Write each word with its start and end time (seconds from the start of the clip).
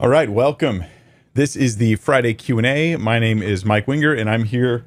All 0.00 0.08
right, 0.08 0.30
welcome. 0.30 0.84
This 1.34 1.54
is 1.54 1.76
the 1.76 1.96
Friday 1.96 2.32
Q&A. 2.32 2.96
My 2.96 3.18
name 3.18 3.42
is 3.42 3.66
Mike 3.66 3.86
Winger 3.86 4.14
and 4.14 4.30
I'm 4.30 4.44
here 4.44 4.86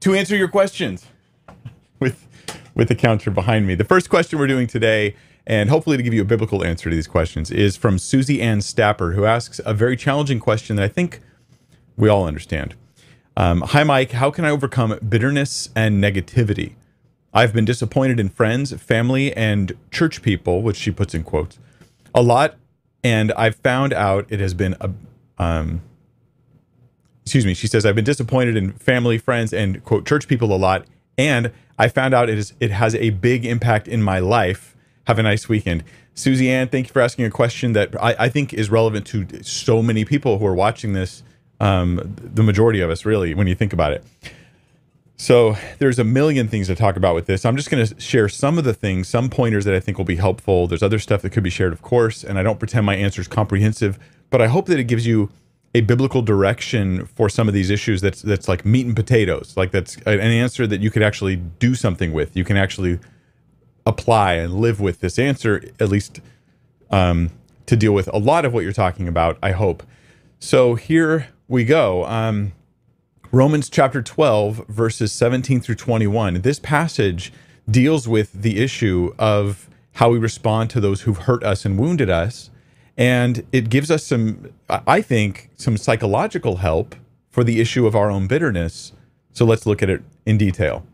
to 0.00 0.14
answer 0.14 0.36
your 0.36 0.48
questions 0.48 1.06
with 1.98 2.28
with 2.74 2.88
the 2.88 2.94
counter 2.94 3.30
behind 3.30 3.66
me. 3.66 3.74
The 3.74 3.82
first 3.82 4.10
question 4.10 4.38
we're 4.38 4.46
doing 4.46 4.66
today 4.66 5.16
and 5.46 5.70
hopefully 5.70 5.96
to 5.96 6.02
give 6.02 6.12
you 6.12 6.20
a 6.20 6.26
biblical 6.26 6.62
answer 6.62 6.90
to 6.90 6.94
these 6.94 7.06
questions 7.06 7.50
is 7.50 7.78
from 7.78 7.98
Susie 7.98 8.42
Ann 8.42 8.60
Stapper 8.60 9.14
who 9.14 9.24
asks 9.24 9.58
a 9.64 9.72
very 9.72 9.96
challenging 9.96 10.38
question 10.38 10.76
that 10.76 10.82
I 10.82 10.88
think 10.88 11.22
we 11.96 12.10
all 12.10 12.26
understand. 12.26 12.74
Um, 13.38 13.62
Hi 13.62 13.84
Mike, 13.84 14.10
how 14.10 14.30
can 14.30 14.44
I 14.44 14.50
overcome 14.50 14.98
bitterness 15.08 15.70
and 15.74 16.04
negativity? 16.04 16.74
I've 17.32 17.54
been 17.54 17.64
disappointed 17.64 18.20
in 18.20 18.28
friends, 18.28 18.74
family, 18.74 19.34
and 19.34 19.72
church 19.90 20.20
people, 20.20 20.60
which 20.60 20.76
she 20.76 20.90
puts 20.90 21.14
in 21.14 21.24
quotes, 21.24 21.58
a 22.14 22.20
lot 22.20 22.56
and 23.02 23.32
I've 23.32 23.56
found 23.56 23.92
out 23.92 24.26
it 24.28 24.40
has 24.40 24.54
been 24.54 24.76
a, 24.80 24.90
um, 25.38 25.82
excuse 27.22 27.46
me. 27.46 27.54
She 27.54 27.66
says 27.66 27.84
I've 27.84 27.94
been 27.94 28.04
disappointed 28.04 28.56
in 28.56 28.72
family, 28.72 29.18
friends, 29.18 29.52
and 29.52 29.84
quote 29.84 30.06
church 30.06 30.28
people 30.28 30.52
a 30.54 30.56
lot, 30.56 30.86
and 31.18 31.52
I 31.78 31.88
found 31.88 32.14
out 32.14 32.28
it 32.28 32.38
is 32.38 32.52
it 32.60 32.70
has 32.70 32.94
a 32.94 33.10
big 33.10 33.44
impact 33.44 33.88
in 33.88 34.02
my 34.02 34.18
life. 34.18 34.74
Have 35.06 35.18
a 35.18 35.22
nice 35.22 35.48
weekend, 35.48 35.84
Susie 36.14 36.50
Ann. 36.50 36.68
Thank 36.68 36.88
you 36.88 36.92
for 36.92 37.00
asking 37.00 37.26
a 37.26 37.30
question 37.30 37.72
that 37.74 37.94
I, 38.02 38.16
I 38.18 38.28
think 38.28 38.52
is 38.52 38.70
relevant 38.70 39.06
to 39.08 39.42
so 39.44 39.82
many 39.82 40.04
people 40.04 40.38
who 40.38 40.46
are 40.46 40.54
watching 40.54 40.92
this. 40.92 41.22
Um, 41.58 42.14
the 42.18 42.42
majority 42.42 42.80
of 42.80 42.90
us, 42.90 43.06
really, 43.06 43.34
when 43.34 43.46
you 43.46 43.54
think 43.54 43.72
about 43.72 43.92
it. 43.92 44.04
So 45.16 45.56
there's 45.78 45.98
a 45.98 46.04
million 46.04 46.46
things 46.46 46.66
to 46.66 46.74
talk 46.74 46.96
about 46.96 47.14
with 47.14 47.26
this. 47.26 47.44
I'm 47.46 47.56
just 47.56 47.70
going 47.70 47.86
to 47.86 48.00
share 48.00 48.28
some 48.28 48.58
of 48.58 48.64
the 48.64 48.74
things, 48.74 49.08
some 49.08 49.30
pointers 49.30 49.64
that 49.64 49.74
I 49.74 49.80
think 49.80 49.96
will 49.96 50.04
be 50.04 50.16
helpful. 50.16 50.66
There's 50.66 50.82
other 50.82 50.98
stuff 50.98 51.22
that 51.22 51.30
could 51.30 51.42
be 51.42 51.50
shared, 51.50 51.72
of 51.72 51.80
course, 51.80 52.22
and 52.22 52.38
I 52.38 52.42
don't 52.42 52.58
pretend 52.58 52.84
my 52.84 52.96
answer 52.96 53.22
is 53.22 53.28
comprehensive, 53.28 53.98
but 54.28 54.42
I 54.42 54.48
hope 54.48 54.66
that 54.66 54.78
it 54.78 54.84
gives 54.84 55.06
you 55.06 55.30
a 55.74 55.80
biblical 55.80 56.22
direction 56.22 57.06
for 57.06 57.28
some 57.28 57.48
of 57.48 57.54
these 57.54 57.70
issues 57.70 58.00
that's 58.00 58.22
that's 58.22 58.48
like 58.48 58.64
meat 58.64 58.86
and 58.86 58.96
potatoes, 58.96 59.54
like 59.56 59.72
that's 59.72 59.96
an 60.06 60.20
answer 60.20 60.66
that 60.66 60.80
you 60.80 60.90
could 60.90 61.02
actually 61.02 61.36
do 61.36 61.74
something 61.74 62.12
with. 62.12 62.36
You 62.36 62.44
can 62.44 62.56
actually 62.56 62.98
apply 63.84 64.34
and 64.34 64.54
live 64.54 64.80
with 64.80 65.00
this 65.00 65.18
answer, 65.18 65.62
at 65.78 65.88
least 65.88 66.20
um, 66.90 67.30
to 67.66 67.76
deal 67.76 67.92
with 67.92 68.08
a 68.08 68.18
lot 68.18 68.44
of 68.44 68.52
what 68.52 68.64
you're 68.64 68.72
talking 68.72 69.06
about. 69.08 69.38
I 69.42 69.52
hope. 69.52 69.82
So 70.38 70.76
here 70.76 71.28
we 71.48 71.64
go. 71.64 72.04
Um, 72.06 72.52
Romans 73.32 73.68
chapter 73.68 74.02
12, 74.02 74.66
verses 74.68 75.12
17 75.12 75.60
through 75.60 75.74
21. 75.74 76.42
This 76.42 76.60
passage 76.60 77.32
deals 77.68 78.06
with 78.06 78.32
the 78.32 78.62
issue 78.62 79.12
of 79.18 79.68
how 79.94 80.10
we 80.10 80.18
respond 80.18 80.70
to 80.70 80.80
those 80.80 81.02
who've 81.02 81.18
hurt 81.18 81.42
us 81.42 81.64
and 81.64 81.76
wounded 81.76 82.08
us. 82.08 82.50
And 82.96 83.44
it 83.50 83.68
gives 83.68 83.90
us 83.90 84.04
some, 84.04 84.52
I 84.68 85.02
think, 85.02 85.50
some 85.56 85.76
psychological 85.76 86.58
help 86.58 86.94
for 87.28 87.42
the 87.42 87.60
issue 87.60 87.86
of 87.86 87.96
our 87.96 88.10
own 88.10 88.28
bitterness. 88.28 88.92
So 89.32 89.44
let's 89.44 89.66
look 89.66 89.82
at 89.82 89.90
it 89.90 90.02
in 90.24 90.38
detail. 90.38 90.86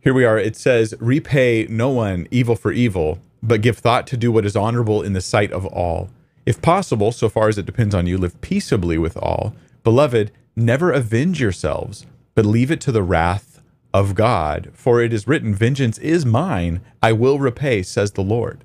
Here 0.00 0.12
we 0.12 0.24
are. 0.26 0.38
It 0.38 0.56
says, 0.56 0.94
Repay 1.00 1.66
no 1.70 1.88
one 1.88 2.28
evil 2.30 2.56
for 2.56 2.72
evil, 2.72 3.20
but 3.42 3.62
give 3.62 3.78
thought 3.78 4.06
to 4.08 4.18
do 4.18 4.30
what 4.30 4.44
is 4.44 4.54
honorable 4.54 5.02
in 5.02 5.14
the 5.14 5.20
sight 5.22 5.50
of 5.50 5.64
all. 5.66 6.10
If 6.44 6.60
possible, 6.60 7.10
so 7.10 7.30
far 7.30 7.48
as 7.48 7.56
it 7.56 7.64
depends 7.64 7.94
on 7.94 8.06
you, 8.06 8.18
live 8.18 8.38
peaceably 8.42 8.98
with 8.98 9.16
all. 9.16 9.54
Beloved, 9.82 10.30
Never 10.56 10.92
avenge 10.92 11.40
yourselves, 11.40 12.06
but 12.34 12.46
leave 12.46 12.70
it 12.70 12.80
to 12.82 12.92
the 12.92 13.02
wrath 13.02 13.60
of 13.92 14.14
God. 14.14 14.70
For 14.72 15.02
it 15.02 15.12
is 15.12 15.26
written, 15.26 15.54
Vengeance 15.54 15.98
is 15.98 16.24
mine, 16.24 16.80
I 17.02 17.12
will 17.12 17.38
repay, 17.38 17.82
says 17.82 18.12
the 18.12 18.22
Lord. 18.22 18.64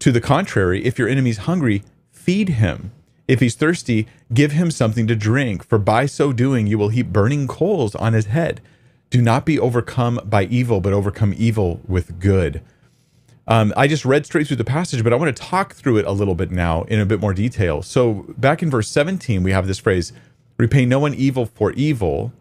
To 0.00 0.12
the 0.12 0.20
contrary, 0.20 0.84
if 0.84 0.98
your 0.98 1.08
enemy 1.08 1.30
is 1.30 1.38
hungry, 1.38 1.82
feed 2.10 2.50
him. 2.50 2.92
If 3.28 3.40
he's 3.40 3.54
thirsty, 3.54 4.08
give 4.32 4.52
him 4.52 4.70
something 4.70 5.06
to 5.06 5.14
drink, 5.14 5.64
for 5.64 5.78
by 5.78 6.06
so 6.06 6.32
doing 6.32 6.66
you 6.66 6.78
will 6.78 6.88
heap 6.88 7.08
burning 7.12 7.46
coals 7.46 7.94
on 7.94 8.14
his 8.14 8.26
head. 8.26 8.60
Do 9.10 9.22
not 9.22 9.46
be 9.46 9.58
overcome 9.58 10.20
by 10.24 10.44
evil, 10.44 10.80
but 10.80 10.92
overcome 10.92 11.34
evil 11.36 11.80
with 11.86 12.18
good. 12.18 12.62
Um, 13.46 13.72
I 13.76 13.86
just 13.86 14.04
read 14.04 14.26
straight 14.26 14.46
through 14.46 14.56
the 14.58 14.64
passage, 14.64 15.02
but 15.02 15.12
I 15.12 15.16
want 15.16 15.34
to 15.34 15.42
talk 15.42 15.74
through 15.74 15.96
it 15.96 16.04
a 16.04 16.12
little 16.12 16.34
bit 16.34 16.50
now 16.50 16.82
in 16.82 17.00
a 17.00 17.06
bit 17.06 17.20
more 17.20 17.32
detail. 17.32 17.82
So, 17.82 18.26
back 18.36 18.62
in 18.62 18.70
verse 18.70 18.88
17, 18.88 19.42
we 19.42 19.52
have 19.52 19.66
this 19.66 19.78
phrase, 19.78 20.12
repay 20.58 20.84
no 20.84 20.98
one 20.98 21.14
evil 21.14 21.46
for 21.46 21.72
evil. 21.72 22.32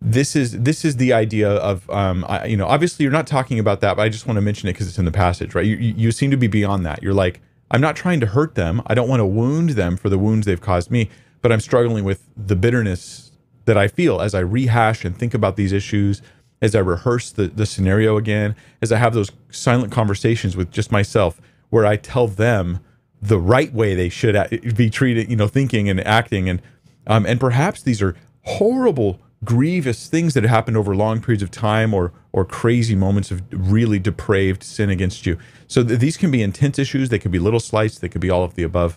This 0.00 0.34
is 0.34 0.52
this 0.60 0.84
is 0.84 0.96
the 0.96 1.12
idea 1.12 1.50
of 1.50 1.88
um, 1.90 2.24
I, 2.26 2.46
you 2.46 2.56
know 2.56 2.66
obviously 2.66 3.02
you're 3.02 3.12
not 3.12 3.26
talking 3.26 3.58
about 3.58 3.82
that 3.82 3.96
but 3.96 4.02
i 4.02 4.08
just 4.08 4.26
want 4.26 4.38
to 4.38 4.40
mention 4.40 4.66
it 4.66 4.72
because 4.72 4.88
it's 4.88 4.98
in 4.98 5.04
the 5.04 5.12
passage 5.12 5.54
right? 5.54 5.66
You, 5.66 5.76
you 5.76 6.10
seem 6.10 6.30
to 6.30 6.38
be 6.38 6.46
beyond 6.46 6.86
that. 6.86 7.02
You're 7.02 7.12
like 7.12 7.42
i'm 7.70 7.82
not 7.82 7.96
trying 7.96 8.18
to 8.20 8.26
hurt 8.26 8.54
them. 8.54 8.80
I 8.86 8.94
don't 8.94 9.08
want 9.08 9.20
to 9.20 9.26
wound 9.26 9.70
them 9.70 9.98
for 9.98 10.08
the 10.08 10.18
wounds 10.18 10.46
they've 10.46 10.60
caused 10.60 10.90
me 10.90 11.10
but 11.42 11.52
i'm 11.52 11.60
struggling 11.60 12.04
with 12.04 12.28
the 12.36 12.56
bitterness 12.56 13.32
that 13.64 13.76
i 13.76 13.88
feel 13.88 14.20
as 14.20 14.34
i 14.34 14.40
rehash 14.40 15.04
and 15.04 15.16
think 15.16 15.34
about 15.34 15.56
these 15.56 15.72
issues 15.72 16.22
as 16.62 16.74
i 16.74 16.78
rehearse 16.78 17.30
the, 17.30 17.48
the 17.48 17.66
scenario 17.66 18.16
again 18.16 18.54
as 18.82 18.92
i 18.92 18.96
have 18.96 19.14
those 19.14 19.30
silent 19.50 19.92
conversations 19.92 20.56
with 20.56 20.70
just 20.70 20.90
myself 20.90 21.40
where 21.70 21.86
i 21.86 21.96
tell 21.96 22.26
them 22.26 22.80
the 23.22 23.38
right 23.38 23.72
way 23.72 23.94
they 23.94 24.08
should 24.08 24.34
be 24.76 24.88
treated 24.88 25.28
you 25.30 25.36
know 25.36 25.48
thinking 25.48 25.88
and 25.88 26.00
acting 26.06 26.48
and 26.48 26.62
um, 27.10 27.26
and 27.26 27.40
perhaps 27.40 27.82
these 27.82 28.00
are 28.00 28.14
horrible, 28.44 29.18
grievous 29.44 30.06
things 30.06 30.32
that 30.34 30.44
happened 30.44 30.76
over 30.76 30.94
long 30.94 31.20
periods 31.20 31.42
of 31.42 31.50
time 31.50 31.92
or, 31.92 32.12
or 32.32 32.44
crazy 32.44 32.94
moments 32.94 33.32
of 33.32 33.42
really 33.50 33.98
depraved 33.98 34.62
sin 34.62 34.88
against 34.88 35.26
you. 35.26 35.36
So 35.66 35.82
th- 35.82 35.98
these 35.98 36.16
can 36.16 36.30
be 36.30 36.40
intense 36.40 36.78
issues. 36.78 37.08
They 37.08 37.18
could 37.18 37.32
be 37.32 37.40
little 37.40 37.58
slights. 37.58 37.98
They 37.98 38.08
could 38.08 38.20
be 38.20 38.30
all 38.30 38.44
of 38.44 38.54
the 38.54 38.62
above. 38.62 38.96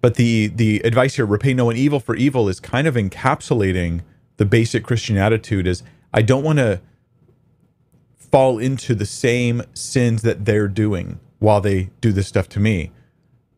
But 0.00 0.14
the, 0.14 0.46
the 0.46 0.80
advice 0.84 1.16
here, 1.16 1.26
repay 1.26 1.52
no 1.52 1.66
one 1.66 1.76
evil 1.76 2.00
for 2.00 2.16
evil, 2.16 2.48
is 2.48 2.60
kind 2.60 2.86
of 2.86 2.94
encapsulating 2.94 4.00
the 4.38 4.46
basic 4.46 4.84
Christian 4.84 5.18
attitude 5.18 5.66
is 5.66 5.82
I 6.14 6.22
don't 6.22 6.42
want 6.42 6.60
to 6.60 6.80
fall 8.16 8.58
into 8.58 8.94
the 8.94 9.06
same 9.06 9.62
sins 9.74 10.22
that 10.22 10.46
they're 10.46 10.68
doing 10.68 11.20
while 11.40 11.60
they 11.60 11.90
do 12.00 12.10
this 12.10 12.26
stuff 12.26 12.48
to 12.50 12.60
me. 12.60 12.90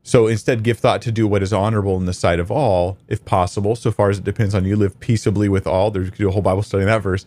So 0.06 0.28
instead, 0.28 0.62
give 0.62 0.78
thought 0.78 1.03
to 1.03 1.11
do 1.11 1.27
what 1.27 1.43
is 1.43 1.53
honorable 1.53 1.97
in 1.97 2.05
the 2.05 2.12
sight 2.12 2.39
of 2.39 2.49
all, 2.49 2.97
if 3.09 3.25
possible, 3.25 3.75
so 3.75 3.91
far 3.91 4.09
as 4.09 4.19
it 4.19 4.25
depends 4.25 4.55
on 4.55 4.65
you. 4.65 4.77
Live 4.77 5.00
peaceably 5.00 5.49
with 5.49 5.67
all. 5.67 5.91
There's 5.91 6.12
do 6.12 6.28
a 6.28 6.31
whole 6.31 6.43
Bible 6.43 6.62
study 6.62 6.83
in 6.83 6.87
that 6.87 7.03
verse. 7.03 7.27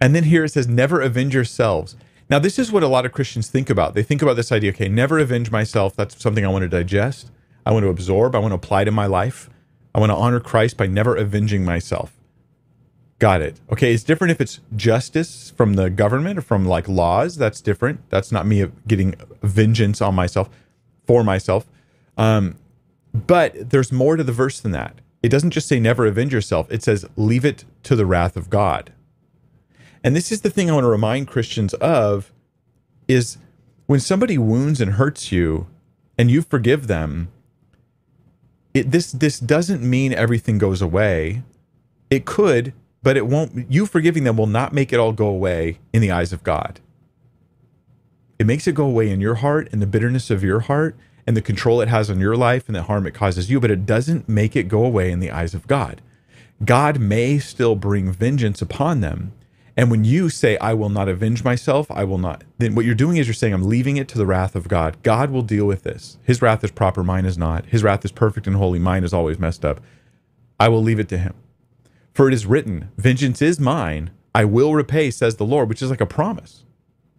And 0.00 0.14
then 0.14 0.24
here 0.24 0.44
it 0.44 0.48
says, 0.48 0.66
never 0.66 1.02
avenge 1.02 1.34
yourselves. 1.34 1.96
Now, 2.30 2.38
this 2.38 2.58
is 2.58 2.72
what 2.72 2.82
a 2.82 2.88
lot 2.88 3.04
of 3.04 3.12
Christians 3.12 3.48
think 3.48 3.68
about. 3.68 3.94
They 3.94 4.02
think 4.02 4.22
about 4.22 4.36
this 4.36 4.50
idea, 4.50 4.70
okay, 4.70 4.88
never 4.88 5.18
avenge 5.18 5.50
myself. 5.50 5.94
That's 5.96 6.18
something 6.18 6.46
I 6.46 6.48
want 6.48 6.62
to 6.62 6.68
digest. 6.70 7.30
I 7.66 7.72
want 7.72 7.84
to 7.84 7.90
absorb. 7.90 8.34
I 8.34 8.38
want 8.38 8.52
to 8.52 8.56
apply 8.56 8.84
to 8.84 8.90
my 8.90 9.04
life. 9.04 9.50
I 9.94 10.00
want 10.00 10.08
to 10.08 10.16
honor 10.16 10.40
Christ 10.40 10.78
by 10.78 10.86
never 10.86 11.14
avenging 11.14 11.62
myself. 11.62 12.18
Got 13.18 13.42
it. 13.42 13.60
Okay, 13.70 13.92
it's 13.92 14.02
different 14.02 14.30
if 14.30 14.40
it's 14.40 14.60
justice 14.74 15.52
from 15.54 15.74
the 15.74 15.90
government 15.90 16.38
or 16.38 16.42
from 16.42 16.64
like 16.64 16.88
laws. 16.88 17.36
That's 17.36 17.60
different. 17.60 18.08
That's 18.08 18.32
not 18.32 18.46
me 18.46 18.66
getting 18.86 19.14
vengeance 19.42 20.00
on 20.00 20.14
myself 20.14 20.48
for 21.06 21.22
myself. 21.22 21.66
Um, 22.18 22.56
but 23.14 23.70
there's 23.70 23.90
more 23.90 24.16
to 24.16 24.24
the 24.24 24.32
verse 24.32 24.60
than 24.60 24.72
that. 24.72 25.00
It 25.22 25.30
doesn't 25.30 25.50
just 25.50 25.68
say 25.68 25.80
never 25.80 26.06
avenge 26.06 26.32
yourself, 26.32 26.70
it 26.70 26.82
says 26.82 27.06
leave 27.16 27.44
it 27.44 27.64
to 27.84 27.96
the 27.96 28.06
wrath 28.06 28.36
of 28.36 28.50
God. 28.50 28.92
And 30.04 30.14
this 30.14 30.30
is 30.30 30.42
the 30.42 30.50
thing 30.50 30.70
I 30.70 30.74
want 30.74 30.84
to 30.84 30.88
remind 30.88 31.28
Christians 31.28 31.74
of 31.74 32.32
is 33.08 33.38
when 33.86 34.00
somebody 34.00 34.38
wounds 34.38 34.80
and 34.80 34.92
hurts 34.92 35.32
you 35.32 35.66
and 36.16 36.30
you 36.30 36.42
forgive 36.42 36.86
them, 36.86 37.28
it, 38.74 38.90
this 38.90 39.10
this 39.10 39.40
doesn't 39.40 39.82
mean 39.82 40.12
everything 40.12 40.58
goes 40.58 40.82
away. 40.82 41.42
It 42.10 42.26
could, 42.26 42.74
but 43.02 43.16
it 43.16 43.26
won't. 43.26 43.70
You 43.72 43.86
forgiving 43.86 44.24
them 44.24 44.36
will 44.36 44.46
not 44.46 44.72
make 44.72 44.92
it 44.92 45.00
all 45.00 45.12
go 45.12 45.26
away 45.26 45.78
in 45.92 46.02
the 46.02 46.10
eyes 46.10 46.32
of 46.32 46.44
God. 46.44 46.80
It 48.38 48.46
makes 48.46 48.66
it 48.66 48.74
go 48.74 48.84
away 48.84 49.10
in 49.10 49.20
your 49.20 49.36
heart 49.36 49.68
and 49.72 49.82
the 49.82 49.86
bitterness 49.86 50.30
of 50.30 50.44
your 50.44 50.60
heart, 50.60 50.96
and 51.28 51.36
the 51.36 51.42
control 51.42 51.82
it 51.82 51.88
has 51.88 52.08
on 52.08 52.20
your 52.20 52.36
life 52.36 52.68
and 52.68 52.74
the 52.74 52.84
harm 52.84 53.06
it 53.06 53.12
causes 53.12 53.50
you, 53.50 53.60
but 53.60 53.70
it 53.70 53.84
doesn't 53.84 54.30
make 54.30 54.56
it 54.56 54.62
go 54.62 54.82
away 54.82 55.12
in 55.12 55.20
the 55.20 55.30
eyes 55.30 55.52
of 55.52 55.66
God. 55.66 56.00
God 56.64 56.98
may 56.98 57.38
still 57.38 57.76
bring 57.76 58.10
vengeance 58.10 58.62
upon 58.62 59.02
them. 59.02 59.32
And 59.76 59.90
when 59.90 60.04
you 60.04 60.30
say, 60.30 60.56
I 60.56 60.72
will 60.72 60.88
not 60.88 61.06
avenge 61.06 61.44
myself, 61.44 61.90
I 61.90 62.02
will 62.04 62.16
not, 62.16 62.44
then 62.56 62.74
what 62.74 62.86
you're 62.86 62.94
doing 62.94 63.18
is 63.18 63.26
you're 63.26 63.34
saying, 63.34 63.52
I'm 63.52 63.68
leaving 63.68 63.98
it 63.98 64.08
to 64.08 64.16
the 64.16 64.24
wrath 64.24 64.56
of 64.56 64.68
God. 64.68 64.96
God 65.02 65.30
will 65.30 65.42
deal 65.42 65.66
with 65.66 65.82
this. 65.82 66.16
His 66.22 66.40
wrath 66.40 66.64
is 66.64 66.70
proper, 66.70 67.04
mine 67.04 67.26
is 67.26 67.36
not. 67.36 67.66
His 67.66 67.84
wrath 67.84 68.06
is 68.06 68.10
perfect 68.10 68.46
and 68.46 68.56
holy, 68.56 68.78
mine 68.78 69.04
is 69.04 69.12
always 69.12 69.38
messed 69.38 69.66
up. 69.66 69.82
I 70.58 70.70
will 70.70 70.82
leave 70.82 70.98
it 70.98 71.10
to 71.10 71.18
him. 71.18 71.34
For 72.14 72.26
it 72.26 72.32
is 72.32 72.46
written, 72.46 72.90
Vengeance 72.96 73.42
is 73.42 73.60
mine, 73.60 74.12
I 74.34 74.46
will 74.46 74.72
repay, 74.72 75.10
says 75.10 75.36
the 75.36 75.44
Lord, 75.44 75.68
which 75.68 75.82
is 75.82 75.90
like 75.90 76.00
a 76.00 76.06
promise. 76.06 76.64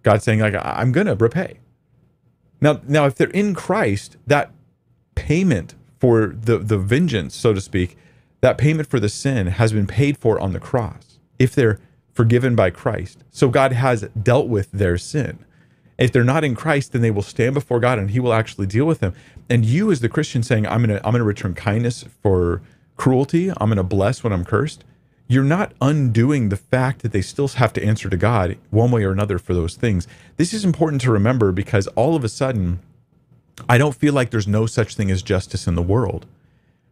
God 0.02 0.24
saying, 0.24 0.40
like, 0.40 0.56
I'm 0.60 0.92
gonna 0.92 1.14
repay. 1.14 1.60
Now, 2.62 2.82
now, 2.88 3.06
if 3.06 3.16
they're 3.16 3.30
in 3.30 3.54
Christ, 3.56 4.18
that 4.28 4.52
payment 5.16 5.76
for 6.00 6.28
the 6.28 6.58
the 6.58 6.78
vengeance, 6.78 7.36
so 7.36 7.54
to 7.54 7.62
speak, 7.62 7.98
that 8.42 8.58
payment 8.58 8.90
for 8.90 9.00
the 9.00 9.10
sin 9.10 9.48
has 9.48 9.74
been 9.74 9.88
paid 9.88 10.18
for 10.18 10.40
on 10.40 10.54
the 10.54 10.60
cross. 10.60 11.20
If 11.38 11.56
they're 11.56 11.80
forgiven 12.14 12.56
by 12.56 12.70
Christ, 12.70 13.24
so 13.32 13.50
God 13.50 13.72
has 13.74 14.02
dealt 14.22 14.48
with 14.48 14.72
their 14.72 14.98
sin, 14.98 15.40
If 15.98 16.14
they're 16.14 16.24
not 16.24 16.46
in 16.46 16.56
Christ, 16.56 16.94
then 16.94 17.02
they 17.02 17.12
will 17.12 17.22
stand 17.22 17.54
before 17.54 17.80
God 17.80 18.00
and 18.00 18.12
he 18.12 18.20
will 18.22 18.34
actually 18.34 18.68
deal 18.68 18.86
with 18.86 19.00
them. 19.02 19.14
And 19.50 19.66
you 19.66 19.92
as 19.92 20.00
the 20.00 20.10
Christian 20.10 20.44
saying, 20.44 20.66
I'm 20.66 20.88
to 20.88 21.06
I'm 21.06 21.14
to 21.14 21.24
return 21.24 21.54
kindness 21.54 22.06
for 22.24 22.62
cruelty, 22.96 23.52
I'm 23.58 23.76
to 23.76 23.84
bless 23.84 24.24
when 24.24 24.32
I'm 24.34 24.46
cursed. 24.46 24.84
You're 25.32 25.44
not 25.44 25.74
undoing 25.80 26.50
the 26.50 26.58
fact 26.58 27.04
that 27.04 27.12
they 27.12 27.22
still 27.22 27.48
have 27.48 27.72
to 27.74 27.84
answer 27.84 28.10
to 28.10 28.18
God 28.18 28.58
one 28.72 28.90
way 28.90 29.04
or 29.04 29.12
another 29.12 29.38
for 29.38 29.54
those 29.54 29.76
things. 29.76 30.08
This 30.38 30.54
is 30.54 30.66
important 30.66 31.02
to 31.04 31.12
remember 31.12 31.52
because 31.52 31.86
all 31.90 32.16
of 32.16 32.24
a 32.24 32.30
sudden 32.30 32.80
I 33.70 33.78
don't 33.78 33.96
feel 33.96 34.14
like 34.14 34.32
there's 34.32 34.48
no 34.48 34.66
such 34.66 34.96
thing 34.96 35.12
as 35.12 35.22
justice 35.22 35.68
in 35.68 35.76
the 35.76 35.84
world. 35.84 36.26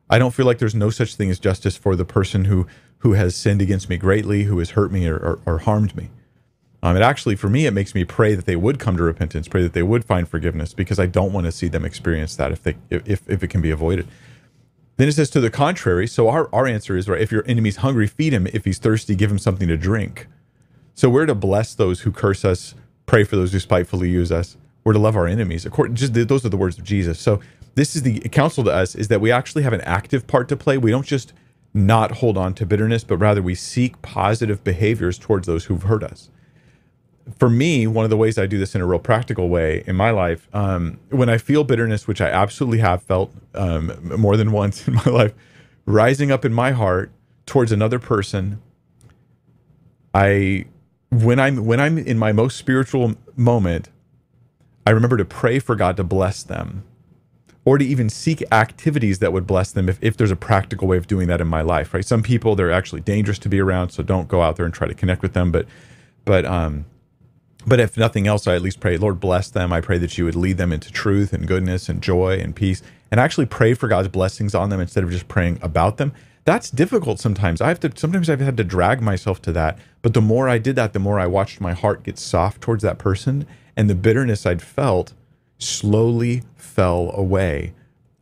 I 0.08 0.20
don't 0.20 0.36
feel 0.36 0.46
like 0.46 0.60
there's 0.60 0.76
no 0.76 0.92
such 0.92 1.16
thing 1.16 1.32
as 1.32 1.40
justice 1.40 1.78
for 1.78 1.96
the 1.96 2.06
person 2.06 2.46
who 2.46 2.68
who 3.00 3.14
has 3.14 3.36
sinned 3.36 3.62
against 3.62 3.90
me 3.90 3.98
greatly, 3.98 4.44
who 4.44 4.60
has 4.60 4.72
hurt 4.72 4.92
me 4.92 5.08
or, 5.08 5.18
or, 5.18 5.40
or 5.46 5.58
harmed 5.60 5.96
me. 5.96 6.10
Um, 6.82 6.96
it 6.96 7.02
actually, 7.02 7.36
for 7.36 7.50
me, 7.50 7.66
it 7.66 7.72
makes 7.72 7.94
me 7.94 8.04
pray 8.04 8.34
that 8.36 8.46
they 8.46 8.56
would 8.56 8.80
come 8.80 8.98
to 8.98 9.04
repentance, 9.04 9.48
pray 9.48 9.64
that 9.64 9.74
they 9.74 9.84
would 9.84 10.06
find 10.06 10.28
forgiveness, 10.28 10.74
because 10.74 11.00
I 11.00 11.08
don't 11.08 11.34
want 11.34 11.46
to 11.46 11.52
see 11.52 11.68
them 11.68 11.86
experience 11.86 12.36
that 12.36 12.52
if 12.52 12.62
they 12.62 12.76
if 12.92 13.28
if 13.28 13.42
it 13.42 13.48
can 13.48 13.62
be 13.62 13.72
avoided. 13.72 14.08
Then 14.98 15.08
it 15.08 15.14
says 15.14 15.30
to 15.32 15.40
the 15.40 15.50
contrary. 15.50 16.08
So 16.08 16.28
our 16.28 16.50
our 16.54 16.68
answer 16.68 16.98
is 16.98 17.08
right. 17.08 17.22
If 17.22 17.32
your 17.32 17.44
enemy's 17.48 17.78
hungry, 17.78 18.08
feed 18.08 18.34
him. 18.34 18.48
If 18.48 18.66
he's 18.66 18.80
thirsty, 18.80 19.16
give 19.16 19.32
him 19.32 19.40
something 19.40 19.68
to 19.68 19.78
drink. 19.78 20.28
So 20.94 21.10
we're 21.10 21.28
to 21.28 21.36
bless 21.36 21.76
those 21.76 22.02
who 22.02 22.12
curse 22.12 22.44
us, 22.44 22.74
pray 23.06 23.24
for 23.24 23.36
those 23.36 23.54
who 23.54 23.60
spitefully 23.60 24.10
use 24.10 24.32
us. 24.32 24.58
We're 24.84 24.94
to 24.94 25.00
love 25.00 25.16
our 25.16 25.28
enemies. 25.28 25.66
According, 25.66 25.96
just 25.96 26.14
those 26.14 26.46
are 26.46 26.50
the 26.50 26.58
words 26.58 26.80
of 26.80 26.84
Jesus. 26.84 27.20
So 27.20 27.40
this 27.76 27.96
is 27.96 28.02
the 28.02 28.20
counsel 28.22 28.64
to 28.64 28.72
us 28.72 28.96
is 28.96 29.08
that 29.10 29.22
we 29.22 29.32
actually 29.32 29.62
have 29.62 29.74
an 29.74 29.82
active 29.82 30.26
part 30.26 30.50
to 30.50 30.58
play. 30.58 30.80
We 30.80 30.90
don't 30.90 31.06
just 31.06 31.34
not 31.74 32.14
hold 32.14 32.38
on 32.38 32.56
to 32.56 32.66
bitterness, 32.66 33.04
but 33.04 33.18
rather 33.18 33.42
we 33.42 33.54
seek 33.54 34.02
positive 34.02 34.64
behaviors 34.64 35.20
towards 35.20 35.46
those 35.46 35.66
who've 35.66 35.84
hurt 35.84 36.04
us. 36.04 36.32
For 37.40 37.50
me, 37.50 37.88
one 37.88 38.06
of 38.06 38.10
the 38.10 38.18
ways 38.18 38.38
I 38.38 38.46
do 38.46 38.58
this 38.58 38.74
in 38.74 38.82
a 38.82 38.86
real 38.86 39.00
practical 39.00 39.50
way 39.50 39.84
in 39.86 39.96
my 39.96 40.12
life, 40.12 40.48
um, 40.54 41.00
when 41.10 41.30
I 41.30 41.38
feel 41.38 41.64
bitterness, 41.64 42.08
which 42.08 42.22
I 42.22 42.30
absolutely 42.30 42.80
have 42.80 43.04
felt 43.04 43.34
um, 43.54 43.92
more 44.18 44.38
than 44.38 44.52
once 44.52 44.88
in 44.88 44.96
my 44.96 45.06
life, 45.06 45.34
rising 45.86 46.32
up 46.32 46.46
in 46.46 46.54
my 46.54 46.72
heart 46.72 47.12
towards 47.46 47.72
another 47.72 48.00
person, 48.00 48.62
I 50.14 50.66
when 51.10 51.40
I'm 51.40 51.66
when 51.66 51.80
I'm 51.80 51.98
in 51.98 52.18
my 52.18 52.32
most 52.32 52.58
spiritual 52.58 53.16
moment, 53.36 53.90
I 54.86 54.92
remember 54.92 55.18
to 55.18 55.26
pray 55.26 55.60
for 55.60 55.76
God 55.76 55.98
to 55.98 56.04
bless 56.04 56.44
them 56.44 56.84
or 57.66 57.78
to 57.78 57.86
even 57.86 58.10
seek 58.10 58.42
activities 58.54 59.20
that 59.20 59.34
would 59.34 59.46
bless 59.46 59.74
them 59.74 59.90
if, 59.90 60.00
if 60.02 60.16
there's 60.16 60.32
a 60.32 60.38
practical 60.38 60.88
way 60.88 60.96
of 60.96 61.06
doing 61.06 61.28
that 61.28 61.42
in 61.42 61.48
my 61.48 61.62
life 61.62 61.94
right? 61.94 62.06
Some 62.06 62.24
people 62.24 62.56
they're 62.56 62.72
actually 62.72 63.02
dangerous 63.02 63.40
to 63.40 63.50
be 63.50 63.60
around 63.60 63.90
so 63.90 64.02
don't 64.04 64.28
go 64.28 64.42
out 64.42 64.56
there 64.56 64.66
and 64.66 64.74
try 64.74 64.88
to 64.88 64.94
connect 64.94 65.22
with 65.22 65.34
them 65.34 65.52
but 65.52 65.66
but 66.24 66.46
um 66.46 66.86
but 67.68 67.80
if 67.80 67.98
nothing 67.98 68.28
else 68.28 68.48
i 68.48 68.56
at 68.56 68.62
least 68.62 68.80
pray 68.80 68.98
lord 68.98 69.20
bless 69.20 69.50
them 69.50 69.74
i 69.74 69.82
pray 69.82 69.98
that 69.98 70.18
you 70.18 70.26
would 70.26 70.36
lead 70.36 70.58
them 70.58 70.74
into 70.74 70.92
truth 70.92 71.34
and 71.34 71.48
goodness 71.48 71.90
and 71.90 72.02
joy 72.02 72.38
and 72.40 72.56
peace 72.56 72.82
and 73.12 73.20
actually 73.20 73.46
pray 73.46 73.74
for 73.76 73.88
god's 73.88 74.08
blessings 74.08 74.56
on 74.56 74.70
them 74.70 74.80
instead 74.80 75.04
of 75.04 75.12
just 75.12 75.28
praying 75.28 75.60
about 75.62 75.98
them 75.98 76.12
that's 76.46 76.72
difficult 76.72 77.20
sometimes 77.20 77.62
i 77.62 77.68
have 77.68 77.80
to 77.80 77.92
sometimes 77.96 78.30
i've 78.30 78.40
had 78.40 78.58
to 78.58 78.64
drag 78.64 79.02
myself 79.02 79.42
to 79.42 79.52
that 79.52 79.78
but 80.02 80.14
the 80.14 80.22
more 80.22 80.50
i 80.50 80.58
did 80.58 80.76
that 80.76 80.94
the 80.94 81.00
more 81.00 81.20
i 81.20 81.28
watched 81.28 81.62
my 81.62 81.74
heart 81.74 82.04
get 82.04 82.18
soft 82.18 82.62
towards 82.62 82.84
that 82.84 82.98
person 82.98 83.46
and 83.76 83.90
the 83.90 83.96
bitterness 83.96 84.46
i'd 84.46 84.62
felt 84.62 85.14
slowly 85.60 86.44
fell 86.56 87.12
away. 87.16 87.74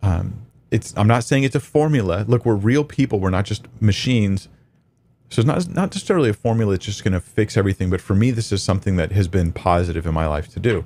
Um, 0.02 0.46
it's 0.72 0.94
I'm 0.98 1.08
not 1.08 1.24
saying 1.24 1.44
it's 1.44 1.56
a 1.56 1.60
formula. 1.60 2.26
Look, 2.28 2.46
we're 2.46 2.56
real 2.56 2.84
people. 2.84 3.20
We're 3.20 3.30
not 3.30 3.46
just 3.46 3.68
machines. 3.82 4.48
So 5.36 5.42
it's 5.42 5.48
not 5.48 5.68
not 5.68 5.94
necessarily 5.94 6.30
a 6.30 6.34
formula 6.34 6.72
that's 6.72 6.86
just 6.86 7.04
going 7.04 7.12
to 7.12 7.20
fix 7.20 7.58
everything. 7.58 7.90
But 7.90 8.00
for 8.00 8.16
me, 8.16 8.32
this 8.32 8.54
is 8.54 8.64
something 8.64 8.96
that 8.96 9.12
has 9.12 9.28
been 9.28 9.52
positive 9.52 10.06
in 10.06 10.14
my 10.14 10.28
life 10.28 10.48
to 10.54 10.62
do. 10.62 10.86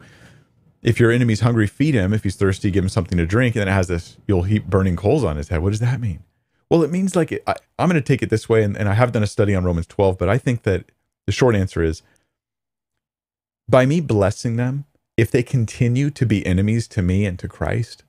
If 0.81 0.99
your 0.99 1.11
enemy's 1.11 1.41
hungry, 1.41 1.67
feed 1.67 1.93
him. 1.93 2.13
If 2.13 2.23
he's 2.23 2.35
thirsty, 2.35 2.71
give 2.71 2.83
him 2.83 2.89
something 2.89 3.19
to 3.19 3.27
drink. 3.27 3.55
And 3.55 3.61
then 3.61 3.67
it 3.67 3.73
has 3.73 3.89
this, 3.89 4.17
you'll 4.27 4.43
heap 4.43 4.65
burning 4.65 4.95
coals 4.95 5.23
on 5.23 5.37
his 5.37 5.49
head. 5.49 5.61
What 5.61 5.69
does 5.69 5.81
that 5.81 6.01
mean? 6.01 6.23
Well, 6.67 6.81
it 6.81 6.89
means 6.89 7.15
like 7.15 7.31
I, 7.45 7.55
am 7.77 7.89
going 7.89 8.01
to 8.01 8.01
take 8.01 8.23
it 8.23 8.31
this 8.31 8.49
way, 8.49 8.63
and, 8.63 8.75
and 8.75 8.89
I 8.89 8.95
have 8.95 9.11
done 9.11 9.21
a 9.21 9.27
study 9.27 9.53
on 9.53 9.65
Romans 9.65 9.85
12, 9.85 10.17
but 10.17 10.29
I 10.29 10.39
think 10.39 10.63
that 10.63 10.85
the 11.27 11.31
short 11.31 11.55
answer 11.55 11.83
is 11.83 12.01
by 13.67 13.85
me 13.85 14.01
blessing 14.01 14.55
them, 14.55 14.85
if 15.15 15.29
they 15.29 15.43
continue 15.43 16.09
to 16.09 16.25
be 16.25 16.43
enemies 16.43 16.87
to 16.87 17.03
me 17.03 17.25
and 17.25 17.37
to 17.37 17.47
Christ, 17.47 18.03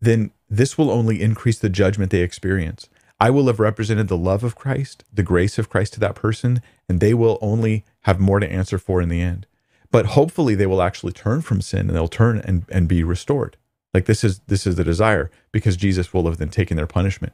then 0.00 0.30
this 0.48 0.78
will 0.78 0.90
only 0.90 1.20
increase 1.20 1.58
the 1.58 1.68
judgment 1.68 2.12
they 2.12 2.20
experience. 2.20 2.88
I 3.22 3.30
will 3.30 3.46
have 3.46 3.60
represented 3.60 4.08
the 4.08 4.16
love 4.16 4.42
of 4.42 4.56
Christ, 4.56 5.04
the 5.14 5.22
grace 5.22 5.56
of 5.56 5.68
Christ 5.70 5.92
to 5.92 6.00
that 6.00 6.16
person, 6.16 6.60
and 6.88 6.98
they 6.98 7.14
will 7.14 7.38
only 7.40 7.84
have 8.00 8.18
more 8.18 8.40
to 8.40 8.52
answer 8.52 8.78
for 8.78 9.00
in 9.00 9.08
the 9.10 9.20
end. 9.20 9.46
But 9.92 10.06
hopefully 10.06 10.56
they 10.56 10.66
will 10.66 10.82
actually 10.82 11.12
turn 11.12 11.40
from 11.40 11.62
sin 11.62 11.86
and 11.86 11.90
they'll 11.90 12.08
turn 12.08 12.38
and, 12.44 12.64
and 12.68 12.88
be 12.88 13.04
restored. 13.04 13.56
Like 13.94 14.06
this 14.06 14.24
is 14.24 14.40
this 14.48 14.66
is 14.66 14.74
the 14.74 14.82
desire 14.82 15.30
because 15.52 15.76
Jesus 15.76 16.12
will 16.12 16.24
have 16.24 16.38
then 16.38 16.48
taken 16.48 16.76
their 16.76 16.88
punishment. 16.88 17.32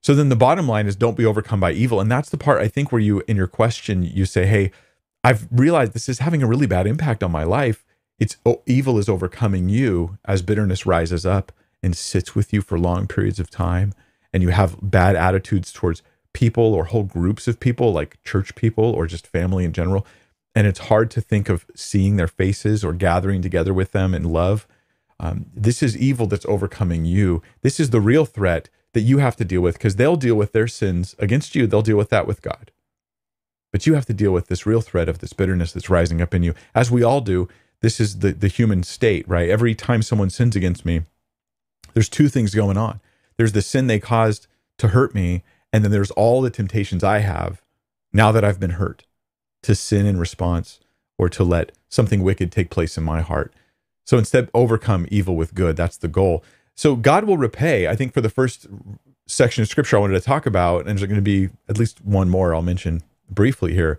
So 0.00 0.14
then 0.14 0.28
the 0.28 0.36
bottom 0.36 0.68
line 0.68 0.86
is 0.86 0.94
don't 0.94 1.16
be 1.16 1.26
overcome 1.26 1.58
by 1.58 1.72
evil. 1.72 2.00
And 2.00 2.08
that's 2.08 2.30
the 2.30 2.38
part 2.38 2.60
I 2.60 2.68
think 2.68 2.92
where 2.92 3.00
you 3.00 3.24
in 3.26 3.36
your 3.36 3.48
question 3.48 4.04
you 4.04 4.26
say, 4.26 4.46
Hey, 4.46 4.70
I've 5.24 5.48
realized 5.50 5.92
this 5.92 6.08
is 6.08 6.20
having 6.20 6.42
a 6.44 6.46
really 6.46 6.68
bad 6.68 6.86
impact 6.86 7.24
on 7.24 7.32
my 7.32 7.42
life 7.42 7.84
it's 8.18 8.36
oh, 8.46 8.62
evil 8.66 8.98
is 8.98 9.08
overcoming 9.08 9.68
you 9.68 10.18
as 10.24 10.42
bitterness 10.42 10.86
rises 10.86 11.26
up 11.26 11.52
and 11.82 11.96
sits 11.96 12.34
with 12.34 12.52
you 12.52 12.62
for 12.62 12.78
long 12.78 13.06
periods 13.06 13.38
of 13.38 13.50
time 13.50 13.92
and 14.36 14.42
you 14.42 14.50
have 14.50 14.76
bad 14.82 15.16
attitudes 15.16 15.72
towards 15.72 16.02
people 16.34 16.74
or 16.74 16.84
whole 16.84 17.04
groups 17.04 17.48
of 17.48 17.58
people 17.58 17.90
like 17.90 18.22
church 18.22 18.54
people 18.54 18.84
or 18.84 19.06
just 19.06 19.26
family 19.26 19.64
in 19.64 19.72
general 19.72 20.06
and 20.54 20.66
it's 20.66 20.88
hard 20.88 21.10
to 21.10 21.20
think 21.20 21.48
of 21.50 21.66
seeing 21.74 22.16
their 22.16 22.26
faces 22.26 22.82
or 22.82 22.92
gathering 22.92 23.42
together 23.42 23.74
with 23.74 23.92
them 23.92 24.14
in 24.14 24.24
love. 24.24 24.66
Um, 25.20 25.46
this 25.54 25.82
is 25.82 25.98
evil 25.98 26.26
that's 26.26 26.46
overcoming 26.46 27.04
you. 27.04 27.42
This 27.60 27.78
is 27.78 27.90
the 27.90 28.00
real 28.00 28.24
threat 28.24 28.70
that 28.94 29.02
you 29.02 29.18
have 29.18 29.36
to 29.36 29.44
deal 29.44 29.60
with 29.60 29.74
because 29.74 29.96
they'll 29.96 30.16
deal 30.16 30.34
with 30.34 30.52
their 30.52 30.66
sins 30.66 31.14
against 31.18 31.54
you. 31.54 31.66
They'll 31.66 31.82
deal 31.82 31.98
with 31.98 32.08
that 32.08 32.26
with 32.26 32.40
god. 32.40 32.70
But 33.70 33.86
you 33.86 33.94
have 33.94 34.06
to 34.06 34.14
deal 34.14 34.32
with 34.32 34.46
this 34.46 34.64
real 34.64 34.80
threat 34.80 35.10
of 35.10 35.18
this 35.18 35.34
bitterness 35.34 35.72
that's 35.72 35.90
rising 35.90 36.22
up 36.22 36.32
in 36.32 36.42
you. 36.42 36.54
As 36.74 36.90
we 36.90 37.02
all 37.02 37.20
do 37.20 37.48
this 37.82 38.00
is 38.00 38.20
the 38.20 38.32
the 38.32 38.48
human 38.48 38.82
state, 38.82 39.28
right? 39.28 39.50
Every 39.50 39.74
time 39.74 40.00
someone 40.00 40.30
sins 40.30 40.56
against 40.56 40.86
me, 40.86 41.02
there's 41.92 42.08
two 42.08 42.28
things 42.28 42.54
going 42.54 42.78
on. 42.78 43.00
There's 43.38 43.52
the 43.52 43.62
sin 43.62 43.86
they 43.86 43.98
caused 43.98 44.46
to 44.78 44.88
hurt 44.88 45.14
me, 45.14 45.42
and 45.72 45.84
then 45.84 45.90
there's 45.90 46.10
all 46.12 46.40
the 46.40 46.50
temptations 46.50 47.04
I 47.04 47.18
have 47.18 47.62
now 48.12 48.32
that 48.32 48.44
I've 48.44 48.60
been 48.60 48.70
hurt 48.70 49.04
to 49.62 49.74
sin 49.74 50.06
in 50.06 50.18
response 50.18 50.80
or 51.18 51.28
to 51.28 51.44
let 51.44 51.72
something 51.88 52.22
wicked 52.22 52.52
take 52.52 52.70
place 52.70 52.96
in 52.96 53.04
my 53.04 53.20
heart. 53.20 53.52
So 54.04 54.18
instead, 54.18 54.50
overcome 54.54 55.06
evil 55.10 55.36
with 55.36 55.54
good. 55.54 55.76
That's 55.76 55.96
the 55.96 56.08
goal. 56.08 56.44
So 56.74 56.94
God 56.94 57.24
will 57.24 57.38
repay. 57.38 57.88
I 57.88 57.96
think 57.96 58.12
for 58.12 58.20
the 58.20 58.30
first 58.30 58.66
section 59.26 59.62
of 59.62 59.68
scripture 59.68 59.96
I 59.96 60.00
wanted 60.00 60.14
to 60.14 60.20
talk 60.20 60.46
about, 60.46 60.86
and 60.86 60.88
there's 60.88 61.08
going 61.08 61.16
to 61.16 61.22
be 61.22 61.48
at 61.68 61.78
least 61.78 62.04
one 62.04 62.28
more 62.28 62.54
I'll 62.54 62.62
mention 62.62 63.02
briefly 63.28 63.74
here. 63.74 63.98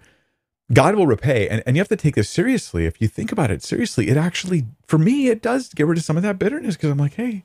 God 0.71 0.95
will 0.95 1.07
repay. 1.07 1.49
And, 1.49 1.63
and 1.65 1.75
you 1.75 1.81
have 1.81 1.89
to 1.89 1.95
take 1.95 2.15
this 2.15 2.29
seriously. 2.29 2.85
If 2.85 3.01
you 3.01 3.07
think 3.07 3.31
about 3.31 3.51
it 3.51 3.63
seriously, 3.63 4.09
it 4.09 4.17
actually, 4.17 4.65
for 4.85 4.97
me, 4.97 5.27
it 5.27 5.41
does 5.41 5.73
get 5.73 5.87
rid 5.87 5.97
of 5.97 6.03
some 6.03 6.17
of 6.17 6.23
that 6.23 6.39
bitterness 6.39 6.75
because 6.75 6.91
I'm 6.91 6.97
like, 6.97 7.15
hey, 7.15 7.43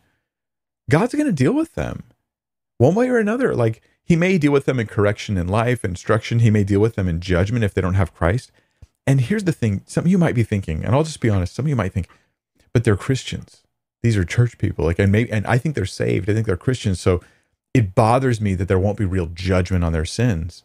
God's 0.90 1.14
going 1.14 1.26
to 1.26 1.32
deal 1.32 1.52
with 1.52 1.74
them 1.74 2.04
one 2.78 2.94
way 2.94 3.08
or 3.08 3.18
another. 3.18 3.54
Like, 3.54 3.82
He 4.04 4.16
may 4.16 4.38
deal 4.38 4.52
with 4.52 4.64
them 4.64 4.80
in 4.80 4.86
correction 4.86 5.36
in 5.36 5.48
life, 5.48 5.84
instruction. 5.84 6.40
He 6.40 6.50
may 6.50 6.64
deal 6.64 6.80
with 6.80 6.94
them 6.94 7.08
in 7.08 7.20
judgment 7.20 7.64
if 7.64 7.74
they 7.74 7.80
don't 7.80 7.94
have 7.94 8.14
Christ. 8.14 8.50
And 9.06 9.20
here's 9.20 9.44
the 9.44 9.52
thing 9.52 9.82
some 9.86 10.04
of 10.04 10.10
you 10.10 10.18
might 10.18 10.34
be 10.34 10.42
thinking, 10.42 10.84
and 10.84 10.94
I'll 10.94 11.04
just 11.04 11.20
be 11.20 11.30
honest, 11.30 11.54
some 11.54 11.64
of 11.64 11.68
you 11.68 11.76
might 11.76 11.92
think, 11.92 12.08
but 12.72 12.84
they're 12.84 12.96
Christians. 12.96 13.62
These 14.02 14.16
are 14.16 14.24
church 14.24 14.58
people. 14.58 14.84
Like, 14.84 14.98
and 14.98 15.12
maybe, 15.12 15.30
and 15.30 15.46
I 15.46 15.58
think 15.58 15.74
they're 15.74 15.86
saved. 15.86 16.28
I 16.28 16.34
think 16.34 16.46
they're 16.46 16.56
Christians. 16.56 17.00
So 17.00 17.20
it 17.72 17.94
bothers 17.94 18.40
me 18.40 18.54
that 18.54 18.68
there 18.68 18.78
won't 18.78 18.98
be 18.98 19.04
real 19.04 19.26
judgment 19.26 19.84
on 19.84 19.92
their 19.92 20.04
sins. 20.04 20.64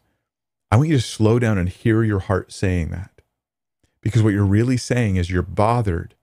I 0.71 0.77
want 0.77 0.89
you 0.89 0.97
to 0.97 1.01
slow 1.01 1.39
down 1.39 1.57
and 1.57 1.69
hear 1.69 2.03
your 2.03 2.19
heart 2.19 2.51
saying 2.51 2.89
that. 2.89 3.12
Because 4.01 4.24
what 4.24 4.33
you're 4.33 4.43
really 4.43 4.77
saying 4.77 5.15
is 5.15 5.29
you're 5.29 5.41
bothered 5.41 6.15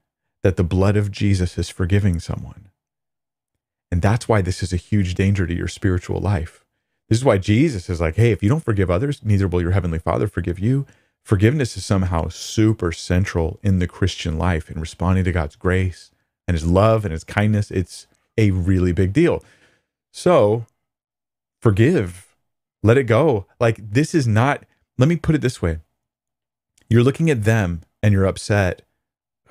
that 0.42 0.56
the 0.56 0.64
blood 0.64 0.96
of 0.96 1.10
Jesus 1.10 1.56
is 1.56 1.70
forgiving 1.70 2.20
someone. 2.20 2.68
And 3.94 4.02
that's 4.02 4.28
why 4.28 4.42
this 4.42 4.60
is 4.60 4.72
a 4.72 4.76
huge 4.76 5.14
danger 5.14 5.46
to 5.46 5.54
your 5.54 5.68
spiritual 5.68 6.20
life. 6.20 6.64
This 7.08 7.18
is 7.18 7.24
why 7.24 7.38
Jesus 7.38 7.88
is 7.88 8.00
like, 8.00 8.16
hey, 8.16 8.32
if 8.32 8.42
you 8.42 8.48
don't 8.48 8.64
forgive 8.64 8.90
others, 8.90 9.20
neither 9.22 9.46
will 9.46 9.62
your 9.62 9.70
heavenly 9.70 10.00
Father 10.00 10.26
forgive 10.26 10.58
you. 10.58 10.84
Forgiveness 11.22 11.76
is 11.76 11.86
somehow 11.86 12.26
super 12.26 12.90
central 12.90 13.60
in 13.62 13.78
the 13.78 13.86
Christian 13.86 14.36
life 14.36 14.68
in 14.68 14.80
responding 14.80 15.22
to 15.22 15.30
God's 15.30 15.54
grace 15.54 16.10
and 16.48 16.56
his 16.56 16.66
love 16.66 17.04
and 17.04 17.12
his 17.12 17.22
kindness. 17.22 17.70
It's 17.70 18.08
a 18.36 18.50
really 18.50 18.90
big 18.90 19.12
deal. 19.12 19.44
So 20.12 20.66
forgive 21.62 22.34
let 22.82 22.98
it 22.98 23.04
go. 23.04 23.46
Like, 23.60 23.78
this 23.92 24.12
is 24.12 24.26
not, 24.26 24.64
let 24.98 25.08
me 25.08 25.14
put 25.14 25.36
it 25.36 25.40
this 25.40 25.62
way. 25.62 25.78
You're 26.90 27.04
looking 27.04 27.30
at 27.30 27.44
them 27.44 27.82
and 28.02 28.12
you're 28.12 28.26
upset. 28.26 28.82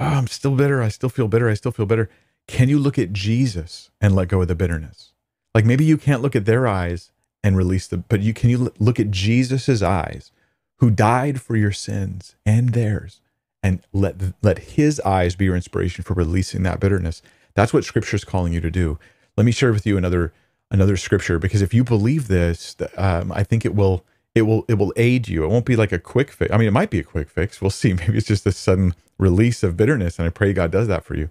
Oh, 0.01 0.05
I'm 0.05 0.27
still 0.27 0.57
bitter. 0.57 0.81
I 0.83 0.89
still 0.89 1.07
feel 1.07 1.29
bitter. 1.29 1.47
I 1.47 1.53
still 1.53 1.71
feel 1.71 1.85
bitter. 1.85 2.09
Can 2.47 2.69
you 2.69 2.77
look 2.79 2.99
at 2.99 3.13
Jesus 3.13 3.89
and 4.01 4.15
let 4.15 4.27
go 4.27 4.41
of 4.41 4.47
the 4.47 4.55
bitterness? 4.55 5.13
Like 5.55 5.65
maybe 5.65 5.85
you 5.85 5.97
can't 5.97 6.21
look 6.21 6.35
at 6.35 6.45
their 6.45 6.67
eyes 6.67 7.11
and 7.43 7.57
release 7.57 7.87
the, 7.87 7.97
but 7.97 8.21
you 8.21 8.33
can 8.33 8.49
you 8.49 8.73
look 8.79 8.99
at 8.99 9.11
Jesus's 9.11 9.83
eyes, 9.83 10.31
who 10.77 10.89
died 10.89 11.41
for 11.41 11.55
your 11.55 11.71
sins 11.71 12.35
and 12.45 12.69
theirs, 12.69 13.21
and 13.61 13.81
let 13.93 14.15
let 14.41 14.59
his 14.59 14.99
eyes 15.01 15.35
be 15.35 15.45
your 15.45 15.55
inspiration 15.55 16.03
for 16.03 16.13
releasing 16.13 16.63
that 16.63 16.79
bitterness. 16.79 17.21
That's 17.53 17.73
what 17.73 17.83
scripture 17.85 18.15
is 18.15 18.23
calling 18.23 18.53
you 18.53 18.61
to 18.61 18.71
do. 18.71 18.97
Let 19.37 19.45
me 19.45 19.51
share 19.51 19.73
with 19.73 19.85
you 19.85 19.97
another 19.97 20.33
another 20.71 20.97
scripture 20.97 21.39
because 21.39 21.61
if 21.61 21.73
you 21.73 21.83
believe 21.83 22.27
this, 22.27 22.75
um, 22.97 23.31
I 23.31 23.43
think 23.43 23.65
it 23.65 23.75
will 23.75 24.03
it 24.35 24.43
will 24.43 24.65
it 24.67 24.75
will 24.75 24.93
aid 24.95 25.27
you. 25.27 25.43
It 25.43 25.49
won't 25.49 25.65
be 25.65 25.75
like 25.75 25.91
a 25.91 25.99
quick 25.99 26.31
fix. 26.31 26.51
I 26.51 26.57
mean, 26.57 26.67
it 26.67 26.73
might 26.73 26.89
be 26.89 26.99
a 26.99 27.03
quick 27.03 27.29
fix. 27.29 27.61
We'll 27.61 27.69
see. 27.69 27.93
Maybe 27.93 28.17
it's 28.17 28.27
just 28.27 28.45
a 28.45 28.51
sudden 28.51 28.95
release 29.17 29.63
of 29.63 29.77
bitterness, 29.77 30.17
and 30.17 30.25
I 30.25 30.29
pray 30.29 30.53
God 30.53 30.71
does 30.71 30.87
that 30.87 31.05
for 31.05 31.15
you. 31.15 31.29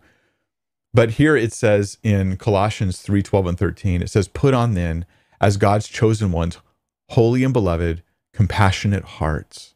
But 0.95 1.13
here 1.13 1.37
it 1.37 1.53
says 1.53 1.97
in 2.03 2.37
Colossians 2.37 3.01
3 3.01 3.23
12 3.23 3.47
and 3.47 3.59
13, 3.59 4.03
it 4.03 4.11
says, 4.11 4.29
Put 4.29 4.55
on 4.55 4.75
then, 4.75 5.07
as 5.41 5.57
God's 5.57 5.89
chosen 5.89 6.33
ones, 6.33 6.59
holy 7.11 7.45
and 7.45 7.53
beloved, 7.53 8.03
compassionate 8.33 9.05
hearts, 9.05 9.75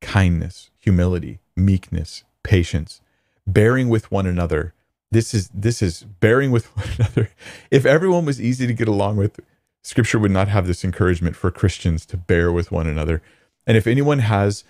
kindness, 0.00 0.70
humility, 0.78 1.40
meekness, 1.56 2.24
patience, 2.42 3.00
bearing 3.46 3.88
with 3.88 4.10
one 4.10 4.26
another. 4.26 4.74
This 5.10 5.34
is 5.34 5.48
this 5.48 5.82
is 5.82 6.04
bearing 6.04 6.50
with 6.50 6.66
one 6.76 6.88
another. 6.98 7.30
If 7.70 7.84
everyone 7.84 8.24
was 8.24 8.40
easy 8.40 8.66
to 8.66 8.72
get 8.72 8.88
along 8.88 9.16
with, 9.16 9.40
scripture 9.82 10.18
would 10.20 10.30
not 10.30 10.48
have 10.48 10.66
this 10.66 10.84
encouragement 10.84 11.34
for 11.34 11.50
Christians 11.50 12.06
to 12.06 12.16
bear 12.16 12.52
with 12.52 12.70
one 12.70 12.86
another. 12.86 13.22
And 13.66 13.76
if 13.76 13.86
anyone 13.86 14.20
has 14.20 14.62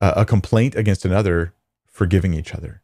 a, 0.00 0.12
a 0.16 0.24
complaint 0.26 0.74
against 0.74 1.06
another, 1.06 1.54
forgiving 1.86 2.34
each 2.34 2.54
other, 2.54 2.82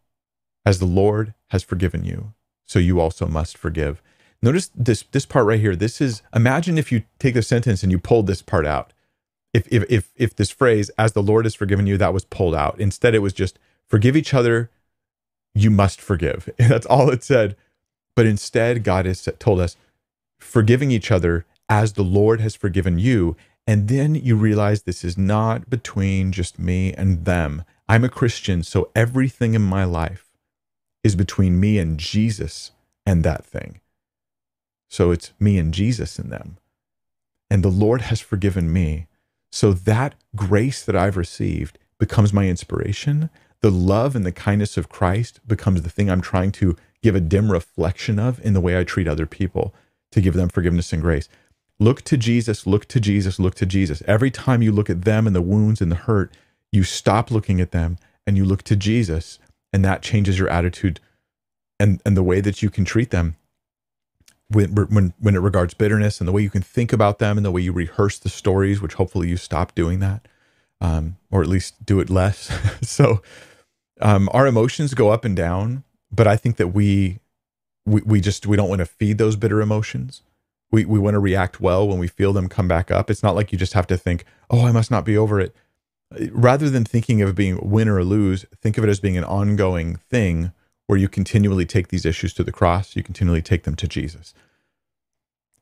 as 0.64 0.78
the 0.78 0.86
Lord 0.86 1.34
has 1.48 1.62
forgiven 1.62 2.04
you 2.04 2.32
so 2.68 2.78
you 2.78 3.00
also 3.00 3.26
must 3.26 3.56
forgive. 3.58 4.00
Notice 4.40 4.70
this 4.74 5.02
this 5.10 5.26
part 5.26 5.46
right 5.46 5.58
here. 5.58 5.74
This 5.74 6.00
is 6.00 6.22
imagine 6.32 6.78
if 6.78 6.92
you 6.92 7.02
take 7.18 7.34
the 7.34 7.42
sentence 7.42 7.82
and 7.82 7.90
you 7.90 7.98
pulled 7.98 8.28
this 8.28 8.42
part 8.42 8.66
out. 8.66 8.92
If 9.52 9.66
if 9.72 9.84
if 9.90 10.12
if 10.14 10.36
this 10.36 10.50
phrase 10.50 10.90
as 10.98 11.12
the 11.12 11.22
Lord 11.22 11.44
has 11.44 11.56
forgiven 11.56 11.86
you 11.86 11.96
that 11.96 12.14
was 12.14 12.24
pulled 12.24 12.54
out. 12.54 12.78
Instead 12.78 13.14
it 13.14 13.20
was 13.20 13.32
just 13.32 13.58
forgive 13.88 14.16
each 14.16 14.32
other 14.32 14.70
you 15.54 15.70
must 15.70 16.00
forgive. 16.00 16.48
That's 16.58 16.86
all 16.86 17.10
it 17.10 17.24
said. 17.24 17.56
But 18.14 18.26
instead 18.26 18.84
God 18.84 19.06
has 19.06 19.28
told 19.40 19.58
us 19.58 19.76
forgiving 20.38 20.92
each 20.92 21.10
other 21.10 21.46
as 21.68 21.94
the 21.94 22.04
Lord 22.04 22.40
has 22.40 22.54
forgiven 22.54 22.98
you. 22.98 23.36
And 23.66 23.88
then 23.88 24.14
you 24.14 24.36
realize 24.36 24.82
this 24.82 25.04
is 25.04 25.18
not 25.18 25.68
between 25.68 26.32
just 26.32 26.58
me 26.58 26.94
and 26.94 27.24
them. 27.24 27.64
I'm 27.88 28.04
a 28.04 28.08
Christian, 28.08 28.62
so 28.62 28.90
everything 28.94 29.54
in 29.54 29.62
my 29.62 29.84
life 29.84 30.27
is 31.04 31.16
between 31.16 31.60
me 31.60 31.78
and 31.78 31.98
Jesus 31.98 32.72
and 33.06 33.24
that 33.24 33.44
thing. 33.44 33.80
So 34.88 35.10
it's 35.10 35.32
me 35.38 35.58
and 35.58 35.72
Jesus 35.72 36.18
in 36.18 36.30
them. 36.30 36.58
And 37.50 37.62
the 37.62 37.68
Lord 37.68 38.02
has 38.02 38.20
forgiven 38.20 38.72
me. 38.72 39.06
So 39.50 39.72
that 39.72 40.14
grace 40.36 40.84
that 40.84 40.96
I've 40.96 41.16
received 41.16 41.78
becomes 41.98 42.32
my 42.32 42.48
inspiration. 42.48 43.30
The 43.60 43.70
love 43.70 44.14
and 44.14 44.24
the 44.24 44.32
kindness 44.32 44.76
of 44.76 44.88
Christ 44.88 45.40
becomes 45.46 45.82
the 45.82 45.90
thing 45.90 46.10
I'm 46.10 46.20
trying 46.20 46.52
to 46.52 46.76
give 47.02 47.14
a 47.14 47.20
dim 47.20 47.50
reflection 47.50 48.18
of 48.18 48.44
in 48.44 48.52
the 48.52 48.60
way 48.60 48.78
I 48.78 48.84
treat 48.84 49.08
other 49.08 49.26
people 49.26 49.74
to 50.12 50.20
give 50.20 50.34
them 50.34 50.48
forgiveness 50.48 50.92
and 50.92 51.02
grace. 51.02 51.28
Look 51.78 52.02
to 52.02 52.16
Jesus, 52.16 52.66
look 52.66 52.86
to 52.86 53.00
Jesus, 53.00 53.38
look 53.38 53.54
to 53.56 53.66
Jesus. 53.66 54.02
Every 54.06 54.30
time 54.30 54.62
you 54.62 54.72
look 54.72 54.90
at 54.90 55.02
them 55.02 55.26
and 55.26 55.34
the 55.34 55.42
wounds 55.42 55.80
and 55.80 55.92
the 55.92 55.96
hurt, 55.96 56.36
you 56.72 56.82
stop 56.82 57.30
looking 57.30 57.60
at 57.60 57.70
them 57.70 57.98
and 58.26 58.36
you 58.36 58.44
look 58.44 58.62
to 58.64 58.76
Jesus 58.76 59.38
and 59.72 59.84
that 59.84 60.02
changes 60.02 60.38
your 60.38 60.48
attitude 60.48 61.00
and 61.80 62.00
and 62.04 62.16
the 62.16 62.22
way 62.22 62.40
that 62.40 62.62
you 62.62 62.70
can 62.70 62.84
treat 62.84 63.10
them 63.10 63.36
when 64.48 64.74
when 64.74 65.14
when 65.18 65.34
it 65.34 65.40
regards 65.40 65.74
bitterness 65.74 66.20
and 66.20 66.28
the 66.28 66.32
way 66.32 66.42
you 66.42 66.50
can 66.50 66.62
think 66.62 66.92
about 66.92 67.18
them 67.18 67.36
and 67.36 67.44
the 67.44 67.50
way 67.50 67.60
you 67.60 67.72
rehearse 67.72 68.18
the 68.18 68.28
stories 68.28 68.80
which 68.80 68.94
hopefully 68.94 69.28
you 69.28 69.36
stop 69.36 69.74
doing 69.74 70.00
that 70.00 70.26
um, 70.80 71.16
or 71.30 71.42
at 71.42 71.48
least 71.48 71.84
do 71.84 72.00
it 72.00 72.10
less. 72.10 72.50
So 72.82 73.22
um, 74.00 74.28
our 74.32 74.46
emotions 74.46 74.94
go 74.94 75.10
up 75.10 75.24
and 75.24 75.36
down 75.36 75.84
but 76.10 76.26
i 76.26 76.36
think 76.36 76.56
that 76.56 76.68
we 76.68 77.20
we, 77.86 78.02
we 78.02 78.20
just 78.20 78.46
we 78.46 78.56
don't 78.56 78.68
want 78.68 78.80
to 78.80 78.86
feed 78.86 79.18
those 79.18 79.36
bitter 79.36 79.60
emotions. 79.60 80.22
We, 80.70 80.84
we 80.84 80.98
want 80.98 81.14
to 81.14 81.18
react 81.18 81.60
well 81.60 81.88
when 81.88 81.98
we 81.98 82.08
feel 82.08 82.34
them 82.34 82.48
come 82.48 82.68
back 82.68 82.90
up. 82.90 83.10
It's 83.10 83.22
not 83.22 83.34
like 83.34 83.52
you 83.52 83.58
just 83.58 83.72
have 83.72 83.86
to 83.88 83.96
think 83.96 84.24
oh 84.50 84.66
i 84.66 84.72
must 84.72 84.90
not 84.90 85.04
be 85.04 85.16
over 85.16 85.40
it 85.40 85.54
rather 86.30 86.70
than 86.70 86.84
thinking 86.84 87.22
of 87.22 87.34
being 87.34 87.58
win 87.62 87.88
or 87.88 88.02
lose, 88.04 88.46
think 88.60 88.78
of 88.78 88.84
it 88.84 88.90
as 88.90 89.00
being 89.00 89.16
an 89.16 89.24
ongoing 89.24 89.96
thing 89.96 90.52
where 90.86 90.98
you 90.98 91.08
continually 91.08 91.66
take 91.66 91.88
these 91.88 92.06
issues 92.06 92.32
to 92.34 92.42
the 92.42 92.52
cross, 92.52 92.96
you 92.96 93.02
continually 93.02 93.42
take 93.42 93.64
them 93.64 93.76
to 93.76 93.86
Jesus. 93.86 94.32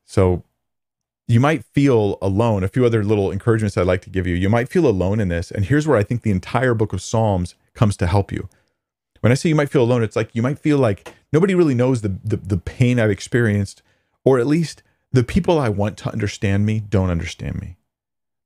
So 0.04 0.44
you 1.26 1.40
might 1.40 1.64
feel 1.64 2.16
alone. 2.22 2.62
A 2.62 2.68
few 2.68 2.86
other 2.86 3.02
little 3.02 3.32
encouragements 3.32 3.76
I'd 3.76 3.86
like 3.86 4.02
to 4.02 4.10
give 4.10 4.26
you. 4.26 4.34
You 4.36 4.48
might 4.48 4.68
feel 4.68 4.86
alone 4.86 5.18
in 5.18 5.28
this. 5.28 5.50
And 5.50 5.64
here's 5.64 5.86
where 5.86 5.98
I 5.98 6.04
think 6.04 6.22
the 6.22 6.30
entire 6.30 6.74
book 6.74 6.92
of 6.92 7.02
Psalms 7.02 7.56
comes 7.74 7.96
to 7.96 8.06
help 8.06 8.30
you. 8.30 8.48
When 9.20 9.32
I 9.32 9.34
say 9.34 9.48
you 9.48 9.56
might 9.56 9.70
feel 9.70 9.82
alone, 9.82 10.04
it's 10.04 10.14
like 10.14 10.30
you 10.34 10.42
might 10.42 10.60
feel 10.60 10.78
like 10.78 11.12
nobody 11.32 11.54
really 11.56 11.74
knows 11.74 12.02
the, 12.02 12.16
the, 12.22 12.36
the 12.36 12.58
pain 12.58 13.00
I've 13.00 13.10
experienced, 13.10 13.82
or 14.24 14.38
at 14.38 14.46
least 14.46 14.84
the 15.10 15.24
people 15.24 15.58
I 15.58 15.68
want 15.68 15.96
to 15.98 16.12
understand 16.12 16.64
me 16.64 16.78
don't 16.78 17.10
understand 17.10 17.60
me. 17.60 17.76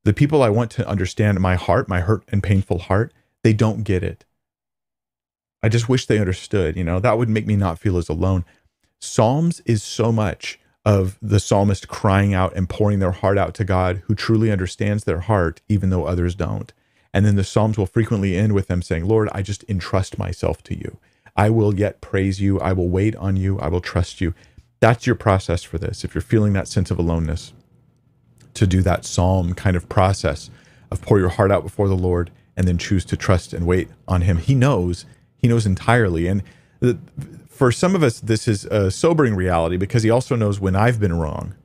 The 0.03 0.13
people 0.13 0.41
I 0.41 0.49
want 0.49 0.71
to 0.71 0.87
understand 0.87 1.39
my 1.39 1.55
heart, 1.55 1.87
my 1.87 2.01
hurt 2.01 2.23
and 2.29 2.41
painful 2.41 2.79
heart, 2.79 3.13
they 3.43 3.53
don't 3.53 3.83
get 3.83 4.03
it. 4.03 4.25
I 5.63 5.69
just 5.69 5.87
wish 5.87 6.07
they 6.07 6.19
understood, 6.19 6.75
you 6.75 6.83
know, 6.83 6.99
that 6.99 7.17
would 7.17 7.29
make 7.29 7.45
me 7.45 7.55
not 7.55 7.77
feel 7.79 7.97
as 7.97 8.09
alone. 8.09 8.45
Psalms 8.99 9.61
is 9.65 9.83
so 9.83 10.11
much 10.11 10.59
of 10.83 11.19
the 11.21 11.39
psalmist 11.39 11.87
crying 11.87 12.33
out 12.33 12.55
and 12.55 12.67
pouring 12.67 12.99
their 12.99 13.11
heart 13.11 13.37
out 13.37 13.53
to 13.55 13.63
God 13.63 14.01
who 14.05 14.15
truly 14.15 14.51
understands 14.51 15.03
their 15.03 15.19
heart, 15.19 15.61
even 15.69 15.91
though 15.91 16.05
others 16.05 16.33
don't. 16.33 16.73
And 17.13 17.25
then 17.25 17.35
the 17.35 17.43
Psalms 17.43 17.77
will 17.77 17.85
frequently 17.85 18.35
end 18.35 18.53
with 18.53 18.67
them 18.67 18.81
saying, 18.81 19.05
Lord, 19.05 19.29
I 19.33 19.41
just 19.41 19.63
entrust 19.69 20.17
myself 20.17 20.63
to 20.63 20.77
you. 20.77 20.97
I 21.35 21.49
will 21.49 21.75
yet 21.75 22.01
praise 22.01 22.41
you. 22.41 22.59
I 22.59 22.73
will 22.73 22.89
wait 22.89 23.15
on 23.17 23.35
you. 23.35 23.59
I 23.59 23.67
will 23.67 23.81
trust 23.81 24.21
you. 24.21 24.33
That's 24.79 25.05
your 25.05 25.15
process 25.15 25.61
for 25.63 25.77
this. 25.77 26.03
If 26.03 26.15
you're 26.15 26.21
feeling 26.21 26.53
that 26.53 26.67
sense 26.67 26.89
of 26.89 26.97
aloneness, 26.97 27.53
to 28.53 28.67
do 28.67 28.81
that 28.81 29.05
psalm 29.05 29.53
kind 29.53 29.75
of 29.75 29.87
process 29.89 30.49
of 30.91 31.01
pour 31.01 31.19
your 31.19 31.29
heart 31.29 31.51
out 31.51 31.63
before 31.63 31.87
the 31.87 31.95
Lord 31.95 32.31
and 32.57 32.67
then 32.67 32.77
choose 32.77 33.05
to 33.05 33.17
trust 33.17 33.53
and 33.53 33.65
wait 33.65 33.89
on 34.07 34.21
Him. 34.21 34.37
He 34.37 34.53
knows, 34.53 35.05
He 35.37 35.47
knows 35.47 35.65
entirely. 35.65 36.27
And 36.27 36.43
for 37.47 37.71
some 37.71 37.95
of 37.95 38.03
us, 38.03 38.19
this 38.19 38.47
is 38.47 38.65
a 38.65 38.91
sobering 38.91 39.35
reality 39.35 39.77
because 39.77 40.03
He 40.03 40.09
also 40.09 40.35
knows 40.35 40.59
when 40.59 40.75
I've 40.75 40.99
been 40.99 41.17
wrong. 41.17 41.55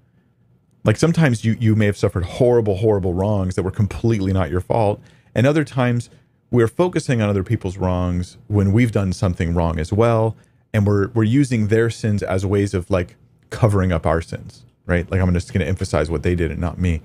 Like 0.84 0.96
sometimes 0.96 1.44
you, 1.44 1.56
you 1.58 1.74
may 1.74 1.86
have 1.86 1.96
suffered 1.96 2.24
horrible, 2.24 2.76
horrible 2.76 3.12
wrongs 3.12 3.56
that 3.56 3.64
were 3.64 3.72
completely 3.72 4.32
not 4.32 4.50
your 4.50 4.60
fault. 4.60 5.00
And 5.34 5.46
other 5.46 5.64
times 5.64 6.08
we're 6.52 6.68
focusing 6.68 7.20
on 7.20 7.28
other 7.28 7.42
people's 7.42 7.76
wrongs 7.76 8.38
when 8.46 8.72
we've 8.72 8.92
done 8.92 9.12
something 9.12 9.52
wrong 9.52 9.80
as 9.80 9.92
well. 9.92 10.36
And 10.72 10.86
we're, 10.86 11.08
we're 11.08 11.24
using 11.24 11.68
their 11.68 11.90
sins 11.90 12.22
as 12.22 12.46
ways 12.46 12.72
of 12.72 12.88
like 12.88 13.16
covering 13.50 13.90
up 13.90 14.06
our 14.06 14.22
sins 14.22 14.65
right? 14.86 15.10
Like 15.10 15.20
I'm 15.20 15.32
just 15.34 15.52
going 15.52 15.60
to 15.60 15.68
emphasize 15.68 16.10
what 16.10 16.22
they 16.22 16.34
did 16.34 16.50
and 16.50 16.60
not 16.60 16.78
me. 16.78 17.02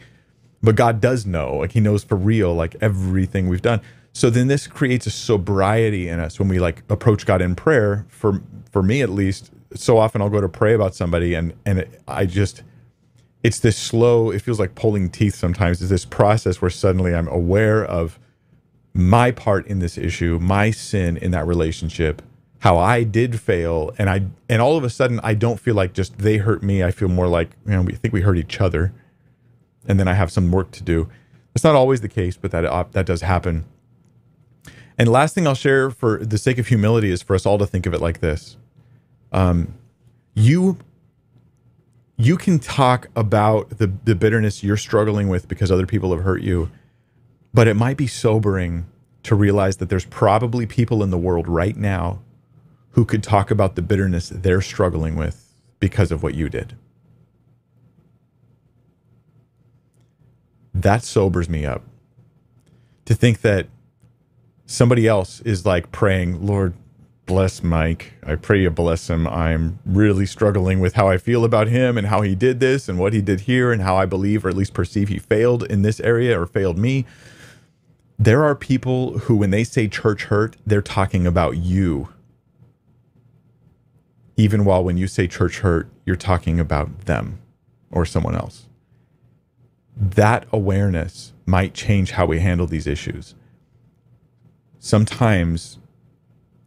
But 0.64 0.76
God 0.76 1.02
does 1.02 1.26
know, 1.26 1.58
like 1.58 1.72
He 1.72 1.80
knows 1.80 2.04
for 2.04 2.16
real, 2.16 2.54
like 2.54 2.76
everything 2.82 3.50
we've 3.50 3.62
done. 3.62 3.82
So 4.14 4.30
then 4.30 4.48
this 4.48 4.68
creates 4.68 5.08
a 5.08 5.12
sobriety 5.12 6.08
in 6.08 6.20
us 6.20 6.40
when 6.40 6.50
we 6.50 6.60
like 6.60 6.84
approach 6.90 7.26
God 7.26 7.42
in 7.42 7.56
prayer. 7.56 8.06
For 8.10 8.42
for 8.72 8.84
me 8.84 9.02
at 9.02 9.10
least, 9.10 9.52
so 9.74 9.98
often 9.98 10.22
I'll 10.22 10.30
go 10.30 10.42
to 10.42 10.50
pray 10.50 10.74
about 10.74 10.96
somebody 10.96 11.34
and 11.34 11.54
and 11.66 11.80
it, 11.80 12.02
I 12.08 12.26
just 12.26 12.64
it's 13.44 13.60
this 13.60 13.78
slow. 13.78 14.30
It 14.32 14.42
feels 14.42 14.60
like 14.60 14.76
pulling 14.76 15.10
teeth 15.10 15.36
sometimes. 15.36 15.82
Is 15.82 15.90
this 15.90 16.06
process 16.06 16.62
where 16.62 16.70
suddenly 16.70 17.16
I'm 17.16 17.28
aware 17.28 17.84
of 17.84 18.20
my 18.94 19.32
part 19.32 19.66
in 19.68 19.80
this 19.80 19.98
issue, 19.98 20.38
my 20.42 20.72
sin 20.72 21.18
in 21.18 21.32
that 21.32 21.48
relationship, 21.48 22.22
how 22.62 22.78
I 22.78 23.02
did 23.04 23.40
fail, 23.40 23.92
and 23.98 24.08
I 24.08 24.22
and 24.48 24.62
all 24.62 24.78
of 24.78 24.84
a 24.84 24.90
sudden 24.90 25.20
I 25.24 25.34
don't 25.34 25.60
feel 25.60 25.74
like 25.74 25.94
just 25.94 26.20
they 26.20 26.38
hurt 26.38 26.62
me. 26.62 26.84
I 26.84 26.92
feel 26.92 27.08
more 27.08 27.28
like 27.28 27.50
you 27.66 27.72
know 27.72 27.82
we 27.82 27.94
think 27.94 28.14
we 28.14 28.22
hurt 28.22 28.38
each 28.38 28.62
other, 28.62 28.94
and 29.88 30.00
then 30.00 30.08
I 30.08 30.14
have 30.14 30.32
some 30.32 30.52
work 30.52 30.70
to 30.72 30.84
do. 30.84 31.10
It's 31.56 31.64
not 31.64 31.74
always 31.74 32.02
the 32.02 32.08
case, 32.08 32.38
but 32.38 32.52
that 32.52 32.64
uh, 32.64 32.86
that 32.92 33.08
does 33.08 33.22
happen. 33.22 33.66
And 34.96 35.10
last 35.10 35.34
thing 35.34 35.48
I'll 35.48 35.56
share 35.56 35.90
for 35.90 36.24
the 36.24 36.38
sake 36.38 36.60
of 36.60 36.68
humility 36.68 37.10
is 37.10 37.24
for 37.24 37.36
us 37.36 37.48
all 37.48 37.58
to 37.58 37.66
think 37.66 37.88
of 37.88 37.96
it 37.96 38.00
like 38.00 38.20
this: 38.20 38.58
um, 39.32 39.74
you 40.36 40.78
you 42.16 42.38
can 42.38 42.60
talk 42.60 43.08
about 43.16 43.80
the 43.80 43.92
the 44.06 44.14
bitterness 44.14 44.64
you're 44.64 44.78
struggling 44.78 45.30
with 45.30 45.48
because 45.48 45.72
other 45.72 45.88
people 45.88 46.12
have 46.12 46.24
hurt 46.24 46.44
you, 46.44 46.70
but 47.56 47.68
it 47.68 47.74
might 47.74 47.98
be 47.98 48.06
sobering 48.06 48.86
to 49.24 49.34
realize 49.34 49.78
that 49.78 49.90
there's 49.90 50.06
probably 50.06 50.68
people 50.68 51.02
in 51.02 51.10
the 51.10 51.18
world 51.18 51.48
right 51.48 51.76
now 51.76 52.20
who 52.92 53.06
could 53.06 53.24
talk 53.24 53.52
about 53.52 53.76
the 53.76 53.82
bitterness 53.82 54.30
they're 54.30 54.62
struggling 54.62 55.16
with 55.16 55.54
because 55.80 56.12
of 56.12 56.24
what 56.24 56.36
you 56.36 56.50
did. 56.50 56.76
That 60.74 61.04
sobers 61.04 61.50
me 61.50 61.66
up. 61.66 61.84
To 63.06 63.14
think 63.14 63.42
that 63.42 63.68
somebody 64.66 65.08
else 65.08 65.42
is 65.42 65.66
like 65.66 65.92
praying, 65.92 66.46
Lord, 66.46 66.74
bless 67.26 67.64
Mike. 67.64 68.14
I 68.24 68.36
pray 68.36 68.62
you 68.62 68.70
bless 68.70 69.10
him. 69.10 69.28
I'm 69.28 69.80
really 69.86 70.26
struggling 70.26 70.80
with 70.80 70.94
how 70.94 71.08
I 71.08 71.18
feel 71.18 71.44
about 71.44 71.68
him 71.68 71.98
and 71.98 72.08
how 72.08 72.22
he 72.22 72.36
did 72.36 72.60
this 72.60 72.88
and 72.88 72.98
what 72.98 73.14
he 73.14 73.22
did 73.22 73.42
here 73.42 73.72
and 73.72 73.82
how 73.82 73.96
I 73.96 74.06
believe 74.06 74.46
or 74.46 74.50
at 74.50 74.56
least 74.56 74.74
perceive 74.74 75.10
he 75.10 75.20
failed 75.20 75.64
in 75.64 75.82
this 75.82 76.00
area 76.00 76.40
or 76.40 76.46
failed 76.46 76.78
me 76.78 77.06
there 78.22 78.44
are 78.44 78.54
people 78.54 79.18
who, 79.18 79.36
when 79.36 79.50
they 79.50 79.64
say 79.64 79.88
church 79.88 80.26
hurt, 80.26 80.56
they're 80.64 80.84
talking 80.84 81.26
about 81.26 81.58
you. 81.58 82.10
Even 84.42 84.66
while 84.66 84.84
when 84.84 84.98
you 84.98 85.06
say 85.06 85.28
church 85.28 85.60
hurt, 85.60 85.88
you're 86.04 86.16
talking 86.16 86.60
about 86.60 87.06
them 87.06 87.38
or 87.92 88.08
someone 88.08 88.34
else. 88.34 88.66
That 89.96 90.48
awareness 90.52 91.34
might 91.46 91.76
change 91.76 92.10
how 92.10 92.26
we 92.26 92.40
handle 92.40 92.66
these 92.66 92.88
issues. 92.88 93.36
Sometimes 94.80 95.78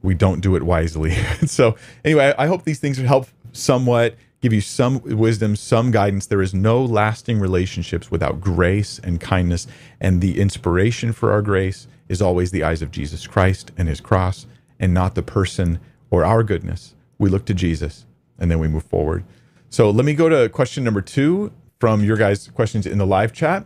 we 0.02 0.14
don't 0.14 0.38
do 0.38 0.54
it 0.54 0.62
wisely. 0.62 1.14
so, 1.46 1.74
anyway, 2.04 2.32
I 2.38 2.46
hope 2.46 2.62
these 2.62 2.78
things 2.78 2.96
would 2.98 3.08
help 3.08 3.26
somewhat, 3.50 4.14
give 4.40 4.52
you 4.52 4.60
some 4.60 5.02
wisdom, 5.02 5.56
some 5.56 5.90
guidance. 5.90 6.26
There 6.26 6.42
is 6.42 6.54
no 6.54 6.80
lasting 6.80 7.40
relationships 7.40 8.08
without 8.08 8.40
grace 8.40 9.00
and 9.02 9.20
kindness. 9.20 9.66
And 10.00 10.20
the 10.20 10.40
inspiration 10.40 11.12
for 11.12 11.32
our 11.32 11.42
grace 11.42 11.88
is 12.08 12.22
always 12.22 12.52
the 12.52 12.62
eyes 12.62 12.82
of 12.82 12.92
Jesus 12.92 13.26
Christ 13.26 13.72
and 13.76 13.88
his 13.88 14.00
cross, 14.00 14.46
and 14.78 14.94
not 14.94 15.16
the 15.16 15.24
person 15.24 15.80
or 16.08 16.24
our 16.24 16.44
goodness. 16.44 16.94
We 17.24 17.30
look 17.30 17.46
to 17.46 17.54
Jesus 17.54 18.04
and 18.38 18.50
then 18.50 18.58
we 18.58 18.68
move 18.68 18.84
forward. 18.84 19.24
So, 19.70 19.90
let 19.90 20.04
me 20.04 20.14
go 20.14 20.28
to 20.28 20.48
question 20.50 20.84
number 20.84 21.00
two 21.00 21.52
from 21.80 22.04
your 22.04 22.16
guys' 22.16 22.48
questions 22.48 22.86
in 22.86 22.98
the 22.98 23.06
live 23.06 23.32
chat. 23.32 23.64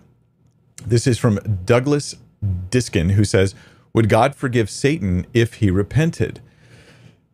This 0.86 1.06
is 1.06 1.18
from 1.18 1.38
Douglas 1.64 2.14
Diskin, 2.70 3.10
who 3.10 3.24
says, 3.24 3.54
Would 3.94 4.08
God 4.08 4.34
forgive 4.34 4.70
Satan 4.70 5.26
if 5.34 5.54
he 5.54 5.70
repented? 5.70 6.40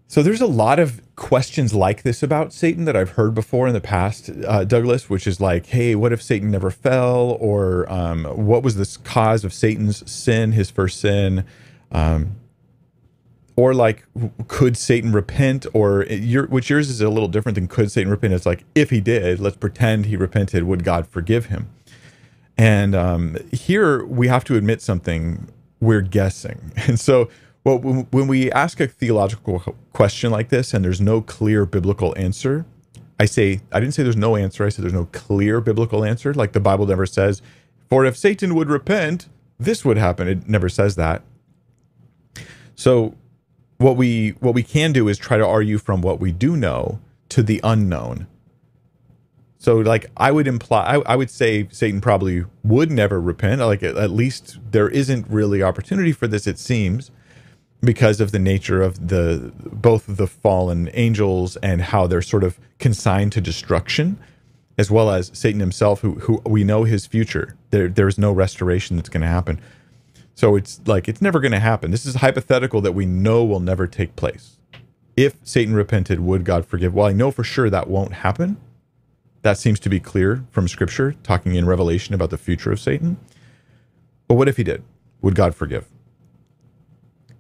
So 0.06 0.22
there's 0.22 0.40
a 0.40 0.46
lot 0.46 0.78
of 0.78 1.00
questions 1.16 1.74
like 1.74 2.02
this 2.02 2.22
about 2.22 2.52
Satan 2.52 2.84
that 2.84 2.94
I've 2.94 3.10
heard 3.10 3.34
before 3.34 3.66
in 3.66 3.72
the 3.74 3.80
past, 3.80 4.30
uh, 4.46 4.64
Douglas, 4.64 5.10
which 5.10 5.26
is 5.26 5.40
like, 5.40 5.66
hey, 5.66 5.94
what 5.94 6.12
if 6.12 6.22
Satan 6.22 6.50
never 6.50 6.70
fell? 6.70 7.36
Or 7.40 7.90
um, 7.92 8.24
what 8.24 8.62
was 8.62 8.76
the 8.76 8.98
cause 9.02 9.44
of 9.44 9.52
Satan's 9.52 10.08
sin, 10.08 10.52
his 10.52 10.70
first 10.70 11.00
sin? 11.00 11.44
Um, 11.90 12.36
or 13.56 13.74
like, 13.74 14.04
could 14.48 14.76
Satan 14.76 15.12
repent? 15.12 15.66
Or 15.74 16.04
your, 16.04 16.46
which 16.46 16.70
yours 16.70 16.90
is 16.90 17.00
a 17.00 17.08
little 17.08 17.28
different 17.28 17.54
than 17.54 17.68
could 17.68 17.90
Satan 17.90 18.10
repent? 18.10 18.34
It's 18.34 18.46
like, 18.46 18.64
if 18.74 18.90
he 18.90 19.00
did, 19.00 19.40
let's 19.40 19.56
pretend 19.56 20.06
he 20.06 20.16
repented, 20.16 20.64
would 20.64 20.84
God 20.84 21.06
forgive 21.06 21.46
him? 21.46 21.70
And 22.56 22.94
um, 22.94 23.36
here 23.52 24.04
we 24.04 24.28
have 24.28 24.44
to 24.44 24.56
admit 24.56 24.80
something 24.80 25.48
we're 25.80 26.02
guessing. 26.02 26.72
And 26.86 26.98
so, 26.98 27.28
well, 27.64 27.78
when 27.78 28.26
we 28.26 28.52
ask 28.52 28.78
a 28.80 28.86
theological 28.86 29.60
question 29.92 30.30
like 30.30 30.50
this 30.50 30.74
and 30.74 30.84
there's 30.84 31.00
no 31.00 31.22
clear 31.22 31.64
biblical 31.64 32.12
answer, 32.16 32.66
I 33.18 33.24
say, 33.24 33.60
I 33.72 33.80
didn't 33.80 33.94
say 33.94 34.02
there's 34.02 34.16
no 34.16 34.36
answer. 34.36 34.66
I 34.66 34.68
said 34.68 34.82
there's 34.82 34.92
no 34.92 35.08
clear 35.12 35.60
biblical 35.60 36.04
answer. 36.04 36.34
Like 36.34 36.52
the 36.52 36.60
Bible 36.60 36.86
never 36.86 37.06
says, 37.06 37.40
for 37.88 38.04
if 38.04 38.16
Satan 38.16 38.54
would 38.54 38.68
repent, 38.68 39.28
this 39.58 39.84
would 39.84 39.96
happen. 39.96 40.28
It 40.28 40.48
never 40.48 40.68
says 40.68 40.96
that. 40.96 41.22
So, 42.74 43.14
what 43.84 43.96
we 43.96 44.30
what 44.40 44.54
we 44.54 44.62
can 44.62 44.92
do 44.92 45.08
is 45.08 45.18
try 45.18 45.36
to 45.36 45.46
argue 45.46 45.78
from 45.78 46.00
what 46.00 46.18
we 46.18 46.32
do 46.32 46.56
know 46.56 46.98
to 47.28 47.42
the 47.42 47.60
unknown 47.62 48.26
so 49.64 49.76
like 49.78 50.10
I 50.18 50.30
would 50.30 50.46
imply, 50.46 50.82
I, 50.84 51.12
I, 51.12 51.16
would 51.16 51.30
say 51.30 51.68
Satan 51.70 52.02
probably 52.02 52.44
would 52.62 52.90
never 52.90 53.18
repent. 53.18 53.62
Like 53.62 53.82
at, 53.82 53.96
at, 53.96 54.10
least 54.10 54.58
there 54.72 54.90
isn't 54.90 55.26
really 55.26 55.62
opportunity 55.62 56.12
for 56.12 56.26
this, 56.26 56.46
it 56.46 56.58
seems, 56.58 57.10
because 57.80 58.20
of 58.20 58.30
the 58.30 58.38
nature 58.38 58.82
of 58.82 59.08
the 59.08 59.54
both 59.56 60.04
the 60.06 60.26
fallen 60.26 60.90
angels 60.92 61.56
and 61.62 61.80
how 61.80 62.06
they're 62.06 62.20
sort 62.20 62.44
of 62.44 62.60
consigned 62.78 63.32
to 63.32 63.40
destruction, 63.40 64.18
as 64.76 64.90
well 64.90 65.08
as 65.08 65.30
Satan 65.32 65.60
himself, 65.60 66.02
who 66.02 66.16
who 66.16 66.42
we 66.44 66.62
know 66.62 66.84
his 66.84 67.06
future. 67.06 67.56
There 67.70 67.88
there's 67.88 68.18
no 68.18 68.32
restoration 68.32 68.96
that's 68.96 69.08
going 69.08 69.22
to 69.22 69.28
happen. 69.28 69.58
So 70.34 70.56
it's 70.56 70.80
like 70.86 71.08
it's 71.08 71.22
never 71.22 71.40
going 71.40 71.52
to 71.52 71.60
happen. 71.60 71.90
This 71.90 72.06
is 72.06 72.16
hypothetical 72.16 72.80
that 72.80 72.92
we 72.92 73.06
know 73.06 73.44
will 73.44 73.60
never 73.60 73.86
take 73.86 74.16
place. 74.16 74.58
If 75.16 75.36
Satan 75.44 75.74
repented, 75.74 76.20
would 76.20 76.44
God 76.44 76.66
forgive? 76.66 76.92
Well, 76.92 77.06
I 77.06 77.12
know 77.12 77.30
for 77.30 77.44
sure 77.44 77.70
that 77.70 77.88
won't 77.88 78.14
happen 78.14 78.56
that 79.44 79.58
seems 79.58 79.78
to 79.80 79.90
be 79.90 80.00
clear 80.00 80.42
from 80.50 80.66
scripture, 80.68 81.14
talking 81.22 81.54
in 81.54 81.66
Revelation 81.66 82.14
about 82.14 82.30
the 82.30 82.38
future 82.38 82.72
of 82.72 82.80
Satan. 82.80 83.18
But 84.26 84.36
what 84.36 84.48
if 84.48 84.56
he 84.56 84.64
did? 84.64 84.82
Would 85.20 85.34
God 85.34 85.54
forgive? 85.54 85.86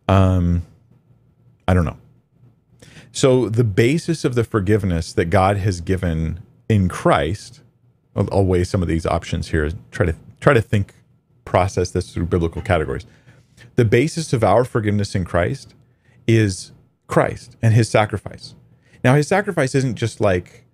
Um, 0.06 0.62
I 1.66 1.72
don't 1.72 1.86
know. 1.86 1.96
So 3.10 3.48
the 3.48 3.64
basis 3.64 4.22
of 4.22 4.34
the 4.34 4.44
forgiveness 4.44 5.14
that 5.14 5.26
God 5.26 5.56
has 5.56 5.80
given 5.80 6.40
in 6.68 6.90
Christ, 6.90 7.62
I'll, 8.14 8.28
I'll 8.30 8.44
weigh 8.44 8.64
some 8.64 8.82
of 8.82 8.88
these 8.88 9.06
options 9.06 9.48
here. 9.48 9.70
Try 9.90 10.04
to 10.04 10.14
try 10.40 10.52
to 10.52 10.60
think, 10.60 10.92
process 11.54 11.92
this 11.92 12.12
through 12.12 12.26
biblical 12.26 12.60
categories. 12.60 13.06
The 13.76 13.84
basis 13.84 14.32
of 14.32 14.42
our 14.42 14.64
forgiveness 14.64 15.14
in 15.14 15.24
Christ 15.24 15.72
is 16.26 16.72
Christ 17.06 17.56
and 17.62 17.72
His 17.72 17.88
sacrifice. 17.88 18.56
Now, 19.04 19.14
His 19.14 19.28
sacrifice 19.28 19.72
isn't 19.76 19.94
just 19.94 20.20
like 20.20 20.64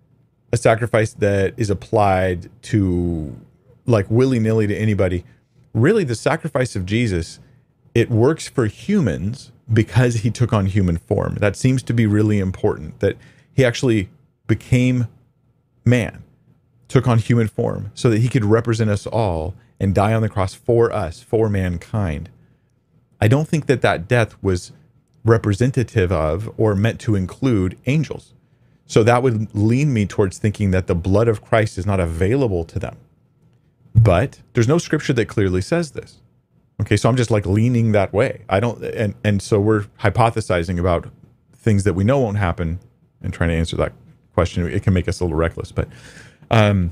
a 0.55 0.57
sacrifice 0.57 1.13
that 1.13 1.53
is 1.59 1.69
applied 1.69 2.49
to 2.63 3.37
like 3.85 4.07
willy-nilly 4.09 4.69
to 4.69 4.75
anybody 4.75 5.23
really 5.75 6.05
the 6.05 6.15
sacrifice 6.15 6.75
of 6.77 6.85
jesus 6.85 7.41
it 7.95 8.11
works 8.11 8.49
for 8.49 8.67
humans 8.67 9.53
because 9.73 10.17
he 10.17 10.31
took 10.31 10.53
on 10.53 10.67
human 10.67 10.97
form 10.97 11.37
that 11.37 11.57
seems 11.57 11.83
to 11.83 11.93
be 11.93 12.07
really 12.07 12.39
important 12.39 12.99
that 13.01 13.17
he 13.53 13.65
actually 13.65 14.09
became 14.47 15.07
man 15.85 16.23
took 16.89 17.07
on 17.09 17.19
human 17.19 17.49
form 17.49 17.91
so 17.95 18.11
that 18.11 18.19
he 18.19 18.29
could 18.29 18.45
represent 18.45 18.91
us 18.91 19.07
all 19.07 19.55
and 19.81 19.95
die 19.95 20.13
on 20.13 20.23
the 20.23 20.29
cross 20.29 20.55
for 20.55 20.93
us 20.93 21.23
for 21.23 21.49
mankind 21.49 22.29
i 23.21 23.27
don't 23.27 23.49
think 23.49 23.67
that 23.67 23.83
that 23.83 24.07
death 24.07 24.37
was 24.43 24.73
representative 25.25 26.13
of 26.13 26.53
or 26.57 26.75
meant 26.75 27.01
to 27.01 27.15
include 27.15 27.77
angels 27.87 28.35
so 28.91 29.05
that 29.05 29.23
would 29.23 29.55
lean 29.55 29.93
me 29.93 30.05
towards 30.05 30.39
thinking 30.39 30.73
that 30.73 30.89
the 30.89 30.97
blood 30.97 31.29
of 31.29 31.45
Christ 31.45 31.79
is 31.79 31.87
not 31.87 32.01
available 32.01 32.65
to 32.65 32.81
them. 32.81 32.97
But 33.95 34.41
there's 34.53 34.67
no 34.67 34.79
scripture 34.79 35.13
that 35.13 35.27
clearly 35.27 35.61
says 35.61 35.93
this. 35.93 36.21
Okay, 36.81 36.97
so 36.97 37.09
I'm 37.09 37.15
just 37.15 37.31
like 37.31 37.47
leaning 37.47 37.93
that 37.93 38.13
way. 38.13 38.43
I 38.49 38.59
don't 38.59 38.83
and 38.83 39.15
and 39.23 39.41
so 39.41 39.61
we're 39.61 39.85
hypothesizing 40.01 40.81
about 40.81 41.09
things 41.53 41.85
that 41.85 41.95
we 41.95 42.03
know 42.03 42.19
won't 42.19 42.39
happen 42.39 42.81
and 43.23 43.33
trying 43.33 43.51
to 43.51 43.55
answer 43.55 43.77
that 43.77 43.93
question. 44.35 44.67
It 44.67 44.83
can 44.83 44.93
make 44.93 45.07
us 45.07 45.21
a 45.21 45.25
little 45.25 45.39
reckless, 45.39 45.71
but 45.71 45.87
um 46.51 46.91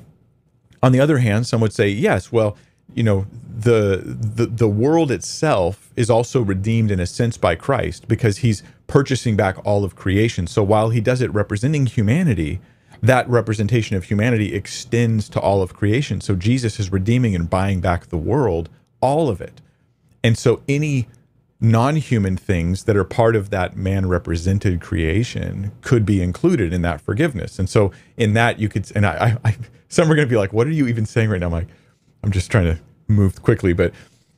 on 0.80 0.92
the 0.92 1.00
other 1.00 1.18
hand, 1.18 1.48
some 1.48 1.60
would 1.60 1.72
say, 1.72 1.88
yes, 1.88 2.30
well, 2.30 2.56
you 2.94 3.02
know, 3.02 3.26
the 3.58 4.02
the 4.04 4.46
the 4.46 4.68
world 4.68 5.10
itself 5.10 5.90
is 5.96 6.08
also 6.08 6.40
redeemed 6.40 6.90
in 6.90 7.00
a 7.00 7.06
sense 7.06 7.36
by 7.36 7.54
Christ 7.54 8.06
because 8.06 8.38
he's 8.38 8.62
purchasing 8.86 9.36
back 9.36 9.56
all 9.64 9.84
of 9.84 9.96
creation. 9.96 10.46
So 10.46 10.62
while 10.62 10.90
he 10.90 11.00
does 11.00 11.20
it 11.20 11.32
representing 11.32 11.86
humanity, 11.86 12.60
that 13.02 13.28
representation 13.28 13.96
of 13.96 14.04
humanity 14.04 14.54
extends 14.54 15.28
to 15.30 15.40
all 15.40 15.62
of 15.62 15.74
creation. 15.74 16.20
So 16.20 16.34
Jesus 16.34 16.80
is 16.80 16.90
redeeming 16.90 17.34
and 17.34 17.50
buying 17.50 17.80
back 17.80 18.06
the 18.06 18.16
world, 18.16 18.68
all 19.00 19.28
of 19.28 19.40
it. 19.40 19.60
And 20.24 20.36
so 20.36 20.62
any 20.68 21.08
non-human 21.60 22.36
things 22.36 22.84
that 22.84 22.96
are 22.96 23.04
part 23.04 23.34
of 23.34 23.50
that 23.50 23.76
man 23.76 24.08
represented 24.08 24.80
creation 24.80 25.72
could 25.80 26.06
be 26.06 26.22
included 26.22 26.72
in 26.72 26.82
that 26.82 27.00
forgiveness. 27.00 27.58
And 27.58 27.68
so 27.68 27.90
in 28.16 28.34
that 28.34 28.60
you 28.60 28.68
could 28.68 28.90
and 28.94 29.04
I, 29.04 29.36
I 29.44 29.56
some 29.88 30.10
are 30.10 30.14
going 30.14 30.26
to 30.26 30.30
be 30.30 30.36
like 30.36 30.52
what 30.52 30.66
are 30.66 30.72
you 30.72 30.86
even 30.86 31.04
saying 31.04 31.30
right 31.30 31.40
now? 31.40 31.46
I'm 31.46 31.52
like 31.52 31.68
I'm 32.22 32.32
just 32.32 32.50
trying 32.50 32.64
to 32.64 32.78
move 33.08 33.42
quickly, 33.42 33.72
but 33.72 33.92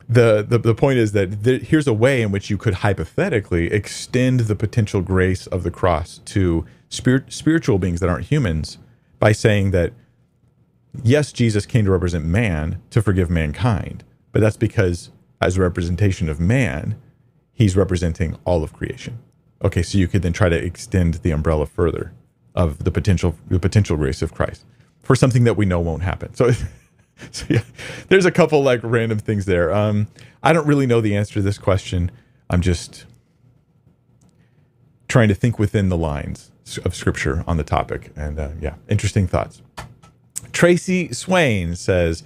the, 0.08 0.44
the, 0.46 0.58
the 0.58 0.74
point 0.74 0.98
is 0.98 1.12
that 1.12 1.30
here's 1.64 1.86
a 1.86 1.92
way 1.92 2.20
in 2.20 2.32
which 2.32 2.50
you 2.50 2.58
could 2.58 2.74
hypothetically 2.74 3.70
extend 3.70 4.40
the 4.40 4.56
potential 4.56 5.02
grace 5.02 5.46
of 5.46 5.62
the 5.62 5.70
cross 5.70 6.18
to 6.26 6.66
spirit, 6.88 7.32
spiritual 7.32 7.78
beings 7.78 8.00
that 8.00 8.08
aren't 8.08 8.26
humans 8.26 8.78
by 9.20 9.30
saying 9.30 9.70
that 9.70 9.92
yes 11.04 11.32
jesus 11.32 11.66
came 11.66 11.84
to 11.84 11.92
represent 11.92 12.24
man 12.24 12.82
to 12.90 13.00
forgive 13.00 13.30
mankind 13.30 14.02
but 14.32 14.40
that's 14.40 14.56
because 14.56 15.10
as 15.40 15.56
a 15.56 15.60
representation 15.60 16.28
of 16.28 16.40
man 16.40 17.00
he's 17.52 17.76
representing 17.76 18.36
all 18.44 18.64
of 18.64 18.72
creation. 18.72 19.18
Okay 19.62 19.82
so 19.82 19.98
you 19.98 20.08
could 20.08 20.22
then 20.22 20.32
try 20.32 20.48
to 20.48 20.56
extend 20.56 21.14
the 21.14 21.30
umbrella 21.30 21.66
further 21.66 22.12
of 22.54 22.84
the 22.84 22.90
potential 22.90 23.36
the 23.48 23.60
potential 23.60 23.96
grace 23.96 24.22
of 24.22 24.34
christ 24.34 24.64
for 25.02 25.14
something 25.14 25.44
that 25.44 25.54
we 25.54 25.66
know 25.66 25.78
won't 25.78 26.02
happen. 26.02 26.34
So 26.34 26.50
so 27.30 27.46
yeah, 27.48 27.62
there's 28.08 28.24
a 28.24 28.30
couple 28.30 28.62
like 28.62 28.80
random 28.82 29.18
things 29.18 29.46
there. 29.46 29.72
Um, 29.72 30.08
I 30.42 30.52
don't 30.52 30.66
really 30.66 30.86
know 30.86 31.00
the 31.00 31.16
answer 31.16 31.34
to 31.34 31.42
this 31.42 31.58
question. 31.58 32.10
I'm 32.48 32.60
just 32.60 33.04
trying 35.08 35.28
to 35.28 35.34
think 35.34 35.58
within 35.58 35.88
the 35.88 35.96
lines 35.96 36.50
of 36.84 36.94
scripture 36.94 37.44
on 37.46 37.56
the 37.56 37.64
topic. 37.64 38.12
And 38.16 38.38
uh, 38.38 38.50
yeah, 38.60 38.74
interesting 38.88 39.26
thoughts. 39.26 39.62
Tracy 40.52 41.12
Swain 41.12 41.76
says, 41.76 42.22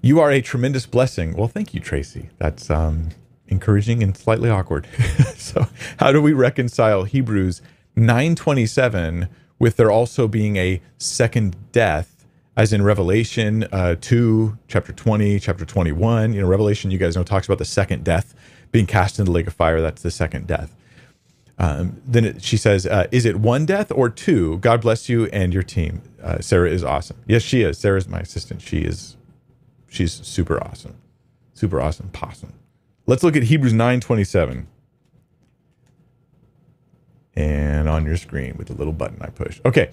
"You 0.00 0.20
are 0.20 0.30
a 0.30 0.40
tremendous 0.40 0.86
blessing." 0.86 1.34
Well, 1.34 1.48
thank 1.48 1.74
you, 1.74 1.80
Tracy. 1.80 2.30
That's 2.38 2.70
um, 2.70 3.10
encouraging 3.48 4.02
and 4.02 4.16
slightly 4.16 4.50
awkward. 4.50 4.86
so, 5.36 5.66
how 5.98 6.12
do 6.12 6.22
we 6.22 6.32
reconcile 6.32 7.04
Hebrews 7.04 7.62
9:27 7.96 9.28
with 9.58 9.76
there 9.76 9.90
also 9.90 10.28
being 10.28 10.56
a 10.56 10.80
second 10.98 11.56
death 11.72 12.15
as 12.56 12.72
in 12.72 12.82
Revelation 12.82 13.64
uh, 13.70 13.96
2, 14.00 14.56
chapter 14.68 14.92
20, 14.92 15.38
chapter 15.40 15.64
21. 15.64 16.32
You 16.32 16.40
know, 16.40 16.46
Revelation, 16.48 16.90
you 16.90 16.98
guys 16.98 17.16
know, 17.16 17.22
talks 17.22 17.46
about 17.46 17.58
the 17.58 17.64
second 17.64 18.04
death 18.04 18.34
being 18.72 18.86
cast 18.86 19.18
into 19.18 19.30
the 19.30 19.34
lake 19.34 19.46
of 19.46 19.54
fire. 19.54 19.80
That's 19.80 20.02
the 20.02 20.10
second 20.10 20.46
death. 20.46 20.74
Um, 21.58 22.00
then 22.06 22.24
it, 22.24 22.42
she 22.42 22.56
says, 22.56 22.86
uh, 22.86 23.06
Is 23.12 23.24
it 23.24 23.36
one 23.36 23.66
death 23.66 23.92
or 23.92 24.08
two? 24.08 24.58
God 24.58 24.80
bless 24.80 25.08
you 25.08 25.26
and 25.26 25.52
your 25.52 25.62
team. 25.62 26.02
Uh, 26.22 26.40
Sarah 26.40 26.70
is 26.70 26.82
awesome. 26.82 27.16
Yes, 27.26 27.42
she 27.42 27.62
is. 27.62 27.78
Sarah's 27.78 28.08
my 28.08 28.20
assistant. 28.20 28.62
She 28.62 28.78
is, 28.78 29.16
she's 29.88 30.12
super 30.12 30.62
awesome. 30.62 30.96
Super 31.54 31.80
awesome. 31.80 32.08
Possum. 32.10 32.52
Let's 33.06 33.22
look 33.22 33.36
at 33.36 33.44
Hebrews 33.44 33.72
9 33.72 34.00
27. 34.00 34.66
And 37.38 37.88
on 37.88 38.06
your 38.06 38.16
screen 38.16 38.56
with 38.56 38.68
the 38.68 38.74
little 38.74 38.94
button 38.94 39.18
I 39.20 39.28
push. 39.28 39.60
Okay. 39.64 39.90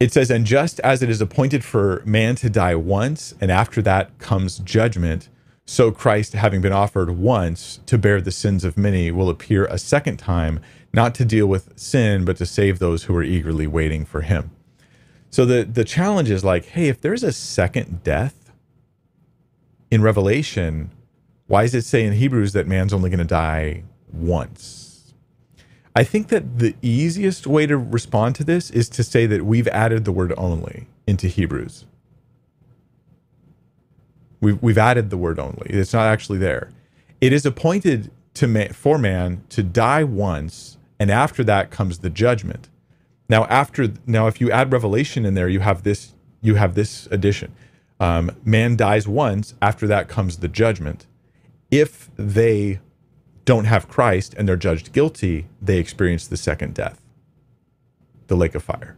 It 0.00 0.14
says, 0.14 0.30
And 0.30 0.46
just 0.46 0.80
as 0.80 1.02
it 1.02 1.10
is 1.10 1.20
appointed 1.20 1.62
for 1.62 2.02
man 2.06 2.34
to 2.36 2.48
die 2.48 2.74
once, 2.74 3.34
and 3.38 3.50
after 3.50 3.82
that 3.82 4.18
comes 4.18 4.58
judgment, 4.58 5.28
so 5.66 5.92
Christ, 5.92 6.32
having 6.32 6.62
been 6.62 6.72
offered 6.72 7.10
once 7.10 7.80
to 7.86 7.98
bear 7.98 8.20
the 8.20 8.32
sins 8.32 8.64
of 8.64 8.78
many, 8.78 9.10
will 9.10 9.28
appear 9.28 9.66
a 9.66 9.78
second 9.78 10.16
time, 10.16 10.60
not 10.92 11.14
to 11.16 11.24
deal 11.24 11.46
with 11.46 11.78
sin, 11.78 12.24
but 12.24 12.38
to 12.38 12.46
save 12.46 12.78
those 12.78 13.04
who 13.04 13.14
are 13.14 13.22
eagerly 13.22 13.66
waiting 13.66 14.06
for 14.06 14.22
him. 14.22 14.50
So 15.28 15.44
the, 15.44 15.62
the 15.64 15.84
challenge 15.84 16.30
is 16.30 16.44
like, 16.44 16.64
hey, 16.64 16.88
if 16.88 17.00
there's 17.00 17.22
a 17.22 17.30
second 17.30 18.02
death 18.02 18.50
in 19.90 20.02
Revelation, 20.02 20.90
why 21.46 21.62
does 21.62 21.74
it 21.74 21.84
say 21.84 22.04
in 22.04 22.14
Hebrews 22.14 22.52
that 22.54 22.66
man's 22.66 22.92
only 22.92 23.10
going 23.10 23.18
to 23.18 23.24
die 23.24 23.84
once? 24.12 24.79
I 25.96 26.04
think 26.04 26.28
that 26.28 26.58
the 26.58 26.76
easiest 26.82 27.46
way 27.46 27.66
to 27.66 27.76
respond 27.76 28.36
to 28.36 28.44
this 28.44 28.70
is 28.70 28.88
to 28.90 29.02
say 29.02 29.26
that 29.26 29.44
we've 29.44 29.68
added 29.68 30.04
the 30.04 30.12
word 30.12 30.32
only 30.36 30.86
into 31.06 31.26
Hebrews. 31.26 31.86
We've, 34.40 34.62
we've 34.62 34.78
added 34.78 35.10
the 35.10 35.16
word 35.16 35.38
only. 35.38 35.66
It's 35.68 35.92
not 35.92 36.06
actually 36.06 36.38
there. 36.38 36.70
It 37.20 37.32
is 37.32 37.44
appointed 37.44 38.10
to 38.34 38.46
man, 38.46 38.72
for 38.72 38.98
man 38.98 39.42
to 39.50 39.62
die 39.62 40.04
once, 40.04 40.78
and 40.98 41.10
after 41.10 41.44
that 41.44 41.70
comes 41.70 41.98
the 41.98 42.10
judgment. 42.10 42.68
Now, 43.28 43.44
after 43.46 43.88
now, 44.06 44.26
if 44.26 44.40
you 44.40 44.50
add 44.50 44.72
revelation 44.72 45.24
in 45.24 45.34
there, 45.34 45.48
you 45.48 45.60
have 45.60 45.82
this 45.82 46.14
you 46.42 46.54
have 46.54 46.74
this 46.74 47.06
addition. 47.10 47.54
Um, 48.00 48.30
man 48.44 48.76
dies 48.76 49.06
once. 49.06 49.54
After 49.60 49.86
that 49.88 50.08
comes 50.08 50.38
the 50.38 50.48
judgment. 50.48 51.06
If 51.70 52.10
they 52.16 52.80
don't 53.44 53.64
have 53.64 53.88
Christ 53.88 54.34
and 54.36 54.48
they're 54.48 54.56
judged 54.56 54.92
guilty, 54.92 55.46
they 55.60 55.78
experience 55.78 56.26
the 56.26 56.36
second 56.36 56.74
death, 56.74 57.00
the 58.26 58.36
lake 58.36 58.54
of 58.54 58.62
fire. 58.62 58.96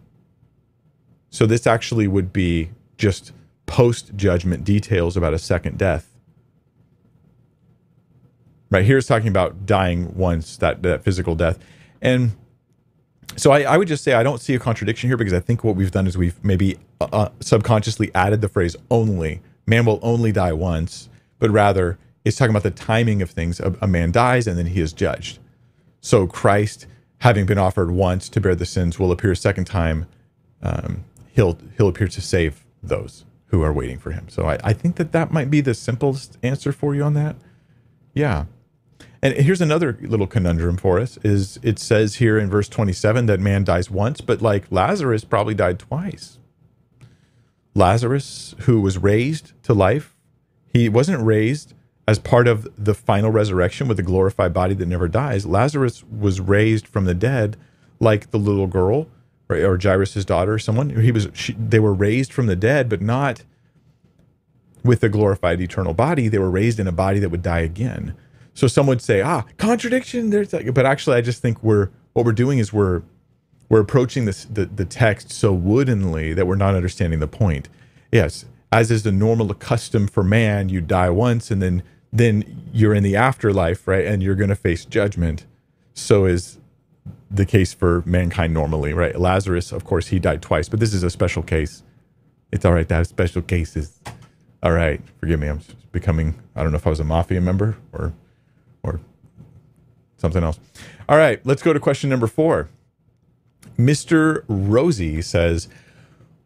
So 1.31 1.47
this 1.47 1.67
actually 1.67 2.09
would 2.09 2.33
be 2.33 2.71
just 2.99 3.33
post 3.67 4.15
judgment 4.17 4.65
details 4.65 5.17
about 5.17 5.33
a 5.33 5.39
second 5.39 5.79
death. 5.79 6.09
Right 8.71 8.85
here 8.85 8.99
is 8.99 9.07
talking 9.07 9.29
about 9.29 9.67
dying 9.67 10.15
once, 10.17 10.57
that, 10.59 10.83
that 10.83 11.03
physical 11.03 11.35
death. 11.35 11.59
And 12.01 12.33
so 13.37 13.51
I, 13.51 13.63
I, 13.63 13.77
would 13.79 13.89
just 13.89 14.05
say 14.05 14.13
I 14.13 14.23
don't 14.23 14.41
see 14.41 14.55
a 14.55 14.59
contradiction 14.59 15.09
here 15.09 15.17
because 15.17 15.33
I 15.33 15.41
think 15.41 15.65
what 15.65 15.77
we've 15.77 15.91
done 15.91 16.07
is 16.07 16.19
we've 16.19 16.43
maybe 16.45 16.77
uh, 17.01 17.09
uh 17.13 17.29
subconsciously 17.41 18.11
added 18.15 18.41
the 18.41 18.49
phrase 18.49 18.77
only. 18.91 19.41
Man 19.67 19.87
will 19.87 20.01
only 20.03 20.33
die 20.33 20.53
once, 20.53 21.09
but 21.39 21.51
rather 21.51 21.99
it's 22.25 22.37
talking 22.37 22.51
about 22.51 22.63
the 22.63 22.71
timing 22.71 23.23
of 23.23 23.31
things. 23.31 23.61
A, 23.61 23.75
a 23.81 23.87
man 23.87 24.13
dies 24.13 24.47
and 24.47 24.59
then 24.59 24.67
he 24.67 24.81
is 24.81 24.93
judged. 24.93 25.39
So 26.01 26.27
Christ, 26.27 26.87
having 27.19 27.47
been 27.47 27.59
offered 27.59 27.91
once 27.91 28.29
to 28.31 28.41
bear 28.41 28.55
the 28.55 28.67
sins, 28.67 28.99
will 28.99 29.13
appear 29.13 29.33
a 29.33 29.37
second 29.37 29.65
time. 29.65 30.07
Um, 30.63 31.05
he'll 31.33 31.59
he'll 31.77 31.89
appear 31.89 32.09
to 32.09 32.21
save 32.21 32.65
those 32.83 33.25
who 33.47 33.63
are 33.63 33.73
waiting 33.73 33.99
for 33.99 34.13
him. 34.13 34.29
So 34.29 34.47
I, 34.47 34.59
I 34.65 34.73
think 34.73 34.97
that 34.97 35.13
that 35.13 35.31
might 35.31 35.51
be 35.51 35.61
the 35.61 35.75
simplest 35.75 36.39
answer 36.43 36.73
for 36.73 36.95
you 36.95 37.03
on 37.03 37.15
that. 37.15 37.37
Yeah. 38.15 38.47
And 39.23 39.35
here's 39.35 39.61
another 39.61 39.97
little 40.01 40.27
conundrum 40.27 40.77
for 40.77 40.99
us 40.99 41.17
is 41.23 41.59
it 41.63 41.79
says 41.79 42.17
here 42.17 42.39
in 42.39 42.51
verse 42.51 42.69
27 42.69 43.27
that 43.27 43.41
man 43.41 43.63
dies 43.63 43.91
once, 43.91 44.21
but 44.21 44.43
like 44.43 44.65
Lazarus 44.71 45.25
probably 45.25 45.55
died 45.55 45.79
twice. 45.79 46.39
Lazarus, 47.75 48.55
who 48.61 48.81
was 48.81 48.99
raised 48.99 49.53
to 49.63 49.73
life, 49.73 50.17
he 50.73 50.89
wasn't 50.89 51.25
raised 51.25 51.75
as 52.09 52.19
part 52.19 52.49
of 52.49 52.69
the 52.77 52.95
final 52.95 53.31
resurrection 53.31 53.89
with 53.89 53.99
a 53.99 54.03
glorified 54.03 54.53
body 54.53 54.75
that 54.75 54.87
never 54.87 55.09
dies. 55.09 55.47
Lazarus 55.47 56.03
was 56.05 56.41
raised 56.41 56.87
from 56.87 57.05
the 57.05 57.15
dead 57.15 57.57
like 58.01 58.31
the 58.31 58.39
little 58.39 58.67
girl 58.67 59.07
or, 59.49 59.57
or 59.57 59.79
Jairus' 59.81 60.25
daughter, 60.25 60.59
someone. 60.59 60.91
He 60.91 61.13
was. 61.13 61.29
She, 61.33 61.53
they 61.53 61.79
were 61.79 61.95
raised 61.95 62.33
from 62.33 62.47
the 62.47 62.57
dead, 62.57 62.89
but 62.89 63.01
not 63.01 63.45
with 64.85 65.03
a 65.05 65.09
glorified 65.09 65.61
eternal 65.61 65.95
body. 65.95 66.29
They 66.29 66.39
were 66.39 66.51
raised 66.51 66.81
in 66.81 66.87
a 66.87 66.93
body 66.93 67.21
that 67.21 67.29
would 67.29 67.43
die 67.43 67.61
again. 67.61 68.15
So 68.55 68.67
some 68.67 68.87
would 68.87 69.01
say, 69.01 69.23
ah, 69.23 69.45
contradiction. 69.57 70.31
There's, 70.31 70.53
like, 70.53 70.75
but 70.75 70.85
actually, 70.85 71.17
I 71.17 71.21
just 71.21 71.41
think 71.41 71.63
we're 71.63 71.91
what 72.13 72.27
we're 72.27 72.33
doing 72.33 72.59
is 72.59 72.73
we're 72.73 73.03
we're 73.69 73.81
approaching 73.81 74.25
this 74.25 74.45
the, 74.45 74.67
the 74.67 74.85
text 74.85 75.31
so 75.31 75.53
woodenly 75.53 76.35
that 76.35 76.47
we're 76.47 76.57
not 76.57 76.75
understanding 76.75 77.21
the 77.21 77.29
point. 77.29 77.69
Yes, 78.11 78.45
as 78.73 78.91
is 78.91 79.03
the 79.03 79.13
normal 79.13 79.53
custom 79.55 80.09
for 80.09 80.25
man, 80.25 80.71
you 80.71 80.81
die 80.81 81.11
once 81.11 81.51
and 81.51 81.63
then 81.63 81.83
then 82.15 82.69
you're 82.75 82.93
in 82.93 83.03
the 83.03 83.17
afterlife, 83.17 83.89
right? 83.89 84.05
And 84.05 84.23
you're 84.23 84.35
going 84.35 84.51
to 84.51 84.57
face 84.57 84.85
judgment. 84.85 85.47
So 85.95 86.27
is 86.27 86.59
the 87.31 87.47
case 87.47 87.73
for 87.73 88.03
mankind 88.05 88.53
normally, 88.53 88.93
right? 88.93 89.19
Lazarus, 89.19 89.73
of 89.73 89.85
course, 89.85 90.09
he 90.09 90.19
died 90.19 90.43
twice, 90.43 90.69
but 90.69 90.79
this 90.79 90.93
is 90.93 91.03
a 91.03 91.09
special 91.09 91.43
case. 91.43 91.83
It's 92.51 92.67
all 92.67 92.75
right 92.75 92.87
to 92.89 92.95
have 92.95 93.07
special 93.07 93.41
cases. 93.41 93.99
All 94.63 94.73
right, 94.73 95.01
forgive 95.19 95.41
me. 95.41 95.49
I'm 95.49 95.61
becoming. 95.91 96.35
I 96.55 96.63
don't 96.63 96.71
know 96.71 96.77
if 96.77 96.87
I 96.87 96.91
was 96.91 97.01
a 97.01 97.05
mafia 97.05 97.41
member 97.41 97.79
or, 97.93 98.13
or 98.83 99.01
something 100.19 100.45
else. 100.45 100.61
All 101.09 101.17
right, 101.17 101.41
let's 101.47 101.63
go 101.63 101.73
to 101.73 101.81
question 101.81 102.11
number 102.11 102.27
four. 102.27 102.69
Mr. 103.79 104.45
Rosie 104.49 105.23
says, 105.23 105.69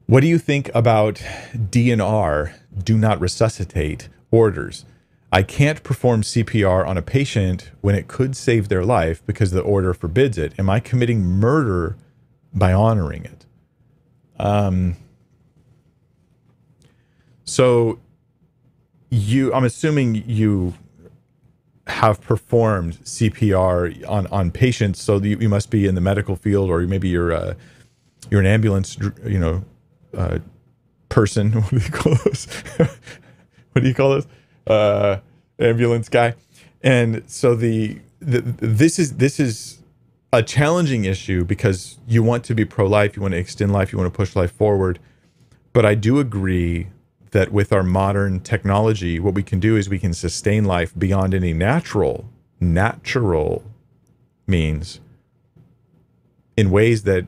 "What 0.07 0.21
do 0.21 0.27
you 0.27 0.39
think 0.39 0.71
about 0.75 1.17
DNR? 1.55 2.53
Do 2.85 2.97
not 2.97 3.21
resuscitate 3.21 4.09
orders." 4.31 4.85
I 5.33 5.43
can't 5.43 5.83
perform 5.83 6.23
CPR 6.23 6.87
on 6.87 6.97
a 6.97 7.03
patient 7.03 7.71
when 7.81 7.95
it 7.95 8.09
could 8.09 8.37
save 8.37 8.69
their 8.69 8.85
life 8.85 9.23
because 9.27 9.51
the 9.51 9.61
order 9.61 9.93
forbids 9.93 10.39
it. 10.39 10.55
Am 10.59 10.71
I 10.71 10.81
committing 10.81 11.23
murder 11.23 11.97
by 12.55 12.73
honoring 12.73 13.25
it? 13.25 13.45
Um, 14.39 14.97
so 17.45 17.99
you, 19.11 19.53
I'm 19.53 19.65
assuming 19.65 20.15
you 20.27 20.75
have 21.87 22.21
performed 22.21 22.99
CPR 23.05 24.09
on 24.09 24.27
on 24.29 24.51
patients, 24.51 25.01
so 25.01 25.19
you, 25.19 25.39
you 25.39 25.49
must 25.49 25.71
be 25.71 25.87
in 25.87 25.95
the 25.95 26.01
medical 26.01 26.37
field, 26.37 26.71
or 26.71 26.81
maybe 26.81 27.09
you're 27.09 27.33
uh, 27.33 27.55
you're 28.31 28.41
an 28.41 28.47
ambulance, 28.47 28.99
you 29.25 29.39
know, 29.39 29.65
uh, 30.17 30.39
person. 31.09 31.53
What 31.63 31.71
do 31.71 31.79
you 31.79 31.91
call 31.91 32.15
this? 32.25 32.47
what 33.73 33.83
do 33.83 33.89
you 33.89 33.95
call 33.95 34.15
this? 34.15 34.27
uh, 34.67 35.19
ambulance 35.59 36.09
guy, 36.09 36.35
and 36.83 37.23
so 37.27 37.55
the, 37.55 37.99
the 38.21 38.41
this 38.41 38.99
is 38.99 39.17
this 39.17 39.39
is 39.39 39.83
a 40.33 40.43
challenging 40.43 41.05
issue 41.05 41.45
because 41.45 41.99
you 42.07 42.23
want 42.23 42.45
to 42.45 42.55
be 42.55 42.65
pro-life, 42.65 43.17
you 43.17 43.23
want 43.23 43.33
to 43.33 43.39
extend 43.39 43.73
life, 43.73 43.93
you 43.93 43.99
want 43.99 44.13
to 44.13 44.17
push 44.17 44.35
life 44.35 44.53
forward, 44.53 44.99
but 45.73 45.87
I 45.87 45.95
do 45.95 46.19
agree 46.19 46.89
that 47.31 47.53
with 47.53 47.73
our 47.73 47.83
modern 47.83 48.41
technology, 48.41 49.21
what 49.21 49.35
we 49.35 49.43
can 49.43 49.61
do 49.61 49.77
is 49.77 49.89
we 49.89 49.99
can 49.99 50.15
sustain 50.15 50.65
life 50.65 50.93
beyond 50.99 51.35
any 51.35 51.53
natural 51.53 52.29
natural 52.59 53.63
means 54.47 55.01
in 56.57 56.71
ways 56.71 57.03
that 57.03 57.27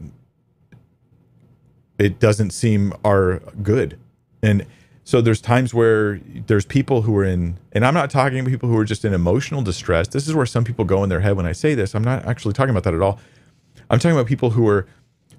it 1.99 2.19
doesn't 2.19 2.51
seem 2.51 2.93
are 3.05 3.41
good 3.63 3.99
and 4.43 4.67
so 5.09 5.23
there's 5.23 5.41
times 5.41 5.73
where 5.73 6.21
there's 6.49 6.67
people 6.67 7.01
who 7.01 7.17
are 7.17 7.25
in, 7.25 7.59
and 7.73 7.87
I'm 7.87 7.95
not 7.95 8.11
talking 8.11 8.41
about 8.41 8.51
people 8.51 8.69
who 8.69 8.77
are 8.77 8.85
just 8.85 9.07
in 9.07 9.15
emotional 9.15 9.63
distress. 9.63 10.07
This 10.07 10.29
is 10.29 10.35
where 10.35 10.45
some 10.45 10.65
people 10.65 10.85
go 10.85 11.03
in 11.03 11.09
their 11.09 11.21
head 11.21 11.35
when 11.35 11.47
I 11.47 11.53
say 11.53 11.75
this. 11.75 11.95
I'm 11.95 12.05
not 12.05 12.27
actually 12.27 12.53
talking 12.53 12.73
about 12.73 12.85
that 12.85 12.93
at 12.93 13.01
all. 13.01 13.19
I'm 13.89 13.99
talking 13.99 14.15
about 14.15 14.27
people 14.27 14.51
who 14.51 14.69
are 14.69 14.87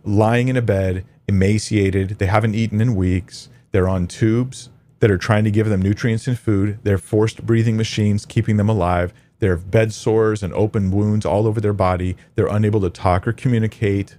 lying 0.03 0.47
in 0.47 0.57
a 0.57 0.61
bed, 0.63 1.05
emaciated. 1.27 2.17
They 2.17 2.25
haven't 2.25 2.55
eaten 2.55 2.81
in 2.81 2.95
weeks. 2.95 3.47
They're 3.71 3.87
on 3.87 4.07
tubes 4.07 4.71
that 5.01 5.11
are 5.11 5.19
trying 5.19 5.43
to 5.43 5.51
give 5.51 5.69
them 5.69 5.83
nutrients 5.83 6.27
and 6.27 6.39
food. 6.39 6.79
They're 6.81 6.97
forced 6.97 7.45
breathing 7.45 7.77
machines 7.77 8.25
keeping 8.25 8.57
them 8.57 8.69
alive. 8.69 9.13
They 9.37 9.49
have 9.49 9.69
bed 9.69 9.93
sores 9.93 10.41
and 10.41 10.51
open 10.53 10.89
wounds 10.89 11.27
all 11.27 11.45
over 11.45 11.61
their 11.61 11.73
body. 11.73 12.17
They're 12.33 12.47
unable 12.47 12.81
to 12.81 12.89
talk 12.89 13.27
or 13.27 13.33
communicate 13.33 14.15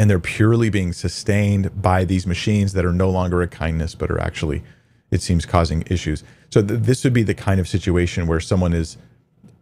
and 0.00 0.10
they're 0.10 0.18
purely 0.18 0.68
being 0.68 0.92
sustained 0.92 1.80
by 1.80 2.04
these 2.04 2.26
machines 2.26 2.72
that 2.72 2.84
are 2.84 2.92
no 2.92 3.08
longer 3.08 3.40
a 3.42 3.46
kindness 3.46 3.94
but 3.94 4.10
are 4.10 4.20
actually 4.20 4.64
it 5.12 5.22
seems 5.22 5.46
causing 5.46 5.84
issues 5.86 6.24
so 6.50 6.60
th- 6.60 6.80
this 6.80 7.04
would 7.04 7.12
be 7.12 7.22
the 7.22 7.34
kind 7.34 7.60
of 7.60 7.68
situation 7.68 8.26
where 8.26 8.40
someone 8.40 8.72
is 8.72 8.96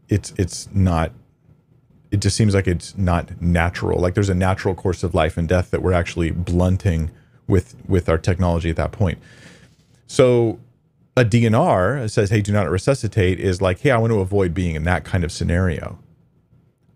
it's 0.08 0.32
it's 0.38 0.66
not 0.72 1.12
it 2.10 2.20
just 2.20 2.36
seems 2.36 2.54
like 2.54 2.66
it's 2.66 2.96
not 2.96 3.42
natural 3.42 4.00
like 4.00 4.14
there's 4.14 4.30
a 4.30 4.34
natural 4.34 4.74
course 4.74 5.02
of 5.02 5.14
life 5.14 5.36
and 5.36 5.46
death 5.48 5.70
that 5.70 5.82
we're 5.82 5.92
actually 5.92 6.30
blunting 6.30 7.10
with 7.48 7.74
with 7.88 8.08
our 8.08 8.18
technology 8.18 8.70
at 8.70 8.76
that 8.76 8.92
point. 8.92 9.18
So 10.06 10.60
a 11.16 11.24
DNR 11.24 12.08
says, 12.08 12.30
"Hey, 12.30 12.42
do 12.42 12.52
not 12.52 12.70
resuscitate," 12.70 13.40
is 13.40 13.60
like, 13.60 13.80
"Hey, 13.80 13.90
I 13.90 13.98
want 13.98 14.12
to 14.12 14.20
avoid 14.20 14.54
being 14.54 14.76
in 14.76 14.84
that 14.84 15.04
kind 15.04 15.24
of 15.24 15.32
scenario." 15.32 15.98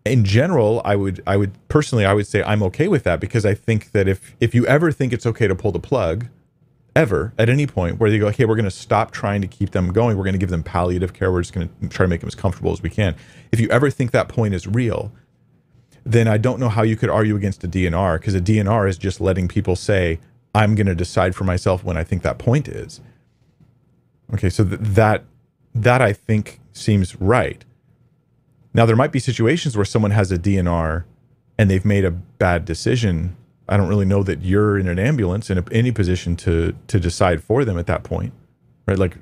In 0.05 0.25
general, 0.25 0.83
I 0.85 0.97
would 0.97 1.23
I 1.27 1.37
would 1.37 1.53
personally 1.69 2.05
I 2.05 2.13
would 2.13 2.27
say 2.27 2.43
I'm 2.43 2.63
okay 2.65 2.89
with 2.89 3.05
that 3.05 3.21
because 3.21 3.47
I 3.47 3.55
think 3.55 3.93
that 3.93 4.09
if 4.09 4.35
if 4.41 4.55
you 4.55 4.67
ever 4.67 4.91
think 4.91 5.13
it's 5.13 5.27
okay 5.27 5.47
to 5.47 5.55
pull 5.55 5.73
the 5.73 5.79
plug, 5.81 6.27
ever 6.95 7.33
at 7.39 7.49
any 7.49 7.67
point 7.67 7.99
where 7.99 8.11
you 8.11 8.19
go, 8.19 8.27
okay, 8.29 8.45
we're 8.45 8.57
going 8.57 8.65
to 8.65 8.71
stop 8.71 9.11
trying 9.13 9.41
to 9.41 9.49
keep 9.49 9.71
them 9.71 9.93
going. 9.93 10.17
We're 10.17 10.25
going 10.25 10.35
to 10.35 10.39
give 10.39 10.51
them 10.51 10.63
palliative 10.63 11.13
care. 11.13 11.33
We're 11.33 11.43
just 11.43 11.55
going 11.55 11.69
to 11.69 11.89
try 11.89 12.05
to 12.05 12.09
make 12.09 12.21
them 12.21 12.29
as 12.29 12.35
comfortable 12.35 12.73
as 12.73 12.83
we 12.83 12.91
can. 12.91 13.15
If 13.51 13.61
you 13.61 13.69
ever 13.71 13.91
think 13.91 14.11
that 14.11 14.29
point 14.29 14.55
is 14.55 14.67
real, 14.67 15.13
then 16.05 16.29
I 16.29 16.37
don't 16.37 16.59
know 16.59 16.69
how 16.69 16.83
you 16.83 16.97
could 16.97 17.11
argue 17.11 17.37
against 17.37 17.65
a 17.65 17.69
DNR 17.69 18.19
because 18.19 18.35
a 18.35 18.41
DNR 18.41 18.89
is 18.89 18.99
just 18.99 19.21
letting 19.21 19.49
people 19.49 19.77
say, 19.77 20.19
I'm 20.55 20.75
going 20.75 20.87
to 20.87 20.95
decide 20.95 21.35
for 21.35 21.45
myself 21.45 21.85
when 21.85 21.97
I 21.97 22.05
think 22.05 22.23
that 22.23 22.39
point 22.39 22.69
is. 22.69 23.01
Okay, 24.35 24.51
so 24.51 24.65
th- 24.65 24.81
that 24.81 25.25
that 25.75 26.03
I 26.03 26.13
think 26.13 26.61
seems 26.73 27.17
right. 27.17 27.65
Now 28.75 28.87
there 28.87 28.97
might 28.97 29.13
be 29.13 29.19
situations 29.19 29.77
where 29.77 29.85
someone 29.85 30.13
has 30.13 30.33
a 30.33 30.39
DNR 30.39 31.05
and 31.59 31.71
they've 31.71 31.85
made 31.85 32.05
a 32.05 32.11
bad 32.11 32.65
decision 32.65 33.37
I 33.69 33.77
don't 33.77 33.89
really 33.89 34.05
know 34.05 34.23
that 34.23 34.43
you're 34.43 34.79
in 34.79 34.89
an 34.89 34.99
ambulance 34.99 35.49
in 35.49 35.59
a, 35.59 35.65
any 35.71 35.93
position 35.93 36.37
to 36.37 36.75
to 36.89 37.01
decide 37.01 37.43
for 37.43 37.65
them 37.65 37.79
at 37.79 37.87
that 37.87 38.03
point, 38.03 38.33
right? 38.87 38.99
Like 38.99 39.17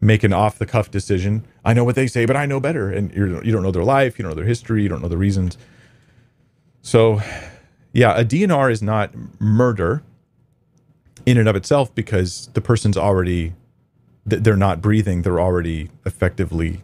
make 0.00 0.24
an 0.24 0.32
off 0.32 0.58
the 0.58 0.66
cuff 0.66 0.90
decision. 0.90 1.46
I 1.64 1.72
know 1.72 1.84
what 1.84 1.94
they 1.94 2.06
say, 2.06 2.26
but 2.26 2.36
I 2.36 2.46
know 2.46 2.60
better, 2.60 2.90
and 2.90 3.12
you're, 3.12 3.42
you 3.44 3.52
don't 3.52 3.62
know 3.62 3.70
their 3.70 3.84
life, 3.84 4.18
you 4.18 4.22
don't 4.22 4.30
know 4.30 4.36
their 4.36 4.46
history, 4.46 4.82
you 4.82 4.88
don't 4.88 5.02
know 5.02 5.08
the 5.08 5.18
reasons. 5.18 5.58
So, 6.82 7.20
yeah, 7.92 8.18
a 8.18 8.24
DNR 8.24 8.72
is 8.72 8.82
not 8.82 9.12
murder 9.38 10.02
in 11.26 11.36
and 11.36 11.48
of 11.48 11.54
itself 11.54 11.94
because 11.94 12.48
the 12.54 12.60
person's 12.60 12.96
already 12.96 13.54
they're 14.26 14.56
not 14.56 14.82
breathing; 14.82 15.22
they're 15.22 15.40
already 15.40 15.90
effectively 16.04 16.82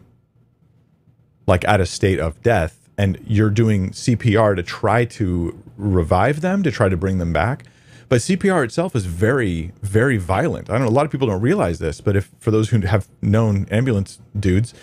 like 1.47 1.65
at 1.65 1.81
a 1.81 1.85
state 1.85 2.19
of 2.19 2.41
death 2.43 2.87
and 2.97 3.23
you're 3.25 3.49
doing 3.49 3.91
CPR 3.91 4.55
to 4.55 4.63
try 4.63 5.05
to 5.05 5.63
revive 5.77 6.41
them, 6.41 6.63
to 6.63 6.71
try 6.71 6.89
to 6.89 6.97
bring 6.97 7.19
them 7.19 7.31
back. 7.31 7.63
But 8.09 8.21
CPR 8.21 8.63
itself 8.63 8.95
is 8.95 9.05
very, 9.05 9.73
very 9.81 10.17
violent. 10.17 10.69
I 10.69 10.73
don't 10.73 10.83
know. 10.83 10.87
A 10.87 10.89
lot 10.89 11.05
of 11.05 11.11
people 11.11 11.27
don't 11.27 11.41
realize 11.41 11.79
this, 11.79 12.01
but 12.01 12.15
if 12.15 12.29
for 12.39 12.51
those 12.51 12.69
who 12.69 12.81
have 12.81 13.07
known 13.21 13.67
ambulance 13.69 14.19
dudes, 14.37 14.73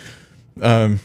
um, 0.61 0.99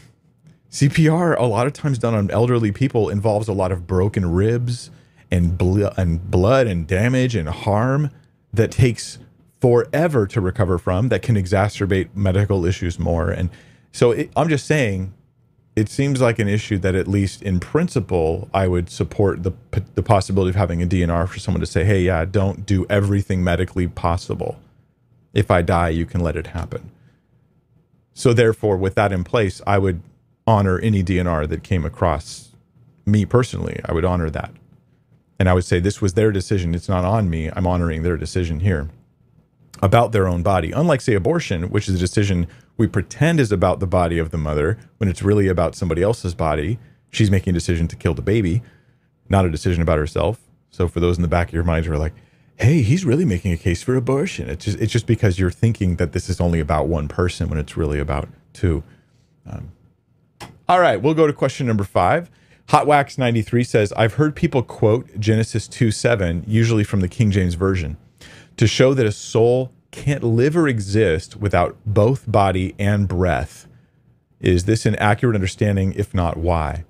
CPR 0.69 1.37
a 1.37 1.45
lot 1.45 1.67
of 1.67 1.73
times 1.73 1.97
done 1.97 2.13
on 2.13 2.31
elderly 2.31 2.71
people 2.71 3.09
involves 3.09 3.47
a 3.47 3.53
lot 3.53 3.71
of 3.71 3.87
broken 3.87 4.31
ribs 4.31 4.89
and 5.29 5.57
bl- 5.57 5.87
and 5.97 6.29
blood 6.29 6.67
and 6.67 6.87
damage 6.87 7.35
and 7.35 7.49
harm 7.49 8.11
that 8.53 8.71
takes 8.71 9.17
forever 9.59 10.27
to 10.27 10.39
recover 10.39 10.77
from. 10.77 11.09
That 11.09 11.23
can 11.23 11.35
exacerbate 11.35 12.09
medical 12.15 12.65
issues 12.65 12.99
more. 12.99 13.31
And 13.31 13.49
so 13.91 14.11
it, 14.11 14.31
I'm 14.35 14.47
just 14.47 14.65
saying 14.65 15.13
it 15.75 15.89
seems 15.89 16.19
like 16.19 16.39
an 16.39 16.47
issue 16.47 16.77
that 16.79 16.95
at 16.95 17.07
least 17.07 17.41
in 17.41 17.59
principle 17.59 18.49
I 18.53 18.67
would 18.67 18.89
support 18.89 19.43
the 19.43 19.53
the 19.95 20.03
possibility 20.03 20.49
of 20.49 20.55
having 20.55 20.81
a 20.81 20.85
DNR 20.85 21.27
for 21.27 21.39
someone 21.39 21.61
to 21.61 21.65
say, 21.67 21.83
"Hey, 21.83 22.03
yeah, 22.03 22.25
don't 22.25 22.65
do 22.65 22.85
everything 22.89 23.43
medically 23.43 23.87
possible. 23.87 24.59
If 25.33 25.49
I 25.49 25.61
die, 25.61 25.89
you 25.89 26.05
can 26.05 26.21
let 26.21 26.35
it 26.35 26.47
happen." 26.47 26.91
So 28.13 28.33
therefore, 28.33 28.77
with 28.77 28.95
that 28.95 29.13
in 29.13 29.23
place, 29.23 29.61
I 29.65 29.77
would 29.77 30.01
honor 30.45 30.77
any 30.79 31.03
DNR 31.03 31.47
that 31.47 31.63
came 31.63 31.85
across 31.85 32.49
me 33.05 33.25
personally. 33.25 33.79
I 33.85 33.93
would 33.93 34.05
honor 34.05 34.29
that. 34.29 34.51
And 35.39 35.49
I 35.49 35.53
would 35.53 35.65
say 35.65 35.79
this 35.79 36.01
was 36.01 36.13
their 36.13 36.31
decision. 36.31 36.75
It's 36.75 36.89
not 36.89 37.05
on 37.05 37.29
me. 37.29 37.49
I'm 37.55 37.65
honoring 37.65 38.03
their 38.03 38.17
decision 38.17 38.59
here 38.59 38.89
about 39.81 40.11
their 40.11 40.27
own 40.27 40.43
body. 40.43 40.71
Unlike 40.71 41.01
say 41.01 41.13
abortion, 41.15 41.69
which 41.69 41.87
is 41.87 41.95
a 41.95 41.99
decision 41.99 42.47
we 42.81 42.87
pretend 42.87 43.39
is 43.39 43.51
about 43.51 43.79
the 43.79 43.85
body 43.85 44.17
of 44.17 44.31
the 44.31 44.39
mother 44.39 44.75
when 44.97 45.07
it's 45.07 45.21
really 45.21 45.47
about 45.47 45.75
somebody 45.75 46.01
else's 46.01 46.33
body. 46.33 46.79
She's 47.11 47.29
making 47.29 47.51
a 47.51 47.53
decision 47.53 47.87
to 47.89 47.95
kill 47.95 48.15
the 48.15 48.23
baby, 48.23 48.63
not 49.29 49.45
a 49.45 49.51
decision 49.51 49.83
about 49.83 49.99
herself. 49.99 50.39
So 50.71 50.87
for 50.87 50.99
those 50.99 51.15
in 51.15 51.21
the 51.21 51.27
back 51.27 51.49
of 51.49 51.53
your 51.53 51.63
minds 51.63 51.87
who 51.87 51.93
are 51.93 51.99
like, 51.99 52.15
hey, 52.55 52.81
he's 52.81 53.05
really 53.05 53.23
making 53.23 53.51
a 53.51 53.57
case 53.57 53.83
for 53.83 53.95
abortion. 53.95 54.49
It's 54.49 54.65
just 54.65 54.79
it's 54.79 54.91
just 54.91 55.05
because 55.05 55.37
you're 55.37 55.51
thinking 55.51 55.97
that 55.97 56.13
this 56.13 56.27
is 56.27 56.41
only 56.41 56.59
about 56.59 56.87
one 56.87 57.07
person 57.07 57.49
when 57.49 57.59
it's 57.59 57.77
really 57.77 57.99
about 57.99 58.27
two. 58.51 58.83
Um, 59.45 59.71
all 60.67 60.79
right, 60.79 60.99
we'll 60.99 61.13
go 61.13 61.27
to 61.27 61.33
question 61.33 61.67
number 61.67 61.83
five. 61.83 62.31
Hot 62.69 62.87
Wax 62.87 63.19
93 63.19 63.63
says, 63.63 63.93
I've 63.93 64.15
heard 64.15 64.35
people 64.35 64.63
quote 64.63 65.19
Genesis 65.19 65.67
2 65.67 65.91
7, 65.91 66.45
usually 66.47 66.83
from 66.83 67.01
the 67.01 67.07
King 67.07 67.29
James 67.29 67.53
Version, 67.53 67.97
to 68.57 68.65
show 68.65 68.95
that 68.95 69.05
a 69.05 69.11
soul 69.11 69.71
can't 69.91 70.23
live 70.23 70.55
or 70.55 70.67
exist 70.67 71.37
without 71.37 71.77
both 71.85 72.29
body 72.29 72.73
and 72.79 73.07
breath. 73.07 73.67
Is 74.39 74.65
this 74.65 74.85
an 74.85 74.95
accurate 74.95 75.35
understanding? 75.35 75.93
If 75.93 76.13
not, 76.13 76.37
why? 76.37 76.85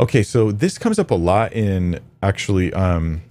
Okay, 0.00 0.22
so 0.22 0.52
this 0.52 0.76
comes 0.76 0.98
up 0.98 1.10
a 1.10 1.14
lot 1.14 1.52
in 1.52 2.00
actually 2.22 2.72
um, 2.74 3.22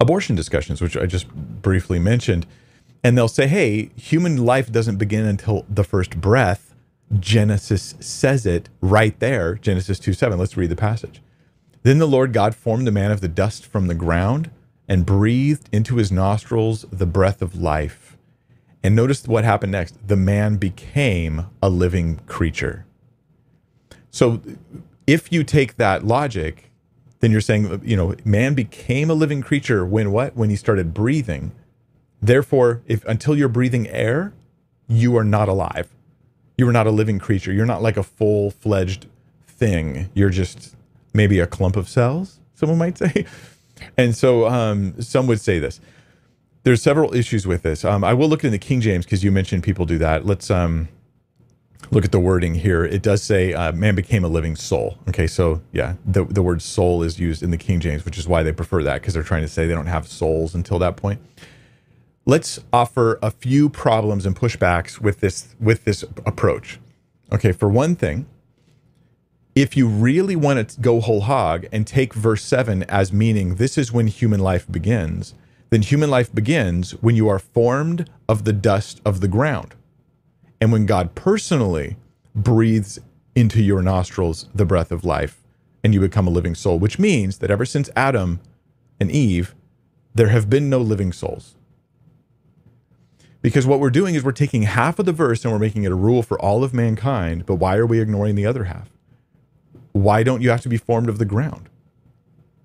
abortion 0.00 0.36
discussions, 0.36 0.80
which 0.80 0.96
I 0.96 1.06
just 1.06 1.28
briefly 1.28 1.98
mentioned. 1.98 2.46
And 3.02 3.18
they'll 3.18 3.28
say, 3.28 3.46
hey, 3.46 3.90
human 3.96 4.44
life 4.44 4.70
doesn't 4.70 4.96
begin 4.96 5.24
until 5.26 5.64
the 5.68 5.84
first 5.84 6.20
breath. 6.20 6.74
Genesis 7.18 7.94
says 8.00 8.46
it 8.46 8.68
right 8.80 9.18
there, 9.20 9.56
Genesis 9.56 9.98
2 9.98 10.12
7. 10.12 10.38
Let's 10.38 10.56
read 10.56 10.70
the 10.70 10.76
passage. 10.76 11.20
Then 11.82 11.98
the 11.98 12.06
Lord 12.06 12.32
God 12.32 12.54
formed 12.54 12.86
the 12.86 12.92
man 12.92 13.10
of 13.10 13.20
the 13.20 13.28
dust 13.28 13.66
from 13.66 13.88
the 13.88 13.94
ground 13.94 14.50
and 14.88 15.06
breathed 15.06 15.68
into 15.72 15.96
his 15.96 16.12
nostrils 16.12 16.84
the 16.90 17.06
breath 17.06 17.42
of 17.42 17.56
life. 17.56 18.16
And 18.82 18.94
notice 18.94 19.26
what 19.26 19.44
happened 19.44 19.72
next. 19.72 19.96
The 20.06 20.16
man 20.16 20.56
became 20.56 21.46
a 21.62 21.70
living 21.70 22.20
creature. 22.26 22.84
So 24.10 24.42
if 25.06 25.32
you 25.32 25.42
take 25.42 25.76
that 25.76 26.04
logic, 26.04 26.70
then 27.20 27.32
you're 27.32 27.40
saying, 27.40 27.80
you 27.82 27.96
know, 27.96 28.14
man 28.24 28.52
became 28.54 29.08
a 29.08 29.14
living 29.14 29.40
creature 29.40 29.86
when 29.86 30.12
what? 30.12 30.36
When 30.36 30.50
he 30.50 30.56
started 30.56 30.92
breathing. 30.92 31.52
Therefore, 32.20 32.82
if 32.86 33.04
until 33.06 33.36
you're 33.36 33.48
breathing 33.48 33.88
air, 33.88 34.34
you 34.86 35.16
are 35.16 35.24
not 35.24 35.48
alive. 35.48 35.88
You 36.58 36.68
are 36.68 36.72
not 36.72 36.86
a 36.86 36.90
living 36.90 37.18
creature. 37.18 37.52
You're 37.52 37.66
not 37.66 37.82
like 37.82 37.96
a 37.96 38.02
full 38.02 38.50
fledged 38.50 39.06
thing. 39.46 40.10
You're 40.14 40.30
just 40.30 40.76
maybe 41.14 41.38
a 41.40 41.46
clump 41.46 41.76
of 41.76 41.88
cells, 41.88 42.40
someone 42.54 42.78
might 42.78 42.98
say. 42.98 43.24
And 43.96 44.14
so 44.14 44.48
um, 44.48 45.00
some 45.00 45.26
would 45.26 45.40
say 45.40 45.58
this. 45.58 45.80
There's 46.62 46.82
several 46.82 47.14
issues 47.14 47.46
with 47.46 47.62
this. 47.62 47.84
Um, 47.84 48.04
I 48.04 48.14
will 48.14 48.28
look 48.28 48.42
in 48.42 48.50
the 48.50 48.58
King 48.58 48.80
James 48.80 49.04
because 49.04 49.22
you 49.22 49.30
mentioned 49.30 49.62
people 49.62 49.84
do 49.84 49.98
that. 49.98 50.24
Let's 50.24 50.50
um, 50.50 50.88
look 51.90 52.04
at 52.04 52.12
the 52.12 52.20
wording 52.20 52.54
here. 52.54 52.84
It 52.84 53.02
does 53.02 53.22
say 53.22 53.52
uh, 53.52 53.72
man 53.72 53.94
became 53.94 54.24
a 54.24 54.28
living 54.28 54.56
soul. 54.56 54.98
Okay, 55.08 55.26
so 55.26 55.60
yeah, 55.72 55.94
the, 56.04 56.24
the 56.24 56.42
word 56.42 56.62
soul 56.62 57.02
is 57.02 57.18
used 57.18 57.42
in 57.42 57.50
the 57.50 57.58
King 57.58 57.80
James, 57.80 58.04
which 58.04 58.18
is 58.18 58.26
why 58.26 58.42
they 58.42 58.52
prefer 58.52 58.82
that 58.82 59.00
because 59.00 59.14
they're 59.14 59.22
trying 59.22 59.42
to 59.42 59.48
say 59.48 59.66
they 59.66 59.74
don't 59.74 59.86
have 59.86 60.06
souls 60.06 60.54
until 60.54 60.78
that 60.78 60.96
point. 60.96 61.20
Let's 62.26 62.60
offer 62.72 63.18
a 63.22 63.30
few 63.30 63.68
problems 63.68 64.24
and 64.24 64.34
pushbacks 64.34 64.98
with 64.98 65.20
this 65.20 65.54
with 65.60 65.84
this 65.84 66.02
approach. 66.24 66.80
Okay, 67.32 67.52
for 67.52 67.68
one 67.68 67.96
thing, 67.96 68.26
if 69.54 69.76
you 69.76 69.86
really 69.86 70.34
want 70.34 70.68
to 70.68 70.80
go 70.80 71.00
whole 71.00 71.22
hog 71.22 71.66
and 71.70 71.86
take 71.86 72.12
verse 72.12 72.42
7 72.42 72.82
as 72.84 73.12
meaning 73.12 73.54
this 73.54 73.78
is 73.78 73.92
when 73.92 74.08
human 74.08 74.40
life 74.40 74.70
begins, 74.70 75.34
then 75.70 75.82
human 75.82 76.10
life 76.10 76.34
begins 76.34 76.92
when 77.02 77.14
you 77.14 77.28
are 77.28 77.38
formed 77.38 78.10
of 78.28 78.44
the 78.44 78.52
dust 78.52 79.00
of 79.04 79.20
the 79.20 79.28
ground. 79.28 79.74
And 80.60 80.72
when 80.72 80.86
God 80.86 81.14
personally 81.14 81.96
breathes 82.34 82.98
into 83.36 83.62
your 83.62 83.82
nostrils 83.82 84.48
the 84.54 84.64
breath 84.64 84.90
of 84.90 85.04
life 85.04 85.40
and 85.84 85.94
you 85.94 86.00
become 86.00 86.26
a 86.26 86.30
living 86.30 86.54
soul, 86.54 86.78
which 86.78 86.98
means 86.98 87.38
that 87.38 87.50
ever 87.50 87.64
since 87.64 87.90
Adam 87.94 88.40
and 88.98 89.10
Eve, 89.10 89.54
there 90.14 90.28
have 90.28 90.50
been 90.50 90.68
no 90.68 90.78
living 90.78 91.12
souls. 91.12 91.54
Because 93.40 93.66
what 93.66 93.78
we're 93.78 93.90
doing 93.90 94.14
is 94.14 94.24
we're 94.24 94.32
taking 94.32 94.62
half 94.62 94.98
of 94.98 95.06
the 95.06 95.12
verse 95.12 95.44
and 95.44 95.52
we're 95.52 95.58
making 95.58 95.84
it 95.84 95.92
a 95.92 95.96
rule 95.96 96.22
for 96.22 96.40
all 96.40 96.64
of 96.64 96.72
mankind, 96.72 97.46
but 97.46 97.56
why 97.56 97.76
are 97.76 97.86
we 97.86 98.00
ignoring 98.00 98.34
the 98.34 98.46
other 98.46 98.64
half? 98.64 98.93
Why 99.94 100.24
don't 100.24 100.42
you 100.42 100.50
have 100.50 100.60
to 100.60 100.68
be 100.68 100.76
formed 100.76 101.08
of 101.08 101.18
the 101.18 101.24
ground? 101.24 101.70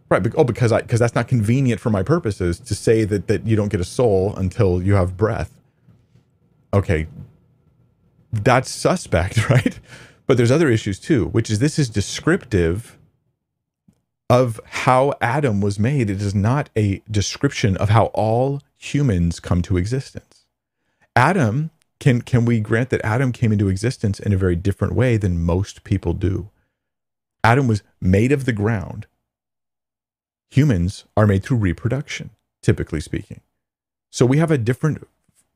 Right. 0.10 0.26
Oh, 0.36 0.44
because 0.44 0.72
I 0.72 0.82
because 0.82 1.00
that's 1.00 1.14
not 1.14 1.28
convenient 1.28 1.80
for 1.80 1.92
my 1.92 2.02
purposes 2.02 2.60
to 2.62 2.74
say 2.74 3.06
that 3.06 3.28
that 3.28 3.46
you 3.46 3.56
don't 3.56 3.70
get 3.70 3.80
a 3.80 3.86
soul 3.86 4.36
until 4.36 4.82
you 4.82 4.96
have 4.96 5.16
breath. 5.16 5.62
Okay. 6.74 7.08
That's 8.34 8.70
suspect, 8.70 9.50
right? 9.50 9.80
But 10.26 10.38
there's 10.38 10.52
other 10.52 10.70
issues 10.70 11.00
too, 11.00 11.26
which 11.28 11.50
is 11.50 11.60
this 11.60 11.78
is 11.78 11.90
descriptive 11.90 12.98
of 14.30 14.60
how 14.66 15.14
Adam 15.22 15.62
was 15.62 15.80
made. 15.80 16.10
It 16.10 16.22
is 16.22 16.34
not 16.34 16.72
a 16.76 17.04
description 17.10 17.78
of 17.78 17.90
how 17.90 18.06
all 18.08 18.62
humans 18.78 19.40
come 19.40 19.62
to 19.64 19.78
existence. 19.78 20.46
Adam 21.16 21.70
can 22.00 22.24
can 22.24 22.46
we 22.46 22.60
grant 22.60 22.90
that 22.90 23.06
Adam 23.06 23.32
came 23.32 23.52
into 23.52 23.70
existence 23.70 24.20
in 24.20 24.34
a 24.34 24.38
very 24.38 24.56
different 24.56 24.96
way 24.96 25.18
than 25.18 25.40
most 25.44 25.84
people 25.84 26.14
do? 26.14 26.50
Adam 27.44 27.68
was 27.68 27.84
made 28.02 28.32
of 28.32 28.46
the 28.46 28.54
ground. 28.54 29.08
Humans 30.52 31.06
are 31.18 31.28
made 31.28 31.44
through 31.44 31.58
reproduction. 31.58 32.32
typically 32.62 33.02
speaking. 33.02 33.42
So 34.12 34.26
we 34.26 34.38
have 34.40 34.52
a 34.52 34.58
different 34.58 35.08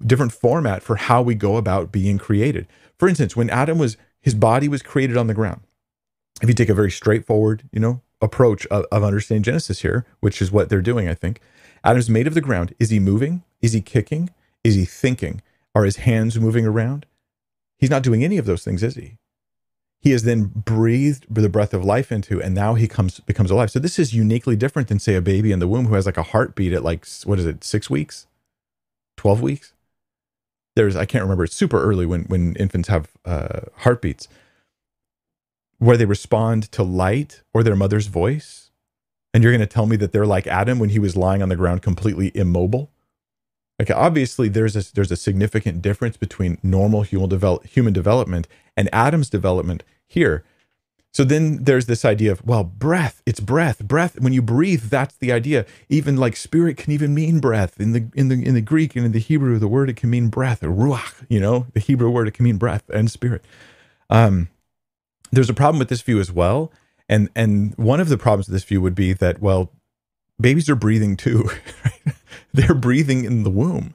different 0.05 0.33
format 0.33 0.83
for 0.83 0.97
how 0.97 1.21
we 1.21 1.35
go 1.35 1.57
about 1.57 1.91
being 1.91 2.17
created. 2.17 2.67
For 2.97 3.07
instance, 3.09 3.35
when 3.35 3.49
Adam 3.49 3.77
was 3.77 3.97
his 4.21 4.35
body 4.35 4.67
was 4.69 4.81
created 4.81 5.17
on 5.17 5.27
the 5.27 5.33
ground. 5.33 5.61
If 6.41 6.49
you 6.49 6.55
take 6.55 6.69
a 6.69 6.73
very 6.73 6.91
straightforward, 6.91 7.63
you 7.71 7.79
know, 7.79 8.01
approach 8.21 8.65
of, 8.67 8.85
of 8.91 9.03
understanding 9.03 9.43
Genesis 9.43 9.81
here, 9.81 10.05
which 10.21 10.41
is 10.41 10.51
what 10.51 10.69
they're 10.69 10.81
doing, 10.81 11.09
I 11.09 11.13
think. 11.13 11.41
Adam's 11.83 12.09
made 12.09 12.27
of 12.27 12.33
the 12.33 12.41
ground. 12.41 12.73
Is 12.79 12.89
he 12.89 12.99
moving? 12.99 13.43
Is 13.61 13.73
he 13.73 13.81
kicking? 13.81 14.29
Is 14.63 14.75
he 14.75 14.85
thinking? 14.85 15.41
Are 15.75 15.85
his 15.85 15.97
hands 15.97 16.39
moving 16.39 16.65
around? 16.65 17.05
He's 17.77 17.89
not 17.89 18.03
doing 18.03 18.23
any 18.23 18.37
of 18.37 18.45
those 18.45 18.63
things, 18.63 18.83
is 18.83 18.95
he? 18.95 19.17
He 20.03 20.11
has 20.11 20.23
then 20.23 20.51
breathed 20.53 21.33
the 21.33 21.47
breath 21.47 21.73
of 21.73 21.85
life 21.85 22.11
into, 22.11 22.41
and 22.41 22.53
now 22.53 22.73
he 22.73 22.89
comes 22.89 23.21
becomes 23.21 23.49
alive. 23.49 23.71
So 23.71 23.79
this 23.79 23.97
is 23.97 24.13
uniquely 24.13 24.57
different 24.57 24.89
than, 24.89 24.99
say, 24.99 25.15
a 25.15 25.21
baby 25.21 25.53
in 25.53 25.59
the 25.59 25.67
womb 25.67 25.85
who 25.85 25.93
has 25.93 26.05
like 26.05 26.17
a 26.17 26.23
heartbeat 26.23 26.73
at 26.73 26.83
like 26.83 27.07
what 27.23 27.39
is 27.39 27.45
it, 27.45 27.63
six 27.63 27.89
weeks, 27.89 28.27
twelve 29.15 29.41
weeks? 29.41 29.71
There's 30.75 30.97
I 30.97 31.05
can't 31.05 31.23
remember. 31.23 31.45
It's 31.45 31.55
super 31.55 31.81
early 31.81 32.05
when 32.05 32.23
when 32.23 32.53
infants 32.57 32.89
have 32.89 33.11
uh, 33.23 33.61
heartbeats, 33.77 34.27
where 35.77 35.95
they 35.95 36.05
respond 36.05 36.69
to 36.73 36.83
light 36.83 37.41
or 37.53 37.63
their 37.63 37.77
mother's 37.77 38.07
voice. 38.07 38.71
And 39.33 39.41
you're 39.41 39.53
going 39.53 39.61
to 39.61 39.67
tell 39.67 39.85
me 39.85 39.95
that 39.95 40.11
they're 40.11 40.25
like 40.25 40.47
Adam 40.47 40.79
when 40.79 40.89
he 40.89 40.99
was 40.99 41.15
lying 41.15 41.41
on 41.41 41.49
the 41.49 41.55
ground 41.55 41.81
completely 41.81 42.29
immobile? 42.35 42.91
Like 43.79 43.89
obviously 43.89 44.49
there's 44.49 44.75
a 44.75 44.93
there's 44.93 45.11
a 45.11 45.15
significant 45.15 45.81
difference 45.81 46.17
between 46.17 46.57
normal 46.61 47.03
human 47.03 47.29
develop, 47.29 47.65
human 47.65 47.93
development 47.93 48.47
and 48.77 48.89
Adam's 48.93 49.29
development 49.29 49.83
here. 50.13 50.43
So 51.13 51.23
then 51.23 51.63
there's 51.63 51.85
this 51.85 52.05
idea 52.05 52.31
of 52.31 52.43
well, 52.45 52.63
breath, 52.63 53.21
it's 53.25 53.39
breath. 53.39 53.83
Breath 53.87 54.19
when 54.19 54.33
you 54.33 54.41
breathe, 54.41 54.83
that's 54.83 55.15
the 55.15 55.31
idea. 55.31 55.65
Even 55.87 56.17
like 56.17 56.35
spirit 56.35 56.75
can 56.77 56.91
even 56.91 57.13
mean 57.13 57.39
breath. 57.39 57.79
In 57.79 57.91
the 57.91 58.09
in 58.15 58.29
the 58.29 58.43
in 58.43 58.55
the 58.55 58.61
Greek 58.61 58.95
and 58.95 59.05
in 59.05 59.11
the 59.11 59.19
Hebrew, 59.19 59.59
the 59.59 59.67
word 59.67 59.89
it 59.89 59.95
can 59.95 60.09
mean 60.09 60.29
breath, 60.29 60.61
ruach, 60.61 61.25
you 61.29 61.39
know, 61.39 61.67
the 61.73 61.79
Hebrew 61.79 62.09
word 62.09 62.27
it 62.27 62.33
can 62.33 62.45
mean 62.45 62.57
breath 62.57 62.89
and 62.89 63.11
spirit. 63.11 63.45
Um 64.09 64.49
there's 65.31 65.49
a 65.49 65.53
problem 65.53 65.79
with 65.79 65.89
this 65.89 66.01
view 66.01 66.19
as 66.19 66.31
well. 66.31 66.71
And 67.07 67.29
and 67.35 67.75
one 67.77 67.99
of 67.99 68.09
the 68.09 68.17
problems 68.17 68.47
with 68.47 68.53
this 68.53 68.63
view 68.63 68.81
would 68.81 68.95
be 68.95 69.13
that 69.13 69.39
well, 69.39 69.71
babies 70.41 70.69
are 70.69 70.75
breathing 70.75 71.15
too. 71.15 71.47
they're 72.53 72.73
breathing 72.73 73.23
in 73.23 73.43
the 73.43 73.51
womb. 73.51 73.93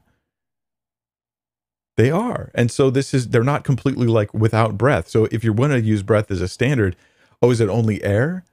They 1.99 2.13
are. 2.13 2.53
And 2.55 2.71
so 2.71 2.91
this 2.91 3.13
is 3.13 3.31
they're 3.31 3.43
not 3.43 3.65
completely 3.65 4.07
like 4.07 4.33
without 4.33 4.79
breath. 4.79 5.09
So 5.09 5.27
if 5.33 5.43
you're 5.43 5.53
going 5.53 5.73
to 5.73 5.81
use 5.81 6.05
breath 6.05 6.31
as 6.31 6.41
a 6.41 6.47
standard, 6.47 6.95
oh, 7.43 7.51
is 7.51 7.61
it 7.61 7.69
only 7.69 8.03
air? 8.05 8.45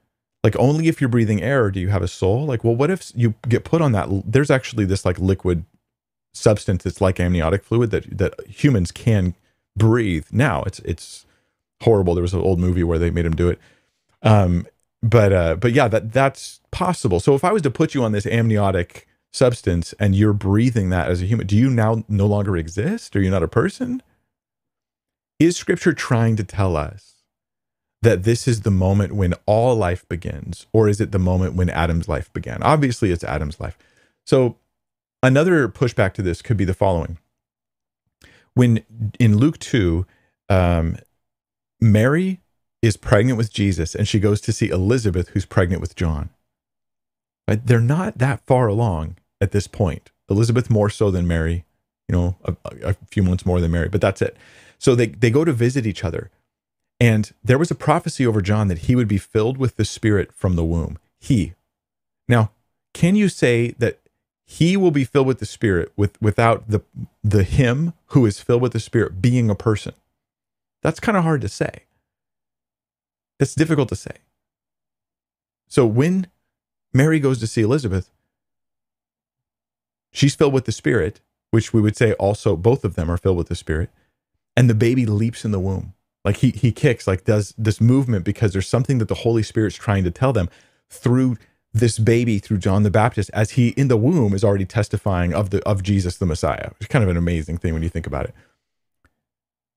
Like 0.43 0.55
only 0.57 0.87
if 0.87 0.99
you're 0.99 1.11
breathing 1.11 1.43
air 1.43 1.69
do 1.69 1.79
you 1.79 1.89
have 1.89 2.01
a 2.01 2.07
soul? 2.07 2.47
Like, 2.47 2.63
well, 2.63 2.75
what 2.75 2.89
if 2.89 3.11
you 3.15 3.35
get 3.47 3.63
put 3.63 3.83
on 3.83 3.91
that? 3.91 4.09
There's 4.25 4.49
actually 4.49 4.85
this 4.85 5.05
like 5.05 5.19
liquid 5.19 5.63
substance 6.33 6.83
that's 6.83 7.01
like 7.01 7.19
amniotic 7.19 7.63
fluid 7.63 7.91
that 7.91 8.17
that 8.17 8.33
humans 8.47 8.91
can 8.91 9.35
breathe. 9.77 10.25
Now 10.31 10.63
it's 10.63 10.79
it's 10.79 11.27
horrible. 11.83 12.15
There 12.15 12.23
was 12.23 12.33
an 12.33 12.41
old 12.41 12.59
movie 12.59 12.83
where 12.83 12.97
they 12.97 13.11
made 13.11 13.27
him 13.27 13.35
do 13.35 13.49
it. 13.49 13.59
Um, 14.23 14.65
but 15.03 15.31
uh, 15.31 15.55
but 15.57 15.71
yeah, 15.71 15.87
that 15.87 16.11
that's 16.11 16.61
possible. 16.71 17.19
So 17.19 17.35
if 17.35 17.43
I 17.43 17.51
was 17.51 17.61
to 17.61 17.69
put 17.71 17.93
you 17.93 18.03
on 18.03 18.11
this 18.11 18.25
amniotic 18.25 19.07
substance 19.35 19.93
and 19.99 20.15
you're 20.15 20.33
breathing 20.33 20.89
that 20.89 21.09
as 21.09 21.21
a 21.21 21.25
human, 21.25 21.45
do 21.45 21.55
you 21.55 21.69
now 21.69 22.03
no 22.07 22.25
longer 22.25 22.55
exist? 22.57 23.15
Are 23.15 23.21
you 23.21 23.29
not 23.29 23.43
a 23.43 23.47
person? 23.47 24.01
Is 25.39 25.57
scripture 25.57 25.93
trying 25.93 26.35
to 26.37 26.43
tell 26.43 26.77
us 26.77 27.15
that 28.01 28.23
this 28.23 28.47
is 28.47 28.61
the 28.61 28.71
moment 28.71 29.13
when 29.13 29.33
all 29.45 29.75
life 29.75 30.07
begins, 30.07 30.67
or 30.71 30.87
is 30.87 31.01
it 31.01 31.11
the 31.11 31.19
moment 31.19 31.55
when 31.55 31.69
Adam's 31.69 32.07
life 32.07 32.31
began? 32.31 32.63
Obviously, 32.63 33.11
it's 33.11 33.23
Adam's 33.23 33.59
life. 33.59 33.77
So, 34.25 34.57
another 35.21 35.67
pushback 35.67 36.13
to 36.13 36.21
this 36.21 36.41
could 36.41 36.55
be 36.55 36.65
the 36.65 36.73
following. 36.73 37.17
When 38.53 38.83
in 39.19 39.37
Luke 39.37 39.59
2, 39.59 40.05
um, 40.49 40.97
Mary 41.81 42.39
is 42.81 42.95
pregnant 42.95 43.37
with 43.37 43.51
Jesus 43.51 43.95
and 43.95 44.07
she 44.07 44.19
goes 44.19 44.39
to 44.41 44.53
see 44.53 44.69
Elizabeth, 44.69 45.29
who's 45.29 45.45
pregnant 45.45 45.81
with 45.81 45.95
John. 45.95 46.29
Right? 47.47 47.65
They're 47.65 47.81
not 47.81 48.19
that 48.19 48.45
far 48.45 48.67
along 48.67 49.17
at 49.41 49.51
this 49.51 49.67
point. 49.67 50.11
Elizabeth 50.29 50.69
more 50.69 50.89
so 50.89 51.11
than 51.11 51.27
Mary, 51.27 51.65
you 52.07 52.15
know, 52.15 52.35
a, 52.43 52.55
a 52.83 52.93
few 53.11 53.23
months 53.23 53.45
more 53.45 53.61
than 53.61 53.71
Mary, 53.71 53.89
but 53.89 54.01
that's 54.01 54.21
it. 54.21 54.35
So 54.79 54.95
they, 54.95 55.07
they 55.07 55.29
go 55.29 55.45
to 55.45 55.53
visit 55.53 55.85
each 55.85 56.03
other. 56.03 56.31
And 56.99 57.31
there 57.43 57.57
was 57.57 57.71
a 57.71 57.75
prophecy 57.75 58.25
over 58.25 58.41
John 58.41 58.67
that 58.69 58.79
he 58.79 58.95
would 58.95 59.07
be 59.07 59.17
filled 59.17 59.57
with 59.57 59.75
the 59.75 59.85
Spirit 59.85 60.31
from 60.33 60.55
the 60.55 60.63
womb. 60.63 60.97
He. 61.19 61.53
Now, 62.27 62.51
can 62.93 63.15
you 63.15 63.29
say 63.29 63.71
that 63.79 63.99
he 64.45 64.77
will 64.77 64.91
be 64.91 65.03
filled 65.03 65.27
with 65.27 65.39
the 65.39 65.45
Spirit 65.45 65.91
with, 65.97 66.19
without 66.21 66.69
the, 66.69 66.81
the 67.23 67.43
him 67.43 67.93
who 68.07 68.25
is 68.25 68.39
filled 68.39 68.61
with 68.61 68.73
the 68.73 68.79
Spirit 68.79 69.21
being 69.21 69.49
a 69.49 69.55
person? 69.55 69.93
That's 70.81 70.99
kind 70.99 71.17
of 71.17 71.23
hard 71.23 71.41
to 71.41 71.49
say. 71.49 71.83
That's 73.39 73.55
difficult 73.55 73.89
to 73.89 73.95
say. 73.95 74.17
So 75.67 75.85
when 75.85 76.27
Mary 76.93 77.19
goes 77.19 77.39
to 77.39 77.47
see 77.47 77.61
Elizabeth, 77.61 78.09
she's 80.15 80.35
filled 80.35 80.53
with 80.53 80.65
the 80.65 80.71
Spirit, 80.71 81.21
which 81.51 81.73
we 81.73 81.81
would 81.81 81.97
say 81.97 82.13
also 82.13 82.55
both 82.55 82.83
of 82.83 82.95
them 82.95 83.11
are 83.11 83.17
filled 83.17 83.37
with 83.37 83.47
the 83.47 83.55
Spirit, 83.55 83.89
and 84.55 84.69
the 84.69 84.73
baby 84.73 85.05
leaps 85.05 85.45
in 85.45 85.51
the 85.51 85.59
womb. 85.59 85.93
Like 86.23 86.37
he 86.37 86.49
he 86.49 86.71
kicks, 86.71 87.05
like 87.07 87.25
does 87.25 87.53
this 87.57 87.79
movement 87.79 88.25
because 88.25 88.53
there's 88.53 88.67
something 88.67 88.97
that 88.97 89.07
the 89.07 89.15
Holy 89.15 89.43
Spirit's 89.43 89.75
trying 89.75 90.03
to 90.05 90.11
tell 90.11 90.33
them 90.33 90.49
through 90.89 91.37
this 91.71 91.99
baby, 91.99 92.39
through 92.39 92.57
John 92.57 92.83
the 92.83 92.89
Baptist, 92.89 93.29
as 93.33 93.51
he 93.51 93.69
in 93.69 93.89
the 93.89 93.97
womb 93.97 94.33
is 94.33 94.43
already 94.43 94.65
testifying 94.65 95.33
of 95.33 95.51
the 95.51 95.61
of 95.67 95.83
Jesus 95.83 96.17
the 96.17 96.25
Messiah. 96.25 96.71
It's 96.79 96.87
kind 96.87 97.03
of 97.03 97.09
an 97.09 97.17
amazing 97.17 97.57
thing 97.57 97.73
when 97.73 97.83
you 97.83 97.89
think 97.89 98.07
about 98.07 98.25
it. 98.25 98.33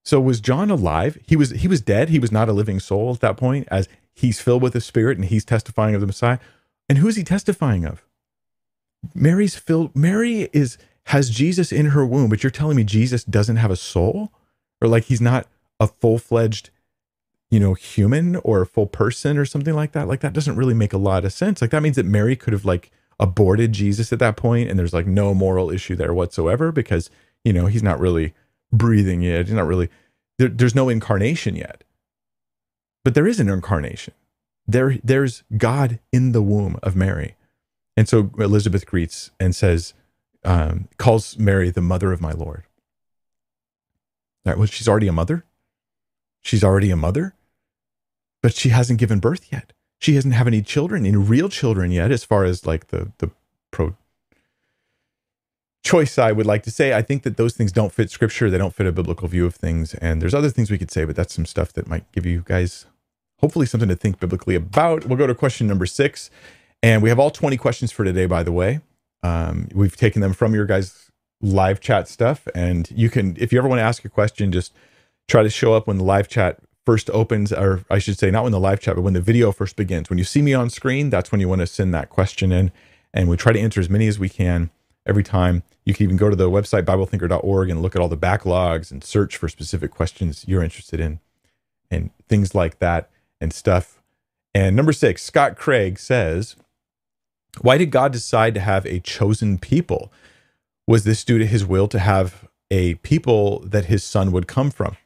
So 0.04 0.20
was 0.20 0.40
John 0.40 0.70
alive? 0.70 1.18
He 1.26 1.36
was 1.36 1.50
he 1.50 1.68
was 1.68 1.82
dead. 1.82 2.08
He 2.08 2.18
was 2.18 2.32
not 2.32 2.48
a 2.48 2.54
living 2.54 2.80
soul 2.80 3.12
at 3.12 3.20
that 3.20 3.36
point 3.36 3.68
as 3.70 3.88
he's 4.14 4.40
filled 4.40 4.62
with 4.62 4.72
the 4.72 4.80
spirit 4.80 5.18
and 5.18 5.26
he's 5.26 5.44
testifying 5.44 5.94
of 5.94 6.00
the 6.00 6.06
Messiah. 6.06 6.38
And 6.88 6.96
who 6.96 7.08
is 7.08 7.16
he 7.16 7.24
testifying 7.24 7.84
of? 7.84 8.06
Mary's 9.14 9.56
filled 9.56 9.94
Mary 9.94 10.48
is 10.52 10.78
has 11.04 11.30
Jesus 11.30 11.72
in 11.72 11.86
her 11.86 12.04
womb, 12.04 12.28
but 12.28 12.42
you're 12.42 12.50
telling 12.50 12.76
me 12.76 12.84
Jesus 12.84 13.24
doesn't 13.24 13.56
have 13.56 13.70
a 13.70 13.76
soul? 13.76 14.32
Or 14.80 14.88
like 14.88 15.04
he's 15.04 15.20
not 15.20 15.46
a 15.80 15.86
full-fledged 15.86 16.70
you 17.50 17.58
know 17.58 17.74
human 17.74 18.36
or 18.36 18.60
a 18.60 18.66
full 18.66 18.86
person 18.86 19.38
or 19.38 19.46
something 19.46 19.74
like 19.74 19.92
that 19.92 20.06
like 20.06 20.20
that 20.20 20.34
doesn't 20.34 20.56
really 20.56 20.74
make 20.74 20.92
a 20.92 20.98
lot 20.98 21.24
of 21.24 21.32
sense 21.32 21.62
like 21.62 21.70
that 21.70 21.82
means 21.82 21.96
that 21.96 22.04
mary 22.04 22.36
could 22.36 22.52
have 22.52 22.66
like 22.66 22.90
aborted 23.18 23.72
jesus 23.72 24.12
at 24.12 24.18
that 24.18 24.36
point 24.36 24.68
and 24.68 24.78
there's 24.78 24.92
like 24.92 25.06
no 25.06 25.32
moral 25.32 25.70
issue 25.70 25.96
there 25.96 26.12
whatsoever 26.12 26.70
because 26.70 27.08
you 27.44 27.52
know 27.52 27.64
he's 27.66 27.82
not 27.82 27.98
really 27.98 28.34
breathing 28.72 29.22
yet. 29.22 29.46
He's 29.46 29.54
not 29.54 29.66
really 29.66 29.88
there, 30.38 30.48
there's 30.48 30.74
no 30.74 30.88
incarnation 30.88 31.56
yet. 31.56 31.84
But 33.04 33.14
there 33.14 33.26
is 33.26 33.40
an 33.40 33.48
incarnation. 33.48 34.14
There, 34.66 34.98
there's 35.02 35.42
God 35.56 35.98
in 36.12 36.32
the 36.32 36.42
womb 36.42 36.78
of 36.82 36.94
Mary. 36.94 37.36
And 37.98 38.08
so 38.08 38.30
Elizabeth 38.38 38.86
greets 38.86 39.32
and 39.40 39.56
says, 39.56 39.92
um, 40.44 40.86
calls 40.98 41.36
Mary 41.36 41.68
the 41.70 41.80
mother 41.80 42.12
of 42.12 42.20
my 42.20 42.30
Lord. 42.30 42.62
All 44.46 44.52
right, 44.52 44.56
well, 44.56 44.68
she's 44.68 44.86
already 44.86 45.08
a 45.08 45.12
mother. 45.12 45.44
She's 46.40 46.62
already 46.62 46.92
a 46.92 46.96
mother, 46.96 47.34
but 48.40 48.54
she 48.54 48.68
hasn't 48.68 49.00
given 49.00 49.18
birth 49.18 49.50
yet. 49.50 49.72
She 49.98 50.14
hasn't 50.14 50.34
have 50.34 50.46
any 50.46 50.62
children, 50.62 51.04
any 51.04 51.16
real 51.16 51.48
children 51.48 51.90
yet, 51.90 52.12
as 52.12 52.22
far 52.22 52.44
as 52.44 52.64
like 52.64 52.86
the 52.86 53.10
the 53.18 53.32
pro 53.72 53.96
choice 55.82 56.20
I 56.20 56.30
would 56.30 56.46
like 56.46 56.62
to 56.62 56.70
say. 56.70 56.94
I 56.94 57.02
think 57.02 57.24
that 57.24 57.36
those 57.36 57.54
things 57.54 57.72
don't 57.72 57.92
fit 57.92 58.12
scripture. 58.12 58.48
They 58.48 58.58
don't 58.58 58.76
fit 58.76 58.86
a 58.86 58.92
biblical 58.92 59.26
view 59.26 59.44
of 59.44 59.56
things. 59.56 59.94
And 59.94 60.22
there's 60.22 60.34
other 60.34 60.50
things 60.50 60.70
we 60.70 60.78
could 60.78 60.92
say, 60.92 61.04
but 61.04 61.16
that's 61.16 61.34
some 61.34 61.46
stuff 61.46 61.72
that 61.72 61.88
might 61.88 62.10
give 62.12 62.24
you 62.24 62.44
guys 62.46 62.86
hopefully 63.38 63.66
something 63.66 63.88
to 63.88 63.96
think 63.96 64.20
biblically 64.20 64.54
about. 64.54 65.06
We'll 65.06 65.18
go 65.18 65.26
to 65.26 65.34
question 65.34 65.66
number 65.66 65.86
six. 65.86 66.30
And 66.82 67.02
we 67.02 67.08
have 67.08 67.18
all 67.18 67.30
20 67.30 67.56
questions 67.56 67.92
for 67.92 68.04
today, 68.04 68.26
by 68.26 68.42
the 68.42 68.52
way. 68.52 68.80
Um, 69.22 69.68
we've 69.74 69.96
taken 69.96 70.22
them 70.22 70.32
from 70.32 70.54
your 70.54 70.64
guys' 70.64 71.10
live 71.40 71.80
chat 71.80 72.08
stuff. 72.08 72.46
And 72.54 72.90
you 72.90 73.10
can, 73.10 73.36
if 73.38 73.52
you 73.52 73.58
ever 73.58 73.68
want 73.68 73.80
to 73.80 73.84
ask 73.84 74.04
a 74.04 74.08
question, 74.08 74.52
just 74.52 74.72
try 75.26 75.42
to 75.42 75.50
show 75.50 75.74
up 75.74 75.86
when 75.86 75.98
the 75.98 76.04
live 76.04 76.28
chat 76.28 76.58
first 76.86 77.10
opens, 77.10 77.52
or 77.52 77.84
I 77.90 77.98
should 77.98 78.18
say, 78.18 78.30
not 78.30 78.44
when 78.44 78.52
the 78.52 78.60
live 78.60 78.80
chat, 78.80 78.94
but 78.94 79.02
when 79.02 79.14
the 79.14 79.20
video 79.20 79.52
first 79.52 79.76
begins. 79.76 80.08
When 80.08 80.18
you 80.18 80.24
see 80.24 80.40
me 80.40 80.54
on 80.54 80.70
screen, 80.70 81.10
that's 81.10 81.30
when 81.30 81.40
you 81.40 81.48
want 81.48 81.60
to 81.60 81.66
send 81.66 81.92
that 81.94 82.08
question 82.08 82.52
in. 82.52 82.72
And 83.12 83.28
we 83.28 83.36
try 83.36 83.52
to 83.52 83.60
answer 83.60 83.80
as 83.80 83.90
many 83.90 84.06
as 84.06 84.18
we 84.18 84.28
can 84.28 84.70
every 85.04 85.22
time. 85.22 85.64
You 85.84 85.94
can 85.94 86.04
even 86.04 86.16
go 86.16 86.30
to 86.30 86.36
the 86.36 86.50
website, 86.50 86.84
BibleThinker.org, 86.84 87.70
and 87.70 87.82
look 87.82 87.96
at 87.96 88.02
all 88.02 88.08
the 88.08 88.16
backlogs 88.16 88.90
and 88.90 89.02
search 89.02 89.36
for 89.36 89.48
specific 89.48 89.90
questions 89.90 90.44
you're 90.46 90.62
interested 90.62 91.00
in 91.00 91.20
and 91.90 92.10
things 92.28 92.54
like 92.54 92.78
that 92.78 93.10
and 93.40 93.52
stuff. 93.52 94.02
And 94.54 94.76
number 94.76 94.92
six, 94.92 95.22
Scott 95.22 95.56
Craig 95.56 95.98
says, 95.98 96.56
Why 97.60 97.78
did 97.78 97.90
God 97.90 98.12
decide 98.12 98.54
to 98.54 98.60
have 98.60 98.86
a 98.86 99.00
chosen 99.00 99.58
people? 99.58 100.12
Was 100.86 101.04
this 101.04 101.24
due 101.24 101.38
to 101.38 101.46
his 101.46 101.66
will 101.66 101.88
to 101.88 101.98
have 101.98 102.48
a 102.70 102.94
people 102.96 103.60
that 103.60 103.86
his 103.86 104.04
son 104.04 104.32
would 104.32 104.46
come 104.46 104.70
from? 104.70 104.96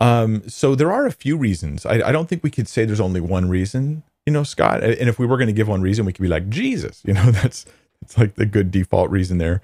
Um, 0.00 0.48
so 0.48 0.74
there 0.74 0.92
are 0.92 1.06
a 1.06 1.12
few 1.12 1.36
reasons. 1.36 1.84
I, 1.84 2.08
I 2.08 2.12
don't 2.12 2.28
think 2.28 2.42
we 2.42 2.50
could 2.50 2.68
say 2.68 2.84
there's 2.84 3.00
only 3.00 3.20
one 3.20 3.48
reason, 3.50 4.02
you 4.24 4.32
know, 4.32 4.44
Scott. 4.44 4.82
And 4.82 5.08
if 5.08 5.18
we 5.18 5.26
were 5.26 5.36
going 5.36 5.48
to 5.48 5.52
give 5.52 5.68
one 5.68 5.82
reason, 5.82 6.06
we 6.06 6.12
could 6.12 6.22
be 6.22 6.28
like 6.28 6.48
Jesus. 6.48 7.02
You 7.04 7.14
know, 7.14 7.30
that's 7.30 7.66
It's 8.02 8.18
like 8.18 8.34
the 8.34 8.46
good 8.46 8.70
default 8.70 9.10
reason 9.10 9.38
there 9.38 9.60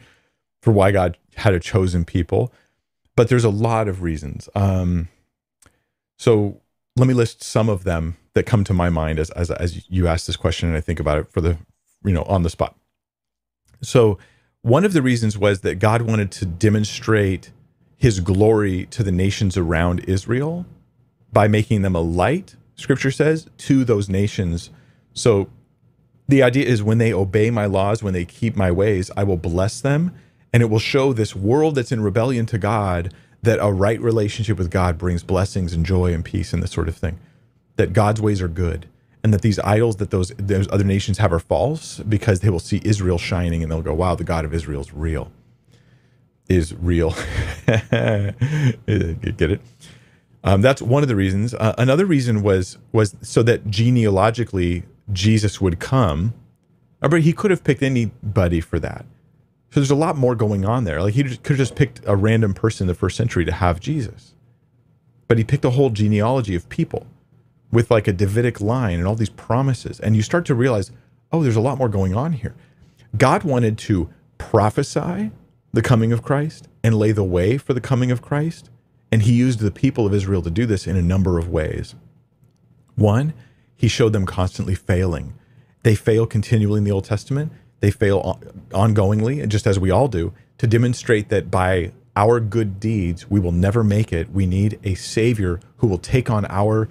for 0.62 0.72
why 0.72 0.92
God 0.92 1.16
had 1.36 1.54
a 1.54 1.60
chosen 1.60 2.04
people. 2.04 2.52
But 3.16 3.28
there's 3.28 3.44
a 3.44 3.50
lot 3.50 3.88
of 3.88 4.02
reasons. 4.02 4.48
Um, 4.54 5.08
so 6.18 6.60
let 6.96 7.08
me 7.08 7.14
list 7.14 7.42
some 7.42 7.68
of 7.68 7.84
them 7.84 8.16
that 8.34 8.44
come 8.44 8.64
to 8.64 8.74
my 8.74 8.90
mind 8.90 9.18
as, 9.18 9.30
as 9.30 9.50
as 9.50 9.88
you 9.90 10.06
ask 10.06 10.26
this 10.26 10.36
question 10.36 10.68
and 10.68 10.76
I 10.76 10.80
think 10.80 11.00
about 11.00 11.18
it 11.18 11.30
for 11.30 11.40
the 11.40 11.56
you 12.06 12.12
know 12.12 12.22
on 12.22 12.42
the 12.42 12.50
spot. 12.50 12.74
So 13.82 14.18
one 14.62 14.84
of 14.84 14.92
the 14.92 15.02
reasons 15.02 15.36
was 15.36 15.60
that 15.60 15.78
God 15.78 16.02
wanted 16.02 16.30
to 16.32 16.46
demonstrate 16.46 17.50
his 17.96 18.20
glory 18.20 18.86
to 18.86 19.02
the 19.02 19.12
nations 19.12 19.56
around 19.56 20.00
Israel 20.00 20.66
by 21.32 21.48
making 21.48 21.82
them 21.82 21.94
a 21.94 22.00
light, 22.00 22.56
scripture 22.74 23.10
says, 23.10 23.46
to 23.58 23.84
those 23.84 24.08
nations. 24.08 24.70
So 25.12 25.48
the 26.28 26.42
idea 26.42 26.66
is 26.66 26.82
when 26.82 26.98
they 26.98 27.12
obey 27.12 27.50
my 27.50 27.66
laws, 27.66 28.02
when 28.02 28.12
they 28.14 28.24
keep 28.24 28.56
my 28.56 28.70
ways, 28.70 29.10
I 29.16 29.24
will 29.24 29.36
bless 29.36 29.80
them. 29.80 30.12
And 30.52 30.62
it 30.62 30.66
will 30.66 30.78
show 30.78 31.12
this 31.12 31.36
world 31.36 31.74
that's 31.74 31.92
in 31.92 32.00
rebellion 32.00 32.46
to 32.46 32.58
God 32.58 33.12
that 33.42 33.58
a 33.60 33.70
right 33.70 34.00
relationship 34.00 34.58
with 34.58 34.70
God 34.70 34.98
brings 34.98 35.22
blessings 35.22 35.72
and 35.72 35.84
joy 35.84 36.12
and 36.12 36.24
peace 36.24 36.52
and 36.52 36.62
this 36.62 36.72
sort 36.72 36.88
of 36.88 36.96
thing. 36.96 37.18
That 37.76 37.92
God's 37.92 38.20
ways 38.20 38.40
are 38.40 38.48
good 38.48 38.88
and 39.26 39.34
that 39.34 39.42
these 39.42 39.58
idols 39.58 39.96
that 39.96 40.10
those 40.10 40.28
those 40.38 40.68
other 40.70 40.84
nations 40.84 41.18
have 41.18 41.32
are 41.32 41.40
false 41.40 41.98
because 41.98 42.38
they 42.40 42.48
will 42.48 42.60
see 42.60 42.80
Israel 42.84 43.18
shining 43.18 43.60
and 43.60 43.72
they'll 43.72 43.82
go, 43.82 43.92
"Wow, 43.92 44.14
the 44.14 44.22
God 44.22 44.44
of 44.44 44.54
Israel 44.54 44.80
is 44.80 44.94
real." 44.94 45.32
Is 46.48 46.72
real. 46.74 47.10
Get 47.66 48.36
it? 48.86 49.60
Um, 50.44 50.62
that's 50.62 50.80
one 50.80 51.02
of 51.02 51.08
the 51.08 51.16
reasons. 51.16 51.54
Uh, 51.54 51.74
another 51.76 52.06
reason 52.06 52.40
was 52.44 52.78
was 52.92 53.16
so 53.20 53.42
that 53.42 53.66
genealogically 53.68 54.84
Jesus 55.12 55.60
would 55.60 55.80
come. 55.80 56.32
But 57.00 57.22
he 57.22 57.32
could 57.32 57.50
have 57.50 57.64
picked 57.64 57.82
anybody 57.82 58.60
for 58.60 58.78
that. 58.78 59.06
So 59.72 59.80
there's 59.80 59.90
a 59.90 59.96
lot 59.96 60.16
more 60.16 60.36
going 60.36 60.64
on 60.64 60.84
there. 60.84 61.02
Like 61.02 61.14
he 61.14 61.24
could 61.24 61.32
have 61.32 61.58
just 61.58 61.74
picked 61.74 62.00
a 62.06 62.14
random 62.14 62.54
person 62.54 62.84
in 62.84 62.88
the 62.88 62.94
first 62.94 63.16
century 63.16 63.44
to 63.44 63.52
have 63.52 63.80
Jesus, 63.80 64.34
but 65.26 65.36
he 65.36 65.42
picked 65.42 65.64
a 65.64 65.70
whole 65.70 65.90
genealogy 65.90 66.54
of 66.54 66.68
people 66.68 67.08
with 67.70 67.90
like 67.90 68.08
a 68.08 68.12
Davidic 68.12 68.60
line 68.60 68.98
and 68.98 69.06
all 69.06 69.14
these 69.14 69.30
promises. 69.30 70.00
And 70.00 70.16
you 70.16 70.22
start 70.22 70.46
to 70.46 70.54
realize, 70.54 70.90
oh, 71.32 71.42
there's 71.42 71.56
a 71.56 71.60
lot 71.60 71.78
more 71.78 71.88
going 71.88 72.14
on 72.14 72.32
here. 72.32 72.54
God 73.16 73.44
wanted 73.44 73.78
to 73.78 74.10
prophesy 74.38 75.30
the 75.72 75.82
coming 75.82 76.12
of 76.12 76.22
Christ 76.22 76.68
and 76.82 76.94
lay 76.94 77.12
the 77.12 77.24
way 77.24 77.58
for 77.58 77.74
the 77.74 77.80
coming 77.80 78.10
of 78.10 78.22
Christ. 78.22 78.70
And 79.10 79.22
he 79.22 79.32
used 79.32 79.60
the 79.60 79.70
people 79.70 80.06
of 80.06 80.14
Israel 80.14 80.42
to 80.42 80.50
do 80.50 80.66
this 80.66 80.86
in 80.86 80.96
a 80.96 81.02
number 81.02 81.38
of 81.38 81.48
ways. 81.48 81.94
One, 82.94 83.34
he 83.76 83.88
showed 83.88 84.12
them 84.12 84.26
constantly 84.26 84.74
failing. 84.74 85.34
They 85.82 85.94
fail 85.94 86.26
continually 86.26 86.78
in 86.78 86.84
the 86.84 86.90
Old 86.90 87.04
Testament, 87.04 87.52
they 87.80 87.90
fail 87.90 88.40
ongoingly, 88.70 89.42
and 89.42 89.52
just 89.52 89.66
as 89.66 89.78
we 89.78 89.90
all 89.90 90.08
do, 90.08 90.32
to 90.58 90.66
demonstrate 90.66 91.28
that 91.28 91.50
by 91.50 91.92
our 92.16 92.40
good 92.40 92.80
deeds, 92.80 93.30
we 93.30 93.38
will 93.38 93.52
never 93.52 93.84
make 93.84 94.12
it. 94.12 94.30
We 94.32 94.46
need 94.46 94.80
a 94.82 94.94
Savior 94.94 95.60
who 95.76 95.86
will 95.86 95.98
take 95.98 96.30
on 96.30 96.46
our 96.46 96.88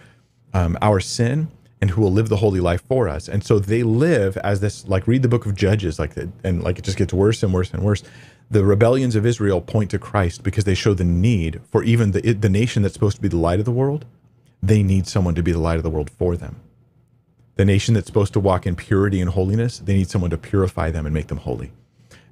um, 0.56 0.78
our 0.82 1.02
sin 1.02 1.50
and 1.82 1.92
who 1.92 2.02
will 2.02 2.12
live 2.12 2.30
the 2.30 2.38
holy 2.38 2.62
life 2.62 2.82
for 2.88 3.10
us. 3.10 3.28
And 3.28 3.44
so 3.44 3.60
they 3.60 3.84
live 3.84 4.38
as 4.38 4.62
this, 4.62 4.88
like 4.88 5.06
read 5.06 5.22
the 5.22 5.28
book 5.28 5.46
of 5.46 5.54
Judges, 5.54 6.00
like 6.00 6.16
and 6.44 6.64
like 6.64 6.80
it 6.80 6.86
just 6.86 6.98
gets 6.98 7.14
worse 7.14 7.44
and 7.44 7.54
worse 7.54 7.72
and 7.74 7.84
worse. 7.84 8.02
The 8.50 8.64
rebellions 8.64 9.16
of 9.16 9.26
Israel 9.26 9.60
point 9.60 9.92
to 9.92 10.00
Christ 10.00 10.44
because 10.44 10.64
they 10.64 10.74
show 10.74 10.94
the 10.94 11.04
need 11.04 11.62
for 11.70 11.84
even 11.84 12.12
the 12.12 12.34
the 12.34 12.50
nation 12.50 12.82
that's 12.82 12.94
supposed 12.94 13.18
to 13.18 13.22
be 13.22 13.28
the 13.28 13.38
light 13.38 13.60
of 13.60 13.66
the 13.66 13.72
world. 13.72 14.06
They 14.64 14.82
need 14.82 15.08
someone 15.08 15.36
to 15.36 15.44
be 15.44 15.52
the 15.52 15.60
light 15.60 15.78
of 15.78 15.84
the 15.84 15.90
world 15.90 16.10
for 16.10 16.38
them. 16.38 16.62
The 17.56 17.66
nation 17.66 17.94
that's 17.94 18.08
supposed 18.08 18.34
to 18.34 18.40
walk 18.40 18.66
in 18.66 18.76
purity 18.76 19.20
and 19.20 19.30
holiness, 19.30 19.80
they 19.80 19.94
need 19.94 20.10
someone 20.10 20.32
to 20.32 20.38
purify 20.38 20.90
them 20.90 21.06
and 21.06 21.14
make 21.14 21.28
them 21.28 21.38
holy. 21.40 21.72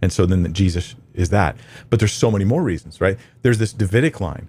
And 0.01 0.11
so 0.11 0.25
then 0.25 0.53
Jesus 0.53 0.95
is 1.13 1.29
that. 1.29 1.55
But 1.89 1.99
there's 1.99 2.13
so 2.13 2.31
many 2.31 2.45
more 2.45 2.63
reasons, 2.63 2.99
right? 2.99 3.17
There's 3.41 3.57
this 3.57 3.73
Davidic 3.73 4.19
line 4.19 4.47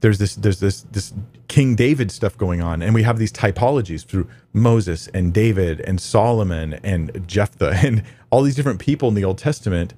there's 0.00 0.18
this 0.18 0.34
there's 0.36 0.60
this 0.60 0.82
this 0.82 1.12
King 1.48 1.74
David 1.74 2.10
stuff 2.10 2.36
going 2.36 2.62
on, 2.62 2.82
and 2.82 2.94
we 2.94 3.02
have 3.02 3.18
these 3.18 3.32
typologies 3.32 4.04
through 4.04 4.28
Moses 4.52 5.08
and 5.08 5.32
David 5.32 5.80
and 5.80 6.00
Solomon 6.00 6.74
and 6.84 7.26
Jephthah 7.26 7.80
and 7.84 8.02
all 8.30 8.42
these 8.42 8.54
different 8.54 8.80
people 8.80 9.08
in 9.08 9.14
the 9.14 9.24
Old 9.24 9.38
Testament 9.38 9.94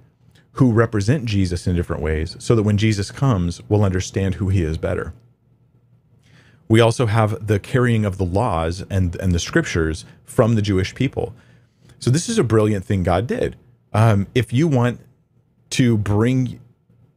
who 0.53 0.72
represent 0.72 1.26
Jesus 1.26 1.66
in 1.66 1.76
different 1.76 2.03
ways, 2.03 2.36
so 2.38 2.57
that 2.57 2.64
when 2.64 2.76
Jesus 2.76 3.11
comes, 3.11 3.62
we'll 3.68 3.84
understand 3.84 4.34
who 4.36 4.48
he 4.48 4.62
is 4.62 4.78
better. 4.78 5.12
We 6.68 6.80
also 6.80 7.07
have 7.07 7.46
the 7.46 7.59
carrying 7.59 8.05
of 8.05 8.16
the 8.16 8.24
laws 8.24 8.84
and 8.90 9.14
and 9.16 9.32
the 9.32 9.38
scriptures 9.38 10.05
from 10.24 10.55
the 10.55 10.62
Jewish 10.62 10.94
people. 10.94 11.34
So 11.98 12.11
this 12.11 12.28
is 12.28 12.38
a 12.38 12.44
brilliant 12.44 12.84
thing 12.84 13.03
God 13.03 13.26
did. 13.26 13.57
Um, 13.92 14.28
if 14.34 14.53
you 14.53 14.66
want 14.66 15.01
to 15.70 15.98
bring 15.98 16.61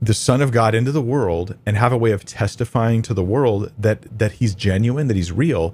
the 0.05 0.13
Son 0.13 0.41
of 0.41 0.51
God 0.51 0.75
into 0.75 0.91
the 0.91 1.01
world 1.01 1.55
and 1.65 1.77
have 1.77 1.93
a 1.93 1.97
way 1.97 2.11
of 2.11 2.25
testifying 2.25 3.01
to 3.03 3.13
the 3.13 3.23
world 3.23 3.71
that 3.77 4.17
that 4.17 4.33
He's 4.33 4.53
genuine, 4.53 5.07
that 5.07 5.15
He's 5.15 5.31
real, 5.31 5.73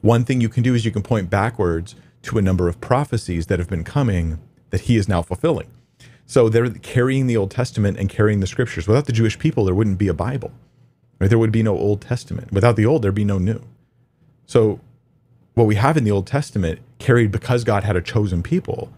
one 0.00 0.24
thing 0.24 0.40
you 0.40 0.48
can 0.48 0.62
do 0.62 0.74
is 0.74 0.84
you 0.84 0.90
can 0.90 1.02
point 1.02 1.30
backwards 1.30 1.94
to 2.22 2.38
a 2.38 2.42
number 2.42 2.68
of 2.68 2.80
prophecies 2.80 3.46
that 3.46 3.58
have 3.58 3.68
been 3.68 3.84
coming 3.84 4.40
that 4.70 4.82
He 4.82 4.96
is 4.96 5.08
now 5.08 5.22
fulfilling. 5.22 5.68
So 6.26 6.48
they're 6.48 6.70
carrying 6.70 7.26
the 7.26 7.36
Old 7.36 7.50
Testament 7.50 7.98
and 7.98 8.08
carrying 8.08 8.40
the 8.40 8.46
Scriptures. 8.46 8.86
Without 8.86 9.06
the 9.06 9.12
Jewish 9.12 9.38
people, 9.38 9.64
there 9.64 9.74
wouldn't 9.74 9.98
be 9.98 10.08
a 10.08 10.14
Bible. 10.14 10.52
Right? 11.18 11.30
There 11.30 11.38
would 11.38 11.52
be 11.52 11.62
no 11.62 11.76
Old 11.76 12.00
Testament. 12.00 12.52
Without 12.52 12.76
the 12.76 12.84
Old, 12.84 13.02
there'd 13.02 13.14
be 13.14 13.24
no 13.24 13.38
New. 13.38 13.62
So 14.46 14.80
what 15.54 15.66
we 15.66 15.76
have 15.76 15.96
in 15.96 16.04
the 16.04 16.10
Old 16.10 16.26
Testament, 16.26 16.80
carried 16.98 17.30
because 17.30 17.64
God 17.64 17.84
had 17.84 17.96
a 17.96 18.02
chosen 18.02 18.42
people, 18.42 18.92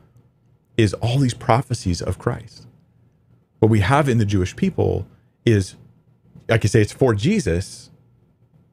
is 0.76 0.94
all 0.94 1.18
these 1.18 1.34
prophecies 1.34 2.00
of 2.02 2.18
Christ 2.18 2.66
what 3.60 3.70
we 3.70 3.80
have 3.80 4.08
in 4.08 4.18
the 4.18 4.24
Jewish 4.24 4.56
people 4.56 5.06
is, 5.44 5.76
I 6.50 6.58
say, 6.58 6.82
it's 6.82 6.92
for 6.92 7.14
Jesus, 7.14 7.90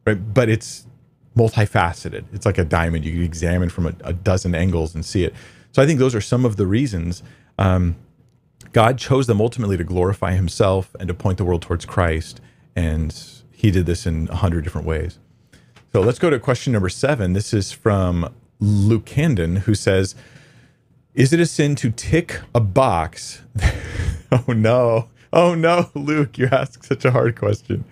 right? 0.05 0.33
But 0.33 0.49
it's 0.49 0.87
multifaceted. 1.35 2.25
It's 2.33 2.45
like 2.45 2.57
a 2.57 2.65
diamond. 2.65 3.05
You 3.05 3.13
can 3.13 3.23
examine 3.23 3.69
from 3.69 3.85
a, 3.87 3.93
a 4.03 4.13
dozen 4.13 4.55
angles 4.55 4.95
and 4.95 5.05
see 5.05 5.23
it. 5.23 5.35
So 5.71 5.81
I 5.81 5.85
think 5.85 5.99
those 5.99 6.15
are 6.15 6.21
some 6.21 6.43
of 6.45 6.55
the 6.55 6.65
reasons 6.65 7.21
um, 7.59 7.95
God 8.73 8.97
chose 8.97 9.27
them 9.27 9.41
ultimately 9.41 9.77
to 9.77 9.83
glorify 9.83 10.33
Himself 10.33 10.95
and 10.99 11.07
to 11.07 11.13
point 11.13 11.37
the 11.37 11.45
world 11.45 11.61
towards 11.61 11.85
Christ. 11.85 12.41
And 12.75 13.15
He 13.51 13.71
did 13.71 13.85
this 13.85 14.05
in 14.05 14.27
a 14.29 14.35
hundred 14.35 14.63
different 14.63 14.87
ways. 14.87 15.19
So 15.93 16.01
let's 16.01 16.19
go 16.19 16.29
to 16.29 16.39
question 16.39 16.73
number 16.73 16.89
seven. 16.89 17.33
This 17.33 17.53
is 17.53 17.71
from 17.71 18.33
Luke 18.59 19.05
Candon, 19.05 19.57
who 19.57 19.75
says, 19.75 20.15
"Is 21.17 21.33
it 21.33 21.39
a 21.41 21.45
sin 21.45 21.75
to 21.75 21.91
tick 21.91 22.39
a 22.55 22.61
box?" 22.61 23.41
Oh 24.29 24.51
no. 24.51 25.07
Oh 25.31 25.55
no, 25.55 25.89
Luke, 25.95 26.37
you 26.37 26.49
ask 26.51 26.83
such 26.83 27.05
a 27.05 27.11
hard 27.11 27.37
question. 27.37 27.85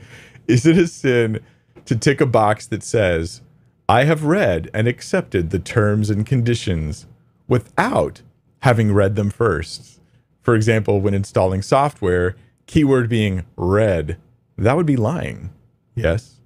Is 0.47 0.65
it 0.65 0.77
a 0.77 0.85
sin 0.85 1.39
to 1.85 1.95
tick 1.95 2.19
a 2.19 2.25
box 2.25 2.67
that 2.67 2.83
says, 2.83 3.41
I 3.87 4.03
have 4.03 4.25
read 4.25 4.69
and 4.73 4.87
accepted 4.87 5.49
the 5.49 5.59
terms 5.59 6.09
and 6.09 6.25
conditions 6.25 7.05
without 7.47 8.21
having 8.63 8.93
read 8.93 9.15
them 9.15 9.29
first? 9.29 10.01
For 10.41 10.55
example, 10.55 10.99
when 10.99 11.13
installing 11.13 11.61
software, 11.61 12.35
keyword 12.67 13.07
being 13.07 13.45
read, 13.55 14.17
that 14.57 14.75
would 14.75 14.85
be 14.85 14.97
lying. 14.97 15.51
Yes. 15.95 16.41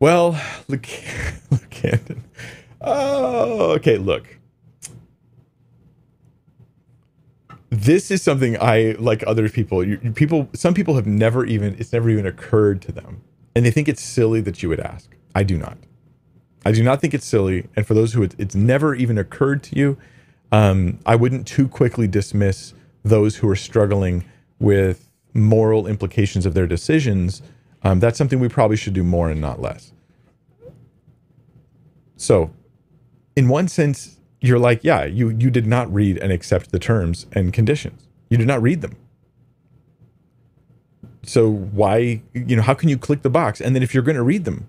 Well, 0.00 0.40
look, 0.66 0.88
look, 1.50 1.74
Oh, 2.80 3.72
okay, 3.72 3.98
look. 3.98 4.39
This 7.70 8.10
is 8.10 8.20
something 8.20 8.60
I 8.60 8.96
like 8.98 9.24
other 9.26 9.48
people. 9.48 9.84
You, 9.84 9.98
people, 10.14 10.48
some 10.54 10.74
people 10.74 10.96
have 10.96 11.06
never 11.06 11.44
even 11.46 11.76
it's 11.78 11.92
never 11.92 12.10
even 12.10 12.26
occurred 12.26 12.82
to 12.82 12.92
them, 12.92 13.22
and 13.54 13.64
they 13.64 13.70
think 13.70 13.88
it's 13.88 14.02
silly 14.02 14.40
that 14.42 14.62
you 14.62 14.68
would 14.68 14.80
ask. 14.80 15.10
I 15.34 15.44
do 15.44 15.56
not. 15.56 15.78
I 16.66 16.72
do 16.72 16.82
not 16.82 17.00
think 17.00 17.14
it's 17.14 17.24
silly, 17.24 17.68
and 17.76 17.86
for 17.86 17.94
those 17.94 18.12
who 18.12 18.22
it, 18.24 18.34
it's 18.38 18.54
never 18.54 18.94
even 18.94 19.16
occurred 19.16 19.62
to 19.64 19.76
you, 19.76 19.96
um, 20.52 20.98
I 21.06 21.16
wouldn't 21.16 21.46
too 21.46 21.68
quickly 21.68 22.06
dismiss 22.08 22.74
those 23.04 23.36
who 23.36 23.48
are 23.48 23.56
struggling 23.56 24.24
with 24.58 25.08
moral 25.32 25.86
implications 25.86 26.44
of 26.44 26.54
their 26.54 26.66
decisions. 26.66 27.40
Um, 27.82 28.00
that's 28.00 28.18
something 28.18 28.40
we 28.40 28.48
probably 28.48 28.76
should 28.76 28.92
do 28.92 29.04
more 29.04 29.30
and 29.30 29.40
not 29.40 29.60
less. 29.60 29.92
So, 32.16 32.50
in 33.36 33.48
one 33.48 33.68
sense, 33.68 34.19
you're 34.40 34.58
like, 34.58 34.82
yeah, 34.82 35.04
you 35.04 35.30
you 35.30 35.50
did 35.50 35.66
not 35.66 35.92
read 35.92 36.18
and 36.18 36.32
accept 36.32 36.72
the 36.72 36.78
terms 36.78 37.26
and 37.32 37.52
conditions. 37.52 38.08
You 38.28 38.38
did 38.38 38.46
not 38.46 38.62
read 38.62 38.80
them. 38.80 38.96
So 41.22 41.50
why, 41.50 42.22
you 42.32 42.56
know, 42.56 42.62
how 42.62 42.74
can 42.74 42.88
you 42.88 42.96
click 42.96 43.22
the 43.22 43.30
box? 43.30 43.60
And 43.60 43.76
then 43.76 43.82
if 43.82 43.92
you're 43.92 44.02
going 44.02 44.16
to 44.16 44.22
read 44.22 44.44
them, 44.44 44.66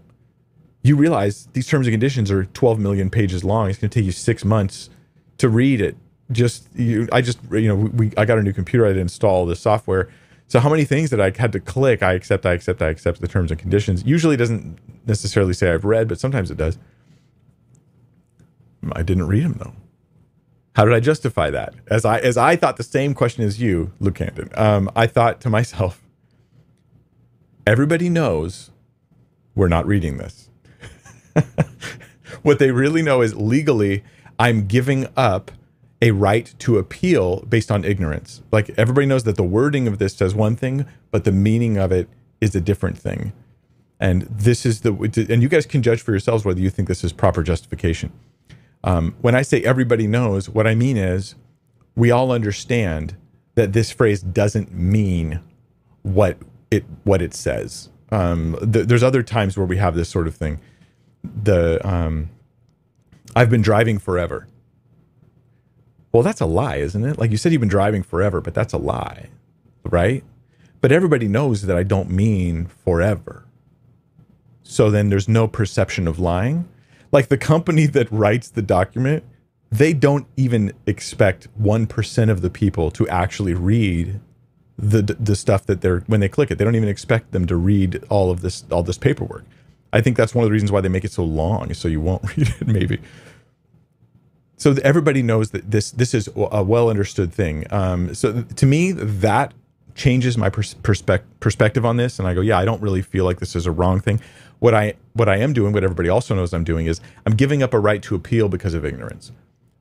you 0.83 0.95
realize 0.95 1.47
these 1.53 1.67
terms 1.67 1.87
and 1.87 1.93
conditions 1.93 2.29
are 2.29 2.45
12 2.45 2.79
million 2.79 3.09
pages 3.09 3.43
long. 3.43 3.69
It's 3.69 3.79
going 3.79 3.89
to 3.89 3.99
take 3.99 4.05
you 4.05 4.11
six 4.11 4.43
months 4.43 4.89
to 5.37 5.47
read 5.47 5.79
it. 5.79 5.95
Just 6.31 6.67
you, 6.75 7.07
I 7.11 7.21
just 7.21 7.39
you 7.51 7.67
know 7.67 7.75
we 7.75 8.11
I 8.17 8.25
got 8.25 8.37
a 8.37 8.43
new 8.43 8.53
computer. 8.53 8.85
I 8.85 8.89
had 8.89 8.95
to 8.95 9.01
install 9.01 9.45
the 9.45 9.55
software. 9.55 10.09
So 10.47 10.59
how 10.59 10.69
many 10.69 10.83
things 10.83 11.09
that 11.11 11.21
I 11.21 11.31
had 11.35 11.51
to 11.53 11.59
click? 11.59 12.03
I 12.03 12.13
accept. 12.13 12.45
I 12.45 12.53
accept. 12.53 12.81
I 12.81 12.89
accept 12.89 13.21
the 13.21 13.27
terms 13.27 13.51
and 13.51 13.59
conditions. 13.59 14.03
Usually 14.05 14.37
doesn't 14.37 14.77
necessarily 15.05 15.53
say 15.53 15.71
I've 15.71 15.85
read, 15.85 16.07
but 16.07 16.19
sometimes 16.19 16.51
it 16.51 16.57
does. 16.57 16.77
I 18.93 19.03
didn't 19.03 19.27
read 19.27 19.43
them 19.43 19.53
though. 19.59 19.73
How 20.75 20.85
did 20.85 20.93
I 20.93 20.99
justify 20.99 21.49
that? 21.49 21.73
As 21.87 22.05
I 22.05 22.19
as 22.19 22.37
I 22.37 22.55
thought 22.55 22.77
the 22.77 22.83
same 22.83 23.13
question 23.13 23.43
as 23.43 23.61
you, 23.61 23.91
Luke 23.99 24.17
Hampton. 24.17 24.49
Um, 24.55 24.89
I 24.95 25.07
thought 25.07 25.41
to 25.41 25.49
myself, 25.49 26.01
everybody 27.67 28.09
knows 28.09 28.71
we're 29.53 29.67
not 29.67 29.85
reading 29.85 30.17
this. 30.17 30.49
what 32.41 32.59
they 32.59 32.71
really 32.71 33.01
know 33.01 33.21
is 33.21 33.35
legally, 33.35 34.03
I'm 34.39 34.67
giving 34.67 35.07
up 35.17 35.51
a 36.01 36.11
right 36.11 36.53
to 36.59 36.77
appeal 36.77 37.41
based 37.41 37.71
on 37.71 37.83
ignorance. 37.83 38.41
Like 38.51 38.71
everybody 38.77 39.05
knows 39.05 39.23
that 39.25 39.35
the 39.35 39.43
wording 39.43 39.87
of 39.87 39.99
this 39.99 40.15
says 40.15 40.33
one 40.33 40.55
thing, 40.55 40.85
but 41.11 41.25
the 41.25 41.31
meaning 41.31 41.77
of 41.77 41.91
it 41.91 42.09
is 42.39 42.55
a 42.55 42.61
different 42.61 42.97
thing. 42.97 43.33
And 43.99 44.23
this 44.23 44.65
is 44.65 44.81
the, 44.81 44.93
and 45.29 45.43
you 45.43 45.49
guys 45.49 45.67
can 45.67 45.83
judge 45.83 46.01
for 46.01 46.11
yourselves 46.11 46.43
whether 46.43 46.59
you 46.59 46.71
think 46.71 46.87
this 46.87 47.03
is 47.03 47.13
proper 47.13 47.43
justification. 47.43 48.11
Um, 48.83 49.15
when 49.21 49.35
I 49.35 49.41
say 49.41 49.61
everybody 49.63 50.07
knows, 50.07 50.49
what 50.49 50.65
I 50.67 50.75
mean 50.75 50.97
is 50.97 51.35
we 51.95 52.11
all 52.11 52.31
understand 52.31 53.15
that 53.55 53.73
this 53.73 53.91
phrase 53.91 54.21
doesn't 54.21 54.73
mean 54.73 55.41
what 56.03 56.37
it 56.71 56.85
what 57.03 57.21
it 57.21 57.33
says. 57.33 57.89
Um, 58.11 58.57
th- 58.59 58.87
there's 58.87 59.03
other 59.03 59.23
times 59.23 59.57
where 59.57 59.67
we 59.67 59.77
have 59.77 59.95
this 59.95 60.09
sort 60.09 60.27
of 60.27 60.35
thing. 60.35 60.59
The 61.23 61.85
um, 61.87 62.29
I've 63.35 63.49
been 63.49 63.61
driving 63.61 63.99
forever. 63.99 64.47
Well, 66.11 66.23
that's 66.23 66.41
a 66.41 66.45
lie, 66.45 66.77
isn't 66.77 67.05
it? 67.05 67.17
Like 67.17 67.31
you 67.31 67.37
said, 67.37 67.51
you've 67.51 67.61
been 67.61 67.69
driving 67.69 68.03
forever, 68.03 68.41
but 68.41 68.53
that's 68.53 68.73
a 68.73 68.77
lie, 68.77 69.29
right? 69.83 70.23
But 70.81 70.91
everybody 70.91 71.27
knows 71.27 71.61
that 71.63 71.77
I 71.77 71.83
don't 71.83 72.09
mean 72.09 72.65
forever. 72.65 73.45
So 74.63 74.89
then 74.89 75.09
there's 75.09 75.29
no 75.29 75.47
perception 75.47 76.07
of 76.07 76.19
lying. 76.19 76.67
Like 77.11 77.27
the 77.27 77.37
company 77.37 77.85
that 77.87 78.11
writes 78.11 78.49
the 78.49 78.61
document, 78.61 79.23
they 79.71 79.93
don't 79.93 80.27
even 80.37 80.73
expect 80.85 81.47
1% 81.61 82.29
of 82.29 82.41
the 82.41 82.49
people 82.49 82.91
to 82.91 83.07
actually 83.09 83.53
read 83.53 84.19
the 84.77 85.03
the 85.19 85.35
stuff 85.35 85.65
that 85.67 85.81
they're 85.81 85.99
when 86.07 86.19
they 86.21 86.29
click 86.29 86.49
it. 86.49 86.57
They 86.57 86.65
don't 86.65 86.75
even 86.75 86.89
expect 86.89 87.31
them 87.31 87.45
to 87.47 87.55
read 87.55 88.03
all 88.09 88.31
of 88.31 88.41
this 88.41 88.63
all 88.71 88.81
this 88.81 88.97
paperwork. 88.97 89.45
I 89.93 90.01
think 90.01 90.17
that's 90.17 90.33
one 90.33 90.43
of 90.43 90.49
the 90.49 90.53
reasons 90.53 90.71
why 90.71 90.81
they 90.81 90.89
make 90.89 91.03
it 91.03 91.11
so 91.11 91.23
long, 91.23 91.73
so 91.73 91.87
you 91.87 92.01
won't 92.01 92.23
read 92.37 92.47
it 92.59 92.67
maybe. 92.67 92.99
So 94.57 94.75
everybody 94.83 95.21
knows 95.21 95.51
that 95.51 95.69
this 95.69 95.91
this 95.91 96.13
is 96.13 96.29
a 96.35 96.63
well 96.63 96.89
understood 96.89 97.31
thing. 97.31 97.65
Um, 97.71 98.13
so 98.15 98.41
to 98.43 98.65
me, 98.65 98.91
that 98.91 99.53
changes 99.95 100.37
my 100.37 100.49
pers- 100.49 100.73
perspective 100.75 101.39
perspective 101.39 101.85
on 101.85 101.97
this, 101.97 102.19
and 102.19 102.27
I 102.27 102.33
go, 102.33 102.41
yeah, 102.41 102.57
I 102.57 102.65
don't 102.65 102.81
really 102.81 103.01
feel 103.01 103.25
like 103.25 103.39
this 103.39 103.55
is 103.55 103.65
a 103.65 103.71
wrong 103.71 103.99
thing. 103.99 104.19
What 104.61 104.75
I 104.75 104.93
what 105.13 105.27
I 105.27 105.37
am 105.37 105.53
doing, 105.53 105.73
what 105.73 105.83
everybody 105.83 106.07
also 106.07 106.35
knows 106.35 106.53
I'm 106.53 106.63
doing, 106.63 106.85
is 106.85 107.01
I'm 107.25 107.33
giving 107.33 107.63
up 107.63 107.73
a 107.73 107.79
right 107.79 108.01
to 108.03 108.13
appeal 108.13 108.47
because 108.47 108.75
of 108.75 108.85
ignorance. 108.85 109.31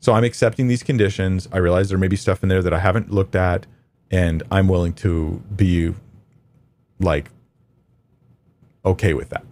So 0.00 0.14
I'm 0.14 0.24
accepting 0.24 0.68
these 0.68 0.82
conditions. 0.82 1.46
I 1.52 1.58
realize 1.58 1.90
there 1.90 1.98
may 1.98 2.08
be 2.08 2.16
stuff 2.16 2.42
in 2.42 2.48
there 2.48 2.62
that 2.62 2.72
I 2.72 2.78
haven't 2.78 3.10
looked 3.10 3.36
at 3.36 3.66
and 4.10 4.42
I'm 4.50 4.68
willing 4.68 4.94
to 4.94 5.42
be 5.54 5.94
like 6.98 7.30
okay 8.86 9.12
with 9.12 9.28
that. 9.28 9.44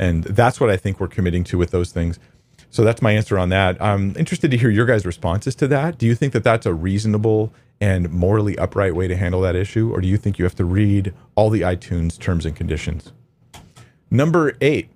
And 0.00 0.24
that's 0.24 0.58
what 0.58 0.70
I 0.70 0.76
think 0.76 0.98
we're 0.98 1.06
committing 1.06 1.44
to 1.44 1.56
with 1.56 1.70
those 1.70 1.92
things. 1.92 2.18
So 2.70 2.82
that's 2.82 3.00
my 3.00 3.12
answer 3.12 3.38
on 3.38 3.50
that. 3.50 3.80
I'm 3.80 4.16
interested 4.16 4.50
to 4.50 4.56
hear 4.56 4.70
your 4.70 4.86
guys' 4.86 5.06
responses 5.06 5.54
to 5.56 5.68
that. 5.68 5.98
Do 5.98 6.06
you 6.06 6.16
think 6.16 6.32
that 6.32 6.42
that's 6.42 6.66
a 6.66 6.74
reasonable 6.74 7.54
and 7.80 8.10
morally 8.10 8.58
upright 8.58 8.96
way 8.96 9.06
to 9.06 9.16
handle 9.16 9.40
that 9.42 9.54
issue? 9.54 9.92
Or 9.94 10.00
do 10.00 10.08
you 10.08 10.16
think 10.16 10.40
you 10.40 10.44
have 10.44 10.56
to 10.56 10.64
read 10.64 11.14
all 11.36 11.48
the 11.48 11.60
iTunes 11.60 12.18
terms 12.18 12.44
and 12.44 12.56
conditions? 12.56 13.12
Number 14.14 14.56
eight, 14.60 14.90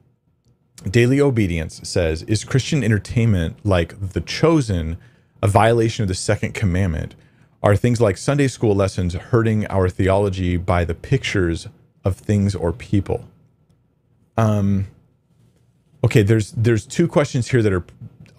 Daily 0.89 1.21
Obedience 1.21 1.81
says 1.83 2.23
Is 2.23 2.45
Christian 2.45 2.85
entertainment 2.85 3.57
like 3.64 4.12
The 4.12 4.21
Chosen 4.21 4.97
a 5.43 5.49
violation 5.49 6.05
of 6.05 6.09
the 6.09 6.14
second 6.14 6.55
commandment? 6.55 7.16
Are 7.61 7.75
things 7.75 8.01
like 8.01 8.16
Sunday 8.16 8.47
school 8.47 8.77
lessons 8.77 9.14
hurting 9.14 9.66
our 9.66 9.89
theology 9.89 10.57
by 10.57 10.85
the 10.85 10.95
pictures 10.95 11.66
of 12.05 12.14
things 12.14 12.55
or 12.55 12.73
people? 12.73 13.25
Um, 14.37 14.87
okay, 16.05 16.23
there's 16.23 16.53
there's 16.53 16.87
two 16.87 17.09
questions 17.09 17.49
here 17.49 17.61
that 17.61 17.73
are 17.73 17.85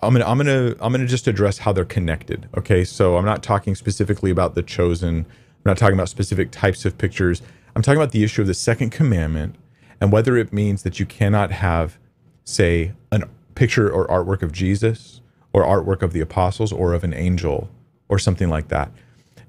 I'm 0.02 0.14
gonna 0.14 0.26
I'm 0.26 0.38
gonna 0.38 0.76
I'm 0.80 0.94
gonna 0.94 1.08
just 1.08 1.28
address 1.28 1.58
how 1.58 1.74
they're 1.74 1.84
connected. 1.84 2.48
Okay, 2.56 2.86
so 2.86 3.18
I'm 3.18 3.26
not 3.26 3.44
talking 3.44 3.76
specifically 3.76 4.32
about 4.32 4.56
the 4.56 4.64
chosen. 4.64 5.18
I'm 5.18 5.66
not 5.66 5.78
talking 5.78 5.96
about 5.96 6.08
specific 6.08 6.52
types 6.52 6.86
of 6.86 6.98
pictures. 6.98 7.42
I'm 7.76 7.82
talking 7.82 8.00
about 8.00 8.14
the 8.14 8.24
issue 8.24 8.40
of 8.40 8.48
the 8.48 8.54
second 8.54 8.92
commandment 8.92 9.58
and 10.02 10.12
whether 10.12 10.38
it 10.38 10.54
means 10.54 10.84
that 10.84 11.00
you 11.00 11.06
cannot 11.06 11.52
have, 11.52 11.98
say, 12.44 12.94
a 13.12 13.22
picture 13.56 13.90
or 13.90 14.08
artwork 14.08 14.42
of 14.42 14.52
Jesus 14.52 15.22
or 15.52 15.64
artwork 15.64 16.02
of 16.02 16.14
the 16.14 16.22
apostles 16.22 16.72
or 16.72 16.94
of 16.94 17.04
an 17.04 17.14
angel 17.14 17.70
or 18.08 18.20
something 18.20 18.50
like 18.50 18.70
that. 18.70 18.92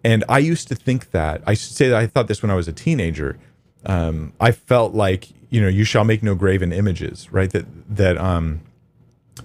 And 0.02 0.24
I 0.28 0.38
used 0.38 0.68
to 0.68 0.74
think 0.74 1.10
that 1.10 1.42
I 1.46 1.54
should 1.54 1.72
say 1.72 1.88
that 1.88 1.96
I 1.96 2.06
thought 2.06 2.26
this 2.26 2.42
when 2.42 2.50
I 2.50 2.54
was 2.54 2.68
a 2.68 2.72
teenager. 2.72 3.38
Um, 3.84 4.32
I 4.40 4.52
felt 4.52 4.94
like 4.94 5.28
you 5.50 5.60
know 5.60 5.68
you 5.68 5.84
shall 5.84 6.04
make 6.04 6.22
no 6.22 6.34
graven 6.34 6.72
images, 6.72 7.30
right? 7.32 7.50
That 7.50 7.66
that 7.96 8.16
um, 8.16 8.62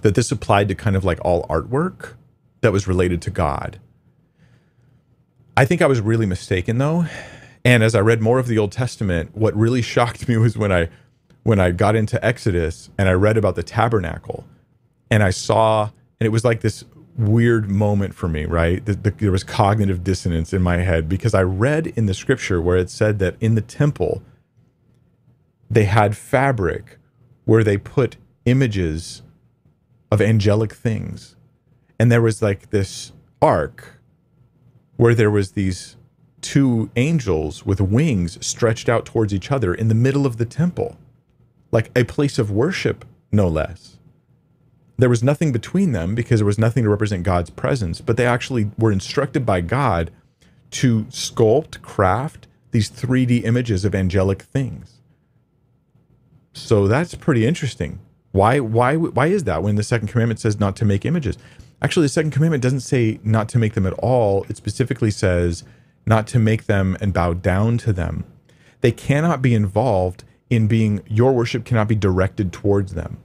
that 0.02 0.14
this 0.14 0.32
applied 0.32 0.68
to 0.68 0.74
kind 0.74 0.96
of 0.96 1.04
like 1.04 1.18
all 1.24 1.46
artwork 1.48 2.14
that 2.62 2.72
was 2.72 2.86
related 2.86 3.20
to 3.22 3.30
God. 3.30 3.78
I 5.56 5.64
think 5.64 5.82
I 5.82 5.86
was 5.86 6.00
really 6.00 6.26
mistaken 6.26 6.78
though. 6.78 7.06
And 7.66 7.82
as 7.82 7.96
I 7.96 8.00
read 8.00 8.22
more 8.22 8.38
of 8.38 8.46
the 8.46 8.58
Old 8.58 8.70
Testament, 8.70 9.36
what 9.36 9.52
really 9.56 9.82
shocked 9.82 10.28
me 10.28 10.36
was 10.36 10.56
when 10.56 10.70
I 10.70 10.88
when 11.42 11.58
I 11.58 11.72
got 11.72 11.96
into 11.96 12.24
Exodus 12.24 12.90
and 12.96 13.08
I 13.08 13.12
read 13.12 13.36
about 13.36 13.56
the 13.56 13.64
tabernacle 13.64 14.44
and 15.10 15.20
I 15.20 15.30
saw 15.30 15.90
and 16.20 16.26
it 16.26 16.30
was 16.30 16.44
like 16.44 16.60
this 16.60 16.84
weird 17.18 17.68
moment 17.68 18.14
for 18.14 18.28
me, 18.28 18.44
right? 18.44 18.84
The, 18.86 18.94
the, 18.94 19.10
there 19.10 19.32
was 19.32 19.42
cognitive 19.42 20.04
dissonance 20.04 20.52
in 20.52 20.62
my 20.62 20.76
head 20.76 21.08
because 21.08 21.34
I 21.34 21.42
read 21.42 21.88
in 21.88 22.06
the 22.06 22.14
scripture 22.14 22.62
where 22.62 22.76
it 22.76 22.88
said 22.88 23.18
that 23.18 23.34
in 23.40 23.56
the 23.56 23.62
temple, 23.62 24.22
they 25.68 25.86
had 25.86 26.16
fabric 26.16 26.98
where 27.46 27.64
they 27.64 27.78
put 27.78 28.16
images 28.44 29.22
of 30.12 30.20
angelic 30.20 30.72
things. 30.72 31.34
And 31.98 32.12
there 32.12 32.22
was 32.22 32.40
like 32.40 32.70
this 32.70 33.10
ark 33.42 33.98
where 34.96 35.16
there 35.16 35.32
was 35.32 35.52
these 35.52 35.95
two 36.46 36.90
angels 36.96 37.66
with 37.66 37.80
wings 37.80 38.44
stretched 38.44 38.88
out 38.88 39.04
towards 39.04 39.34
each 39.34 39.50
other 39.50 39.74
in 39.74 39.88
the 39.88 39.94
middle 39.94 40.26
of 40.26 40.36
the 40.36 40.44
temple, 40.44 40.96
like 41.72 41.90
a 41.96 42.04
place 42.04 42.38
of 42.38 42.50
worship, 42.50 43.04
no 43.32 43.48
less 43.48 43.96
there 44.98 45.08
was 45.08 45.22
nothing 45.22 45.52
between 45.52 45.92
them 45.92 46.14
because 46.14 46.40
there 46.40 46.46
was 46.46 46.58
nothing 46.58 46.84
to 46.84 46.90
represent 46.90 47.22
God's 47.22 47.50
presence, 47.50 48.00
but 48.00 48.16
they 48.16 48.26
actually 48.26 48.70
were 48.78 48.92
instructed 48.92 49.44
by 49.44 49.60
God 49.60 50.10
to 50.72 51.04
sculpt, 51.04 51.82
craft 51.82 52.46
these 52.70 52.90
3D 52.90 53.44
images 53.44 53.84
of 53.84 53.94
angelic 53.94 54.42
things. 54.42 55.00
So 56.52 56.88
that's 56.88 57.14
pretty 57.14 57.46
interesting. 57.46 58.00
Why 58.32 58.60
why 58.60 58.96
why 58.96 59.26
is 59.26 59.44
that 59.44 59.62
when 59.62 59.76
the 59.76 59.82
second 59.82 60.08
commandment 60.08 60.40
says 60.40 60.58
not 60.58 60.76
to 60.76 60.84
make 60.84 61.04
images? 61.04 61.36
Actually, 61.82 62.04
the 62.04 62.10
second 62.10 62.30
commandment 62.30 62.62
doesn't 62.62 62.80
say 62.80 63.20
not 63.22 63.48
to 63.50 63.58
make 63.58 63.74
them 63.74 63.86
at 63.86 63.92
all. 63.94 64.44
It 64.48 64.56
specifically 64.56 65.10
says 65.10 65.64
not 66.06 66.26
to 66.28 66.38
make 66.38 66.66
them 66.66 66.96
and 67.00 67.12
bow 67.12 67.34
down 67.34 67.78
to 67.78 67.92
them. 67.92 68.24
They 68.80 68.92
cannot 68.92 69.42
be 69.42 69.54
involved 69.54 70.24
in 70.48 70.68
being 70.68 71.02
your 71.08 71.32
worship 71.32 71.64
cannot 71.64 71.88
be 71.88 71.96
directed 71.96 72.52
towards 72.52 72.94
them. 72.94 73.18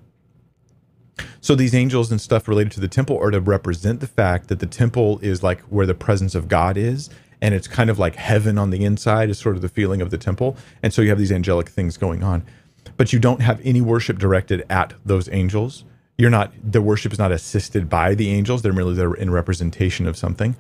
So 1.40 1.56
these 1.56 1.76
angels 1.76 2.12
and 2.12 2.20
stuff 2.20 2.48
related 2.48 2.72
to 2.74 2.80
the 2.80 2.88
temple 2.88 3.20
are 3.20 3.32
to 3.32 3.40
represent 3.40 4.00
the 4.00 4.08
fact 4.08 4.48
that 4.48 4.60
the 4.60 4.66
temple 4.66 5.20
is 5.20 5.44
like 5.44 5.62
where 5.62 5.86
the 5.86 5.94
presence 5.94 6.34
of 6.34 6.48
God 6.48 6.78
is. 6.78 7.10
And 7.42 7.56
it's 7.56 7.68
kind 7.68 7.90
of 7.90 7.98
like 7.98 8.16
heaven 8.16 8.58
on 8.58 8.70
the 8.70 8.86
inside, 8.86 9.30
is 9.30 9.40
sort 9.40 9.56
of 9.56 9.62
the 9.62 9.70
feeling 9.70 10.02
of 10.02 10.12
the 10.12 10.18
temple. 10.18 10.56
And 10.84 10.94
so 10.94 11.02
you 11.02 11.10
have 11.10 11.18
these 11.18 11.32
angelic 11.32 11.70
things 11.70 11.98
going 11.98 12.24
on. 12.24 12.44
But 12.98 13.14
you 13.14 13.20
don't 13.20 13.42
have 13.42 13.60
any 13.64 13.82
worship 13.82 14.20
directed 14.20 14.64
at 14.70 14.94
those 15.06 15.28
angels. 15.32 15.84
You're 16.18 16.30
not, 16.30 16.54
the 16.64 16.82
worship 16.82 17.12
is 17.12 17.20
not 17.20 17.32
assisted 17.32 17.90
by 17.90 18.14
the 18.14 18.30
angels. 18.30 18.62
They're 18.62 18.74
merely 18.74 18.94
there 18.94 19.14
in 19.14 19.32
representation 19.32 20.08
of 20.08 20.18
something. 20.18 20.56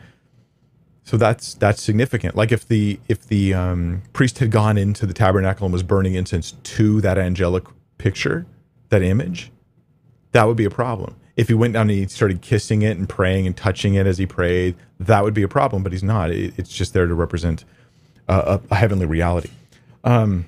So 1.04 1.18
that's 1.18 1.56
that's 1.56 1.82
significant. 1.82 2.36
Like 2.36 2.52
if 2.52 2.68
the 2.68 2.99
if 3.08 3.28
the 3.28 3.54
um, 3.54 4.04
priest 4.14 4.39
had 4.39 4.52
gone 4.52 4.78
into 4.78 5.06
the 5.06 5.14
tabernacle 5.14 5.66
and 5.66 5.74
was 5.74 5.84
burning 5.84 6.14
incense 6.14 6.52
to 6.52 7.02
that 7.02 7.18
angelic 7.18 7.64
picture, 7.97 8.45
that 8.89 9.02
image, 9.02 9.52
that 10.32 10.47
would 10.47 10.58
be 10.58 10.66
a 10.66 10.70
problem. 10.70 11.16
If 11.36 11.47
he 11.47 11.54
went 11.54 11.74
down 11.74 11.89
and 11.89 11.91
he 11.91 12.08
started 12.08 12.41
kissing 12.41 12.82
it 12.82 12.97
and 12.97 13.10
praying 13.10 13.47
and 13.47 13.58
touching 13.58 13.95
it 13.95 14.06
as 14.06 14.18
he 14.18 14.26
prayed, 14.26 14.76
that 14.99 15.24
would 15.24 15.34
be 15.34 15.43
a 15.43 15.47
problem. 15.47 15.82
But 15.82 15.91
he's 15.91 16.04
not. 16.04 16.30
it's 16.32 16.72
just 16.72 16.93
there 16.93 17.08
to 17.08 17.16
represent 17.16 17.66
a, 18.28 18.60
a 18.70 18.76
heavenly 18.76 19.06
reality. 19.06 19.49
Um, 20.04 20.45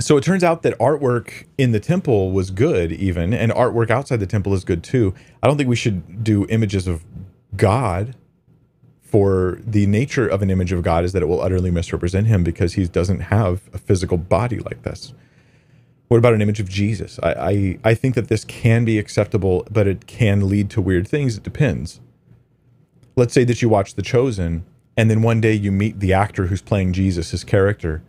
so 0.00 0.16
it 0.16 0.24
turns 0.24 0.42
out 0.42 0.62
that 0.62 0.78
artwork 0.78 1.44
in 1.56 1.72
the 1.72 1.80
temple 1.80 2.32
was 2.32 2.50
good, 2.50 2.92
even, 2.92 3.32
and 3.32 3.52
artwork 3.52 3.90
outside 3.90 4.18
the 4.18 4.26
temple 4.26 4.52
is 4.54 4.64
good 4.64 4.82
too. 4.82 5.14
I 5.42 5.46
don't 5.46 5.56
think 5.56 5.68
we 5.68 5.76
should 5.76 6.24
do 6.24 6.46
images 6.48 6.86
of 6.86 7.04
God 7.56 8.14
for 9.14 9.60
the 9.64 9.86
nature 9.86 10.26
of 10.26 10.42
an 10.42 10.50
image 10.50 10.72
of 10.72 10.82
God 10.82 11.04
is 11.04 11.12
that 11.12 11.22
it 11.22 11.26
will 11.26 11.40
utterly 11.40 11.70
misrepresent 11.70 12.26
him 12.26 12.42
because 12.42 12.72
he 12.72 12.84
doesn't 12.88 13.20
have 13.20 13.62
a 13.72 13.78
physical 13.78 14.18
body 14.18 14.58
like 14.58 14.82
this. 14.82 15.14
What 16.08 16.18
about 16.18 16.34
an 16.34 16.42
image 16.42 16.58
of 16.58 16.68
Jesus? 16.68 17.20
I, 17.22 17.32
I, 17.32 17.78
I 17.84 17.94
think 17.94 18.16
that 18.16 18.26
this 18.28 18.44
can 18.44 18.84
be 18.84 18.98
acceptable, 18.98 19.68
but 19.70 19.86
it 19.86 20.08
can 20.08 20.48
lead 20.48 20.68
to 20.70 20.80
weird 20.80 21.06
things. 21.06 21.36
It 21.36 21.44
depends. 21.44 22.00
let's 23.16 23.34
say 23.34 23.44
that 23.44 23.62
you 23.62 23.68
watch 23.68 23.94
The 23.94 24.02
Chosen, 24.02 24.64
and 24.96 25.10
then 25.10 25.22
one 25.22 25.40
day 25.40 25.52
you 25.52 25.72
meet 25.72 26.00
the 26.00 26.12
actor 26.12 26.46
who's 26.46 26.62
playing 26.62 26.92
Jesus, 26.92 27.30
his 27.30 27.44
character, 27.44 28.02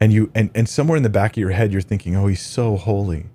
and 0.00 0.12
you 0.12 0.30
and 0.34 0.50
and 0.54 0.68
somewhere 0.68 0.96
in 0.96 1.02
the 1.02 1.10
back 1.10 1.32
of 1.32 1.36
your 1.38 1.50
head 1.50 1.72
you're 1.72 1.82
thinking, 1.82 2.16
oh, 2.16 2.26
he's 2.26 2.42
so 2.42 2.76
holy, 2.76 3.26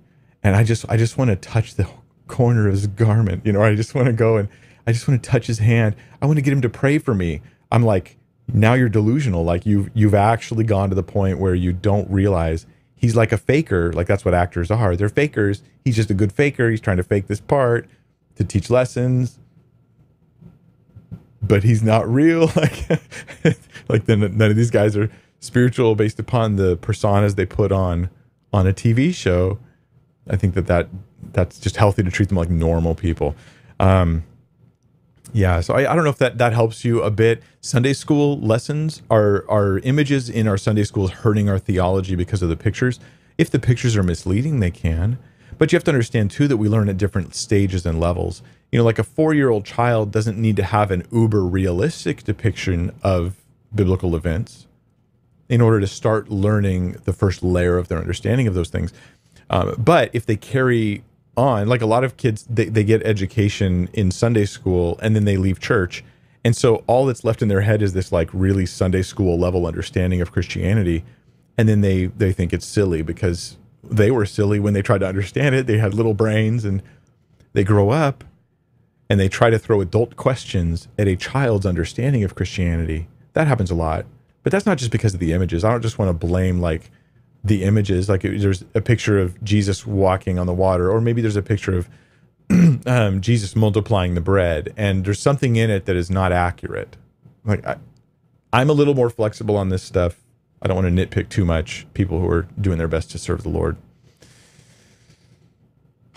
and 0.42 0.56
I 0.56 0.64
just 0.64 0.84
I 0.88 0.96
just 0.96 1.18
want 1.18 1.30
to 1.30 1.36
touch 1.36 1.74
the 1.74 1.88
corner 2.28 2.66
of 2.66 2.74
his 2.74 2.86
garment, 2.88 3.46
you 3.46 3.52
know, 3.52 3.62
I 3.62 3.74
just 3.74 3.94
want 3.94 4.06
to 4.06 4.12
go 4.12 4.36
and 4.36 4.48
I 4.86 4.92
just 4.92 5.08
want 5.08 5.22
to 5.22 5.30
touch 5.30 5.46
his 5.46 5.58
hand. 5.58 5.96
I 6.22 6.26
want 6.26 6.36
to 6.36 6.42
get 6.42 6.52
him 6.52 6.62
to 6.62 6.68
pray 6.68 6.98
for 6.98 7.14
me. 7.14 7.42
I'm 7.72 7.82
like, 7.82 8.16
now 8.52 8.74
you're 8.74 8.88
delusional. 8.88 9.44
Like 9.44 9.66
you've 9.66 9.90
you've 9.94 10.14
actually 10.14 10.64
gone 10.64 10.88
to 10.90 10.94
the 10.94 11.02
point 11.02 11.38
where 11.38 11.54
you 11.54 11.72
don't 11.72 12.08
realize 12.10 12.66
he's 12.94 13.16
like 13.16 13.32
a 13.32 13.38
faker. 13.38 13.92
Like 13.92 14.06
that's 14.06 14.24
what 14.24 14.34
actors 14.34 14.70
are. 14.70 14.96
They're 14.96 15.08
fakers. 15.08 15.62
He's 15.84 15.96
just 15.96 16.10
a 16.10 16.14
good 16.14 16.32
faker. 16.32 16.70
He's 16.70 16.80
trying 16.80 16.98
to 16.98 17.02
fake 17.02 17.26
this 17.26 17.40
part 17.40 17.88
to 18.36 18.44
teach 18.44 18.70
lessons 18.70 19.38
but 21.46 21.62
he's 21.62 21.82
not 21.82 22.08
real. 22.08 22.50
Like, 23.44 23.58
like 23.88 24.04
then 24.06 24.20
none 24.36 24.50
of 24.50 24.56
these 24.56 24.70
guys 24.70 24.96
are 24.96 25.08
spiritual 25.38 25.94
based 25.94 26.18
upon 26.18 26.56
the 26.56 26.76
personas 26.76 27.36
they 27.36 27.46
put 27.46 27.70
on 27.70 28.10
on 28.52 28.66
a 28.66 28.72
TV 28.72 29.14
show. 29.14 29.58
I 30.28 30.36
think 30.36 30.54
that 30.54 30.66
that 30.66 30.88
that's 31.32 31.60
just 31.60 31.76
healthy 31.76 32.02
to 32.02 32.10
treat 32.10 32.28
them 32.28 32.38
like 32.38 32.50
normal 32.50 32.96
people. 32.96 33.36
Um, 33.78 34.24
yeah, 35.36 35.60
so 35.60 35.74
I, 35.74 35.90
I 35.90 35.94
don't 35.94 36.04
know 36.04 36.10
if 36.10 36.18
that 36.18 36.38
that 36.38 36.52
helps 36.52 36.84
you 36.84 37.02
a 37.02 37.10
bit. 37.10 37.42
Sunday 37.60 37.92
school 37.92 38.40
lessons 38.40 39.02
are 39.10 39.44
are 39.48 39.78
images 39.80 40.30
in 40.30 40.48
our 40.48 40.58
Sunday 40.58 40.84
schools 40.84 41.10
hurting 41.10 41.48
our 41.48 41.58
theology 41.58 42.14
because 42.16 42.42
of 42.42 42.48
the 42.48 42.56
pictures. 42.56 42.98
If 43.38 43.50
the 43.50 43.58
pictures 43.58 43.96
are 43.96 44.02
misleading, 44.02 44.60
they 44.60 44.70
can. 44.70 45.18
But 45.58 45.72
you 45.72 45.76
have 45.76 45.84
to 45.84 45.90
understand 45.90 46.30
too 46.30 46.48
that 46.48 46.56
we 46.56 46.68
learn 46.68 46.88
at 46.88 46.98
different 46.98 47.34
stages 47.34 47.86
and 47.86 47.98
levels 47.98 48.42
you 48.72 48.78
know, 48.78 48.84
like 48.84 48.98
a 48.98 49.04
four 49.04 49.34
year 49.34 49.50
old 49.50 49.64
child 49.64 50.10
doesn't 50.10 50.38
need 50.38 50.56
to 50.56 50.62
have 50.62 50.90
an 50.90 51.06
uber 51.12 51.44
realistic 51.44 52.24
depiction 52.24 52.92
of 53.02 53.36
biblical 53.74 54.16
events 54.16 54.66
in 55.48 55.60
order 55.60 55.80
to 55.80 55.86
start 55.86 56.28
learning 56.28 56.92
the 57.04 57.12
first 57.12 57.42
layer 57.42 57.78
of 57.78 57.88
their 57.88 57.98
understanding 57.98 58.46
of 58.46 58.54
those 58.54 58.68
things. 58.68 58.92
Um, 59.48 59.76
but 59.78 60.10
if 60.12 60.26
they 60.26 60.36
carry 60.36 61.04
on, 61.36 61.68
like 61.68 61.82
a 61.82 61.86
lot 61.86 62.04
of 62.04 62.16
kids, 62.16 62.46
they, 62.48 62.66
they 62.66 62.84
get 62.84 63.02
education 63.04 63.88
in 63.92 64.10
Sunday 64.10 64.44
school 64.44 64.98
and 65.02 65.14
then 65.14 65.24
they 65.24 65.36
leave 65.36 65.60
church. 65.60 66.04
And 66.44 66.56
so 66.56 66.84
all 66.86 67.06
that's 67.06 67.24
left 67.24 67.42
in 67.42 67.48
their 67.48 67.62
head 67.62 67.82
is 67.82 67.92
this 67.92 68.12
like 68.12 68.30
really 68.32 68.66
Sunday 68.66 69.02
school 69.02 69.38
level 69.38 69.66
understanding 69.66 70.20
of 70.20 70.32
Christianity. 70.32 71.04
And 71.58 71.68
then 71.68 71.80
they, 71.80 72.06
they 72.06 72.32
think 72.32 72.52
it's 72.52 72.66
silly 72.66 73.02
because 73.02 73.56
they 73.82 74.10
were 74.10 74.26
silly 74.26 74.58
when 74.58 74.74
they 74.74 74.82
tried 74.82 74.98
to 74.98 75.08
understand 75.08 75.54
it. 75.54 75.66
They 75.66 75.78
had 75.78 75.94
little 75.94 76.14
brains 76.14 76.64
and 76.64 76.82
they 77.52 77.64
grow 77.64 77.90
up 77.90 78.24
and 79.08 79.18
they 79.18 79.28
try 79.28 79.50
to 79.50 79.58
throw 79.58 79.80
adult 79.80 80.16
questions 80.16 80.88
at 80.98 81.08
a 81.08 81.16
child's 81.16 81.66
understanding 81.66 82.24
of 82.24 82.34
Christianity. 82.34 83.08
That 83.32 83.46
happens 83.46 83.70
a 83.70 83.74
lot. 83.74 84.06
But 84.42 84.52
that's 84.52 84.66
not 84.66 84.78
just 84.78 84.92
because 84.92 85.14
of 85.14 85.20
the 85.20 85.32
images. 85.32 85.64
I 85.64 85.72
don't 85.72 85.82
just 85.82 85.98
want 85.98 86.08
to 86.08 86.26
blame 86.26 86.60
like 86.60 86.90
the 87.44 87.62
images. 87.62 88.08
Like 88.08 88.22
there's 88.22 88.64
a 88.74 88.80
picture 88.80 89.18
of 89.18 89.42
Jesus 89.44 89.86
walking 89.86 90.38
on 90.38 90.46
the 90.46 90.54
water, 90.54 90.90
or 90.90 91.00
maybe 91.00 91.20
there's 91.20 91.36
a 91.36 91.42
picture 91.42 91.76
of 91.76 91.88
um, 92.86 93.20
Jesus 93.20 93.56
multiplying 93.56 94.14
the 94.14 94.20
bread, 94.20 94.72
and 94.76 95.04
there's 95.04 95.20
something 95.20 95.56
in 95.56 95.70
it 95.70 95.86
that 95.86 95.96
is 95.96 96.10
not 96.10 96.32
accurate. 96.32 96.96
Like 97.44 97.66
I, 97.66 97.76
I'm 98.52 98.70
a 98.70 98.72
little 98.74 98.94
more 98.94 99.10
flexible 99.10 99.56
on 99.56 99.68
this 99.68 99.82
stuff. 99.82 100.22
I 100.62 100.68
don't 100.68 100.82
want 100.82 100.96
to 100.96 101.06
nitpick 101.06 101.28
too 101.28 101.44
much 101.44 101.86
people 101.94 102.20
who 102.20 102.28
are 102.28 102.48
doing 102.60 102.78
their 102.78 102.88
best 102.88 103.10
to 103.12 103.18
serve 103.18 103.42
the 103.42 103.48
Lord. 103.48 103.76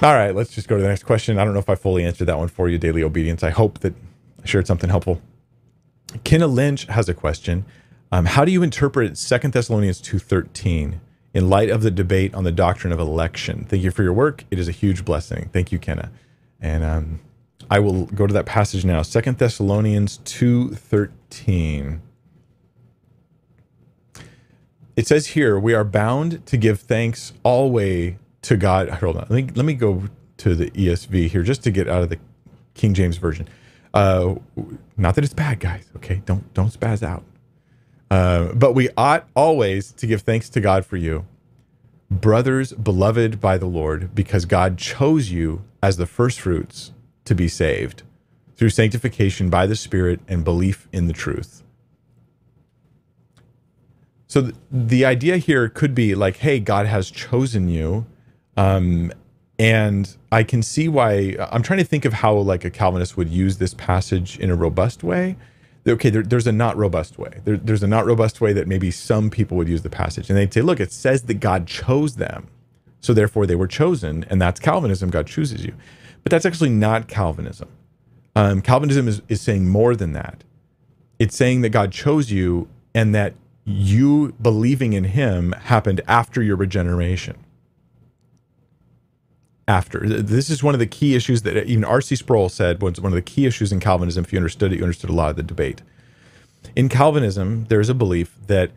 All 0.02 0.14
right, 0.14 0.34
let's 0.34 0.52
just 0.52 0.70
go 0.70 0.78
to 0.78 0.82
the 0.82 0.88
next 0.88 1.04
question. 1.04 1.38
I 1.38 1.44
don't 1.44 1.54
know 1.54 1.60
if 1.60 1.70
I 1.70 1.76
fully 1.76 2.06
answered 2.06 2.26
that 2.26 2.38
one 2.38 2.48
for 2.48 2.70
you, 2.70 2.78
daily 2.78 3.04
obedience. 3.04 3.44
I 3.44 3.50
hope 3.50 3.80
that 3.80 3.94
I 4.42 4.46
shared 4.46 4.66
something 4.66 4.90
helpful. 4.90 5.22
Kenna 6.24 6.48
Lynch 6.48 6.86
has 6.86 7.10
a 7.10 7.14
question. 7.14 7.66
Um, 8.12 8.26
how 8.26 8.46
do 8.46 8.52
you 8.52 8.64
interpret 8.64 9.18
Second 9.18 9.54
Thessalonians 9.54 10.02
2.13 10.02 11.00
in 11.34 11.50
light 11.50 11.70
of 11.70 11.82
the 11.82 11.92
debate 11.92 12.34
on 12.34 12.44
the 12.44 12.52
doctrine 12.52 12.94
of 12.94 13.00
election? 13.00 13.66
Thank 13.70 13.84
you 13.84 13.92
for 13.92 14.04
your 14.04 14.14
work. 14.14 14.46
It 14.52 14.60
is 14.60 14.68
a 14.68 14.72
huge 14.72 15.06
blessing. 15.06 15.50
Thank 15.54 15.72
you, 15.72 15.80
Kenna. 15.80 16.12
And 16.60 16.84
um, 16.84 17.20
I 17.70 17.80
will 17.80 18.06
go 18.08 18.28
to 18.28 18.34
that 18.34 18.46
passage 18.46 18.84
now. 18.86 19.02
Second 19.02 19.38
Thessalonians 19.38 20.20
2.13. 20.26 22.00
It 24.96 25.08
says 25.08 25.28
here, 25.28 25.58
we 25.58 25.74
are 25.74 25.86
bound 25.86 26.46
to 26.48 26.58
give 26.58 26.82
thanks 26.82 27.32
always 27.44 28.16
to 28.42 28.58
God. 28.58 28.90
Hold 28.90 29.18
on. 29.18 29.28
Let 29.30 29.32
me 29.32 29.50
let 29.56 29.66
me 29.66 29.74
go 29.74 30.04
to 30.38 30.56
the 30.56 30.72
ESV 30.72 31.30
here 31.30 31.44
just 31.44 31.64
to 31.64 31.72
get 31.72 31.88
out 31.88 32.04
of 32.04 32.10
the 32.10 32.20
King 32.74 32.94
James 32.94 33.18
version. 33.18 33.48
Uh, 33.94 34.36
not 34.98 35.16
that 35.16 35.24
it's 35.24 35.34
bad, 35.34 35.60
guys. 35.60 35.86
Okay, 35.96 36.22
don't 36.26 36.54
don't 36.54 36.72
spaz 36.72 37.04
out. 37.04 37.24
Uh, 38.10 38.54
but 38.54 38.74
we 38.74 38.90
ought 38.98 39.28
always 39.36 39.92
to 39.94 40.08
give 40.08 40.22
thanks 40.22 40.50
to 40.50 40.62
God 40.62 40.86
for 40.86 40.98
you, 40.98 41.26
brothers 42.10 42.74
beloved 42.74 43.40
by 43.40 43.58
the 43.58 43.68
Lord, 43.68 44.16
because 44.16 44.46
God 44.46 44.78
chose 44.78 45.32
you 45.32 45.64
as 45.82 45.98
the 45.98 46.08
firstfruits 46.08 46.92
to 47.26 47.36
be 47.36 47.48
saved 47.48 48.04
through 48.56 48.70
sanctification 48.70 49.50
by 49.50 49.66
the 49.68 49.76
Spirit 49.76 50.20
and 50.28 50.44
belief 50.44 50.88
in 50.92 51.08
the 51.08 51.14
truth. 51.14 51.64
So 54.28 54.42
th- 54.42 54.56
the 54.72 55.06
idea 55.06 55.38
here 55.38 55.70
could 55.70 55.96
be 55.96 56.16
like, 56.16 56.38
hey, 56.38 56.60
God 56.60 56.86
has 56.88 57.10
chosen 57.10 57.70
you 57.70 58.06
um, 58.60 59.14
and 59.58 60.18
I 60.32 60.44
can 60.44 60.62
see 60.62 60.90
why 60.90 61.38
I'm 61.52 61.64
trying 61.64 61.80
to 61.80 61.86
think 61.86 62.04
of 62.04 62.12
how 62.12 62.36
like 62.36 62.66
a 62.66 62.70
Calvinist 62.70 63.16
would 63.16 63.30
use 63.30 63.58
this 63.58 63.74
passage 63.74 64.38
in 64.38 64.50
a 64.50 64.56
robust 64.56 65.04
way. 65.04 65.38
Okay, 65.90 66.10
there, 66.10 66.24
there's 66.24 66.48
a 66.48 66.52
not 66.52 66.78
robust 66.78 67.18
way. 67.18 67.42
There, 67.46 67.58
there's 67.58 67.84
a 67.84 67.88
not 67.88 68.06
robust 68.06 68.42
way 68.42 68.54
that 68.54 68.68
maybe 68.68 68.92
some 68.92 69.30
people 69.30 69.58
would 69.58 69.68
use 69.68 69.82
the 69.82 69.90
passage, 69.90 70.30
and 70.30 70.38
they'd 70.38 70.54
say, 70.54 70.62
"Look, 70.62 70.80
it 70.80 70.92
says 70.92 71.24
that 71.24 71.36
God 71.36 71.68
chose 71.68 72.16
them, 72.16 72.48
so 73.02 73.14
therefore 73.14 73.46
they 73.46 73.56
were 73.56 73.68
chosen, 73.68 74.26
and 74.30 74.42
that's 74.42 74.60
Calvinism. 74.60 75.10
God 75.10 75.28
chooses 75.28 75.66
you." 75.66 75.74
But 76.24 76.32
that's 76.32 76.46
actually 76.46 76.70
not 76.70 77.08
Calvinism. 77.08 77.70
Um, 78.36 78.62
Calvinism 78.62 79.08
is, 79.08 79.22
is 79.28 79.42
saying 79.42 79.70
more 79.70 79.96
than 79.96 80.14
that. 80.14 80.44
It's 81.18 81.36
saying 81.36 81.62
that 81.62 81.70
God 81.70 81.92
chose 81.92 82.32
you, 82.32 82.68
and 82.94 83.14
that 83.16 83.34
you 83.66 84.34
believing 84.42 84.94
in 84.94 85.06
Him 85.06 85.54
happened 85.54 86.02
after 86.08 86.42
your 86.42 86.56
regeneration 86.56 87.38
after. 89.70 90.00
This 90.00 90.50
is 90.50 90.64
one 90.64 90.74
of 90.74 90.80
the 90.80 90.88
key 90.88 91.16
issues 91.16 91.44
that 91.44 91.56
uh, 91.56 91.62
even 91.66 91.86
R.C. 91.86 92.16
Sproul 92.16 92.50
said 92.50 92.82
was 92.82 93.00
one 93.00 93.12
of 93.12 93.16
the 93.16 93.22
key 93.22 93.46
issues 93.46 93.72
in 93.72 93.80
Calvinism. 93.80 94.26
If 94.26 94.34
you 94.34 94.40
understood 94.40 94.74
it, 94.74 94.78
you 94.78 94.84
understood 94.84 95.12
a 95.12 95.14
lot 95.14 95.30
of 95.30 95.36
the 95.36 95.44
debate. 95.44 95.84
In 96.76 96.90
Calvinism, 96.90 97.66
there's 97.70 97.88
a 97.88 97.94
belief 97.94 98.36
that 98.48 98.72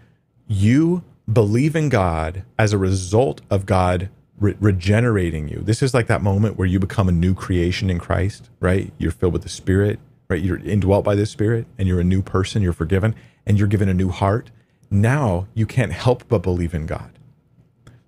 you 0.47 1.03
believe 1.33 1.75
in 1.75 1.89
God 1.89 2.45
as 2.59 2.73
a 2.73 2.79
result 2.79 3.41
of 3.51 3.65
God 3.65 4.11
re- 4.39 4.55
regenerating 4.61 5.49
you. 5.49 5.63
This 5.63 5.83
is 5.83 5.95
like 5.95 6.09
that 6.09 6.23
moment 6.23 6.59
where 6.59 6.69
you 6.69 6.79
become 6.79 7.09
a 7.09 7.13
new 7.13 7.35
creation 7.35 7.89
in 7.89 7.99
Christ, 7.99 8.51
right? 8.61 8.93
You're 8.99 9.13
filled 9.13 9.33
with 9.33 9.43
the 9.43 9.49
Spirit, 9.49 9.99
right? 10.29 10.43
You're 10.43 10.59
indwelt 10.59 11.05
by 11.05 11.15
the 11.15 11.25
Spirit 11.25 11.67
and 11.79 11.89
you're 11.89 12.01
a 12.01 12.05
new 12.05 12.21
person, 12.21 12.61
you're 12.61 12.75
forgiven, 12.75 13.15
and 13.47 13.59
you're 13.59 13.67
given 13.67 13.89
a 13.89 13.95
new 13.95 14.11
heart. 14.11 14.51
Now 14.91 15.47
you 15.55 15.65
can't 15.65 15.93
help 15.93 16.29
but 16.29 16.43
believe 16.43 16.75
in 16.75 16.85
God. 16.85 17.19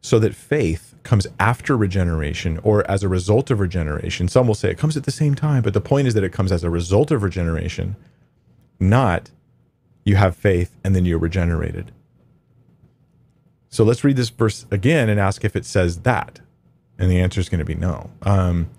So 0.03 0.18
that 0.18 0.35
faith 0.35 0.93
comes 1.05 1.26
after 1.38 1.76
regeneration 1.76 2.59
or 2.62 2.88
as 2.90 3.02
a 3.02 3.09
result 3.09 3.50
of 3.50 3.61
regeneration. 3.61 4.26
Some 4.26 4.46
will 4.46 4.55
say 4.55 4.70
it 4.70 4.78
comes 4.78 4.96
at 4.96 5.05
the 5.05 5.12
same 5.12 5.34
time, 5.34 5.62
but 5.62 5.74
the 5.74 5.80
point 5.80 6.09
is 6.09 6.14
that 6.14 6.24
it 6.24 6.32
comes 6.32 6.50
as 6.50 6.64
a 6.64 6.70
result 6.70 7.11
of 7.11 7.22
regeneration, 7.22 7.94
not 8.80 9.30
you 10.05 10.16
have 10.16 10.34
faith 10.34 10.76
and 10.82 10.96
then 10.96 11.05
you're 11.05 11.18
regenerated. 11.18 11.92
So 13.68 13.84
let's 13.84 14.05
read 14.05 14.16
this 14.16 14.30
verse 14.30 14.66
again 14.70 15.09
and 15.09 15.20
ask 15.20 15.44
if 15.44 15.55
it 15.55 15.66
says 15.66 16.00
that. 16.00 16.40
And 16.98 17.11
the 17.11 17.20
answer 17.20 17.40
is 17.40 17.48
going 17.48 17.59
to 17.59 17.64
be 17.64 17.74
no. 17.74 18.11
Um, 18.22 18.70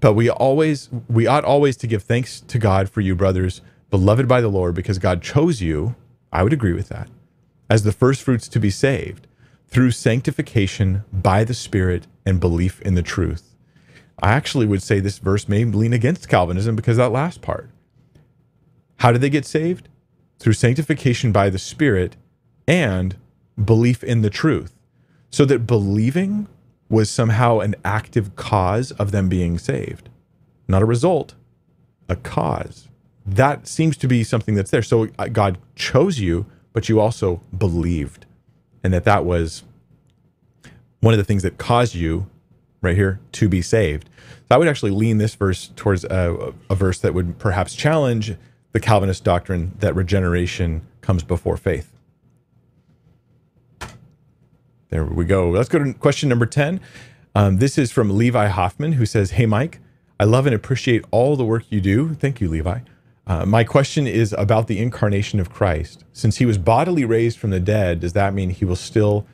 but 0.00 0.14
we 0.14 0.30
always, 0.30 0.88
we 1.08 1.26
ought 1.26 1.44
always 1.44 1.76
to 1.78 1.86
give 1.86 2.02
thanks 2.02 2.40
to 2.40 2.58
God 2.58 2.88
for 2.88 3.02
you, 3.02 3.14
brothers, 3.14 3.60
beloved 3.90 4.26
by 4.26 4.40
the 4.40 4.48
Lord, 4.48 4.74
because 4.74 4.98
God 4.98 5.22
chose 5.22 5.60
you. 5.60 5.94
I 6.32 6.42
would 6.42 6.52
agree 6.52 6.72
with 6.72 6.88
that 6.88 7.08
as 7.68 7.82
the 7.82 7.92
first 7.92 8.22
fruits 8.22 8.48
to 8.48 8.58
be 8.58 8.70
saved 8.70 9.26
through 9.70 9.92
sanctification 9.92 11.04
by 11.12 11.44
the 11.44 11.54
Spirit 11.54 12.06
and 12.26 12.40
belief 12.40 12.80
in 12.82 12.94
the 12.96 13.02
truth. 13.02 13.54
I 14.22 14.32
actually 14.32 14.66
would 14.66 14.82
say 14.82 15.00
this 15.00 15.18
verse 15.18 15.48
may 15.48 15.64
lean 15.64 15.92
against 15.92 16.28
Calvinism 16.28 16.76
because 16.76 16.96
that 16.96 17.12
last 17.12 17.40
part. 17.40 17.70
How 18.96 19.12
did 19.12 19.20
they 19.20 19.30
get 19.30 19.46
saved? 19.46 19.88
Through 20.38 20.54
sanctification 20.54 21.32
by 21.32 21.50
the 21.50 21.58
Spirit 21.58 22.16
and 22.66 23.16
belief 23.62 24.02
in 24.02 24.22
the 24.22 24.30
truth. 24.30 24.74
So 25.30 25.44
that 25.44 25.66
believing 25.66 26.48
was 26.88 27.08
somehow 27.08 27.60
an 27.60 27.76
active 27.84 28.34
cause 28.34 28.90
of 28.92 29.12
them 29.12 29.28
being 29.28 29.58
saved, 29.58 30.08
not 30.66 30.82
a 30.82 30.86
result, 30.86 31.34
a 32.08 32.16
cause. 32.16 32.88
That 33.24 33.68
seems 33.68 33.96
to 33.98 34.08
be 34.08 34.24
something 34.24 34.56
that's 34.56 34.72
there. 34.72 34.82
So 34.82 35.08
uh, 35.18 35.28
God 35.28 35.58
chose 35.76 36.18
you, 36.18 36.46
but 36.72 36.88
you 36.88 36.98
also 36.98 37.42
believed 37.56 38.26
and 38.82 38.92
that 38.92 39.04
that 39.04 39.24
was 39.24 39.62
one 41.00 41.14
of 41.14 41.18
the 41.18 41.24
things 41.24 41.42
that 41.42 41.58
caused 41.58 41.94
you 41.94 42.26
right 42.82 42.96
here, 42.96 43.20
to 43.32 43.48
be 43.48 43.62
saved. 43.62 44.08
So 44.48 44.54
I 44.54 44.58
would 44.58 44.68
actually 44.68 44.92
lean 44.92 45.18
this 45.18 45.34
verse 45.34 45.70
towards 45.76 46.04
a, 46.04 46.54
a 46.68 46.74
verse 46.74 46.98
that 47.00 47.14
would 47.14 47.38
perhaps 47.38 47.74
challenge 47.74 48.34
the 48.72 48.80
Calvinist 48.80 49.24
doctrine 49.24 49.72
that 49.80 49.94
regeneration 49.94 50.86
comes 51.00 51.22
before 51.22 51.56
faith. 51.56 51.92
There 54.88 55.04
we 55.04 55.24
go. 55.24 55.50
Let's 55.50 55.68
go 55.68 55.78
to 55.78 55.92
question 55.94 56.28
number 56.28 56.46
10. 56.46 56.80
Um, 57.34 57.58
this 57.58 57.78
is 57.78 57.92
from 57.92 58.16
Levi 58.16 58.48
Hoffman, 58.48 58.92
who 58.92 59.06
says, 59.06 59.32
Hey, 59.32 59.46
Mike, 59.46 59.78
I 60.18 60.24
love 60.24 60.46
and 60.46 60.54
appreciate 60.54 61.04
all 61.10 61.36
the 61.36 61.44
work 61.44 61.64
you 61.70 61.80
do. 61.80 62.14
Thank 62.14 62.40
you, 62.40 62.48
Levi. 62.48 62.80
Uh, 63.26 63.44
my 63.46 63.64
question 63.64 64.06
is 64.06 64.34
about 64.36 64.66
the 64.66 64.78
incarnation 64.78 65.38
of 65.38 65.50
Christ. 65.50 66.04
Since 66.12 66.38
he 66.38 66.46
was 66.46 66.58
bodily 66.58 67.04
raised 67.04 67.38
from 67.38 67.50
the 67.50 67.60
dead, 67.60 68.00
does 68.00 68.12
that 68.14 68.34
mean 68.34 68.50
he 68.50 68.64
will 68.64 68.76
still 68.76 69.26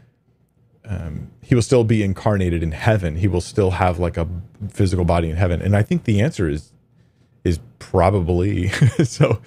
um, 0.84 1.30
he 1.42 1.54
will 1.54 1.62
still 1.62 1.84
be 1.84 2.02
incarnated 2.02 2.62
in 2.62 2.72
heaven? 2.72 3.16
He 3.16 3.26
will 3.26 3.40
still 3.40 3.72
have 3.72 3.98
like 3.98 4.16
a 4.16 4.28
physical 4.68 5.04
body 5.04 5.30
in 5.30 5.36
heaven? 5.36 5.60
And 5.60 5.76
I 5.76 5.82
think 5.82 6.04
the 6.04 6.20
answer 6.20 6.48
is 6.48 6.72
is 7.44 7.60
probably 7.78 8.68
so. 9.04 9.40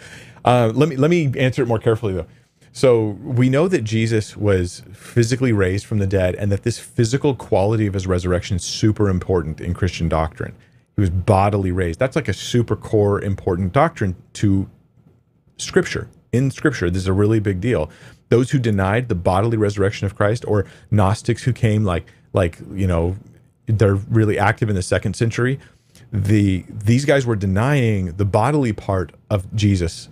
Uh, 0.46 0.72
let 0.74 0.90
me 0.90 0.96
let 0.96 1.12
me 1.12 1.32
answer 1.38 1.64
it 1.64 1.68
more 1.68 1.80
carefully 1.80 2.14
though. 2.14 2.28
So 2.72 3.18
we 3.24 3.50
know 3.50 3.68
that 3.68 3.84
Jesus 3.84 4.38
was 4.38 4.84
physically 4.94 5.52
raised 5.52 5.86
from 5.86 5.98
the 5.98 6.08
dead, 6.08 6.36
and 6.36 6.52
that 6.52 6.64
this 6.64 6.80
physical 6.80 7.36
quality 7.36 7.88
of 7.88 7.94
his 7.94 8.08
resurrection 8.08 8.58
is 8.58 8.64
super 8.64 9.10
important 9.10 9.60
in 9.60 9.74
Christian 9.74 10.08
doctrine. 10.08 10.56
Was 11.00 11.10
bodily 11.10 11.72
raised. 11.72 12.00
That's 12.00 12.16
like 12.16 12.28
a 12.28 12.34
super 12.34 12.76
core 12.76 13.22
important 13.22 13.74
doctrine 13.74 14.16
to 14.34 14.70
Scripture. 15.58 16.10
In 16.32 16.52
Scripture, 16.52 16.90
this 16.90 17.04
is 17.04 17.08
a 17.08 17.14
really 17.14 17.40
big 17.40 17.60
deal. 17.60 17.90
Those 18.30 18.52
who 18.52 18.60
denied 18.60 19.10
the 19.10 19.16
bodily 19.16 19.58
resurrection 19.58 20.06
of 20.06 20.16
Christ, 20.16 20.46
or 20.48 20.66
Gnostics 20.92 21.44
who 21.44 21.54
came 21.54 21.84
like 21.84 22.06
like 22.34 22.60
you 22.74 22.88
know 22.88 23.16
they're 23.66 23.96
really 23.96 24.38
active 24.38 24.70
in 24.70 24.76
the 24.76 24.82
second 24.82 25.16
century. 25.16 25.60
The 26.12 26.66
these 26.70 27.06
guys 27.06 27.26
were 27.26 27.36
denying 27.36 28.14
the 28.18 28.26
bodily 28.26 28.74
part 28.74 29.14
of 29.30 29.54
Jesus 29.56 30.10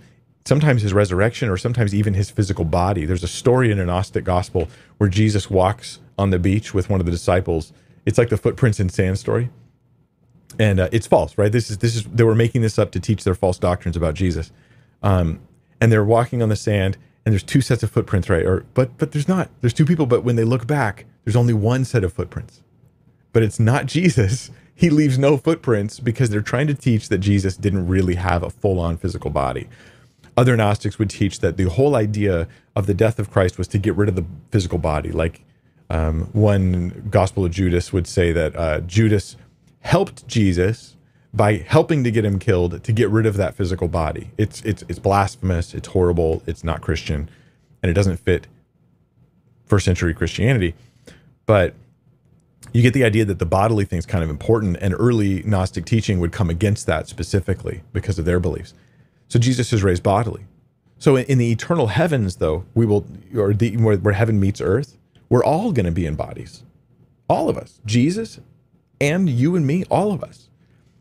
sometimes 0.48 0.80
his 0.80 0.94
resurrection 0.94 1.50
or 1.50 1.58
sometimes 1.58 1.94
even 1.94 2.14
his 2.14 2.30
physical 2.30 2.64
body. 2.64 3.04
There's 3.04 3.22
a 3.22 3.28
story 3.28 3.70
in 3.70 3.78
a 3.78 3.84
Gnostic 3.84 4.24
gospel 4.24 4.66
where 4.96 5.10
Jesus 5.10 5.50
walks 5.50 6.00
on 6.18 6.30
the 6.30 6.38
beach 6.38 6.72
with 6.72 6.88
one 6.88 7.00
of 7.00 7.06
the 7.06 7.12
disciples. 7.12 7.72
It's 8.06 8.16
like 8.16 8.30
the 8.30 8.38
footprints 8.38 8.80
in 8.80 8.88
sand 8.88 9.18
story. 9.18 9.50
And 10.58 10.80
uh, 10.80 10.88
it's 10.90 11.06
false, 11.06 11.38
right? 11.38 11.52
This 11.52 11.70
is 11.70 11.78
this 11.78 11.94
is 11.94 12.04
they 12.04 12.24
were 12.24 12.34
making 12.34 12.62
this 12.62 12.78
up 12.78 12.90
to 12.92 13.00
teach 13.00 13.24
their 13.24 13.34
false 13.34 13.58
doctrines 13.58 13.96
about 13.96 14.14
Jesus. 14.14 14.50
Um, 15.02 15.40
and 15.80 15.92
they're 15.92 16.04
walking 16.04 16.42
on 16.42 16.48
the 16.48 16.56
sand 16.56 16.96
and 17.24 17.32
there's 17.32 17.42
two 17.42 17.60
sets 17.60 17.82
of 17.82 17.90
footprints, 17.90 18.28
right? 18.28 18.44
Or 18.44 18.64
but 18.74 18.96
but 18.98 19.12
there's 19.12 19.28
not. 19.28 19.50
There's 19.60 19.74
two 19.74 19.86
people, 19.86 20.06
but 20.06 20.24
when 20.24 20.36
they 20.36 20.44
look 20.44 20.66
back, 20.66 21.04
there's 21.24 21.36
only 21.36 21.54
one 21.54 21.84
set 21.84 22.02
of 22.02 22.12
footprints. 22.12 22.62
But 23.32 23.42
it's 23.42 23.60
not 23.60 23.86
Jesus. 23.96 24.50
He 24.74 24.90
leaves 24.90 25.18
no 25.18 25.36
footprints 25.36 25.98
because 25.98 26.30
they're 26.30 26.40
trying 26.40 26.68
to 26.68 26.74
teach 26.74 27.08
that 27.08 27.18
Jesus 27.18 27.56
didn't 27.56 27.88
really 27.88 28.14
have 28.14 28.44
a 28.44 28.50
full-on 28.50 28.96
physical 28.96 29.28
body 29.28 29.68
other 30.38 30.56
Gnostics 30.56 31.00
would 31.00 31.10
teach 31.10 31.40
that 31.40 31.56
the 31.56 31.64
whole 31.64 31.96
idea 31.96 32.46
of 32.76 32.86
the 32.86 32.94
death 32.94 33.18
of 33.18 33.28
Christ 33.28 33.58
was 33.58 33.66
to 33.68 33.78
get 33.78 33.96
rid 33.96 34.08
of 34.08 34.14
the 34.14 34.24
physical 34.52 34.78
body. 34.78 35.10
Like 35.10 35.44
um, 35.90 36.28
one 36.32 37.08
Gospel 37.10 37.44
of 37.44 37.50
Judas 37.50 37.92
would 37.92 38.06
say 38.06 38.30
that 38.30 38.54
uh, 38.54 38.80
Judas 38.82 39.36
helped 39.80 40.26
Jesus 40.26 40.96
by 41.32 41.56
helping 41.56 42.04
to 42.04 42.10
get 42.10 42.24
him 42.24 42.38
killed 42.38 42.82
to 42.84 42.92
get 42.92 43.10
rid 43.10 43.26
of 43.26 43.36
that 43.36 43.54
physical 43.54 43.88
body. 43.88 44.30
It's 44.38 44.62
it's 44.62 44.82
it's 44.88 44.98
blasphemous. 44.98 45.74
It's 45.74 45.88
horrible. 45.88 46.42
It's 46.46 46.64
not 46.64 46.80
Christian, 46.80 47.28
and 47.82 47.90
it 47.90 47.94
doesn't 47.94 48.18
fit 48.18 48.46
first 49.66 49.84
century 49.84 50.14
Christianity. 50.14 50.74
But 51.46 51.74
you 52.72 52.82
get 52.82 52.94
the 52.94 53.04
idea 53.04 53.24
that 53.24 53.38
the 53.38 53.46
bodily 53.46 53.84
thing 53.84 53.98
is 53.98 54.06
kind 54.06 54.24
of 54.24 54.30
important, 54.30 54.76
and 54.80 54.94
early 54.98 55.42
Gnostic 55.42 55.84
teaching 55.84 56.20
would 56.20 56.32
come 56.32 56.50
against 56.50 56.86
that 56.86 57.08
specifically 57.08 57.82
because 57.92 58.18
of 58.18 58.24
their 58.24 58.40
beliefs. 58.40 58.74
So 59.28 59.38
Jesus 59.38 59.72
is 59.72 59.82
raised 59.82 60.02
bodily. 60.02 60.44
So 60.98 61.16
in, 61.16 61.38
the 61.38 61.52
eternal 61.52 61.86
heavens, 61.86 62.36
though, 62.36 62.64
we 62.74 62.84
will, 62.84 63.06
or 63.36 63.54
the, 63.54 63.76
where, 63.76 63.96
where 63.96 64.14
heaven 64.14 64.40
meets 64.40 64.60
earth, 64.60 64.98
we're 65.28 65.44
all 65.44 65.70
going 65.70 65.86
to 65.86 65.92
be 65.92 66.06
in 66.06 66.16
bodies. 66.16 66.64
All 67.28 67.48
of 67.48 67.56
us. 67.56 67.80
Jesus 67.86 68.40
and 69.00 69.28
you 69.28 69.56
and 69.56 69.66
me, 69.66 69.84
all 69.90 70.12
of 70.12 70.22
us. 70.22 70.48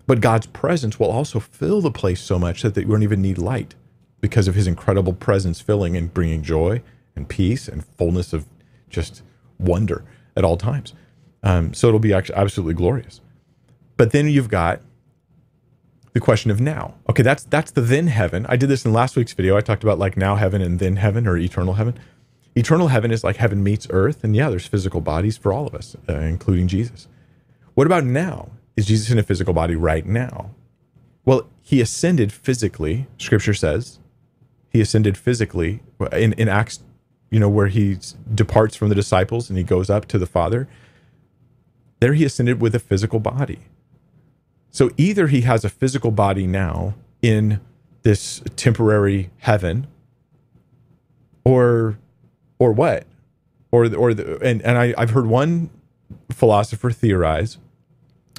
But 0.06 0.22
God's 0.22 0.48
presence 0.48 1.00
will 1.00 1.12
also 1.12 1.40
fill 1.40 1.82
the 1.82 1.92
place 1.92 2.22
so 2.22 2.40
much 2.40 2.62
that 2.62 2.76
they 2.76 2.86
won't 2.86 3.04
even 3.04 3.22
need 3.22 3.38
light 3.38 3.76
because 4.22 4.48
of 4.48 4.56
his 4.56 4.68
incredible 4.68 5.14
presence 5.14 5.62
filling 5.62 5.96
and 5.98 6.14
bringing 6.14 6.42
joy 6.42 6.82
and 7.16 7.28
peace 7.28 7.68
and 7.68 7.86
fullness 7.86 8.34
of 8.34 8.46
just 8.90 9.22
wonder 9.60 10.06
at 10.36 10.44
all 10.46 10.58
times. 10.58 10.94
Um, 11.44 11.74
so 11.74 11.88
it'll 11.88 12.00
be 12.00 12.14
absolutely 12.14 12.74
glorious. 12.74 13.22
But 13.98 14.12
then 14.12 14.28
you've 14.28 14.50
got 14.50 14.82
the 16.14 16.20
question 16.20 16.52
of 16.52 16.62
now. 16.62 16.96
Okay, 17.10 17.24
that's 17.24 17.44
that's 17.44 17.72
the 17.72 17.82
then 17.82 18.08
heaven. 18.08 18.46
I 18.50 18.56
did 18.56 18.70
this 18.70 18.86
in 18.86 18.94
last 18.94 19.16
week's 19.16 19.34
video. 19.34 19.58
I 19.58 19.62
talked 19.62 19.84
about 19.84 20.00
like 20.00 20.18
now 20.18 20.36
heaven 20.36 20.62
and 20.62 20.80
then 20.80 20.96
heaven 20.96 21.28
or 21.28 21.38
eternal 21.38 21.76
heaven. 21.76 22.00
Eternal 22.56 22.88
heaven 22.88 23.12
is 23.12 23.24
like 23.24 23.36
heaven 23.36 23.64
meets 23.64 23.88
earth, 23.92 24.24
and 24.24 24.36
yeah, 24.36 24.50
there's 24.50 24.66
physical 24.66 25.00
bodies 25.00 25.38
for 25.38 25.54
all 25.54 25.68
of 25.68 25.76
us, 25.76 25.96
uh, 26.10 26.14
including 26.14 26.68
Jesus. 26.68 27.08
What 27.78 27.86
about 27.86 28.06
now? 28.06 28.50
Is 28.76 28.88
Jesus 28.88 29.12
in 29.12 29.20
a 29.20 29.24
physical 29.24 29.54
body 29.54 29.76
right 29.76 30.04
now? 30.04 30.50
Well, 31.26 31.48
he 31.62 31.80
ascended 31.80 32.34
physically. 32.34 33.06
Scripture 33.20 33.54
says 33.54 34.00
he 34.72 34.82
ascended 34.82 35.16
physically 35.16 35.82
in 36.12 36.34
in 36.34 36.50
Acts, 36.50 36.80
you 37.30 37.40
know, 37.40 37.48
where 37.48 37.68
he 37.68 38.00
departs 38.34 38.76
from 38.76 38.90
the 38.90 38.96
disciples 38.96 39.52
and 39.52 39.60
he 39.60 39.64
goes 39.64 39.92
up 39.92 40.08
to 40.08 40.18
the 40.18 40.26
Father. 40.26 40.68
There, 42.00 42.14
he 42.14 42.26
ascended 42.26 42.60
with 42.60 42.74
a 42.74 42.80
physical 42.80 43.20
body. 43.20 43.60
So 44.72 44.90
either 44.98 45.28
he 45.28 45.42
has 45.42 45.64
a 45.64 45.70
physical 45.70 46.10
body 46.10 46.48
now 46.48 46.96
in 47.22 47.62
this 48.02 48.42
temporary 48.56 49.30
heaven, 49.38 49.86
or 51.46 52.00
or 52.58 52.72
what, 52.72 53.06
or 53.72 53.86
or 53.96 54.16
the, 54.16 54.40
and 54.42 54.64
and 54.64 54.80
I, 54.80 54.96
I've 54.98 55.12
heard 55.12 55.28
one 55.28 55.70
philosopher 56.32 56.90
theorize, 56.90 57.60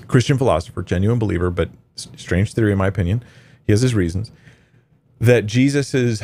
Christian 0.09 0.36
philosopher, 0.38 0.82
genuine 0.82 1.18
believer, 1.18 1.50
but 1.50 1.70
strange 1.94 2.52
theory 2.54 2.72
in 2.72 2.78
my 2.78 2.86
opinion. 2.86 3.22
He 3.66 3.72
has 3.72 3.82
his 3.82 3.94
reasons 3.94 4.32
that 5.20 5.46
Jesus's 5.46 6.22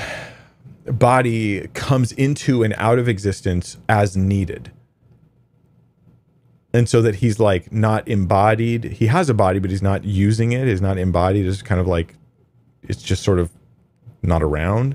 body 0.87 1.69
comes 1.69 2.13
into 2.13 2.63
and 2.63 2.75
out 2.77 2.99
of 2.99 3.09
existence 3.09 3.79
as 3.89 4.17
needed 4.17 4.71
and 6.75 6.89
so 6.89 7.01
that 7.01 7.17
he's 7.17 7.39
like 7.41 7.73
not 7.73 8.07
embodied 8.07 8.85
he 8.85 9.07
has 9.07 9.31
a 9.31 9.35
body 9.35 9.59
but 9.59 9.71
he's 9.71 9.81
not 9.81 10.05
using 10.05 10.53
it 10.53 10.67
he's 10.67 10.83
not 10.83 10.99
embodied 10.99 11.47
it's 11.47 11.63
kind 11.63 11.81
of 11.81 11.87
like 11.87 12.15
it's 12.83 13.03
just 13.03 13.23
sort 13.23 13.39
of 13.39 13.51
not 14.23 14.43
around 14.43 14.95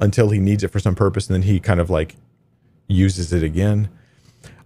until 0.00 0.30
he 0.30 0.38
needs 0.38 0.64
it 0.64 0.68
for 0.68 0.80
some 0.80 0.94
purpose 0.94 1.26
and 1.26 1.34
then 1.34 1.42
he 1.42 1.60
kind 1.60 1.80
of 1.80 1.90
like 1.90 2.16
uses 2.88 3.34
it 3.34 3.42
again 3.42 3.90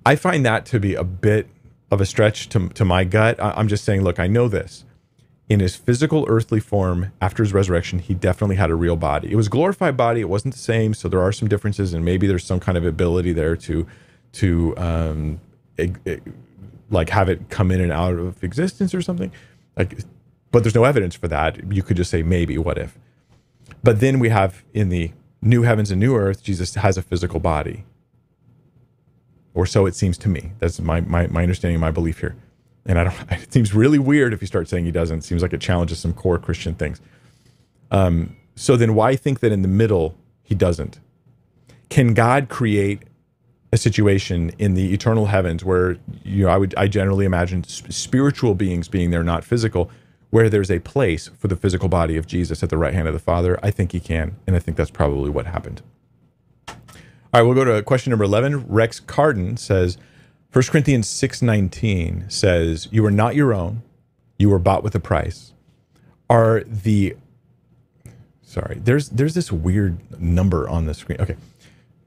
i 0.07 0.15
find 0.15 0.47
that 0.47 0.65
to 0.65 0.79
be 0.79 0.95
a 0.95 1.05
bit 1.05 1.49
of 1.91 2.01
a 2.01 2.07
stretch 2.07 2.49
to, 2.51 2.69
to 2.71 2.85
my 2.85 3.05
gut 3.05 3.41
I, 3.41 3.53
i'm 3.53 3.69
just 3.69 3.85
saying 3.85 4.03
look 4.03 4.19
i 4.19 4.27
know 4.27 4.49
this. 4.49 4.85
In 5.49 5.59
his 5.59 5.75
physical 5.75 6.27
earthly 6.29 6.61
form 6.61 7.11
after 7.21 7.43
his 7.43 7.53
resurrection 7.53 7.99
he 7.99 8.15
definitely 8.15 8.57
had 8.57 8.71
a 8.71 8.77
real 8.77 8.95
body. 8.97 9.33
It 9.33 9.35
was 9.35 9.49
glorified 9.49 9.97
body. 9.97 10.21
It 10.21 10.29
wasn't 10.29 10.55
the 10.55 10.61
same 10.61 10.95
so 10.95 11.09
there 11.09 11.21
are 11.21 11.33
some 11.33 11.49
differences 11.49 11.93
and 11.93 12.05
maybe 12.05 12.29
there's 12.29 12.45
some 12.45 12.61
kind 12.61 12.79
of 12.79 12.85
ability 12.87 13.33
there 13.33 13.57
to 13.57 13.87
to 14.33 14.77
um, 14.77 15.41
like 16.89 17.09
have 17.09 17.29
it 17.29 17.49
come 17.49 17.73
in 17.73 17.81
and 17.81 17.91
out 17.91 18.15
of 18.15 18.45
existence 18.45 18.95
or 18.95 19.03
something. 19.03 19.33
Like 19.77 19.99
but 20.53 20.63
there's 20.63 20.75
no 20.77 20.85
evidence 20.85 21.17
for 21.17 21.27
that. 21.27 21.73
You 21.73 21.83
could 21.83 21.97
just 21.97 22.13
say 22.13 22.23
maybe 22.23 22.57
what 22.57 22.79
if? 22.79 22.97
But 23.83 23.99
then 23.99 24.21
we 24.21 24.29
have 24.29 24.63
in 24.73 24.89
the 24.89 25.11
new 25.43 25.63
heavens 25.63 25.91
and 25.91 25.99
new 26.01 26.17
earth 26.17 26.43
jesus 26.43 26.75
has 26.75 26.99
a 26.99 27.03
physical 27.03 27.41
body 27.41 27.85
or 29.55 29.67
so 29.67 29.87
it 29.87 29.95
seems 29.95 30.17
to 30.19 30.29
me. 30.29 30.53
That's 30.59 30.81
my 30.81 31.01
my, 31.01 31.27
my 31.29 31.43
understanding 31.43 31.81
my 31.81 31.91
belief 31.91 32.21
here. 32.21 32.37
And 32.87 32.99
i 32.99 33.05
don't 33.05 33.15
it 33.31 33.53
seems 33.53 33.75
really 33.75 33.99
weird 33.99 34.33
if 34.33 34.41
you 34.41 34.47
start 34.47 34.69
saying 34.69 34.85
he 34.85 34.93
doesn't. 34.93 35.19
It 35.19 35.25
seems 35.25 35.43
like 35.43 35.53
it 35.53 35.61
challenges 35.61 35.99
some 35.99 36.13
core 36.13 36.39
christian 36.39 36.75
things. 36.75 37.01
Um 37.91 38.37
so 38.55 38.77
then 38.77 38.95
why 38.95 39.17
think 39.17 39.41
that 39.41 39.53
in 39.53 39.63
the 39.63 39.69
middle 39.69 40.17
he 40.43 40.55
doesn't? 40.55 41.01
Can 41.89 42.15
god 42.15 42.49
create 42.49 43.03
a 43.73 43.77
situation 43.77 44.51
in 44.59 44.75
the 44.75 44.93
eternal 44.93 45.27
heavens 45.27 45.65
where 45.65 45.97
you 46.25 46.45
know 46.45 46.51
I 46.51 46.57
would 46.57 46.75
I 46.77 46.89
generally 46.89 47.25
imagine 47.25 47.65
spiritual 47.65 48.55
beings 48.55 48.89
being 48.89 49.11
there, 49.11 49.23
not 49.23 49.45
physical, 49.45 49.91
where 50.31 50.49
there's 50.49 50.71
a 50.71 50.81
place 50.81 51.29
for 51.39 51.49
the 51.49 51.57
physical 51.57 51.89
body 51.89 52.17
of 52.17 52.27
Jesus 52.27 52.63
at 52.63 52.71
the 52.71 52.79
right 52.79 52.95
hand 52.95 53.07
of 53.07 53.15
the 53.15 53.21
Father. 53.21 53.59
I 53.63 53.71
think 53.71 53.93
he 53.93 54.01
can, 54.01 54.37
and 54.47 54.57
I 54.57 54.59
think 54.59 54.77
that's 54.77 54.91
probably 54.91 55.31
what 55.31 55.47
happened. 55.47 55.83
All 57.33 57.41
right, 57.41 57.47
we'll 57.47 57.55
go 57.55 57.65
to 57.65 57.83
question 57.83 58.11
number 58.11 58.25
eleven. 58.25 58.67
Rex 58.67 58.99
Carden 58.99 59.57
says, 59.57 59.97
1 60.53 60.65
Corinthians 60.65 61.09
six 61.09 61.41
nineteen 61.43 62.25
says, 62.29 62.89
"You 62.91 63.05
are 63.07 63.11
not 63.11 63.37
your 63.37 63.55
own; 63.55 63.83
you 64.39 64.51
were 64.51 64.59
bought 64.59 64.83
with 64.83 64.95
a 64.97 65.01
price." 65.01 65.53
Are 66.29 66.65
the 66.65 67.17
sorry? 68.43 68.81
There's 68.83 69.11
there's 69.11 69.35
this 69.35 69.53
weird 69.53 69.99
number 70.21 70.69
on 70.69 70.87
the 70.87 70.95
screen. 70.95 71.21
Okay, 71.21 71.37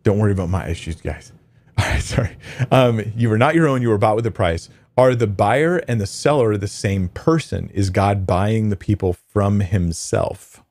don't 0.03 0.19
worry 0.19 0.34
about 0.34 0.49
my 0.49 0.67
issues, 0.67 0.99
guys. 0.99 1.32
All 1.78 1.86
right, 1.86 2.01
sorry. 2.01 2.38
Um, 2.69 3.01
you 3.15 3.30
were 3.30 3.38
not 3.38 3.55
your 3.55 3.67
own. 3.67 3.82
You 3.82 3.89
were 3.89 3.97
bought 3.97 4.17
with 4.17 4.26
a 4.26 4.32
price. 4.32 4.69
Are 4.97 5.15
the 5.15 5.26
buyer 5.28 5.78
and 5.88 5.99
the 5.99 6.05
seller 6.05 6.55
the 6.57 6.67
same 6.67 7.07
person? 7.07 7.69
Is 7.74 7.89
God 7.89 8.28
buying 8.28 8.69
the 8.69 8.76
people 8.76 9.13
from 9.13 9.61
himself? 9.61 10.63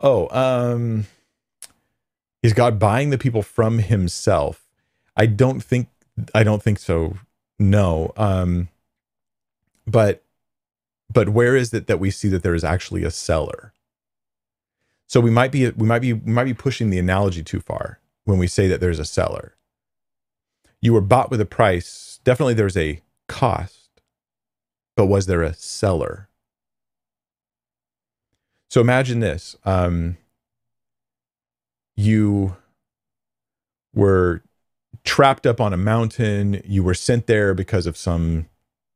Oh, 0.00 0.28
um, 0.30 1.06
is 2.42 2.52
God 2.52 2.78
buying 2.78 3.10
the 3.10 3.18
people 3.18 3.42
from 3.42 3.78
himself? 3.78 4.66
I 5.16 5.26
don't 5.26 5.62
think 5.62 5.88
I 6.34 6.42
don't 6.42 6.62
think 6.62 6.78
so. 6.78 7.16
No. 7.58 8.12
Um, 8.16 8.68
but 9.86 10.22
but 11.12 11.30
where 11.30 11.56
is 11.56 11.72
it 11.72 11.86
that 11.86 12.00
we 12.00 12.10
see 12.10 12.28
that 12.28 12.42
there 12.42 12.54
is 12.54 12.64
actually 12.64 13.04
a 13.04 13.10
seller? 13.10 13.72
So 15.06 15.20
we 15.20 15.30
might 15.30 15.52
be 15.52 15.70
we 15.70 15.86
might 15.86 16.00
be 16.00 16.12
we 16.12 16.32
might 16.32 16.44
be 16.44 16.54
pushing 16.54 16.90
the 16.90 16.98
analogy 16.98 17.42
too 17.42 17.60
far 17.60 18.00
when 18.24 18.38
we 18.38 18.46
say 18.46 18.66
that 18.68 18.80
there's 18.80 18.98
a 18.98 19.04
seller. 19.04 19.54
You 20.80 20.92
were 20.92 21.00
bought 21.00 21.30
with 21.30 21.40
a 21.40 21.46
price. 21.46 22.20
Definitely 22.24 22.54
there's 22.54 22.76
a 22.76 23.00
cost. 23.28 24.00
But 24.96 25.06
was 25.06 25.26
there 25.26 25.42
a 25.42 25.54
seller? 25.54 26.28
So 28.68 28.80
imagine 28.80 29.20
this. 29.20 29.56
Um, 29.64 30.16
you 31.96 32.56
were 33.94 34.42
trapped 35.04 35.46
up 35.46 35.60
on 35.60 35.72
a 35.72 35.78
mountain. 35.78 36.60
You 36.64 36.82
were 36.82 36.94
sent 36.94 37.26
there 37.26 37.54
because 37.54 37.86
of 37.86 37.96
some 37.96 38.46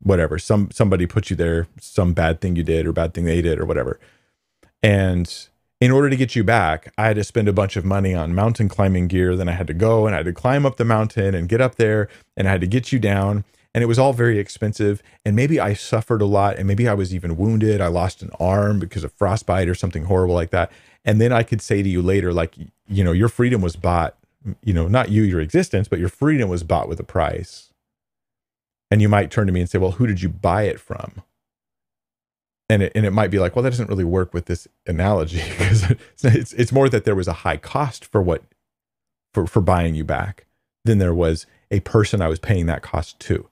whatever. 0.02 0.38
Some 0.38 0.70
somebody 0.70 1.06
put 1.06 1.30
you 1.30 1.36
there, 1.36 1.66
some 1.80 2.12
bad 2.12 2.40
thing 2.40 2.56
you 2.56 2.62
did 2.62 2.86
or 2.86 2.92
bad 2.92 3.14
thing 3.14 3.24
they 3.24 3.42
did 3.42 3.58
or 3.58 3.64
whatever. 3.64 3.98
And 4.82 5.48
in 5.80 5.90
order 5.90 6.10
to 6.10 6.16
get 6.16 6.36
you 6.36 6.44
back, 6.44 6.92
I 6.98 7.06
had 7.06 7.16
to 7.16 7.24
spend 7.24 7.48
a 7.48 7.54
bunch 7.54 7.76
of 7.76 7.84
money 7.84 8.14
on 8.14 8.34
mountain 8.34 8.68
climbing 8.68 9.08
gear. 9.08 9.34
Then 9.34 9.48
I 9.48 9.52
had 9.52 9.66
to 9.68 9.74
go 9.74 10.06
and 10.06 10.14
I 10.14 10.18
had 10.18 10.26
to 10.26 10.32
climb 10.32 10.66
up 10.66 10.76
the 10.76 10.84
mountain 10.84 11.34
and 11.34 11.48
get 11.48 11.60
up 11.60 11.76
there 11.76 12.08
and 12.36 12.46
I 12.46 12.50
had 12.50 12.60
to 12.60 12.66
get 12.66 12.92
you 12.92 12.98
down. 12.98 13.44
And 13.72 13.82
it 13.84 13.86
was 13.86 13.98
all 13.98 14.12
very 14.12 14.38
expensive. 14.38 15.02
And 15.24 15.36
maybe 15.36 15.60
I 15.60 15.74
suffered 15.74 16.20
a 16.20 16.26
lot 16.26 16.56
and 16.56 16.66
maybe 16.66 16.88
I 16.88 16.94
was 16.94 17.14
even 17.14 17.36
wounded. 17.36 17.80
I 17.80 17.86
lost 17.86 18.20
an 18.20 18.30
arm 18.38 18.78
because 18.78 19.04
of 19.04 19.12
frostbite 19.12 19.68
or 19.68 19.74
something 19.74 20.04
horrible 20.04 20.34
like 20.34 20.50
that. 20.50 20.70
And 21.04 21.20
then 21.20 21.32
I 21.32 21.42
could 21.42 21.62
say 21.62 21.82
to 21.82 21.88
you 21.88 22.02
later, 22.02 22.32
like, 22.32 22.54
you 22.88 23.04
know, 23.04 23.12
your 23.12 23.28
freedom 23.28 23.62
was 23.62 23.76
bought, 23.76 24.16
you 24.62 24.72
know, 24.72 24.88
not 24.88 25.10
you, 25.10 25.22
your 25.22 25.40
existence, 25.40 25.88
but 25.88 25.98
your 25.98 26.08
freedom 26.08 26.48
was 26.48 26.62
bought 26.62 26.88
with 26.88 27.00
a 27.00 27.04
price. 27.04 27.72
And 28.90 29.00
you 29.00 29.08
might 29.08 29.30
turn 29.30 29.46
to 29.46 29.52
me 29.52 29.60
and 29.60 29.70
say, 29.70 29.78
well, 29.78 29.92
who 29.92 30.06
did 30.06 30.20
you 30.20 30.28
buy 30.28 30.64
it 30.64 30.80
from? 30.80 31.22
And 32.68 32.82
it, 32.82 32.92
and 32.94 33.06
it 33.06 33.12
might 33.12 33.30
be 33.30 33.38
like, 33.38 33.56
well, 33.56 33.62
that 33.62 33.70
doesn't 33.70 33.88
really 33.88 34.04
work 34.04 34.34
with 34.34 34.46
this 34.46 34.68
analogy 34.86 35.42
because 35.50 35.90
it's, 36.22 36.52
it's 36.52 36.72
more 36.72 36.88
that 36.88 37.04
there 37.04 37.14
was 37.14 37.28
a 37.28 37.32
high 37.32 37.56
cost 37.56 38.04
for 38.04 38.20
what, 38.20 38.42
for, 39.32 39.46
for 39.46 39.60
buying 39.60 39.94
you 39.94 40.04
back 40.04 40.46
than 40.84 40.98
there 40.98 41.14
was 41.14 41.46
a 41.70 41.80
person 41.80 42.20
I 42.20 42.28
was 42.28 42.38
paying 42.38 42.66
that 42.66 42.82
cost 42.82 43.18
to. 43.20 43.48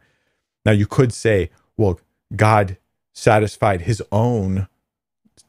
Now 0.64 0.72
you 0.72 0.86
could 0.86 1.12
say, 1.12 1.51
well, 1.76 2.01
God 2.34 2.76
satisfied 3.14 3.82
his 3.82 4.03
own 4.12 4.68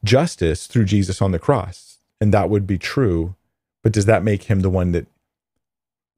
justice 0.02 0.66
through 0.66 0.84
Jesus 0.84 1.20
on 1.20 1.32
the 1.32 1.38
cross. 1.38 1.89
And 2.20 2.34
that 2.34 2.50
would 2.50 2.66
be 2.66 2.78
true. 2.78 3.34
But 3.82 3.92
does 3.92 4.04
that 4.04 4.22
make 4.22 4.44
him 4.44 4.60
the 4.60 4.70
one 4.70 4.92
that 4.92 5.06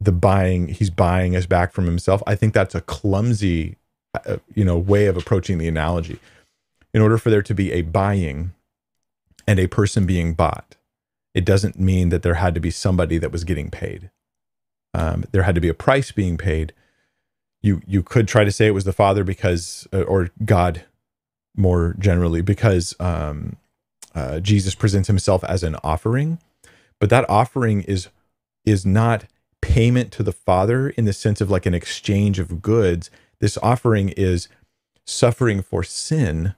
the 0.00 0.12
buying, 0.12 0.68
he's 0.68 0.90
buying 0.90 1.36
us 1.36 1.46
back 1.46 1.72
from 1.72 1.86
himself? 1.86 2.22
I 2.26 2.34
think 2.34 2.55
that's 2.55 2.74
a 2.74 2.80
clumsy, 2.80 3.76
uh, 4.26 4.38
you 4.55 4.64
know, 4.64 4.78
way 4.78 5.07
of 5.07 5.16
approaching 5.16 5.59
the 5.59 5.68
analogy. 5.68 6.18
In 6.92 7.00
order 7.00 7.18
for 7.18 7.30
there 7.30 7.42
to 7.42 7.55
be 7.55 7.72
a 7.72 7.82
buying 7.82 8.53
and 9.46 9.59
a 9.59 9.68
person 9.68 10.05
being 10.07 10.34
bought, 10.34 10.76
it 11.34 11.44
doesn't 11.44 11.78
mean 11.78 12.11
that 12.11 12.22
there 12.22 12.34
had 12.34 12.55
to 12.55 12.61
be 12.61 12.70
somebody 12.70 13.18
that 13.18 13.32
was 13.32 13.44
getting 13.44 13.70
paid. 13.70 14.11
Um, 14.94 15.24
there 15.32 15.44
had 15.44 15.55
to 15.55 15.61
be 15.61 15.68
a 15.68 15.74
price 15.74 16.12
being 16.12 16.36
paid. 16.36 16.72
You 17.62 17.80
you 17.86 18.03
could 18.03 18.28
try 18.28 18.44
to 18.44 18.53
say 18.53 18.66
it 18.66 18.74
was 18.74 18.84
the 18.84 18.92
Father 18.92 19.24
because, 19.24 19.86
uh, 19.92 20.03
or 20.03 20.30
God, 20.44 20.84
more 21.57 21.94
generally, 21.98 22.42
because 22.42 22.94
um, 23.00 23.57
uh, 24.15 24.41
Jesus 24.41 24.75
presents 24.75 25.09
himself 25.09 25.43
as 25.45 25.63
an 25.63 25.77
offering, 25.83 26.39
but 27.01 27.11
that 27.11 27.29
offering 27.29 27.83
is 27.83 28.09
is 28.65 28.87
not 28.87 29.25
payment 29.61 30.13
to 30.13 30.23
the 30.23 30.33
Father 30.33 30.91
in 30.91 31.05
the 31.05 31.13
sense 31.13 31.41
of 31.41 31.51
like 31.51 31.67
an 31.67 31.75
exchange 31.75 32.39
of 32.39 32.63
goods. 32.63 33.11
This 33.41 33.59
offering 33.59 34.11
is 34.11 34.49
suffering 35.05 35.63
for 35.63 35.83
sin 35.83 36.55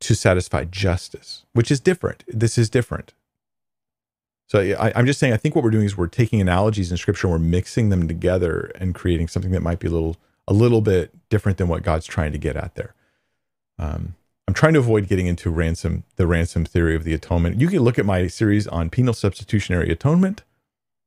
to 0.00 0.14
satisfy 0.14 0.64
justice, 0.64 1.44
which 1.52 1.70
is 1.70 1.80
different. 1.80 2.24
This 2.28 2.56
is 2.56 2.70
different. 2.70 3.14
So 4.46 4.58
I, 4.60 4.98
am 4.98 5.06
just 5.06 5.20
saying, 5.20 5.32
I 5.32 5.36
think 5.36 5.54
what 5.54 5.62
we're 5.62 5.70
doing 5.70 5.86
is 5.86 5.96
we're 5.96 6.08
taking 6.08 6.40
analogies 6.40 6.90
in 6.90 6.96
Scripture 6.96 7.28
and 7.28 7.32
we're 7.32 7.38
mixing 7.38 7.88
them 7.88 8.08
together 8.08 8.72
and 8.80 8.94
creating 8.94 9.28
something 9.28 9.52
that 9.52 9.62
might 9.62 9.78
be 9.78 9.86
a 9.86 9.92
little 9.92 10.16
a 10.48 10.52
little 10.52 10.80
bit 10.80 11.14
different 11.28 11.58
than 11.58 11.68
what 11.68 11.84
God's 11.84 12.06
trying 12.06 12.32
to 12.32 12.38
get 12.38 12.56
at 12.56 12.74
there. 12.74 12.94
Um, 13.78 14.16
I'm 14.50 14.54
trying 14.54 14.72
to 14.72 14.80
avoid 14.80 15.06
getting 15.06 15.28
into 15.28 15.48
ransom, 15.48 16.02
the 16.16 16.26
ransom 16.26 16.64
theory 16.64 16.96
of 16.96 17.04
the 17.04 17.14
atonement. 17.14 17.60
You 17.60 17.68
can 17.68 17.82
look 17.82 18.00
at 18.00 18.04
my 18.04 18.26
series 18.26 18.66
on 18.66 18.90
penal 18.90 19.14
substitutionary 19.14 19.92
atonement 19.92 20.42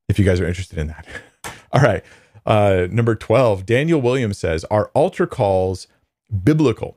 if 0.08 0.18
you 0.18 0.24
guys 0.24 0.40
are 0.40 0.48
interested 0.48 0.80
in 0.80 0.88
that. 0.88 1.06
All 1.74 1.82
right. 1.82 2.06
Uh, 2.46 2.88
number 2.90 3.16
12, 3.16 3.66
Daniel 3.66 4.00
Williams 4.00 4.38
says, 4.38 4.64
Are 4.72 4.92
altar 4.94 5.28
calls 5.28 5.88
biblical? 6.42 6.96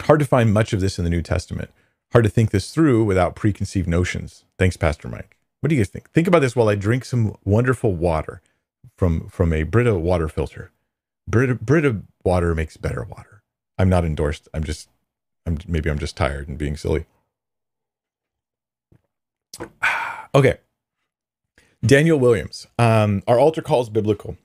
Hard 0.00 0.20
to 0.20 0.24
find 0.24 0.50
much 0.50 0.72
of 0.72 0.80
this 0.80 0.96
in 0.98 1.04
the 1.04 1.10
New 1.10 1.20
Testament. 1.20 1.70
Hard 2.12 2.24
to 2.24 2.30
think 2.30 2.50
this 2.50 2.70
through 2.70 3.04
without 3.04 3.36
preconceived 3.36 3.86
notions. 3.86 4.46
Thanks, 4.58 4.78
Pastor 4.78 5.08
Mike. 5.08 5.36
What 5.60 5.68
do 5.68 5.74
you 5.74 5.80
guys 5.82 5.90
think? 5.90 6.08
Think 6.12 6.26
about 6.26 6.38
this 6.38 6.56
while 6.56 6.70
I 6.70 6.74
drink 6.74 7.04
some 7.04 7.36
wonderful 7.44 7.94
water 7.94 8.40
from, 8.96 9.28
from 9.28 9.52
a 9.52 9.64
Brita 9.64 9.94
water 9.96 10.28
filter. 10.28 10.70
Brita, 11.28 11.54
Brita 11.54 12.00
water 12.24 12.54
makes 12.54 12.78
better 12.78 13.04
water. 13.04 13.42
I'm 13.76 13.90
not 13.90 14.06
endorsed. 14.06 14.48
I'm 14.54 14.64
just 14.64 14.88
I'm 15.46 15.58
maybe 15.66 15.90
I'm 15.90 15.98
just 15.98 16.16
tired 16.16 16.48
and 16.48 16.58
being 16.58 16.76
silly. 16.76 17.06
okay. 20.34 20.58
Daniel 21.84 22.18
Williams. 22.18 22.66
Um, 22.78 23.22
are 23.28 23.38
altar 23.38 23.62
calls 23.62 23.90
biblical? 23.90 24.36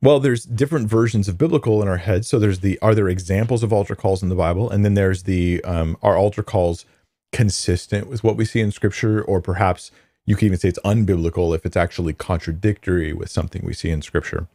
Well, 0.00 0.20
there's 0.20 0.44
different 0.44 0.88
versions 0.88 1.28
of 1.28 1.38
biblical 1.38 1.82
in 1.82 1.88
our 1.88 1.96
heads. 1.96 2.28
So 2.28 2.38
there's 2.38 2.60
the 2.60 2.78
are 2.80 2.94
there 2.94 3.08
examples 3.08 3.62
of 3.62 3.72
altar 3.72 3.96
calls 3.96 4.22
in 4.22 4.28
the 4.28 4.34
Bible, 4.34 4.70
and 4.70 4.84
then 4.84 4.94
there's 4.94 5.24
the 5.24 5.62
um, 5.64 5.96
are 6.02 6.16
altar 6.16 6.42
calls 6.42 6.84
consistent 7.32 8.06
with 8.08 8.24
what 8.24 8.36
we 8.36 8.44
see 8.44 8.60
in 8.60 8.70
Scripture, 8.70 9.22
or 9.22 9.40
perhaps 9.40 9.90
you 10.24 10.36
can 10.36 10.46
even 10.46 10.58
say 10.58 10.68
it's 10.68 10.78
unbiblical 10.84 11.54
if 11.54 11.66
it's 11.66 11.76
actually 11.76 12.12
contradictory 12.12 13.12
with 13.12 13.30
something 13.30 13.62
we 13.64 13.74
see 13.74 13.90
in 13.90 14.02
Scripture. 14.02 14.46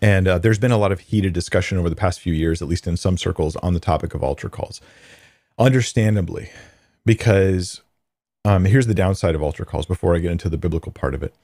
And 0.00 0.28
uh, 0.28 0.38
there's 0.38 0.58
been 0.58 0.70
a 0.70 0.78
lot 0.78 0.92
of 0.92 1.00
heated 1.00 1.32
discussion 1.32 1.78
over 1.78 1.90
the 1.90 1.96
past 1.96 2.20
few 2.20 2.32
years, 2.32 2.62
at 2.62 2.68
least 2.68 2.86
in 2.86 2.96
some 2.96 3.18
circles, 3.18 3.56
on 3.56 3.74
the 3.74 3.80
topic 3.80 4.14
of 4.14 4.22
altar 4.22 4.48
calls. 4.48 4.80
Understandably, 5.58 6.50
because 7.04 7.82
um, 8.44 8.64
here's 8.64 8.86
the 8.86 8.94
downside 8.94 9.34
of 9.34 9.42
altar 9.42 9.64
calls 9.64 9.86
before 9.86 10.14
I 10.14 10.20
get 10.20 10.30
into 10.30 10.48
the 10.48 10.58
biblical 10.58 10.92
part 10.92 11.14
of 11.14 11.22
it. 11.22 11.34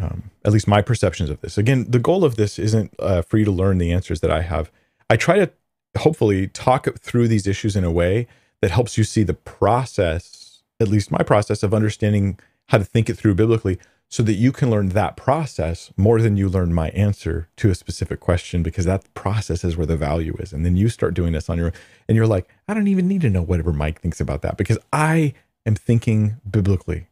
Um, 0.00 0.30
at 0.44 0.52
least 0.52 0.66
my 0.66 0.82
perceptions 0.82 1.30
of 1.30 1.40
this. 1.40 1.56
Again, 1.56 1.86
the 1.88 2.00
goal 2.00 2.24
of 2.24 2.34
this 2.34 2.58
isn't 2.58 2.92
uh, 2.98 3.22
for 3.22 3.38
you 3.38 3.44
to 3.44 3.52
learn 3.52 3.78
the 3.78 3.92
answers 3.92 4.20
that 4.20 4.30
I 4.30 4.42
have. 4.42 4.72
I 5.08 5.16
try 5.16 5.38
to 5.38 5.52
hopefully 5.96 6.48
talk 6.48 6.88
through 6.98 7.28
these 7.28 7.46
issues 7.46 7.76
in 7.76 7.84
a 7.84 7.92
way 7.92 8.26
that 8.60 8.72
helps 8.72 8.98
you 8.98 9.04
see 9.04 9.22
the 9.22 9.34
process, 9.34 10.62
at 10.80 10.88
least 10.88 11.12
my 11.12 11.22
process 11.22 11.62
of 11.62 11.72
understanding 11.72 12.40
how 12.68 12.78
to 12.78 12.84
think 12.84 13.08
it 13.08 13.14
through 13.14 13.34
biblically 13.34 13.78
so 14.08 14.22
that 14.22 14.34
you 14.34 14.52
can 14.52 14.70
learn 14.70 14.90
that 14.90 15.16
process 15.16 15.92
more 15.96 16.20
than 16.20 16.36
you 16.36 16.48
learn 16.48 16.72
my 16.72 16.90
answer 16.90 17.48
to 17.56 17.70
a 17.70 17.74
specific 17.74 18.20
question 18.20 18.62
because 18.62 18.84
that 18.84 19.12
process 19.14 19.64
is 19.64 19.76
where 19.76 19.86
the 19.86 19.96
value 19.96 20.36
is. 20.38 20.52
And 20.52 20.64
then 20.64 20.76
you 20.76 20.88
start 20.88 21.14
doing 21.14 21.32
this 21.32 21.50
on 21.50 21.58
your 21.58 21.66
own 21.66 21.72
and 22.08 22.16
you're 22.16 22.26
like 22.26 22.48
i 22.68 22.74
don't 22.74 22.86
even 22.88 23.08
need 23.08 23.22
to 23.22 23.30
know 23.30 23.42
whatever 23.42 23.72
mike 23.72 24.00
thinks 24.00 24.20
about 24.20 24.42
that 24.42 24.56
because 24.56 24.78
i 24.92 25.34
am 25.66 25.74
thinking 25.74 26.36
biblically. 26.48 27.08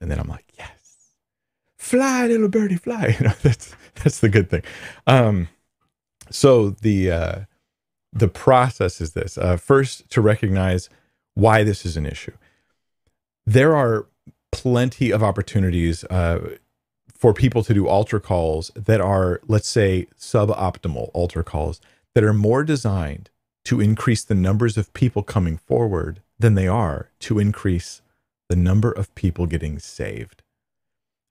And 0.00 0.10
then 0.10 0.18
i'm 0.18 0.28
like 0.28 0.52
yes. 0.58 0.70
Fly 1.78 2.26
little 2.26 2.48
birdie 2.48 2.76
fly. 2.76 3.16
You 3.18 3.26
know 3.26 3.34
that's 3.42 3.74
that's 4.02 4.20
the 4.20 4.28
good 4.28 4.50
thing. 4.50 4.62
Um 5.06 5.48
so 6.30 6.70
the 6.70 7.10
uh 7.10 7.38
the 8.12 8.28
process 8.28 9.00
is 9.00 9.12
this 9.12 9.38
uh 9.38 9.56
first 9.56 10.10
to 10.10 10.20
recognize 10.20 10.90
why 11.34 11.62
this 11.64 11.86
is 11.86 11.96
an 11.96 12.04
issue. 12.04 12.32
There 13.46 13.74
are 13.74 14.06
plenty 14.52 15.10
of 15.10 15.22
opportunities 15.22 16.04
uh, 16.04 16.56
for 17.12 17.34
people 17.34 17.64
to 17.64 17.74
do 17.74 17.88
altar 17.88 18.20
calls 18.20 18.70
that 18.74 19.00
are, 19.00 19.40
let's 19.48 19.68
say, 19.68 20.06
suboptimal 20.18 21.10
altar 21.12 21.42
calls 21.42 21.80
that 22.14 22.22
are 22.22 22.34
more 22.34 22.62
designed 22.62 23.30
to 23.64 23.80
increase 23.80 24.22
the 24.22 24.34
numbers 24.34 24.76
of 24.76 24.92
people 24.92 25.22
coming 25.22 25.56
forward 25.56 26.20
than 26.38 26.54
they 26.54 26.68
are 26.68 27.10
to 27.20 27.38
increase 27.38 28.02
the 28.48 28.56
number 28.56 28.90
of 28.92 29.14
people 29.14 29.46
getting 29.46 29.78
saved. 29.78 30.42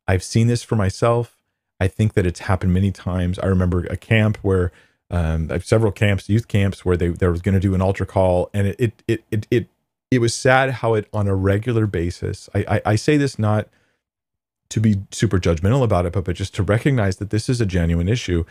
I've 0.07 0.24
seen 0.24 0.47
this 0.47 0.63
for 0.63 0.76
myself. 0.76 1.38
I 1.80 1.88
think 1.88 2.13
that 2.13 2.26
it's 2.26 2.41
happened 2.41 2.74
many 2.74 2.91
times. 2.91 3.38
I 3.39 3.47
remember 3.47 3.86
a 3.86 3.97
camp 3.97 4.38
where 4.41 4.72
um, 5.09 5.49
several 5.61 5.91
camps, 5.91 6.30
youth 6.30 6.47
camps, 6.47 6.86
where 6.86 6.95
they, 6.95 7.09
they 7.09 7.28
was 7.28 7.41
going 7.41 7.53
to 7.53 7.59
do 7.59 7.76
an 7.76 7.82
altar 7.82 8.05
call, 8.05 8.49
and 8.53 8.67
it 8.67 8.76
it 8.80 9.03
it 9.07 9.24
it, 9.30 9.47
it 9.51 9.67
it 10.12 10.20
was 10.20 10.36
sad 10.36 10.70
how 10.70 10.93
it 10.93 11.07
on 11.12 11.28
a 11.28 11.36
regular 11.36 11.88
basis 11.88 12.49
I, 12.53 12.66
I, 12.68 12.82
I 12.86 12.95
say 12.95 13.18
this 13.18 13.39
not 13.39 13.68
to 14.70 14.80
be 14.80 15.01
super 15.12 15.39
judgmental 15.39 15.84
about 15.84 16.05
it 16.05 16.14
but, 16.14 16.26
but 16.26 16.36
just 16.36 16.53
to 16.55 16.64
recognize 16.64 17.18
that 17.18 17.30
this 17.30 17.49
is 17.49 17.59
a 17.59 17.66
genuine 17.66 18.07
issue 18.07 18.45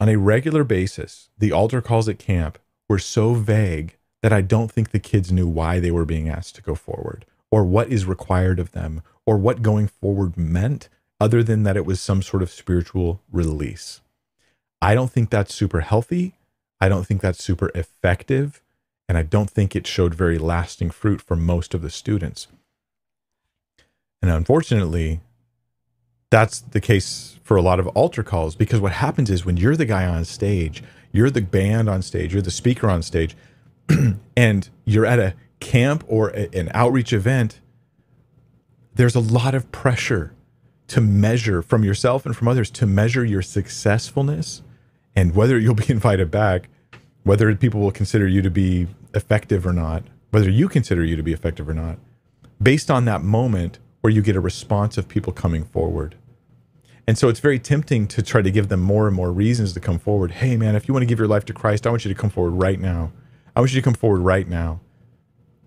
on 0.00 0.08
a 0.08 0.16
regular 0.16 0.62
basis, 0.62 1.28
the 1.38 1.52
altar 1.52 1.80
calls 1.82 2.08
at 2.08 2.18
camp 2.18 2.58
were 2.88 2.98
so 2.98 3.34
vague 3.34 3.96
that 4.22 4.32
I 4.32 4.42
don't 4.42 4.70
think 4.70 4.90
the 4.90 5.00
kids 5.00 5.32
knew 5.32 5.46
why 5.46 5.80
they 5.80 5.90
were 5.90 6.04
being 6.04 6.28
asked 6.28 6.54
to 6.56 6.62
go 6.62 6.74
forward 6.74 7.24
or 7.50 7.64
what 7.64 7.88
is 7.88 8.04
required 8.04 8.58
of 8.58 8.72
them 8.72 9.02
or 9.26 9.36
what 9.36 9.62
going 9.62 9.88
forward 9.88 10.36
meant 10.36 10.88
other 11.20 11.42
than 11.42 11.64
that 11.64 11.76
it 11.76 11.84
was 11.84 12.00
some 12.00 12.22
sort 12.22 12.42
of 12.42 12.50
spiritual 12.50 13.20
release. 13.32 14.00
I 14.80 14.94
don't 14.94 15.10
think 15.10 15.30
that's 15.30 15.54
super 15.54 15.80
healthy. 15.80 16.34
I 16.80 16.88
don't 16.88 17.04
think 17.04 17.20
that's 17.20 17.42
super 17.42 17.70
effective. 17.74 18.62
And 19.08 19.16
I 19.16 19.22
don't 19.22 19.50
think 19.50 19.74
it 19.74 19.86
showed 19.86 20.14
very 20.14 20.38
lasting 20.38 20.90
fruit 20.90 21.20
for 21.20 21.34
most 21.34 21.74
of 21.74 21.82
the 21.82 21.90
students. 21.90 22.46
And 24.20 24.30
unfortunately, 24.30 25.20
that's 26.30 26.60
the 26.60 26.80
case 26.80 27.38
for 27.42 27.56
a 27.56 27.62
lot 27.62 27.80
of 27.80 27.86
altar 27.88 28.22
calls 28.22 28.54
because 28.54 28.80
what 28.80 28.92
happens 28.92 29.30
is 29.30 29.46
when 29.46 29.56
you're 29.56 29.76
the 29.76 29.86
guy 29.86 30.06
on 30.06 30.24
stage, 30.24 30.82
you're 31.12 31.30
the 31.30 31.40
band 31.40 31.88
on 31.88 32.02
stage, 32.02 32.32
you're 32.32 32.42
the 32.42 32.50
speaker 32.50 32.90
on 32.90 33.02
stage, 33.02 33.34
and 34.36 34.68
you're 34.84 35.06
at 35.06 35.18
a 35.18 35.34
camp 35.60 36.04
or 36.06 36.28
a, 36.30 36.48
an 36.54 36.70
outreach 36.74 37.12
event, 37.12 37.60
there's 38.94 39.14
a 39.14 39.20
lot 39.20 39.54
of 39.54 39.70
pressure 39.72 40.34
to 40.88 41.00
measure 41.00 41.62
from 41.62 41.84
yourself 41.84 42.26
and 42.26 42.36
from 42.36 42.48
others 42.48 42.70
to 42.70 42.86
measure 42.86 43.24
your 43.24 43.42
successfulness 43.42 44.62
and 45.14 45.34
whether 45.34 45.58
you'll 45.58 45.74
be 45.74 45.88
invited 45.88 46.30
back, 46.30 46.68
whether 47.22 47.54
people 47.54 47.80
will 47.80 47.92
consider 47.92 48.26
you 48.26 48.42
to 48.42 48.50
be 48.50 48.86
effective 49.18 49.66
or 49.66 49.74
not, 49.74 50.04
whether 50.30 50.48
you 50.48 50.68
consider 50.68 51.04
you 51.04 51.16
to 51.16 51.22
be 51.22 51.34
effective 51.34 51.68
or 51.68 51.74
not, 51.74 51.98
based 52.62 52.90
on 52.90 53.04
that 53.04 53.22
moment 53.22 53.78
where 54.00 54.10
you 54.10 54.22
get 54.22 54.36
a 54.36 54.40
response 54.40 54.96
of 54.96 55.08
people 55.08 55.32
coming 55.32 55.64
forward. 55.64 56.14
And 57.06 57.18
so 57.18 57.28
it's 57.28 57.40
very 57.40 57.58
tempting 57.58 58.06
to 58.08 58.22
try 58.22 58.42
to 58.42 58.50
give 58.50 58.68
them 58.68 58.80
more 58.80 59.06
and 59.06 59.16
more 59.16 59.32
reasons 59.32 59.72
to 59.72 59.80
come 59.80 59.98
forward. 59.98 60.30
Hey, 60.30 60.56
man, 60.56 60.76
if 60.76 60.86
you 60.86 60.94
want 60.94 61.02
to 61.02 61.06
give 61.06 61.18
your 61.18 61.28
life 61.28 61.44
to 61.46 61.52
Christ, 61.52 61.86
I 61.86 61.90
want 61.90 62.04
you 62.04 62.12
to 62.12 62.20
come 62.20 62.30
forward 62.30 62.52
right 62.52 62.78
now. 62.78 63.12
I 63.56 63.60
want 63.60 63.72
you 63.72 63.80
to 63.80 63.84
come 63.84 63.94
forward 63.94 64.20
right 64.20 64.46
now. 64.46 64.80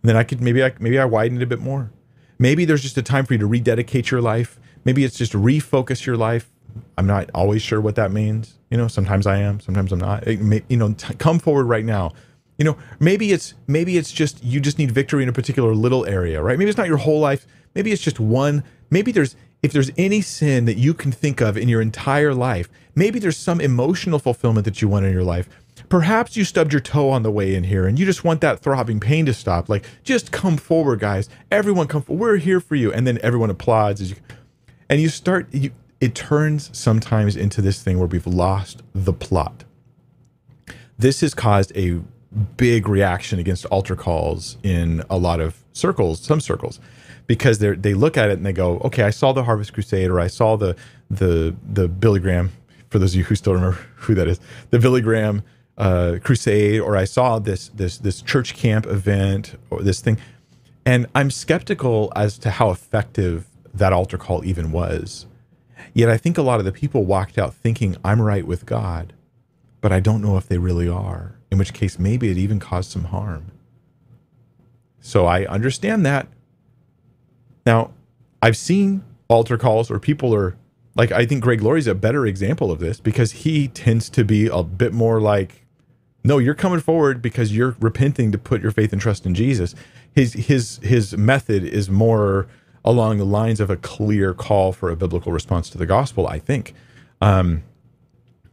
And 0.01 0.09
then 0.09 0.15
I 0.15 0.23
could 0.23 0.41
maybe 0.41 0.63
I 0.63 0.73
maybe 0.79 0.99
I 0.99 1.05
widen 1.05 1.37
it 1.37 1.43
a 1.43 1.47
bit 1.47 1.59
more. 1.59 1.91
Maybe 2.39 2.65
there's 2.65 2.81
just 2.81 2.97
a 2.97 3.03
time 3.03 3.25
for 3.25 3.33
you 3.33 3.39
to 3.39 3.47
rededicate 3.47 4.09
your 4.09 4.21
life. 4.21 4.59
Maybe 4.85 5.03
it's 5.03 5.17
just 5.17 5.33
refocus 5.33 6.05
your 6.05 6.17
life. 6.17 6.49
I'm 6.97 7.05
not 7.05 7.29
always 7.35 7.61
sure 7.61 7.81
what 7.81 7.95
that 7.95 8.11
means. 8.11 8.57
You 8.69 8.77
know, 8.77 8.87
sometimes 8.87 9.27
I 9.27 9.37
am, 9.37 9.59
sometimes 9.59 9.91
I'm 9.91 9.99
not. 9.99 10.25
May, 10.25 10.63
you 10.69 10.77
know, 10.77 10.93
t- 10.93 11.13
come 11.15 11.37
forward 11.37 11.65
right 11.65 11.85
now. 11.85 12.13
You 12.61 12.65
know, 12.65 12.77
maybe 12.99 13.31
it's 13.31 13.55
maybe 13.65 13.97
it's 13.97 14.11
just 14.11 14.43
you 14.43 14.59
just 14.59 14.77
need 14.77 14.91
victory 14.91 15.23
in 15.23 15.29
a 15.29 15.33
particular 15.33 15.73
little 15.73 16.05
area, 16.05 16.43
right? 16.43 16.59
Maybe 16.59 16.69
it's 16.69 16.77
not 16.77 16.85
your 16.85 16.97
whole 16.97 17.19
life. 17.19 17.47
Maybe 17.73 17.91
it's 17.91 18.03
just 18.03 18.19
one. 18.19 18.63
Maybe 18.91 19.11
there's 19.11 19.35
if 19.63 19.73
there's 19.73 19.89
any 19.97 20.21
sin 20.21 20.65
that 20.65 20.77
you 20.77 20.93
can 20.93 21.11
think 21.11 21.41
of 21.41 21.57
in 21.57 21.67
your 21.69 21.81
entire 21.81 22.35
life, 22.35 22.69
maybe 22.93 23.17
there's 23.17 23.35
some 23.35 23.59
emotional 23.59 24.19
fulfillment 24.19 24.65
that 24.65 24.79
you 24.79 24.87
want 24.87 25.07
in 25.07 25.11
your 25.11 25.23
life. 25.23 25.49
Perhaps 25.89 26.37
you 26.37 26.45
stubbed 26.45 26.71
your 26.71 26.81
toe 26.81 27.09
on 27.09 27.23
the 27.23 27.31
way 27.31 27.55
in 27.55 27.63
here 27.63 27.87
and 27.87 27.97
you 27.97 28.05
just 28.05 28.23
want 28.23 28.41
that 28.41 28.59
throbbing 28.59 28.99
pain 28.99 29.25
to 29.25 29.33
stop. 29.33 29.67
Like, 29.67 29.83
just 30.03 30.31
come 30.31 30.55
forward, 30.55 30.99
guys. 30.99 31.29
Everyone 31.49 31.87
come 31.87 32.03
forward. 32.03 32.21
We're 32.21 32.37
here 32.37 32.59
for 32.59 32.75
you. 32.75 32.93
And 32.93 33.07
then 33.07 33.17
everyone 33.23 33.49
applauds 33.49 34.01
as 34.01 34.11
you 34.11 34.17
and 34.87 35.01
you 35.01 35.09
start 35.09 35.51
you 35.51 35.71
it 35.99 36.13
turns 36.13 36.69
sometimes 36.77 37.35
into 37.35 37.59
this 37.59 37.81
thing 37.81 37.97
where 37.97 38.07
we've 38.07 38.27
lost 38.27 38.83
the 38.93 39.13
plot. 39.13 39.63
This 40.99 41.21
has 41.21 41.33
caused 41.33 41.75
a 41.75 42.01
big 42.57 42.87
reaction 42.87 43.39
against 43.39 43.65
altar 43.65 43.95
calls 43.95 44.57
in 44.63 45.03
a 45.09 45.17
lot 45.17 45.39
of 45.39 45.63
circles, 45.73 46.21
some 46.21 46.39
circles 46.39 46.79
because 47.27 47.59
they 47.59 47.71
they 47.75 47.93
look 47.93 48.17
at 48.17 48.29
it 48.29 48.33
and 48.33 48.45
they 48.45 48.53
go, 48.53 48.79
okay, 48.79 49.03
I 49.03 49.09
saw 49.09 49.31
the 49.31 49.43
Harvest 49.43 49.73
Crusade 49.73 50.09
or 50.09 50.19
I 50.19 50.27
saw 50.27 50.55
the 50.57 50.75
the 51.09 51.55
the 51.65 51.87
Billy 51.87 52.19
Graham. 52.19 52.51
For 52.89 52.99
those 52.99 53.13
of 53.13 53.19
you 53.19 53.23
who 53.23 53.35
still 53.35 53.53
remember 53.53 53.77
who 53.95 54.15
that 54.15 54.27
is, 54.27 54.39
the 54.69 54.79
Billy 54.79 55.01
Graham 55.01 55.43
uh, 55.77 56.17
crusade, 56.23 56.81
or 56.81 56.97
I 56.97 57.05
saw 57.05 57.39
this 57.39 57.69
this 57.69 57.97
this 57.97 58.21
church 58.21 58.55
camp 58.55 58.85
event 58.85 59.57
or 59.69 59.81
this 59.81 60.01
thing, 60.01 60.17
and 60.85 61.07
I'm 61.15 61.31
skeptical 61.31 62.11
as 62.15 62.37
to 62.39 62.51
how 62.51 62.69
effective 62.69 63.47
that 63.73 63.93
altar 63.93 64.17
call 64.17 64.43
even 64.43 64.71
was. 64.71 65.25
Yet 65.93 66.09
I 66.09 66.17
think 66.17 66.37
a 66.37 66.41
lot 66.41 66.59
of 66.59 66.65
the 66.65 66.71
people 66.71 67.05
walked 67.05 67.37
out 67.37 67.53
thinking 67.53 67.97
I'm 68.03 68.21
right 68.21 68.45
with 68.45 68.65
God, 68.65 69.13
but 69.79 69.91
I 69.91 69.99
don't 69.99 70.21
know 70.21 70.37
if 70.37 70.47
they 70.47 70.57
really 70.57 70.87
are. 70.87 71.35
In 71.51 71.57
which 71.57 71.73
case, 71.73 71.99
maybe 71.99 72.29
it 72.29 72.37
even 72.37 72.59
caused 72.59 72.91
some 72.91 73.05
harm. 73.05 73.51
So 75.01 75.25
I 75.25 75.45
understand 75.45 76.05
that 76.05 76.27
now, 77.65 77.91
I've 78.41 78.57
seen 78.57 79.03
altar 79.27 79.57
calls 79.57 79.89
where 79.89 79.99
people 79.99 80.33
are 80.33 80.57
like, 80.95 81.11
I 81.11 81.25
think 81.25 81.43
Greg 81.43 81.61
Laurie's 81.61 81.87
a 81.87 81.95
better 81.95 82.25
example 82.25 82.71
of 82.71 82.79
this 82.79 82.99
because 82.99 83.31
he 83.31 83.67
tends 83.67 84.09
to 84.09 84.25
be 84.25 84.47
a 84.47 84.63
bit 84.63 84.93
more 84.93 85.21
like, 85.21 85.65
no, 86.23 86.37
you're 86.37 86.55
coming 86.55 86.79
forward 86.79 87.21
because 87.21 87.55
you're 87.55 87.75
repenting 87.79 88.31
to 88.31 88.37
put 88.37 88.61
your 88.61 88.71
faith 88.71 88.91
and 88.91 89.01
trust 89.01 89.25
in 89.25 89.33
Jesus. 89.33 89.73
His 90.13 90.33
his 90.33 90.79
his 90.83 91.15
method 91.17 91.63
is 91.63 91.89
more 91.89 92.47
along 92.83 93.17
the 93.17 93.25
lines 93.25 93.59
of 93.59 93.69
a 93.69 93.77
clear 93.77 94.33
call 94.33 94.71
for 94.73 94.89
a 94.89 94.95
biblical 94.95 95.31
response 95.31 95.69
to 95.71 95.77
the 95.77 95.85
gospel. 95.85 96.27
I 96.27 96.37
think. 96.37 96.75
Um, 97.21 97.63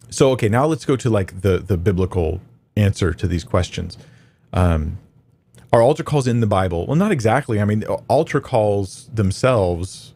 so 0.08 0.30
okay, 0.30 0.48
now 0.48 0.64
let's 0.66 0.86
go 0.86 0.96
to 0.96 1.10
like 1.10 1.42
the 1.42 1.58
the 1.58 1.76
biblical 1.76 2.40
answer 2.78 3.12
to 3.12 3.26
these 3.26 3.44
questions. 3.44 3.98
Um, 4.52 4.98
are 5.72 5.82
altar 5.82 6.02
calls 6.02 6.26
in 6.26 6.40
the 6.40 6.46
Bible? 6.46 6.86
Well, 6.86 6.96
not 6.96 7.12
exactly. 7.12 7.60
I 7.60 7.64
mean, 7.64 7.84
altar 8.08 8.40
calls 8.40 9.08
themselves. 9.12 10.14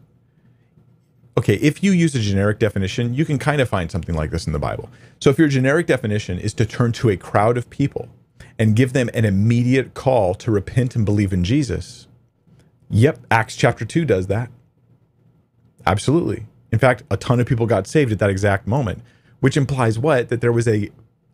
Okay, 1.37 1.55
if 1.55 1.83
you 1.83 1.91
use 1.91 2.15
a 2.15 2.19
generic 2.19 2.59
definition, 2.59 3.13
you 3.13 3.25
can 3.25 3.37
kind 3.37 3.61
of 3.61 3.69
find 3.69 3.91
something 3.91 4.15
like 4.15 4.31
this 4.31 4.47
in 4.47 4.53
the 4.53 4.59
Bible. 4.59 4.89
So, 5.19 5.29
if 5.29 5.37
your 5.37 5.47
generic 5.47 5.87
definition 5.87 6.39
is 6.39 6.53
to 6.55 6.65
turn 6.65 6.91
to 6.93 7.09
a 7.09 7.17
crowd 7.17 7.57
of 7.57 7.69
people 7.69 8.09
and 8.57 8.75
give 8.75 8.93
them 8.93 9.09
an 9.13 9.25
immediate 9.25 9.93
call 9.93 10.33
to 10.35 10.51
repent 10.51 10.95
and 10.95 11.05
believe 11.05 11.33
in 11.33 11.43
Jesus, 11.43 12.07
yep, 12.89 13.19
Acts 13.29 13.55
chapter 13.55 13.85
2 13.85 14.05
does 14.05 14.27
that. 14.27 14.49
Absolutely. 15.85 16.45
In 16.71 16.79
fact, 16.79 17.03
a 17.11 17.17
ton 17.17 17.39
of 17.39 17.45
people 17.45 17.67
got 17.67 17.85
saved 17.85 18.11
at 18.11 18.19
that 18.19 18.29
exact 18.29 18.65
moment, 18.65 19.01
which 19.39 19.57
implies 19.57 19.99
what? 19.99 20.29
That 20.29 20.41
there 20.41 20.51
was 20.51 20.67
a 20.67 20.89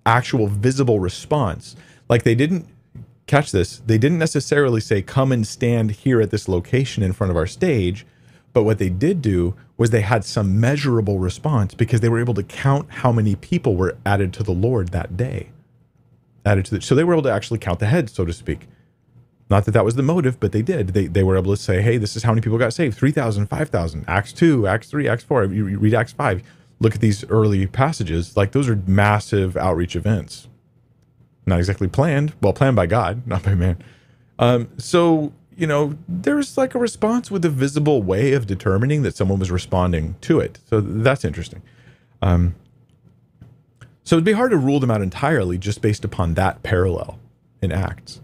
actual 0.10 0.48
visible 0.48 1.00
response. 1.00 1.76
Like 2.10 2.24
they 2.24 2.36
didn't 2.36 2.68
catch 3.28 3.52
this, 3.52 3.78
they 3.86 4.00
didn't 4.00 4.18
necessarily 4.18 4.82
say, 4.82 5.04
come 5.04 5.32
and 5.32 5.46
stand 5.46 5.92
here 5.92 6.20
at 6.20 6.32
this 6.32 6.48
location 6.48 7.04
in 7.04 7.14
front 7.14 7.30
of 7.30 7.38
our 7.38 7.46
stage. 7.46 8.06
But 8.52 8.64
what 8.64 8.80
they 8.80 8.90
did 8.90 9.22
do 9.22 9.56
was 9.78 9.92
they 9.92 10.02
had 10.02 10.26
some 10.26 10.60
measurable 10.60 11.20
response 11.20 11.76
because 11.76 12.02
they 12.02 12.10
were 12.10 12.20
able 12.20 12.34
to 12.34 12.44
count 12.44 12.90
how 12.90 13.12
many 13.12 13.36
people 13.36 13.76
were 13.76 13.96
added 14.04 14.34
to 14.34 14.44
the 14.44 14.52
Lord 14.52 14.90
that 14.90 15.16
day. 15.16 15.52
Added 16.44 16.66
to 16.66 16.76
the, 16.76 16.82
so 16.82 16.96
they 16.96 17.04
were 17.04 17.14
able 17.14 17.24
to 17.24 17.32
actually 17.32 17.60
count 17.60 17.80
the 17.80 17.86
heads, 17.86 18.12
so 18.12 18.26
to 18.26 18.34
speak. 18.34 18.68
Not 19.50 19.66
that 19.66 19.72
that 19.72 19.86
was 19.86 19.96
the 19.96 20.04
motive, 20.04 20.40
but 20.40 20.52
they 20.52 20.64
did. 20.64 20.90
They, 20.90 21.06
they 21.06 21.24
were 21.24 21.38
able 21.38 21.56
to 21.56 21.62
say, 21.62 21.82
hey, 21.82 21.98
this 21.98 22.16
is 22.16 22.24
how 22.24 22.32
many 22.32 22.42
people 22.42 22.58
got 22.58 22.74
saved 22.74 22.98
3,000, 22.98 23.48
5,000, 23.48 24.06
Acts 24.08 24.34
2, 24.34 24.68
Acts 24.68 24.90
3, 24.90 25.08
Acts 25.08 25.24
4. 25.24 25.46
You 25.46 25.78
read 25.78 25.94
Acts 25.94 26.14
5, 26.14 26.44
look 26.80 26.96
at 26.96 27.02
these 27.02 27.24
early 27.26 27.68
passages. 27.68 28.36
Like 28.38 28.52
those 28.52 28.70
are 28.70 28.82
massive 28.88 29.58
outreach 29.58 29.96
events 29.96 30.48
not 31.50 31.60
exactly 31.60 31.90
planned. 31.90 32.34
Well, 32.42 32.54
planned 32.54 32.78
by 32.78 32.86
God, 32.86 33.24
not 33.28 33.44
by 33.44 33.56
man. 33.56 33.84
Um, 34.38 34.70
so 34.78 35.34
you 35.58 35.68
know, 35.68 35.98
there's 36.08 36.58
like 36.58 36.74
a 36.74 36.80
response 36.80 37.30
with 37.30 37.44
a 37.44 37.50
visible 37.50 38.02
way 38.02 38.32
of 38.32 38.48
determining 38.48 39.02
that 39.02 39.14
someone 39.14 39.40
was 39.40 39.52
responding 39.52 40.16
to 40.22 40.40
it. 40.40 40.58
So 40.70 40.80
that's 40.80 41.26
interesting. 41.26 41.62
Um, 42.22 42.56
so 44.06 44.16
it'd 44.16 44.24
be 44.24 44.32
hard 44.32 44.52
to 44.52 44.58
rule 44.58 44.80
them 44.80 44.90
out 44.90 45.02
entirely 45.02 45.58
just 45.58 45.82
based 45.82 46.06
upon 46.06 46.36
that 46.36 46.64
parallel 46.64 47.20
in 47.62 47.74
Acts. 47.74 48.22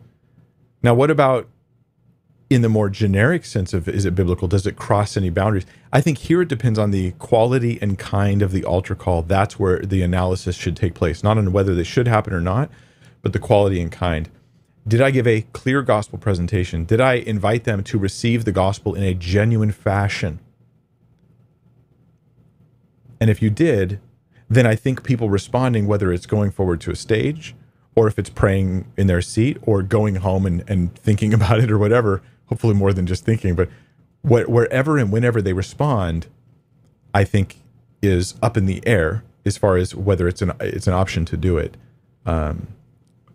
Now, 0.82 0.94
what 0.94 1.12
about 1.12 1.50
in 2.50 2.62
the 2.62 2.70
more 2.70 2.90
generic 2.90 3.44
sense 3.44 3.74
of 3.74 3.88
is 3.88 4.06
it 4.06 4.14
biblical? 4.14 4.48
Does 4.48 4.68
it 4.68 4.76
cross 4.76 5.18
any 5.18 5.30
boundaries? 5.30 5.66
I 5.92 6.02
think 6.02 6.20
here 6.20 6.42
it 6.42 6.48
depends 6.48 6.78
on 6.78 6.92
the 6.92 7.12
quality 7.14 7.80
and 7.82 7.98
kind 7.98 8.42
of 8.42 8.52
the 8.52 8.64
altar 8.64 8.96
call. 8.96 9.24
That's 9.24 9.60
where 9.60 9.80
the 9.80 10.04
analysis 10.04 10.56
should 10.56 10.76
take 10.76 10.94
place, 10.94 11.24
not 11.24 11.38
on 11.38 11.52
whether 11.52 11.74
they 11.74 11.84
should 11.84 12.08
happen 12.08 12.34
or 12.34 12.42
not, 12.42 12.70
but 13.22 13.34
the 13.34 13.40
quality 13.40 13.82
and 13.82 13.92
kind. 13.92 14.30
Did 14.88 15.02
I 15.02 15.10
give 15.10 15.26
a 15.26 15.42
clear 15.54 15.82
gospel 15.82 16.20
presentation? 16.20 16.86
Did 16.86 17.02
I 17.02 17.14
invite 17.14 17.64
them 17.64 17.84
to 17.86 17.98
receive 17.98 18.46
the 18.46 18.52
gospel 18.52 18.94
in 18.94 19.02
a 19.02 19.16
genuine 19.16 19.72
fashion? 19.72 20.40
And 23.20 23.32
if 23.32 23.42
you 23.42 23.50
did, 23.50 24.00
then 24.48 24.68
I 24.68 24.76
think 24.76 25.04
people 25.04 25.30
responding, 25.30 25.88
whether 25.88 26.14
it's 26.14 26.28
going 26.28 26.52
forward 26.52 26.82
to 26.82 26.92
a 26.92 26.96
stage 26.96 27.56
or 27.96 28.08
if 28.08 28.20
it's 28.20 28.30
praying 28.30 28.92
in 28.96 29.08
their 29.08 29.22
seat 29.22 29.58
or 29.64 29.82
going 29.82 30.16
home 30.16 30.46
and, 30.46 30.64
and 30.68 30.94
thinking 30.96 31.34
about 31.34 31.60
it 31.60 31.72
or 31.72 31.80
whatever, 31.80 32.22
hopefully 32.48 32.74
more 32.74 32.94
than 32.94 33.06
just 33.06 33.26
thinking, 33.26 33.56
but 33.56 33.70
what, 34.22 34.50
wherever 34.50 34.98
and 34.98 35.12
whenever 35.12 35.42
they 35.42 35.54
respond, 35.54 36.28
I 37.14 37.24
think 37.24 37.58
is 38.02 38.36
up 38.42 38.58
in 38.58 38.66
the 38.66 38.86
air 38.86 39.24
as 39.46 39.58
far 39.58 39.78
as 39.78 39.96
whether 39.96 40.28
it's 40.28 40.42
an 40.42 40.52
it's 40.60 40.88
an 40.88 40.94
option 40.94 41.26
to 41.26 41.38
do 41.38 41.58
it. 41.58 41.78
Um, 42.26 42.68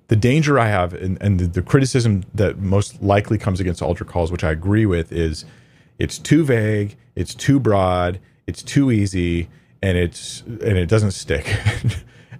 the 0.08 0.16
danger 0.16 0.58
I 0.58 0.66
have 0.66 0.92
and, 0.92 1.20
and 1.22 1.38
the, 1.38 1.46
the, 1.46 1.62
criticism 1.62 2.24
that 2.34 2.58
most 2.58 3.00
likely 3.00 3.38
comes 3.38 3.60
against 3.60 3.80
altar 3.80 4.04
calls, 4.04 4.32
which 4.32 4.42
I 4.42 4.50
agree 4.50 4.84
with, 4.84 5.12
is 5.12 5.44
it's 6.00 6.18
too 6.18 6.44
vague, 6.44 6.96
it's 7.14 7.32
too 7.32 7.60
broad, 7.60 8.18
it's 8.48 8.62
too 8.64 8.90
easy, 8.90 9.48
and 9.80 9.96
it's 9.96 10.42
and 10.42 10.76
it 10.76 10.88
doesn't 10.88 11.12
stick. 11.12 11.46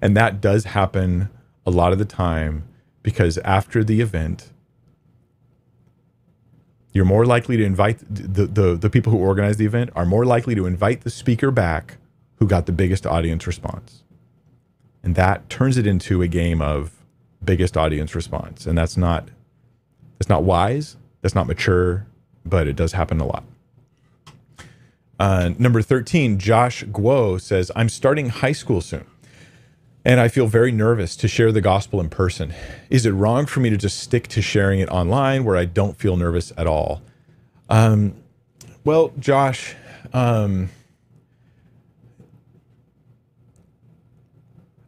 And 0.03 0.17
that 0.17 0.41
does 0.41 0.65
happen 0.65 1.29
a 1.67 1.71
lot 1.71 1.93
of 1.93 1.99
the 1.99 2.05
time 2.05 2.65
because 3.03 3.39
after 3.39 3.85
the 3.85 4.01
event, 4.01 4.51
you're 6.93 7.05
more 7.05 7.25
likely 7.25 7.57
to 7.57 7.65
invite 7.65 7.99
the, 8.09 8.47
the, 8.47 8.77
the 8.77 8.91
people 8.91 9.13
who 9.13 9.19
organize 9.19 9.57
the 9.57 9.67
event 9.67 9.91
are 9.95 10.05
more 10.05 10.25
likely 10.25 10.55
to 10.55 10.67
invite 10.67 11.03
the 11.03 11.11
speaker 11.11 11.51
back 11.51 11.99
who 12.37 12.47
got 12.47 12.67
the 12.67 12.73
biggest 12.73 13.07
audience 13.07 13.47
response. 13.47 14.03
And 15.03 15.15
that 15.15 15.49
turns 15.49 15.77
it 15.77 15.87
into 15.87 16.23
a 16.23 16.29
game 16.29 16.61
of 16.61 16.93
biggest 17.45 17.77
audience 17.77 18.15
response. 18.15 18.67
And 18.67 18.77
that's 18.77 18.97
not 18.97 19.29
that's 20.19 20.29
not 20.29 20.43
wise, 20.43 20.97
that's 21.23 21.35
not 21.35 21.47
mature, 21.47 22.07
but 22.45 22.67
it 22.67 22.77
does 22.77 22.93
happen 22.93 23.21
a 23.21 23.27
lot. 23.27 23.45
Uh, 25.19 25.51
number 25.59 25.83
13, 25.83 26.39
Josh 26.39 26.85
Guo 26.85 27.41
says, 27.41 27.71
I'm 27.77 27.89
starting 27.89 28.29
high 28.31 28.53
school 28.53 28.81
soon 28.81 29.07
and 30.05 30.21
I 30.21 30.29
feel 30.29 30.47
very 30.47 30.73
nervous 30.73 31.17
to 31.17 31.29
share 31.29 31.53
the 31.53 31.61
gospel 31.61 32.01
in 32.01 32.09
person. 32.09 32.55
Is 32.89 33.05
it 33.07 33.13
wrong 33.13 33.47
for 33.47 33.61
me 33.61 33.71
to 33.71 33.77
just 33.77 33.99
stick 33.99 34.29
to 34.29 34.43
sharing 34.43 34.81
it 34.81 34.89
online 34.89 35.45
where 35.45 35.57
I 35.57 35.65
don't 35.67 35.97
feel 35.97 36.17
nervous 36.17 36.53
at 36.57 36.67
all? 36.67 37.03
Um, 37.69 38.15
well, 38.85 39.13
Josh, 39.19 39.77
um, 40.13 40.71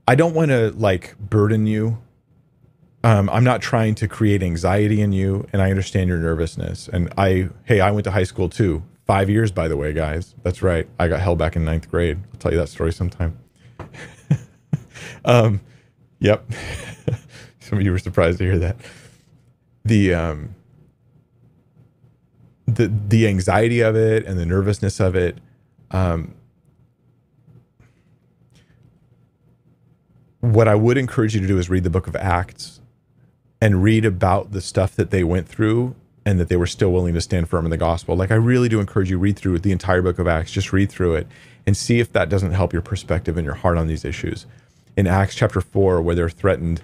I 0.08 0.14
don't 0.14 0.34
want 0.34 0.50
to 0.50 0.70
like 0.72 1.16
burden 1.18 1.66
you. 1.66 1.98
Um, 3.04 3.28
I'm 3.30 3.44
not 3.44 3.60
trying 3.60 3.94
to 3.96 4.08
create 4.08 4.42
anxiety 4.42 5.00
in 5.00 5.12
you, 5.12 5.46
and 5.52 5.60
I 5.60 5.70
understand 5.70 6.08
your 6.08 6.18
nervousness. 6.18 6.88
And 6.88 7.12
I, 7.18 7.48
hey, 7.64 7.80
I 7.80 7.90
went 7.90 8.04
to 8.04 8.12
high 8.12 8.24
school 8.24 8.48
too. 8.48 8.82
Five 9.06 9.28
years, 9.28 9.50
by 9.50 9.66
the 9.68 9.76
way, 9.76 9.92
guys. 9.92 10.34
That's 10.44 10.62
right. 10.62 10.88
I 10.98 11.08
got 11.08 11.20
held 11.20 11.36
back 11.36 11.56
in 11.56 11.64
ninth 11.64 11.90
grade. 11.90 12.18
I'll 12.32 12.38
tell 12.38 12.52
you 12.52 12.58
that 12.58 12.68
story 12.68 12.92
sometime. 12.92 13.36
um, 15.24 15.61
yep. 16.18 16.45
Some 17.61 17.78
of 17.78 17.84
you 17.84 17.93
were 17.93 17.99
surprised 17.99 18.38
to 18.38 18.45
hear 18.45 18.59
that. 18.59 18.76
The 19.84 20.14
um, 20.14 20.55
the 22.66 22.93
the 23.09 23.26
anxiety 23.26 23.80
of 23.80 23.97
it 23.97 24.26
and 24.26 24.38
the 24.38 24.47
nervousness 24.47 25.01
of 25.01 25.14
it. 25.16 25.38
Um, 25.90 26.34
what 30.40 30.66
I 30.66 30.74
would 30.74 30.99
encourage 30.99 31.34
you 31.34 31.40
to 31.40 31.47
do 31.47 31.59
is 31.59 31.70
read 31.70 31.84
the 31.84 31.90
book 31.90 32.09
of 32.09 32.16
Acts 32.16 32.80
and 33.61 33.82
read 33.82 34.05
about 34.05 34.51
the 34.51 34.61
stuff 34.61 34.97
that 34.97 35.11
they 35.11 35.22
went 35.22 35.47
through 35.47 35.95
and 36.26 36.40
that 36.40 36.49
they 36.49 36.57
were 36.57 36.66
still 36.66 36.93
willing 36.93 37.14
to 37.14 37.20
stand 37.20 37.49
firm 37.49 37.64
in 37.64 37.70
the 37.70 37.76
gospel. 37.76 38.16
Like 38.16 38.32
I 38.32 38.34
really 38.34 38.68
do 38.68 38.80
encourage 38.80 39.09
you 39.09 39.18
read 39.18 39.36
through 39.36 39.61
the 39.61 39.70
entire 39.70 40.03
book 40.03 40.18
of 40.18 40.26
Acts, 40.26 40.51
just 40.51 40.72
read 40.72 40.90
through 40.90 41.14
it 41.14 41.26
and 41.64 41.76
see 41.76 42.01
if 42.01 42.12
that 42.12 42.28
doesn't 42.28 42.53
help 42.53 42.72
your 42.72 42.82
perspective 42.82 43.36
and 43.36 43.45
your 43.45 43.55
heart 43.55 43.78
on 43.78 43.86
these 43.86 44.05
issues. 44.05 44.47
In 44.97 45.07
Acts 45.07 45.34
chapter 45.34 45.61
4 45.61 46.03
where 46.03 46.14
they're 46.14 46.28
threatened, 46.28 46.82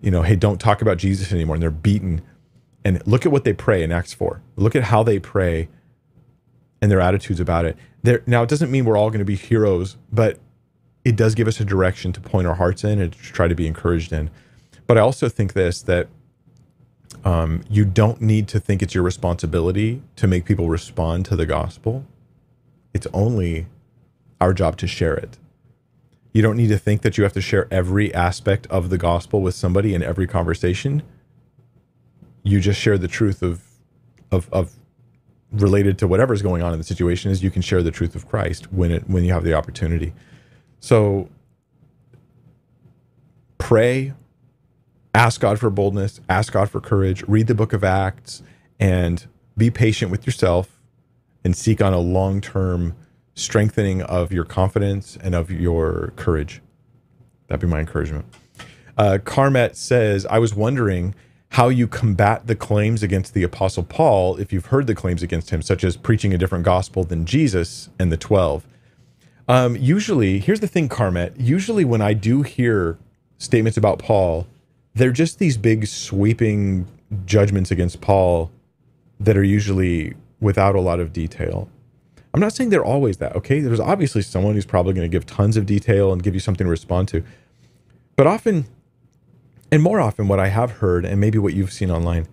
you 0.00 0.10
know, 0.10 0.22
hey, 0.22 0.36
don't 0.36 0.60
talk 0.60 0.80
about 0.82 0.96
Jesus 0.96 1.32
anymore 1.32 1.56
and 1.56 1.62
they're 1.62 1.70
beaten. 1.70 2.22
And 2.84 3.06
look 3.06 3.26
at 3.26 3.32
what 3.32 3.44
they 3.44 3.52
pray 3.52 3.82
in 3.82 3.92
Acts 3.92 4.14
4. 4.14 4.40
Look 4.56 4.74
at 4.74 4.84
how 4.84 5.02
they 5.02 5.18
pray 5.18 5.68
and 6.80 6.90
their 6.90 7.00
attitudes 7.00 7.40
about 7.40 7.64
it. 7.64 7.76
There 8.02 8.22
now 8.26 8.42
it 8.42 8.48
doesn't 8.48 8.70
mean 8.70 8.84
we're 8.84 8.96
all 8.96 9.10
going 9.10 9.18
to 9.18 9.24
be 9.24 9.36
heroes, 9.36 9.96
but 10.10 10.38
it 11.04 11.16
does 11.16 11.34
give 11.34 11.48
us 11.48 11.60
a 11.60 11.64
direction 11.64 12.12
to 12.12 12.20
point 12.20 12.46
our 12.46 12.54
hearts 12.54 12.84
in 12.84 13.00
and 13.00 13.12
to 13.12 13.18
try 13.18 13.48
to 13.48 13.54
be 13.54 13.66
encouraged 13.66 14.12
in. 14.12 14.30
But 14.86 14.98
I 14.98 15.00
also 15.02 15.28
think 15.28 15.52
this 15.52 15.82
that 15.82 16.08
um, 17.24 17.62
you 17.68 17.84
don't 17.84 18.20
need 18.20 18.48
to 18.48 18.60
think 18.60 18.82
it's 18.82 18.94
your 18.94 19.04
responsibility 19.04 20.02
to 20.16 20.26
make 20.26 20.44
people 20.44 20.68
respond 20.68 21.26
to 21.26 21.36
the 21.36 21.46
gospel. 21.46 22.04
It's 22.94 23.06
only 23.12 23.66
our 24.40 24.54
job 24.54 24.76
to 24.78 24.86
share 24.86 25.14
it. 25.14 25.36
You 26.32 26.42
don't 26.42 26.56
need 26.56 26.68
to 26.68 26.78
think 26.78 27.02
that 27.02 27.18
you 27.18 27.24
have 27.24 27.32
to 27.34 27.40
share 27.40 27.66
every 27.72 28.14
aspect 28.14 28.66
of 28.68 28.90
the 28.90 28.98
gospel 28.98 29.42
with 29.42 29.54
somebody 29.54 29.94
in 29.94 30.02
every 30.02 30.26
conversation. 30.26 31.02
You 32.42 32.60
just 32.60 32.80
share 32.80 32.98
the 32.98 33.08
truth 33.08 33.42
of 33.42 33.62
of 34.30 34.48
of 34.52 34.76
related 35.52 35.98
to 35.98 36.06
whatever's 36.06 36.42
going 36.42 36.62
on 36.62 36.72
in 36.72 36.78
the 36.78 36.84
situation 36.84 37.30
is 37.30 37.42
you 37.42 37.50
can 37.50 37.62
share 37.62 37.82
the 37.82 37.90
truth 37.90 38.14
of 38.14 38.28
Christ 38.28 38.72
when 38.72 38.92
it 38.92 39.08
when 39.08 39.24
you 39.24 39.32
have 39.32 39.44
the 39.44 39.54
opportunity. 39.54 40.12
So 40.78 41.28
pray, 43.58 44.14
ask 45.14 45.40
God 45.40 45.58
for 45.58 45.70
boldness, 45.70 46.20
ask 46.28 46.52
God 46.52 46.70
for 46.70 46.80
courage, 46.80 47.24
read 47.26 47.48
the 47.48 47.54
book 47.54 47.72
of 47.72 47.82
Acts, 47.82 48.42
and 48.78 49.26
be 49.56 49.70
patient 49.70 50.10
with 50.10 50.26
yourself 50.26 50.80
and 51.44 51.56
seek 51.56 51.82
on 51.82 51.92
a 51.92 51.98
long 51.98 52.40
term 52.40 52.94
strengthening 53.34 54.02
of 54.02 54.32
your 54.32 54.44
confidence 54.44 55.16
and 55.22 55.34
of 55.34 55.50
your 55.50 56.12
courage. 56.16 56.60
That'd 57.46 57.60
be 57.60 57.66
my 57.66 57.80
encouragement. 57.80 58.26
Uh, 58.96 59.18
Carmet 59.24 59.76
says, 59.76 60.26
I 60.26 60.38
was 60.38 60.54
wondering 60.54 61.14
how 61.50 61.68
you 61.68 61.88
combat 61.88 62.46
the 62.46 62.54
claims 62.54 63.02
against 63.02 63.34
the 63.34 63.42
Apostle 63.42 63.82
Paul 63.82 64.36
if 64.36 64.52
you've 64.52 64.66
heard 64.66 64.86
the 64.86 64.94
claims 64.94 65.22
against 65.22 65.50
him, 65.50 65.62
such 65.62 65.82
as 65.82 65.96
preaching 65.96 66.32
a 66.32 66.38
different 66.38 66.64
gospel 66.64 67.02
than 67.02 67.26
Jesus 67.26 67.88
and 67.98 68.12
the 68.12 68.16
12. 68.16 68.66
Um, 69.48 69.76
usually, 69.76 70.38
here's 70.38 70.60
the 70.60 70.68
thing, 70.68 70.88
Carmet. 70.88 71.34
Usually, 71.36 71.84
when 71.84 72.00
I 72.00 72.12
do 72.12 72.42
hear 72.42 72.98
statements 73.38 73.76
about 73.76 73.98
Paul, 73.98 74.46
they're 74.94 75.10
just 75.10 75.40
these 75.40 75.56
big 75.56 75.86
sweeping 75.88 76.86
judgments 77.24 77.72
against 77.72 78.00
Paul 78.00 78.52
that 79.18 79.36
are 79.36 79.42
usually 79.42 80.14
without 80.40 80.76
a 80.76 80.80
lot 80.80 81.00
of 81.00 81.12
detail. 81.12 81.68
I'm 82.32 82.40
not 82.40 82.52
saying 82.52 82.70
they're 82.70 82.84
always 82.84 83.16
that, 83.18 83.34
okay? 83.36 83.60
There's 83.60 83.80
obviously 83.80 84.22
someone 84.22 84.54
who's 84.54 84.66
probably 84.66 84.92
going 84.92 85.08
to 85.08 85.14
give 85.14 85.26
tons 85.26 85.56
of 85.56 85.66
detail 85.66 86.12
and 86.12 86.22
give 86.22 86.34
you 86.34 86.40
something 86.40 86.66
to 86.66 86.70
respond 86.70 87.08
to. 87.08 87.24
But 88.16 88.26
often, 88.26 88.66
and 89.72 89.82
more 89.82 90.00
often, 90.00 90.28
what 90.28 90.38
I 90.38 90.48
have 90.48 90.70
heard, 90.72 91.04
and 91.04 91.20
maybe 91.20 91.38
what 91.38 91.54
you've 91.54 91.72
seen 91.72 91.90
online, 91.90 92.28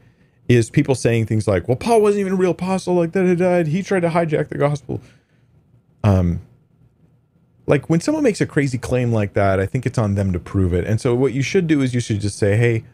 is 0.47 0.69
people 0.69 0.95
saying 0.95 1.25
things 1.25 1.47
like, 1.47 1.67
well, 1.67 1.77
Paul 1.77 2.01
wasn't 2.01 2.21
even 2.21 2.33
a 2.33 2.35
real 2.35 2.51
apostle, 2.51 2.93
like 2.95 3.11
that. 3.13 3.67
He 3.67 3.81
tried 3.81 4.01
to 4.01 4.09
hijack 4.09 4.49
the 4.49 4.57
gospel. 4.57 5.01
Um, 6.03 6.41
like 7.65 7.89
when 7.89 7.99
someone 7.99 8.23
makes 8.23 8.39
a 8.39 8.45
crazy 8.45 8.77
claim 8.77 9.11
like 9.11 9.33
that, 9.33 9.59
I 9.59 9.65
think 9.65 9.85
it's 9.85 9.97
on 9.97 10.15
them 10.15 10.31
to 10.33 10.39
prove 10.39 10.73
it. 10.73 10.85
And 10.85 11.01
so 11.01 11.13
what 11.13 11.33
you 11.33 11.41
should 11.41 11.67
do 11.67 11.81
is 11.81 11.93
you 11.93 11.99
should 11.99 12.21
just 12.21 12.37
say, 12.37 12.55
"Hey, 12.55 12.85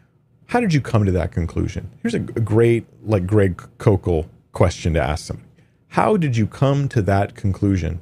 how 0.46 0.60
did 0.60 0.74
you 0.74 0.80
come 0.80 1.04
to 1.04 1.12
that 1.12 1.30
conclusion?" 1.30 1.90
Here's 2.02 2.14
a, 2.14 2.18
great 2.18 2.86
like 3.04 3.26
Greg 3.26 3.56
Koukl 3.78 4.26
question 4.52 4.94
to 4.94 5.02
ask 5.02 5.26
somebody. 5.26 5.48
How 5.94 6.16
did 6.16 6.36
you 6.36 6.48
come 6.48 6.88
to 6.88 7.00
that 7.02 7.36
conclusion? 7.36 8.00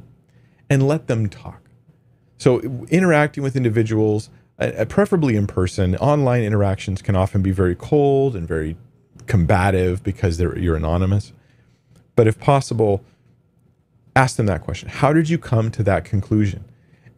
And 0.70 0.88
let 0.88 1.08
them 1.08 1.28
talk. 1.28 1.60
So 2.38 2.60
interacting 2.88 3.42
with 3.42 3.54
individuals, 3.54 4.30
uh, 4.58 4.86
preferably 4.88 5.36
in 5.36 5.46
person, 5.46 5.96
online 5.96 6.42
interactions 6.42 7.02
can 7.02 7.16
often 7.16 7.42
be 7.42 7.50
very 7.50 7.74
cold 7.74 8.34
and 8.34 8.48
very 8.48 8.78
combative 9.26 10.02
because 10.02 10.40
you're 10.40 10.74
anonymous. 10.74 11.34
But 12.16 12.26
if 12.26 12.40
possible, 12.40 13.04
ask 14.16 14.36
them 14.36 14.46
that 14.46 14.62
question. 14.62 14.88
How 14.88 15.12
did 15.12 15.28
you 15.28 15.36
come 15.36 15.70
to 15.72 15.82
that 15.82 16.06
conclusion? 16.06 16.64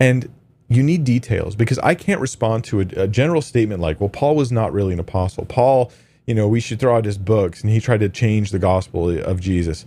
And 0.01 0.28
you 0.68 0.82
need 0.82 1.05
details 1.05 1.55
because 1.55 1.78
I 1.84 1.94
can't 1.94 2.20
respond 2.20 2.64
to 2.64 2.80
a, 2.80 2.86
a, 3.02 3.06
general 3.06 3.42
statement 3.42 3.80
like, 3.80 4.01
well, 4.01 4.09
Paul 4.09 4.34
was 4.34 4.51
not 4.51 4.72
really 4.72 4.92
an 4.92 4.98
apostle. 4.98 5.44
Paul, 5.44 5.92
you 6.26 6.34
know, 6.34 6.48
we 6.48 6.59
should 6.59 6.80
throw 6.80 6.96
out 6.96 7.05
his 7.05 7.16
books 7.16 7.62
and 7.62 7.70
he 7.70 7.78
tried 7.78 8.01
to 8.01 8.09
change 8.09 8.51
the 8.51 8.59
gospel 8.59 9.16
of 9.20 9.38
Jesus. 9.38 9.86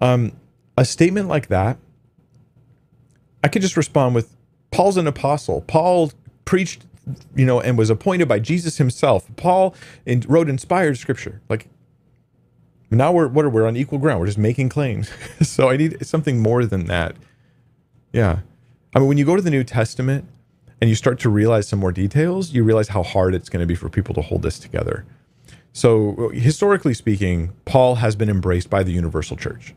Um, 0.00 0.32
a 0.76 0.84
statement 0.84 1.28
like 1.28 1.48
that, 1.48 1.78
I 3.42 3.48
could 3.48 3.62
just 3.62 3.76
respond 3.76 4.14
with, 4.14 4.34
Paul's 4.70 4.96
an 4.96 5.06
apostle. 5.06 5.62
Paul 5.62 6.12
preached, 6.44 6.84
you 7.34 7.46
know, 7.46 7.60
and 7.60 7.78
was 7.78 7.90
appointed 7.90 8.28
by 8.28 8.38
Jesus 8.38 8.78
himself. 8.78 9.28
Paul 9.36 9.74
in, 10.04 10.20
wrote 10.28 10.48
inspired 10.48 10.98
scripture. 10.98 11.40
Like 11.48 11.68
now 12.90 13.12
we're 13.12 13.28
what 13.28 13.44
are 13.44 13.50
we're 13.50 13.66
on 13.66 13.76
equal 13.76 13.98
ground. 13.98 14.20
We're 14.20 14.26
just 14.26 14.38
making 14.38 14.68
claims. 14.68 15.10
so 15.42 15.68
I 15.68 15.76
need 15.76 16.04
something 16.06 16.40
more 16.40 16.64
than 16.64 16.86
that. 16.86 17.16
Yeah. 18.12 18.40
I 18.94 18.98
mean, 18.98 19.08
when 19.08 19.18
you 19.18 19.24
go 19.24 19.36
to 19.36 19.42
the 19.42 19.50
New 19.50 19.64
Testament 19.64 20.26
and 20.80 20.88
you 20.88 20.96
start 20.96 21.18
to 21.20 21.28
realize 21.28 21.68
some 21.68 21.78
more 21.78 21.92
details, 21.92 22.52
you 22.52 22.64
realize 22.64 22.88
how 22.88 23.02
hard 23.02 23.34
it's 23.34 23.48
going 23.48 23.60
to 23.60 23.66
be 23.66 23.74
for 23.74 23.88
people 23.88 24.14
to 24.14 24.22
hold 24.22 24.42
this 24.42 24.58
together. 24.58 25.04
So, 25.72 26.30
historically 26.32 26.94
speaking, 26.94 27.52
Paul 27.64 27.96
has 27.96 28.16
been 28.16 28.28
embraced 28.28 28.70
by 28.70 28.82
the 28.82 28.90
universal 28.90 29.36
church. 29.36 29.74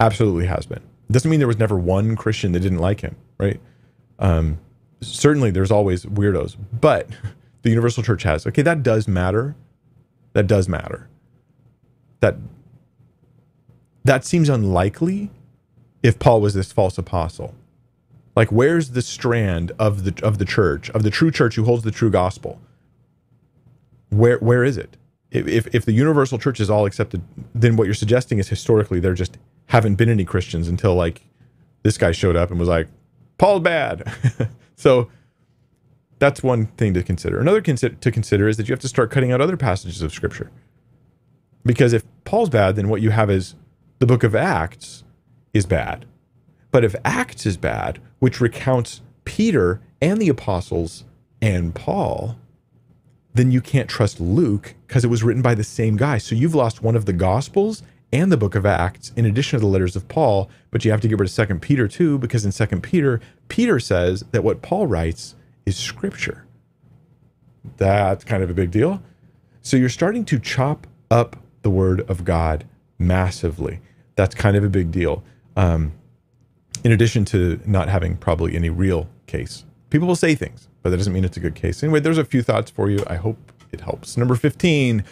Absolutely 0.00 0.46
has 0.46 0.66
been. 0.66 0.82
Doesn't 1.10 1.30
mean 1.30 1.40
there 1.40 1.46
was 1.46 1.58
never 1.58 1.76
one 1.76 2.16
Christian 2.16 2.52
that 2.52 2.60
didn't 2.60 2.78
like 2.78 3.00
him, 3.00 3.16
right? 3.38 3.60
Um, 4.18 4.58
certainly, 5.00 5.50
there's 5.50 5.70
always 5.70 6.04
weirdos, 6.04 6.56
but 6.80 7.08
the 7.62 7.70
universal 7.70 8.02
church 8.02 8.22
has. 8.22 8.46
Okay, 8.46 8.62
that 8.62 8.82
does 8.82 9.06
matter. 9.06 9.54
That 10.32 10.46
does 10.46 10.68
matter 10.68 11.08
that 12.24 12.36
that 14.02 14.24
seems 14.24 14.48
unlikely 14.48 15.30
if 16.02 16.18
Paul 16.18 16.40
was 16.40 16.54
this 16.54 16.72
false 16.72 16.96
apostle. 16.96 17.54
Like 18.34 18.50
where's 18.50 18.90
the 18.90 19.02
strand 19.02 19.72
of 19.78 20.04
the 20.04 20.24
of 20.24 20.38
the 20.38 20.46
church, 20.46 20.90
of 20.90 21.02
the 21.02 21.10
true 21.10 21.30
church 21.30 21.56
who 21.56 21.64
holds 21.64 21.84
the 21.84 21.90
true 21.90 22.10
gospel? 22.10 22.60
Where 24.08 24.38
where 24.38 24.64
is 24.64 24.78
it? 24.78 24.96
If 25.30 25.72
if 25.74 25.84
the 25.84 25.92
universal 25.92 26.38
church 26.38 26.60
is 26.60 26.70
all 26.70 26.86
accepted, 26.86 27.20
then 27.54 27.76
what 27.76 27.84
you're 27.84 27.94
suggesting 27.94 28.38
is 28.38 28.48
historically 28.48 29.00
they're 29.00 29.14
just 29.14 29.36
haven't 29.66 29.96
been 29.96 30.08
any 30.08 30.24
Christians 30.24 30.68
until 30.68 30.94
like 30.94 31.22
this 31.82 31.98
guy 31.98 32.12
showed 32.12 32.36
up 32.36 32.50
and 32.50 32.58
was 32.60 32.68
like, 32.68 32.88
Paul's 33.38 33.62
bad. 33.62 34.12
so 34.76 35.10
That's 36.18 36.42
one 36.42 36.66
thing 36.66 36.94
to 36.94 37.02
consider. 37.02 37.40
Another 37.40 37.60
consider, 37.60 37.94
to 37.96 38.10
consider 38.10 38.48
is 38.48 38.56
that 38.56 38.68
you 38.68 38.72
have 38.72 38.80
to 38.80 38.88
start 38.88 39.10
cutting 39.10 39.32
out 39.32 39.40
other 39.40 39.56
passages 39.56 40.02
of 40.02 40.12
scripture. 40.12 40.50
Because 41.64 41.92
if 41.92 42.04
Paul's 42.24 42.48
bad, 42.50 42.76
then 42.76 42.88
what 42.88 43.02
you 43.02 43.10
have 43.10 43.30
is 43.30 43.54
the 43.98 44.06
book 44.06 44.22
of 44.24 44.34
Acts 44.34 45.04
is 45.52 45.66
bad. 45.66 46.06
But 46.70 46.84
if 46.84 46.94
Acts 47.04 47.46
is 47.46 47.56
bad, 47.56 48.00
which 48.20 48.40
recounts 48.40 49.02
Peter 49.24 49.80
and 50.00 50.20
the 50.20 50.28
apostles 50.28 51.04
and 51.42 51.74
Paul, 51.74 52.36
then 53.34 53.50
you 53.50 53.60
can't 53.60 53.88
trust 53.88 54.20
Luke 54.20 54.74
because 54.86 55.04
it 55.04 55.08
was 55.08 55.22
written 55.22 55.42
by 55.42 55.54
the 55.54 55.64
same 55.64 55.96
guy. 55.96 56.18
So 56.18 56.34
you've 56.34 56.54
lost 56.54 56.82
one 56.82 56.96
of 56.96 57.06
the 57.06 57.12
Gospels 57.12 57.82
and 58.14 58.30
the 58.30 58.36
book 58.36 58.54
of 58.54 58.64
Acts 58.64 59.12
in 59.16 59.26
addition 59.26 59.58
to 59.58 59.64
the 59.64 59.70
letters 59.70 59.96
of 59.96 60.08
Paul, 60.08 60.48
but 60.70 60.84
you 60.84 60.90
have 60.90 61.00
to 61.00 61.08
get 61.08 61.18
rid 61.18 61.26
of 61.26 61.32
Second 61.32 61.60
Peter 61.60 61.88
too, 61.88 62.18
because 62.18 62.44
in 62.44 62.52
Second 62.52 62.82
Peter, 62.82 63.20
Peter 63.48 63.80
says 63.80 64.24
that 64.30 64.44
what 64.44 64.62
Paul 64.62 64.86
writes 64.86 65.34
is 65.66 65.76
scripture. 65.76 66.46
That's 67.76 68.24
kind 68.24 68.42
of 68.42 68.50
a 68.50 68.54
big 68.54 68.70
deal. 68.70 69.02
So 69.62 69.76
you're 69.76 69.88
starting 69.88 70.24
to 70.26 70.38
chop 70.38 70.86
up 71.10 71.36
the 71.62 71.70
word 71.70 72.08
of 72.08 72.24
God 72.24 72.64
massively. 72.98 73.80
That's 74.16 74.34
kind 74.34 74.56
of 74.56 74.62
a 74.62 74.68
big 74.68 74.92
deal. 74.92 75.24
Um, 75.56 75.92
in 76.84 76.92
addition 76.92 77.24
to 77.26 77.60
not 77.64 77.88
having 77.88 78.16
probably 78.16 78.54
any 78.54 78.70
real 78.70 79.08
case. 79.26 79.64
People 79.90 80.06
will 80.06 80.16
say 80.16 80.34
things, 80.34 80.68
but 80.82 80.90
that 80.90 80.98
doesn't 80.98 81.12
mean 81.12 81.24
it's 81.24 81.36
a 81.36 81.40
good 81.40 81.54
case. 81.54 81.82
Anyway, 81.82 82.00
there's 82.00 82.18
a 82.18 82.24
few 82.24 82.42
thoughts 82.42 82.70
for 82.70 82.90
you. 82.90 83.02
I 83.06 83.16
hope 83.16 83.52
it 83.72 83.80
helps. 83.80 84.16
Number 84.16 84.34
15, 84.34 85.02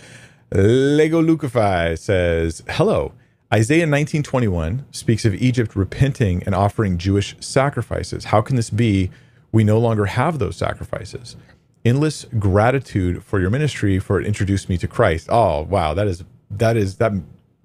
Lego 0.55 1.23
Lucify 1.23 1.95
says, 1.95 2.63
Hello. 2.69 3.13
Isaiah 3.53 3.83
1921 3.87 4.85
speaks 4.91 5.25
of 5.25 5.35
Egypt 5.35 5.75
repenting 5.77 6.43
and 6.45 6.55
offering 6.55 6.99
Jewish 6.99 7.37
sacrifices. 7.41 8.27
How 8.27 8.41
can 8.43 8.57
this 8.57 8.71
be? 8.71 9.11
We 9.51 9.65
no 9.65 9.79
longer 9.79 10.07
have 10.07 10.39
those 10.39 10.57
sacrifices. 10.57 11.37
Endless 11.85 12.25
gratitude 12.39 13.23
for 13.23 13.41
your 13.41 13.51
ministry 13.51 13.99
for 13.99 14.21
it 14.21 14.27
introduced 14.27 14.69
me 14.69 14.79
to 14.79 14.89
Christ. 14.89 15.29
Oh, 15.31 15.63
wow, 15.63 15.93
that 15.95 16.07
is 16.07 16.25
that 16.51 16.77
is 16.77 16.97
that 16.97 17.13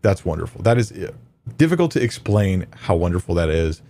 that's 0.02 0.26
wonderful. 0.26 0.62
That 0.62 0.78
is 0.78 0.92
uh, 0.92 1.12
difficult 1.58 1.92
to 1.92 2.02
explain 2.02 2.66
how 2.72 2.96
wonderful 2.96 3.36
that 3.36 3.50
is. 3.50 3.82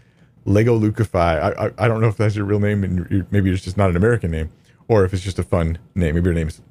Lego 0.46 0.76
Lucify. 0.76 1.40
I, 1.40 1.68
I, 1.68 1.72
I 1.78 1.88
don't 1.88 2.02
know 2.02 2.08
if 2.08 2.18
that's 2.18 2.36
your 2.36 2.46
real 2.46 2.60
name 2.60 2.84
and 2.84 3.26
maybe 3.32 3.52
it's 3.52 3.64
just 3.64 3.78
not 3.78 3.90
an 3.90 3.96
American 3.96 4.32
name, 4.32 4.50
or 4.88 5.06
if 5.06 5.14
it's 5.14 5.24
just 5.24 5.40
a 5.40 5.44
fun 5.44 5.78
name. 5.96 6.16
Maybe 6.16 6.26
your 6.26 6.34
name's 6.34 6.62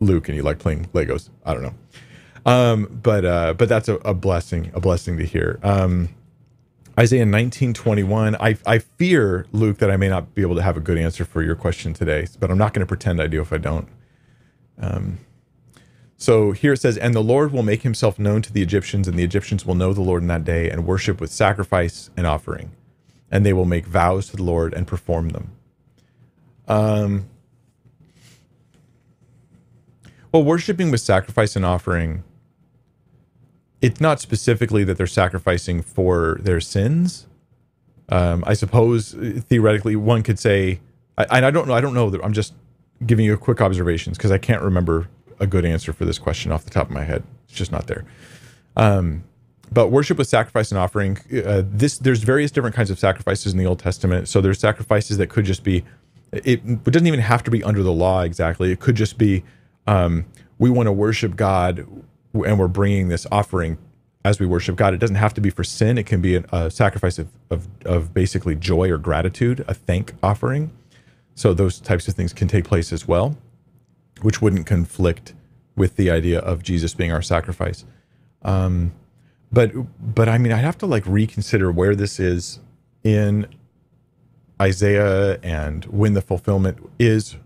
Luke 0.00 0.28
and 0.28 0.36
you 0.36 0.42
like 0.42 0.58
playing 0.58 0.86
Legos. 0.86 1.30
I 1.44 1.54
don't 1.54 1.62
know. 1.62 1.74
Um, 2.44 3.00
but 3.02 3.24
uh, 3.24 3.54
but 3.54 3.68
that's 3.68 3.88
a, 3.88 3.96
a, 3.96 4.14
blessing, 4.14 4.70
a 4.72 4.80
blessing 4.80 5.16
to 5.18 5.24
hear. 5.24 5.58
Um, 5.62 6.10
Isaiah 6.98 7.20
1921. 7.20 8.36
I, 8.36 8.56
I 8.64 8.78
fear, 8.78 9.46
Luke, 9.52 9.78
that 9.78 9.90
I 9.90 9.96
may 9.96 10.08
not 10.08 10.34
be 10.34 10.42
able 10.42 10.54
to 10.54 10.62
have 10.62 10.76
a 10.76 10.80
good 10.80 10.96
answer 10.96 11.24
for 11.24 11.42
your 11.42 11.54
question 11.54 11.92
today, 11.92 12.26
but 12.40 12.50
I'm 12.50 12.56
not 12.56 12.72
going 12.72 12.80
to 12.80 12.86
pretend 12.86 13.20
I 13.20 13.26
do 13.26 13.42
if 13.42 13.52
I 13.52 13.58
don't. 13.58 13.88
Um, 14.78 15.18
so 16.16 16.52
here 16.52 16.72
it 16.72 16.80
says, 16.80 16.96
And 16.96 17.14
the 17.14 17.22
Lord 17.22 17.52
will 17.52 17.62
make 17.62 17.82
himself 17.82 18.18
known 18.18 18.40
to 18.42 18.52
the 18.52 18.62
Egyptians, 18.62 19.08
and 19.08 19.18
the 19.18 19.24
Egyptians 19.24 19.66
will 19.66 19.74
know 19.74 19.92
the 19.92 20.00
Lord 20.00 20.22
in 20.22 20.28
that 20.28 20.44
day 20.44 20.70
and 20.70 20.86
worship 20.86 21.20
with 21.20 21.30
sacrifice 21.30 22.10
and 22.16 22.26
offering. 22.26 22.72
And 23.30 23.44
they 23.44 23.52
will 23.52 23.66
make 23.66 23.86
vows 23.86 24.28
to 24.30 24.36
the 24.36 24.42
Lord 24.42 24.72
and 24.72 24.86
perform 24.86 25.30
them. 25.30 25.52
Um, 26.68 27.28
well, 30.36 30.44
worshiping 30.44 30.90
with 30.90 31.00
sacrifice 31.00 31.56
and 31.56 31.64
offering, 31.64 32.22
it's 33.80 34.02
not 34.02 34.20
specifically 34.20 34.84
that 34.84 34.98
they're 34.98 35.06
sacrificing 35.06 35.80
for 35.80 36.38
their 36.42 36.60
sins. 36.60 37.26
Um, 38.10 38.44
I 38.46 38.52
suppose 38.52 39.12
theoretically 39.48 39.96
one 39.96 40.22
could 40.22 40.38
say, 40.38 40.80
I, 41.16 41.24
and 41.30 41.46
I 41.46 41.50
don't 41.50 41.66
know, 41.66 41.72
I 41.72 41.80
don't 41.80 41.94
know. 41.94 42.12
I'm 42.22 42.34
just 42.34 42.52
giving 43.06 43.24
you 43.24 43.32
a 43.32 43.38
quick 43.38 43.62
observations 43.62 44.18
because 44.18 44.30
I 44.30 44.36
can't 44.36 44.60
remember 44.60 45.08
a 45.40 45.46
good 45.46 45.64
answer 45.64 45.94
for 45.94 46.04
this 46.04 46.18
question 46.18 46.52
off 46.52 46.64
the 46.64 46.70
top 46.70 46.88
of 46.88 46.92
my 46.92 47.04
head. 47.04 47.22
It's 47.48 47.56
just 47.56 47.72
not 47.72 47.86
there. 47.86 48.04
Um, 48.76 49.24
but 49.72 49.88
worship 49.88 50.18
with 50.18 50.28
sacrifice 50.28 50.70
and 50.70 50.78
offering, 50.78 51.18
uh, 51.44 51.62
this 51.64 51.96
there's 51.96 52.22
various 52.22 52.50
different 52.50 52.76
kinds 52.76 52.90
of 52.90 52.98
sacrifices 52.98 53.52
in 53.52 53.58
the 53.58 53.64
Old 53.64 53.78
Testament. 53.78 54.28
So 54.28 54.42
there's 54.42 54.60
sacrifices 54.60 55.16
that 55.16 55.28
could 55.28 55.46
just 55.46 55.64
be, 55.64 55.82
it, 56.32 56.60
it 56.62 56.84
doesn't 56.84 57.06
even 57.06 57.20
have 57.20 57.42
to 57.44 57.50
be 57.50 57.64
under 57.64 57.82
the 57.82 57.92
law 57.92 58.20
exactly. 58.20 58.70
It 58.70 58.80
could 58.80 58.96
just 58.96 59.16
be 59.16 59.42
um, 59.86 60.26
we 60.58 60.70
want 60.70 60.86
to 60.86 60.92
worship 60.92 61.36
God 61.36 61.86
and 62.34 62.58
we're 62.58 62.68
bringing 62.68 63.08
this 63.08 63.26
offering 63.32 63.78
as 64.24 64.40
we 64.40 64.46
worship 64.46 64.76
God. 64.76 64.92
It 64.92 64.98
doesn't 64.98 65.16
have 65.16 65.34
to 65.34 65.40
be 65.40 65.50
for 65.50 65.64
sin. 65.64 65.98
It 65.98 66.06
can 66.06 66.20
be 66.20 66.36
a, 66.36 66.44
a 66.52 66.70
sacrifice 66.70 67.18
of, 67.18 67.28
of, 67.50 67.68
of 67.84 68.12
basically 68.12 68.56
joy 68.56 68.90
or 68.90 68.98
gratitude, 68.98 69.64
a 69.68 69.74
thank 69.74 70.14
offering. 70.22 70.72
So 71.34 71.54
those 71.54 71.80
types 71.80 72.08
of 72.08 72.14
things 72.14 72.32
can 72.32 72.48
take 72.48 72.64
place 72.64 72.92
as 72.92 73.06
well, 73.06 73.36
which 74.22 74.42
wouldn't 74.42 74.66
conflict 74.66 75.34
with 75.76 75.96
the 75.96 76.10
idea 76.10 76.40
of 76.40 76.62
Jesus 76.62 76.94
being 76.94 77.12
our 77.12 77.22
sacrifice. 77.22 77.84
Um, 78.42 78.92
but 79.52 79.72
but 80.14 80.28
I 80.28 80.38
mean, 80.38 80.52
I'd 80.52 80.64
have 80.64 80.78
to 80.78 80.86
like 80.86 81.04
reconsider 81.06 81.70
where 81.70 81.94
this 81.94 82.18
is 82.18 82.58
in 83.04 83.46
Isaiah 84.60 85.38
and 85.42 85.84
when 85.86 86.14
the 86.14 86.22
fulfillment 86.22 86.78
is 86.98 87.36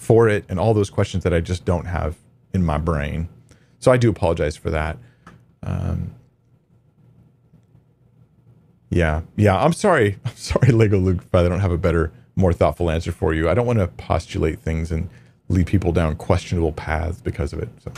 for 0.00 0.28
it 0.28 0.44
and 0.48 0.58
all 0.58 0.72
those 0.72 0.90
questions 0.90 1.24
that 1.24 1.34
I 1.34 1.40
just 1.40 1.64
don't 1.64 1.84
have 1.84 2.16
in 2.54 2.64
my 2.64 2.78
brain. 2.78 3.28
So 3.78 3.92
I 3.92 3.96
do 3.96 4.10
apologize 4.10 4.56
for 4.56 4.70
that. 4.70 4.96
Um, 5.62 6.14
yeah, 8.88 9.20
yeah. 9.36 9.62
I'm 9.62 9.74
sorry. 9.74 10.18
I'm 10.24 10.36
sorry, 10.36 10.72
Lego 10.72 10.98
Luke, 10.98 11.20
if 11.22 11.34
I 11.34 11.46
don't 11.46 11.60
have 11.60 11.70
a 11.70 11.78
better, 11.78 12.12
more 12.34 12.52
thoughtful 12.52 12.90
answer 12.90 13.12
for 13.12 13.34
you. 13.34 13.48
I 13.48 13.54
don't 13.54 13.66
want 13.66 13.78
to 13.78 13.88
postulate 13.88 14.60
things 14.60 14.90
and 14.90 15.08
lead 15.48 15.66
people 15.66 15.92
down 15.92 16.16
questionable 16.16 16.72
paths 16.72 17.20
because 17.20 17.52
of 17.52 17.58
it. 17.60 17.68
So, 17.84 17.92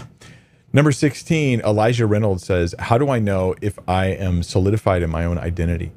number 0.73 0.91
16, 0.91 1.61
Elijah 1.61 2.07
Reynolds 2.07 2.45
says, 2.45 2.75
How 2.79 2.99
do 2.99 3.11
I 3.11 3.21
know 3.21 3.55
if 3.63 3.79
I 3.87 4.07
am 4.07 4.43
solidified 4.43 5.03
in 5.03 5.11
my 5.11 5.25
own 5.25 5.39
identity? 5.39 5.93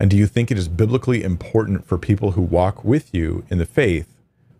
And 0.00 0.10
do 0.10 0.16
you 0.16 0.26
think 0.26 0.50
it 0.50 0.58
is 0.58 0.68
biblically 0.68 1.22
important 1.22 1.86
for 1.86 1.98
people 1.98 2.32
who 2.32 2.42
walk 2.42 2.84
with 2.84 3.14
you 3.14 3.44
in 3.50 3.58
the 3.58 3.66
faith 3.66 4.15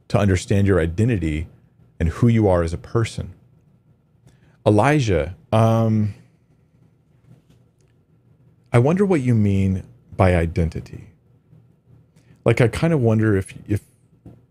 to 0.08 0.18
understand 0.18 0.66
your 0.66 0.80
identity 0.80 1.48
and 1.98 2.08
who 2.08 2.28
you 2.28 2.48
are 2.48 2.62
as 2.62 2.72
a 2.72 2.78
person. 2.78 3.32
Elijah, 4.66 5.36
um, 5.52 6.14
I 8.72 8.78
wonder 8.78 9.06
what 9.06 9.20
you 9.20 9.34
mean 9.34 9.84
by 10.16 10.34
identity. 10.34 11.08
Like, 12.44 12.60
I 12.60 12.68
kind 12.68 12.92
of 12.92 13.00
wonder 13.00 13.36
if 13.36 13.54
if 13.68 13.82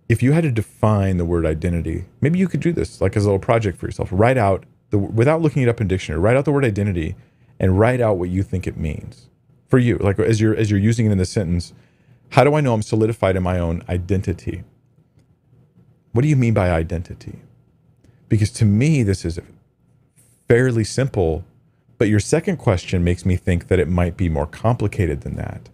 if 0.08 0.22
you 0.22 0.34
had 0.34 0.44
to 0.44 0.52
define 0.52 1.18
the 1.18 1.26
word 1.26 1.46
identity, 1.46 2.06
maybe 2.22 2.38
you 2.38 2.48
could 2.48 2.60
do 2.60 2.72
this 2.72 3.02
like 3.02 3.16
as 3.16 3.24
a 3.24 3.28
little 3.28 3.40
project 3.40 3.78
for 3.78 3.88
yourself. 3.88 4.10
Write 4.12 4.38
out 4.38 4.66
the 4.90 4.98
without 4.98 5.42
looking 5.42 5.64
it 5.64 5.70
up 5.70 5.82
in 5.82 5.88
dictionary. 5.88 6.22
Write 6.22 6.38
out 6.38 6.46
the 6.46 6.52
word 6.52 6.66
identity 6.66 7.16
and 7.60 7.80
write 7.80 8.02
out 8.02 8.18
what 8.18 8.30
you 8.30 8.44
think 8.44 8.68
it 8.68 8.78
means 8.78 9.30
for 9.68 9.80
you. 9.80 9.98
Like 9.98 10.20
as 10.20 10.40
you're 10.40 10.56
as 10.56 10.70
you're 10.70 10.80
using 10.80 11.06
it 11.08 11.12
in 11.12 11.18
the 11.18 11.26
sentence, 11.26 11.74
how 12.30 12.44
do 12.44 12.56
I 12.56 12.62
know 12.62 12.74
I'm 12.74 12.82
solidified 12.82 13.36
in 13.36 13.44
my 13.44 13.60
own 13.60 13.84
identity? 13.90 14.64
What 16.16 16.22
do 16.22 16.30
you 16.30 16.38
mean 16.38 16.54
by 16.54 16.72
identity? 16.72 17.42
Because 18.30 18.50
to 18.52 18.64
me, 18.64 19.04
this 19.04 19.26
is 19.26 19.38
fairly 20.48 20.86
simple, 20.86 21.44
but 21.98 22.08
your 22.08 22.22
second 22.22 22.56
question 22.56 23.04
makes 23.04 23.26
me 23.26 23.36
think 23.36 23.68
that 23.68 23.80
it 23.80 23.90
might 23.90 24.16
be 24.16 24.30
more 24.30 24.48
complicated 24.48 25.22
than 25.22 25.36
that. 25.36 25.68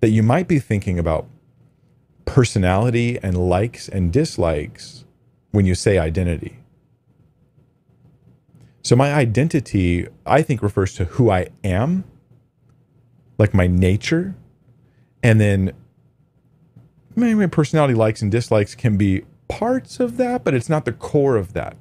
That 0.00 0.08
you 0.08 0.22
might 0.22 0.48
be 0.48 0.58
thinking 0.60 0.98
about 0.98 1.26
personality 2.24 3.18
and 3.22 3.36
likes 3.36 3.86
and 3.86 4.10
dislikes 4.10 5.04
when 5.50 5.66
you 5.66 5.74
say 5.74 5.98
identity. 5.98 6.60
So, 8.82 8.96
my 8.96 9.12
identity, 9.12 10.06
I 10.24 10.40
think, 10.40 10.62
refers 10.62 10.94
to 10.94 11.04
who 11.04 11.30
I 11.30 11.48
am, 11.62 12.04
like 13.36 13.52
my 13.52 13.66
nature. 13.66 14.36
And 15.22 15.38
then 15.38 15.74
my 17.14 17.44
personality 17.48 17.92
likes 17.92 18.22
and 18.22 18.32
dislikes 18.32 18.74
can 18.74 18.96
be 18.96 19.24
parts 19.48 20.00
of 20.00 20.16
that, 20.16 20.44
but 20.44 20.54
it's 20.54 20.68
not 20.68 20.84
the 20.84 20.92
core 20.92 21.36
of 21.36 21.52
that. 21.52 21.76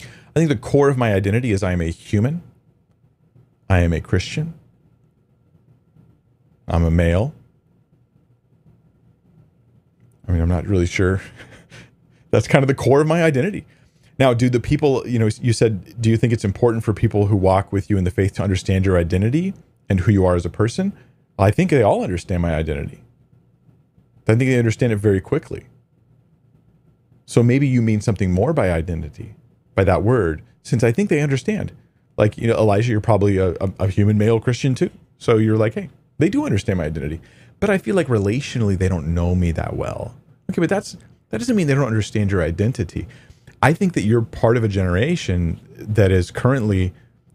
I 0.00 0.34
think 0.34 0.48
the 0.48 0.56
core 0.56 0.88
of 0.88 0.96
my 0.96 1.12
identity 1.14 1.50
is 1.52 1.62
I 1.62 1.72
am 1.72 1.80
a 1.80 1.90
human. 1.90 2.42
I 3.68 3.80
am 3.80 3.92
a 3.92 4.00
Christian. 4.00 4.54
I'm 6.68 6.84
a 6.84 6.90
male. 6.90 7.34
I 10.26 10.32
mean, 10.32 10.40
I'm 10.40 10.48
not 10.48 10.66
really 10.66 10.86
sure. 10.86 11.20
That's 12.30 12.46
kind 12.46 12.62
of 12.62 12.68
the 12.68 12.74
core 12.74 13.00
of 13.00 13.08
my 13.08 13.24
identity. 13.24 13.66
Now, 14.18 14.34
do 14.34 14.48
the 14.48 14.60
people, 14.60 15.06
you 15.08 15.18
know, 15.18 15.28
you 15.40 15.52
said, 15.52 16.00
do 16.00 16.10
you 16.10 16.16
think 16.16 16.32
it's 16.32 16.44
important 16.44 16.84
for 16.84 16.92
people 16.92 17.26
who 17.26 17.36
walk 17.36 17.72
with 17.72 17.90
you 17.90 17.96
in 17.96 18.04
the 18.04 18.10
faith 18.10 18.34
to 18.34 18.42
understand 18.42 18.86
your 18.86 18.98
identity 18.98 19.54
and 19.88 20.00
who 20.00 20.12
you 20.12 20.24
are 20.26 20.36
as 20.36 20.44
a 20.44 20.50
person? 20.50 20.92
I 21.38 21.50
think 21.50 21.70
they 21.70 21.82
all 21.82 22.04
understand 22.04 22.42
my 22.42 22.54
identity. 22.54 23.02
I 24.28 24.36
think 24.36 24.40
they 24.40 24.58
understand 24.58 24.92
it 24.92 24.96
very 24.96 25.20
quickly. 25.20 25.64
So 27.30 27.44
maybe 27.44 27.68
you 27.68 27.80
mean 27.80 28.00
something 28.00 28.32
more 28.32 28.52
by 28.52 28.72
identity, 28.72 29.36
by 29.76 29.84
that 29.84 30.02
word, 30.02 30.42
since 30.64 30.82
I 30.82 30.90
think 30.90 31.10
they 31.10 31.20
understand. 31.20 31.70
Like, 32.16 32.36
you 32.36 32.48
know, 32.48 32.56
Elijah, 32.56 32.90
you're 32.90 33.00
probably 33.00 33.38
a, 33.38 33.50
a, 33.60 33.72
a 33.78 33.86
human 33.86 34.18
male 34.18 34.40
Christian 34.40 34.74
too. 34.74 34.90
So 35.18 35.36
you're 35.36 35.56
like, 35.56 35.74
hey, 35.74 35.90
they 36.18 36.28
do 36.28 36.44
understand 36.44 36.78
my 36.78 36.86
identity. 36.86 37.20
But 37.60 37.70
I 37.70 37.78
feel 37.78 37.94
like 37.94 38.08
relationally, 38.08 38.76
they 38.76 38.88
don't 38.88 39.14
know 39.14 39.36
me 39.36 39.52
that 39.52 39.76
well. 39.76 40.16
Okay, 40.50 40.60
but 40.60 40.68
that's 40.68 40.96
that 41.28 41.38
doesn't 41.38 41.54
mean 41.54 41.68
they 41.68 41.74
don't 41.76 41.86
understand 41.86 42.32
your 42.32 42.42
identity. 42.42 43.06
I 43.62 43.74
think 43.74 43.92
that 43.92 44.02
you're 44.02 44.22
part 44.22 44.56
of 44.56 44.64
a 44.64 44.68
generation 44.68 45.60
that 45.76 46.10
is 46.10 46.32
currently 46.32 46.92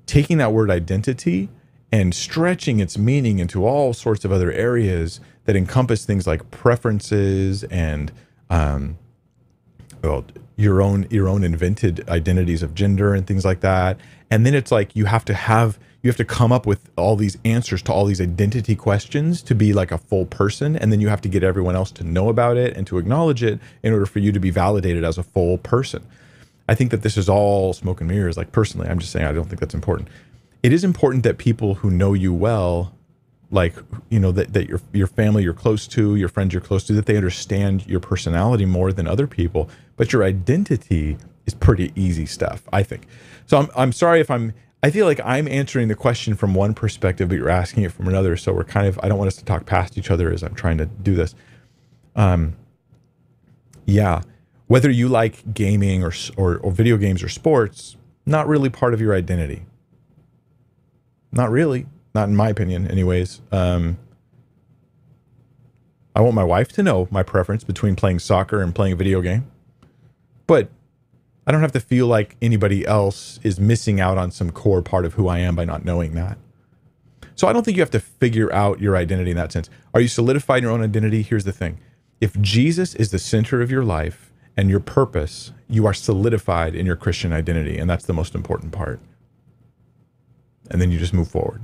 taking 0.07 0.39
that 0.39 0.51
word 0.51 0.69
identity 0.69 1.47
and 1.93 2.13
stretching 2.13 2.81
its 2.81 2.97
meaning 2.97 3.39
into 3.39 3.65
all 3.65 3.93
sorts 3.93 4.25
of 4.25 4.33
other 4.33 4.51
areas 4.51 5.21
that 5.45 5.55
encompass 5.55 6.03
things 6.03 6.27
like 6.27 6.51
preferences 6.51 7.63
and 7.63 8.11
um, 8.49 8.97
well, 10.05 10.25
your 10.55 10.81
own 10.81 11.07
your 11.09 11.27
own 11.27 11.43
invented 11.43 12.07
identities 12.09 12.63
of 12.63 12.73
gender 12.73 13.13
and 13.13 13.27
things 13.27 13.45
like 13.45 13.59
that. 13.61 13.99
And 14.31 14.45
then 14.45 14.53
it's 14.53 14.71
like 14.71 14.95
you 14.95 15.05
have 15.05 15.25
to 15.25 15.33
have 15.33 15.77
you 16.01 16.09
have 16.09 16.17
to 16.17 16.25
come 16.25 16.51
up 16.51 16.65
with 16.65 16.89
all 16.97 17.15
these 17.15 17.37
answers 17.45 17.81
to 17.83 17.91
all 17.91 18.05
these 18.05 18.21
identity 18.21 18.75
questions 18.75 19.41
to 19.41 19.55
be 19.55 19.73
like 19.73 19.91
a 19.91 19.97
full 19.97 20.25
person 20.25 20.75
and 20.75 20.91
then 20.91 21.01
you 21.01 21.07
have 21.09 21.21
to 21.21 21.29
get 21.29 21.43
everyone 21.43 21.75
else 21.75 21.91
to 21.93 22.03
know 22.03 22.29
about 22.29 22.57
it 22.57 22.77
and 22.77 22.85
to 22.87 22.97
acknowledge 22.97 23.43
it 23.43 23.59
in 23.83 23.91
order 23.91 24.05
for 24.05 24.19
you 24.19 24.31
to 24.31 24.39
be 24.39 24.51
validated 24.51 25.03
as 25.03 25.17
a 25.17 25.23
full 25.23 25.57
person. 25.57 26.05
I 26.69 26.75
think 26.75 26.91
that 26.91 27.01
this 27.01 27.17
is 27.17 27.27
all 27.27 27.73
smoke 27.73 28.01
and 28.01 28.09
mirrors 28.09 28.37
like 28.37 28.51
personally 28.51 28.87
I'm 28.87 28.99
just 28.99 29.11
saying 29.11 29.25
I 29.25 29.33
don't 29.33 29.45
think 29.45 29.59
that's 29.59 29.73
important. 29.73 30.09
It 30.63 30.71
is 30.71 30.83
important 30.83 31.23
that 31.23 31.37
people 31.37 31.75
who 31.75 31.91
know 31.91 32.13
you 32.13 32.33
well 32.33 32.93
like 33.51 33.75
you 34.09 34.19
know 34.19 34.31
that, 34.31 34.53
that 34.53 34.67
your 34.67 34.81
your 34.93 35.07
family 35.07 35.43
you're 35.43 35.53
close 35.53 35.87
to 35.87 36.15
your 36.15 36.29
friends 36.29 36.53
you're 36.53 36.61
close 36.61 36.83
to 36.85 36.93
that 36.93 37.05
they 37.05 37.17
understand 37.17 37.85
your 37.87 37.99
personality 37.99 38.65
more 38.65 38.91
than 38.91 39.07
other 39.07 39.27
people 39.27 39.69
but 39.97 40.13
your 40.13 40.23
identity 40.23 41.17
is 41.45 41.53
pretty 41.53 41.91
easy 41.95 42.25
stuff 42.25 42.63
i 42.73 42.83
think. 42.83 43.07
So 43.45 43.57
i'm, 43.57 43.69
I'm 43.75 43.91
sorry 43.91 44.19
if 44.19 44.29
i'm 44.29 44.53
i 44.83 44.89
feel 44.89 45.05
like 45.05 45.19
i'm 45.23 45.47
answering 45.47 45.87
the 45.87 45.95
question 45.95 46.35
from 46.35 46.53
one 46.53 46.73
perspective 46.73 47.29
but 47.29 47.35
you're 47.37 47.49
asking 47.49 47.83
it 47.83 47.91
from 47.91 48.07
another. 48.07 48.37
So 48.37 48.53
we're 48.53 48.63
kind 48.63 48.87
of 48.87 48.99
i 49.03 49.07
don't 49.07 49.17
want 49.17 49.27
us 49.27 49.37
to 49.37 49.45
talk 49.45 49.65
past 49.65 49.97
each 49.97 50.11
other 50.11 50.31
as 50.31 50.43
i'm 50.43 50.55
trying 50.55 50.77
to 50.77 50.85
do 50.85 51.15
this. 51.15 51.35
Um 52.15 52.55
yeah 53.85 54.21
whether 54.67 54.89
you 54.89 55.07
like 55.07 55.53
gaming 55.53 56.03
or 56.03 56.11
or, 56.37 56.57
or 56.57 56.71
video 56.71 56.97
games 56.97 57.21
or 57.21 57.29
sports 57.29 57.97
not 58.25 58.47
really 58.47 58.69
part 58.69 58.93
of 58.93 59.01
your 59.01 59.13
identity. 59.13 59.65
Not 61.31 61.51
really. 61.51 61.85
Not 62.13 62.29
in 62.29 62.35
my 62.35 62.49
opinion, 62.49 62.89
anyways. 62.89 63.41
Um, 63.51 63.97
I 66.15 66.21
want 66.21 66.33
my 66.33 66.43
wife 66.43 66.71
to 66.73 66.83
know 66.83 67.07
my 67.11 67.23
preference 67.23 67.63
between 67.63 67.95
playing 67.95 68.19
soccer 68.19 68.61
and 68.61 68.73
playing 68.73 68.93
a 68.93 68.95
video 68.95 69.21
game. 69.21 69.51
But 70.47 70.69
I 71.47 71.51
don't 71.51 71.61
have 71.61 71.71
to 71.73 71.79
feel 71.79 72.07
like 72.07 72.35
anybody 72.41 72.85
else 72.85 73.39
is 73.43 73.59
missing 73.59 73.99
out 73.99 74.17
on 74.17 74.31
some 74.31 74.51
core 74.51 74.81
part 74.81 75.05
of 75.05 75.13
who 75.13 75.27
I 75.27 75.39
am 75.39 75.55
by 75.55 75.65
not 75.65 75.85
knowing 75.85 76.13
that. 76.15 76.37
So 77.35 77.47
I 77.47 77.53
don't 77.53 77.63
think 77.63 77.77
you 77.77 77.81
have 77.81 77.91
to 77.91 77.99
figure 77.99 78.51
out 78.53 78.79
your 78.79 78.95
identity 78.95 79.31
in 79.31 79.37
that 79.37 79.51
sense. 79.51 79.69
Are 79.93 80.01
you 80.01 80.07
solidified 80.07 80.59
in 80.59 80.63
your 80.63 80.71
own 80.71 80.81
identity? 80.81 81.21
Here's 81.21 81.43
the 81.43 81.51
thing 81.51 81.79
if 82.21 82.39
Jesus 82.41 82.95
is 82.95 83.11
the 83.11 83.19
center 83.19 83.61
of 83.61 83.69
your 83.69 83.83
life 83.83 84.31
and 84.57 84.69
your 84.69 84.79
purpose, 84.79 85.51
you 85.69 85.85
are 85.85 85.93
solidified 85.93 86.75
in 86.75 86.85
your 86.85 86.95
Christian 86.95 87.33
identity. 87.33 87.77
And 87.77 87.89
that's 87.89 88.05
the 88.05 88.13
most 88.13 88.35
important 88.35 88.71
part. 88.71 88.99
And 90.71 90.81
then 90.81 90.91
you 90.91 90.97
just 90.97 91.13
move 91.13 91.27
forward. 91.27 91.61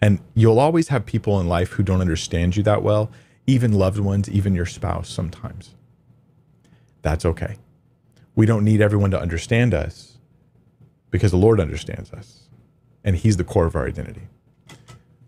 And 0.00 0.20
you'll 0.34 0.60
always 0.60 0.88
have 0.88 1.04
people 1.04 1.40
in 1.40 1.48
life 1.48 1.70
who 1.70 1.82
don't 1.82 2.00
understand 2.00 2.56
you 2.56 2.62
that 2.62 2.82
well, 2.82 3.10
even 3.46 3.72
loved 3.72 3.98
ones, 3.98 4.30
even 4.30 4.54
your 4.54 4.66
spouse 4.66 5.08
sometimes. 5.08 5.74
That's 7.02 7.24
okay. 7.24 7.56
We 8.38 8.46
don't 8.46 8.62
need 8.64 8.80
everyone 8.80 9.10
to 9.10 9.20
understand 9.20 9.74
us 9.74 10.16
because 11.10 11.32
the 11.32 11.36
Lord 11.36 11.58
understands 11.58 12.12
us 12.12 12.48
and 13.02 13.16
He's 13.16 13.36
the 13.36 13.42
core 13.42 13.66
of 13.66 13.74
our 13.74 13.84
identity. 13.84 14.28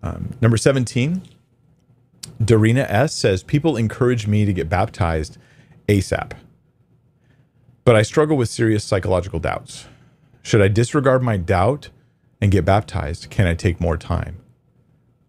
Um, 0.01 0.35
number 0.41 0.57
17, 0.57 1.20
Darina 2.41 2.89
S 2.89 3.12
says, 3.12 3.43
People 3.43 3.77
encourage 3.77 4.28
me 4.28 4.45
to 4.45 4.53
get 4.53 4.69
baptized 4.69 5.39
ASAP, 5.89 6.35
but 7.85 7.97
I 7.97 8.03
struggle 8.03 8.37
with 8.37 8.49
serious 8.49 8.85
psychological 8.85 9.41
doubts. 9.41 9.87
Should 10.43 10.62
I 10.62 10.69
disregard 10.69 11.20
my 11.20 11.37
doubt 11.37 11.89
and 12.41 12.53
get 12.53 12.65
baptized? 12.65 13.28
Can 13.28 13.49
I 13.49 13.55
take 13.55 13.81
more 13.81 13.97
time? 13.97 14.37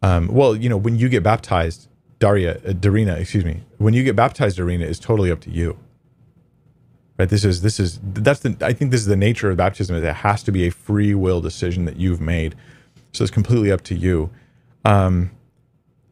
Um, 0.04 0.28
well, 0.28 0.56
you 0.56 0.70
know, 0.70 0.78
when 0.78 1.00
you 1.00 1.10
get 1.10 1.24
baptized, 1.24 1.88
Daria, 2.20 2.58
uh, 2.58 2.74
Darina, 2.74 3.18
excuse 3.18 3.44
me, 3.44 3.64
when 3.80 3.96
you 3.96 4.04
get 4.04 4.16
baptized, 4.16 4.60
Darina, 4.60 4.84
is 4.84 5.00
totally 5.00 5.32
up 5.32 5.42
to 5.42 5.50
you. 5.50 5.80
Right? 7.18 7.30
This 7.30 7.46
is 7.46 7.62
this 7.62 7.80
is 7.80 8.00
that's 8.04 8.40
the 8.40 8.56
I 8.62 8.74
think 8.74 8.92
this 8.92 9.02
is 9.02 9.08
the 9.08 9.16
nature 9.16 9.50
of 9.50 9.58
baptism. 9.58 9.96
Is 9.96 10.04
it 10.04 10.16
has 10.16 10.44
to 10.44 10.52
be 10.52 10.66
a 10.66 10.72
free 10.72 11.14
will 11.14 11.42
decision 11.42 11.86
that 11.86 11.98
you've 11.98 12.22
made. 12.22 12.56
So 13.14 13.24
it's 13.24 13.32
completely 13.32 13.72
up 13.72 13.82
to 13.84 13.96
you. 13.96 14.30
Um, 14.86 15.32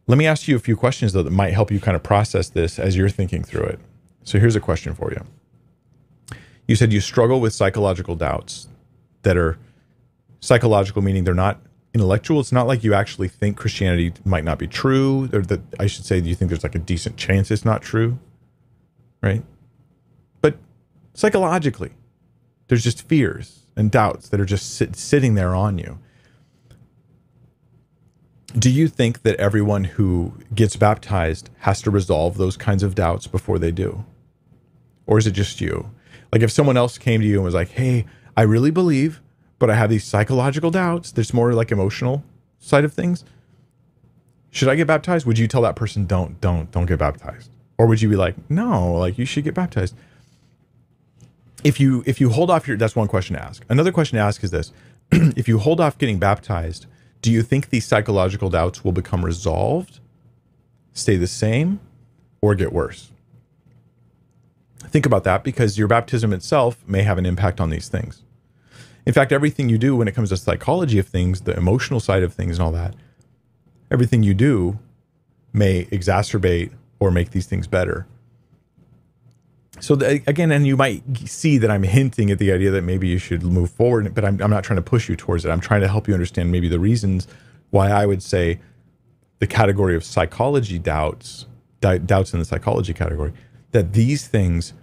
let 0.08 0.18
me 0.18 0.28
ask 0.28 0.48
you 0.48 0.56
a 0.56 0.60
few 0.60 0.76
questions 0.76 1.14
though 1.14 1.24
that 1.24 1.32
might 1.32 1.54
help 1.54 1.72
you 1.72 1.80
kind 1.80 1.96
of 1.96 2.04
process 2.04 2.50
this 2.50 2.80
as 2.80 2.96
you're 2.98 3.10
thinking 3.10 3.44
through 3.44 3.64
it. 3.64 3.80
So 4.24 4.40
here's 4.40 4.56
a 4.56 4.60
question 4.60 4.94
for 4.94 5.12
you. 5.12 5.26
You 6.68 6.76
said 6.76 6.94
you 6.94 7.02
struggle 7.02 7.40
with 7.40 7.54
psychological 7.54 8.16
doubts 8.16 8.68
that 9.24 9.38
are 9.38 9.58
psychological, 10.40 11.02
meaning 11.02 11.24
they're 11.24 11.34
not 11.34 11.60
intellectual. 11.94 12.40
It's 12.40 12.52
not 12.52 12.68
like 12.68 12.84
you 12.84 12.94
actually 12.94 13.28
think 13.28 13.58
Christianity 13.58 14.14
might 14.26 14.44
not 14.44 14.60
be 14.60 14.68
true, 14.68 15.30
or 15.34 15.42
that 15.42 15.62
I 15.80 15.88
should 15.88 16.06
say 16.06 16.20
you 16.20 16.36
think 16.36 16.50
there's 16.50 16.64
like 16.64 16.76
a 16.76 16.80
decent 16.80 17.18
chance 17.18 17.52
it's 17.52 17.66
not 17.66 17.82
true, 17.82 18.20
right? 19.22 19.44
Psychologically, 21.20 21.92
there's 22.70 22.86
just 22.86 23.06
fears 23.06 23.66
and 23.76 23.92
doubts 23.92 24.30
that 24.30 24.40
are 24.40 24.46
just 24.46 24.74
sit, 24.74 24.96
sitting 24.96 25.36
there 25.36 25.54
on 25.54 25.78
you. 25.78 26.00
Do 28.58 28.70
you 28.70 28.88
think 28.88 29.24
that 29.24 29.36
everyone 29.36 29.84
who 29.84 30.36
gets 30.56 30.78
baptized 30.78 31.50
has 31.58 31.82
to 31.82 31.92
resolve 31.92 32.38
those 32.38 32.56
kinds 32.56 32.84
of 32.84 32.96
doubts 32.96 33.28
before 33.28 33.60
they 33.60 33.70
do? 33.70 34.06
Or 35.06 35.18
is 35.18 35.28
it 35.28 35.32
just 35.32 35.60
you? 35.60 35.92
Like 36.32 36.42
if 36.42 36.52
someone 36.52 36.78
else 36.78 36.98
came 36.98 37.20
to 37.20 37.28
you 37.28 37.36
and 37.36 37.44
was 37.44 37.54
like, 37.54 37.72
hey, 37.72 38.06
I 38.38 38.44
really 38.44 38.72
believe 38.72 39.20
but 39.58 39.70
I 39.70 39.76
have 39.76 39.90
these 39.90 40.06
psychological 40.06 40.72
doubts. 40.72 41.12
There's 41.12 41.34
more 41.34 41.52
like 41.52 41.70
emotional 41.70 42.24
side 42.60 42.86
of 42.86 42.94
things. 42.94 43.26
Should 44.52 44.70
I 44.70 44.76
get 44.76 44.88
baptized? 44.88 45.26
Would 45.26 45.38
you 45.38 45.50
tell 45.50 45.64
that 45.64 45.76
person 45.76 46.06
don't 46.06 46.40
don't 46.40 46.72
don't 46.72 46.86
get 46.86 47.00
baptized? 47.00 47.52
Or 47.78 47.88
would 47.88 48.02
you 48.02 48.08
be 48.08 48.16
like, 48.16 48.36
"No, 48.50 48.94
like 48.94 49.18
you 49.18 49.26
should 49.26 49.44
get 49.44 49.54
baptized?" 49.54 49.96
If 51.64 51.80
you 51.80 52.04
if 52.06 52.22
you 52.22 52.30
hold 52.30 52.50
off 52.50 52.68
your 52.68 52.78
that's 52.78 52.96
one 52.96 53.08
question 53.08 53.36
to 53.36 53.44
ask. 53.44 53.66
Another 53.70 53.92
question 53.92 54.18
to 54.18 54.24
ask 54.24 54.44
is 54.44 54.52
this. 54.52 54.72
if 55.12 55.48
you 55.48 55.60
hold 55.60 55.82
off 55.82 55.98
getting 55.98 56.20
baptized, 56.20 56.86
do 57.22 57.32
you 57.32 57.42
think 57.42 57.70
these 57.70 57.86
psychological 57.86 58.50
doubts 58.50 58.84
will 58.84 58.92
become 58.92 59.26
resolved, 59.26 60.00
stay 60.94 61.18
the 61.18 61.28
same, 61.28 61.80
or 62.42 62.56
get 62.56 62.72
worse? 62.72 63.12
Think 64.88 65.06
about 65.06 65.24
that 65.26 65.44
because 65.44 65.78
your 65.78 65.88
baptism 65.88 66.34
itself 66.34 66.78
may 66.88 67.04
have 67.04 67.18
an 67.18 67.26
impact 67.26 67.60
on 67.60 67.70
these 67.70 67.90
things. 67.90 68.24
In 69.06 69.14
fact, 69.14 69.32
everything 69.32 69.70
you 69.70 69.78
do 69.78 69.96
when 69.96 70.08
it 70.08 70.16
comes 70.16 70.30
to 70.30 70.38
psychology 70.38 71.00
of 71.00 71.08
things, 71.08 71.42
the 71.42 71.56
emotional 71.58 72.00
side 72.00 72.24
of 72.24 72.34
things 72.34 72.58
and 72.58 72.66
all 72.66 72.72
that, 72.72 72.96
everything 73.92 74.24
you 74.24 74.34
do 74.34 74.80
may 75.52 75.86
exacerbate 75.86 76.72
or 77.00 77.12
make 77.12 77.32
these 77.32 77.46
things 77.46 77.68
better. 77.68 78.08
So 79.80 79.96
the, 79.96 80.22
again, 80.28 80.52
and 80.52 80.68
you 80.68 80.78
might 80.78 81.04
see 81.28 81.58
that 81.58 81.72
I'm 81.72 81.84
hinting 81.84 82.32
at 82.32 82.40
the 82.40 82.52
idea 82.52 82.72
that 82.72 82.84
maybe 82.84 83.08
you 83.08 83.18
should 83.18 83.44
move 83.44 83.72
forward, 83.72 84.14
but 84.14 84.26
I'm, 84.26 84.42
I'm 84.42 84.50
not 84.50 84.64
trying 84.64 84.78
to 84.78 84.84
push 84.84 85.10
you 85.10 85.16
towards 85.16 85.46
it. 85.46 85.50
I'm 85.50 85.60
trying 85.60 85.82
to 85.82 85.88
help 85.88 86.08
you 86.08 86.14
understand 86.14 86.52
maybe 86.52 86.68
the 86.68 86.80
reasons 86.80 87.28
why 87.70 87.90
I 87.90 88.06
would 88.06 88.22
say 88.22 88.60
the 89.40 89.48
category 89.48 89.96
of 89.96 90.04
psychology 90.04 90.80
doubts, 90.80 91.46
doubts 91.80 92.34
in 92.34 92.40
the 92.40 92.46
psychology 92.46 92.94
category, 92.94 93.34
that 93.72 93.94
these 93.94 94.28
things 94.28 94.74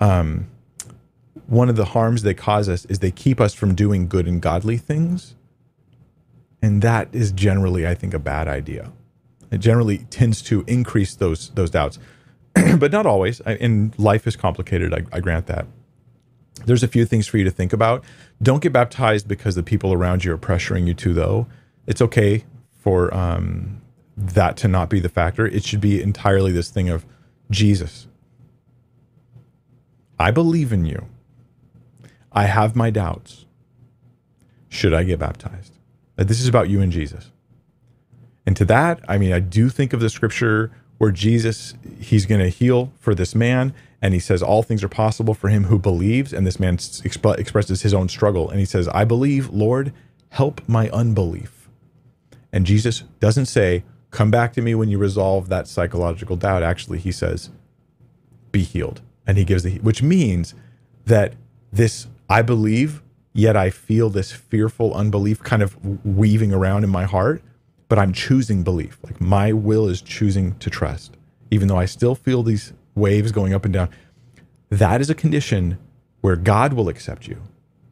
um, 0.00 0.48
one 1.46 1.68
of 1.70 1.76
the 1.76 1.86
harms 1.86 2.22
they 2.22 2.34
cause 2.34 2.68
us 2.68 2.84
is 2.86 2.98
they 2.98 3.10
keep 3.10 3.40
us 3.40 3.54
from 3.54 3.74
doing 3.74 4.06
good 4.06 4.28
and 4.28 4.40
godly 4.40 4.76
things. 4.76 5.34
And 6.60 6.82
that 6.82 7.08
is 7.12 7.32
generally, 7.32 7.86
I 7.86 7.94
think, 7.94 8.14
a 8.14 8.18
bad 8.18 8.48
idea. 8.48 8.92
It 9.50 9.58
generally 9.58 9.98
tends 10.10 10.42
to 10.42 10.62
increase 10.66 11.14
those 11.14 11.50
those 11.50 11.70
doubts, 11.70 11.98
but 12.78 12.92
not 12.92 13.06
always. 13.06 13.40
and 13.40 13.98
life 13.98 14.26
is 14.26 14.36
complicated. 14.36 14.94
I, 14.94 15.04
I 15.12 15.20
grant 15.20 15.46
that. 15.46 15.66
There's 16.66 16.82
a 16.82 16.88
few 16.88 17.04
things 17.04 17.26
for 17.26 17.38
you 17.38 17.44
to 17.44 17.50
think 17.50 17.72
about. 17.72 18.04
Don't 18.42 18.62
get 18.62 18.72
baptized 18.72 19.28
because 19.28 19.54
the 19.54 19.62
people 19.62 19.92
around 19.92 20.24
you 20.24 20.32
are 20.32 20.38
pressuring 20.38 20.86
you 20.86 20.94
to, 20.94 21.14
though. 21.14 21.46
It's 21.86 22.02
okay 22.02 22.44
for 22.76 23.14
um, 23.14 23.80
that 24.16 24.56
to 24.58 24.68
not 24.68 24.90
be 24.90 25.00
the 25.00 25.08
factor. 25.08 25.46
It 25.46 25.64
should 25.64 25.80
be 25.80 26.02
entirely 26.02 26.52
this 26.52 26.70
thing 26.70 26.88
of 26.88 27.06
Jesus. 27.50 28.06
I 30.18 30.30
believe 30.30 30.72
in 30.72 30.84
you. 30.84 31.06
I 32.32 32.44
have 32.44 32.74
my 32.74 32.90
doubts. 32.90 33.46
Should 34.68 34.92
I 34.92 35.04
get 35.04 35.18
baptized? 35.18 35.74
This 36.16 36.40
is 36.40 36.48
about 36.48 36.68
you 36.68 36.80
and 36.80 36.92
Jesus. 36.92 37.30
And 38.44 38.56
to 38.56 38.64
that, 38.66 39.00
I 39.08 39.18
mean, 39.18 39.32
I 39.32 39.40
do 39.40 39.68
think 39.68 39.92
of 39.92 40.00
the 40.00 40.10
scripture 40.10 40.72
where 40.98 41.10
Jesus, 41.10 41.74
he's 42.00 42.26
going 42.26 42.40
to 42.40 42.48
heal 42.48 42.92
for 42.98 43.14
this 43.14 43.34
man. 43.34 43.74
And 44.00 44.14
he 44.14 44.20
says, 44.20 44.42
All 44.42 44.62
things 44.62 44.84
are 44.84 44.88
possible 44.88 45.34
for 45.34 45.48
him 45.48 45.64
who 45.64 45.78
believes. 45.78 46.32
And 46.32 46.46
this 46.46 46.60
man 46.60 46.76
exp- 46.76 47.38
expresses 47.38 47.82
his 47.82 47.94
own 47.94 48.08
struggle. 48.08 48.48
And 48.48 48.60
he 48.60 48.66
says, 48.66 48.88
I 48.88 49.04
believe, 49.04 49.48
Lord, 49.50 49.92
help 50.30 50.60
my 50.68 50.88
unbelief. 50.90 51.68
And 52.52 52.66
Jesus 52.66 53.04
doesn't 53.20 53.46
say, 53.46 53.84
Come 54.10 54.30
back 54.30 54.52
to 54.54 54.62
me 54.62 54.74
when 54.74 54.88
you 54.88 54.98
resolve 54.98 55.48
that 55.48 55.68
psychological 55.68 56.36
doubt. 56.36 56.62
Actually, 56.62 56.98
he 56.98 57.12
says, 57.12 57.50
be 58.52 58.62
healed. 58.62 59.00
And 59.26 59.36
he 59.36 59.44
gives 59.44 59.62
the, 59.62 59.78
which 59.78 60.02
means 60.02 60.54
that 61.04 61.34
this, 61.72 62.06
I 62.28 62.42
believe, 62.42 63.02
yet 63.32 63.56
I 63.56 63.70
feel 63.70 64.08
this 64.08 64.32
fearful 64.32 64.94
unbelief 64.94 65.42
kind 65.42 65.62
of 65.62 65.76
weaving 66.04 66.52
around 66.52 66.84
in 66.84 66.90
my 66.90 67.04
heart, 67.04 67.42
but 67.88 67.98
I'm 67.98 68.12
choosing 68.12 68.62
belief. 68.62 68.98
Like 69.02 69.20
my 69.20 69.52
will 69.52 69.88
is 69.88 70.00
choosing 70.00 70.58
to 70.58 70.70
trust, 70.70 71.16
even 71.50 71.68
though 71.68 71.78
I 71.78 71.86
still 71.86 72.14
feel 72.14 72.42
these 72.42 72.72
waves 72.94 73.32
going 73.32 73.54
up 73.54 73.64
and 73.64 73.74
down. 73.74 73.88
That 74.70 75.00
is 75.00 75.08
a 75.08 75.14
condition 75.14 75.78
where 76.20 76.36
God 76.36 76.72
will 76.74 76.88
accept 76.88 77.26
you. 77.26 77.40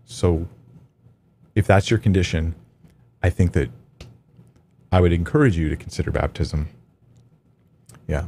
So 0.04 0.46
if 1.54 1.66
that's 1.66 1.90
your 1.90 1.98
condition, 1.98 2.54
I 3.22 3.30
think 3.30 3.52
that 3.52 3.70
I 4.92 5.00
would 5.00 5.12
encourage 5.12 5.56
you 5.56 5.68
to 5.68 5.76
consider 5.76 6.10
baptism. 6.10 6.68
Yeah. 8.06 8.26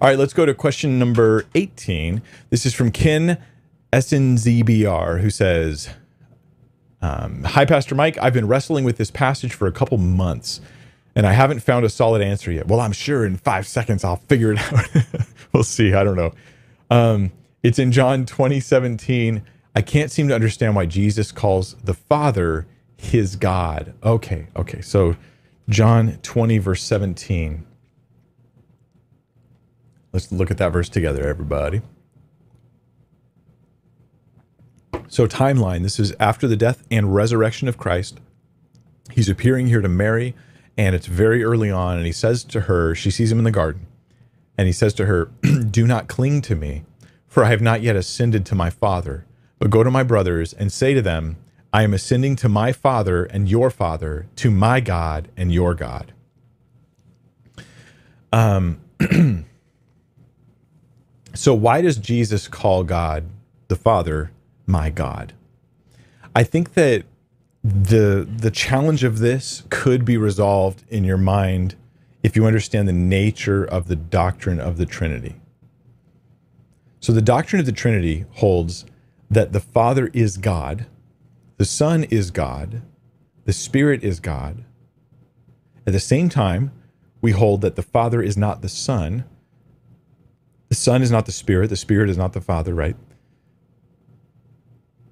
All 0.00 0.08
right, 0.08 0.18
let's 0.18 0.32
go 0.32 0.46
to 0.46 0.54
question 0.54 0.98
number 0.98 1.44
18. 1.54 2.22
This 2.48 2.66
is 2.66 2.74
from 2.74 2.90
Ken 2.90 3.38
SNZBR, 3.92 5.20
who 5.20 5.30
says, 5.30 5.90
um, 7.02 7.44
Hi, 7.44 7.64
Pastor 7.64 7.94
Mike. 7.94 8.18
I've 8.18 8.34
been 8.34 8.46
wrestling 8.48 8.84
with 8.84 8.96
this 8.96 9.10
passage 9.10 9.54
for 9.54 9.66
a 9.66 9.72
couple 9.72 9.98
months 9.98 10.60
and 11.14 11.26
I 11.26 11.32
haven't 11.32 11.60
found 11.60 11.84
a 11.84 11.88
solid 11.88 12.22
answer 12.22 12.52
yet. 12.52 12.68
Well, 12.68 12.80
I'm 12.80 12.92
sure 12.92 13.24
in 13.26 13.36
five 13.36 13.66
seconds 13.66 14.04
I'll 14.04 14.16
figure 14.16 14.52
it 14.52 14.58
out. 14.72 14.86
we'll 15.52 15.64
see. 15.64 15.92
I 15.94 16.04
don't 16.04 16.16
know. 16.16 16.32
Um, 16.90 17.32
it's 17.62 17.78
in 17.78 17.92
John 17.92 18.26
20, 18.26 18.60
17. 18.60 19.42
I 19.74 19.82
can't 19.82 20.10
seem 20.10 20.28
to 20.28 20.34
understand 20.34 20.74
why 20.74 20.86
Jesus 20.86 21.32
calls 21.32 21.74
the 21.74 21.94
Father 21.94 22.66
his 22.96 23.36
God. 23.36 23.94
Okay, 24.02 24.48
okay. 24.56 24.80
So 24.80 25.16
John 25.68 26.18
20, 26.22 26.58
verse 26.58 26.82
17. 26.82 27.66
Let's 30.12 30.32
look 30.32 30.50
at 30.50 30.58
that 30.58 30.72
verse 30.72 30.88
together, 30.88 31.26
everybody. 31.28 31.82
So, 35.10 35.26
timeline 35.26 35.82
this 35.82 35.98
is 35.98 36.14
after 36.20 36.46
the 36.46 36.56
death 36.56 36.84
and 36.88 37.12
resurrection 37.12 37.66
of 37.66 37.76
Christ. 37.76 38.20
He's 39.10 39.28
appearing 39.28 39.66
here 39.66 39.80
to 39.80 39.88
Mary, 39.88 40.36
and 40.78 40.94
it's 40.94 41.06
very 41.06 41.42
early 41.42 41.68
on. 41.68 41.96
And 41.96 42.06
he 42.06 42.12
says 42.12 42.44
to 42.44 42.60
her, 42.62 42.94
she 42.94 43.10
sees 43.10 43.32
him 43.32 43.38
in 43.38 43.44
the 43.44 43.50
garden, 43.50 43.88
and 44.56 44.68
he 44.68 44.72
says 44.72 44.94
to 44.94 45.06
her, 45.06 45.24
Do 45.70 45.84
not 45.84 46.06
cling 46.06 46.42
to 46.42 46.54
me, 46.54 46.84
for 47.26 47.42
I 47.42 47.48
have 47.48 47.60
not 47.60 47.82
yet 47.82 47.96
ascended 47.96 48.46
to 48.46 48.54
my 48.54 48.70
Father, 48.70 49.26
but 49.58 49.68
go 49.68 49.82
to 49.82 49.90
my 49.90 50.04
brothers 50.04 50.52
and 50.52 50.72
say 50.72 50.94
to 50.94 51.02
them, 51.02 51.38
I 51.72 51.82
am 51.82 51.92
ascending 51.92 52.36
to 52.36 52.48
my 52.48 52.70
Father 52.70 53.24
and 53.24 53.48
your 53.48 53.70
Father, 53.70 54.28
to 54.36 54.48
my 54.48 54.78
God 54.78 55.28
and 55.36 55.52
your 55.52 55.74
God. 55.74 56.12
Um, 58.32 58.80
so, 61.34 61.52
why 61.52 61.80
does 61.80 61.96
Jesus 61.96 62.46
call 62.46 62.84
God 62.84 63.24
the 63.66 63.74
Father 63.74 64.30
my 64.70 64.90
God? 64.90 65.32
I 66.34 66.44
think 66.44 66.74
that 66.74 67.04
the 67.62 68.26
the 68.34 68.50
challenge 68.50 69.04
of 69.04 69.18
this 69.18 69.64
could 69.68 70.04
be 70.04 70.16
resolved 70.16 70.82
in 70.88 71.04
your 71.04 71.18
mind 71.18 71.74
if 72.22 72.36
you 72.36 72.46
understand 72.46 72.88
the 72.88 72.92
nature 72.92 73.64
of 73.64 73.88
the 73.88 73.96
doctrine 73.96 74.60
of 74.60 74.78
the 74.78 74.86
Trinity. 74.86 75.36
So, 77.00 77.12
the 77.12 77.22
doctrine 77.22 77.60
of 77.60 77.66
the 77.66 77.72
Trinity 77.72 78.24
holds 78.36 78.86
that 79.30 79.52
the 79.52 79.60
Father 79.60 80.10
is 80.14 80.36
God 80.36 80.86
the 81.60 81.66
Son 81.66 82.04
is 82.04 82.30
God, 82.30 82.80
the 83.44 83.52
Spirit 83.52 84.02
is 84.02 84.18
God. 84.18 84.64
At 85.86 85.92
the 85.92 86.00
same 86.00 86.30
time, 86.30 86.72
we 87.20 87.32
hold 87.32 87.60
that 87.60 87.76
the 87.76 87.82
Father 87.82 88.22
is 88.22 88.34
not 88.34 88.62
the 88.62 88.68
Son, 88.70 89.24
the 90.70 90.74
Son 90.74 91.02
is 91.02 91.10
not 91.10 91.26
the 91.26 91.32
Spirit, 91.32 91.68
the 91.68 91.76
Spirit 91.76 92.08
is 92.08 92.16
not 92.16 92.32
the 92.32 92.40
Father, 92.40 92.74
right? 92.74 92.96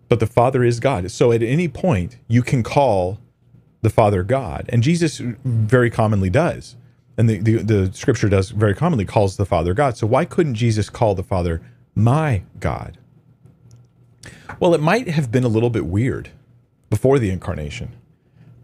But 0.08 0.20
the 0.20 0.26
Father 0.26 0.64
is 0.64 0.80
God. 0.80 1.10
So 1.10 1.32
at 1.32 1.42
any 1.42 1.68
point, 1.68 2.16
you 2.28 2.42
can 2.42 2.62
call 2.62 3.18
the 3.82 3.90
Father 3.90 4.22
God. 4.22 4.66
And 4.70 4.82
Jesus 4.82 5.20
very 5.44 5.90
commonly 5.90 6.30
does. 6.30 6.76
And 7.16 7.28
the, 7.28 7.38
the, 7.38 7.56
the 7.58 7.92
scripture 7.92 8.28
does 8.28 8.50
very 8.50 8.74
commonly 8.74 9.04
calls 9.04 9.36
the 9.36 9.46
Father 9.46 9.74
God. 9.74 9.96
So 9.96 10.06
why 10.06 10.24
couldn't 10.24 10.54
Jesus 10.54 10.88
call 10.88 11.14
the 11.14 11.22
Father 11.22 11.60
my 11.94 12.42
God? 12.60 12.96
Well, 14.60 14.74
it 14.74 14.80
might 14.80 15.08
have 15.08 15.30
been 15.30 15.44
a 15.44 15.48
little 15.48 15.70
bit 15.70 15.86
weird 15.86 16.30
before 16.90 17.18
the 17.18 17.30
incarnation. 17.30 17.92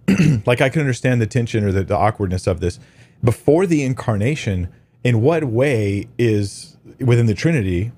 like 0.47 0.61
I 0.61 0.69
can 0.69 0.81
understand 0.81 1.21
the 1.21 1.27
tension 1.27 1.65
or 1.65 1.73
the, 1.73 1.85
the 1.85 1.97
awkwardness 1.97 2.47
of 2.47 2.61
this. 2.61 2.79
Before 3.23 3.67
the 3.67 3.83
incarnation, 3.83 4.69
in 5.03 5.21
what 5.21 5.45
way 5.45 6.09
is 6.19 6.77
within 6.99 7.27
the 7.27 7.35
Trinity, 7.35 7.93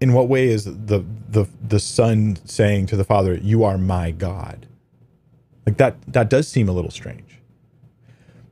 in 0.00 0.12
what 0.12 0.28
way 0.28 0.48
is 0.48 0.64
the 0.64 1.04
the 1.32 1.48
the 1.66 1.80
Son 1.80 2.36
saying 2.44 2.86
to 2.86 2.96
the 2.96 3.04
Father, 3.04 3.34
"You 3.34 3.64
are 3.64 3.78
my 3.78 4.10
God"? 4.10 4.66
Like 5.66 5.76
that 5.78 5.96
that 6.08 6.30
does 6.30 6.48
seem 6.48 6.68
a 6.68 6.72
little 6.72 6.90
strange. 6.90 7.40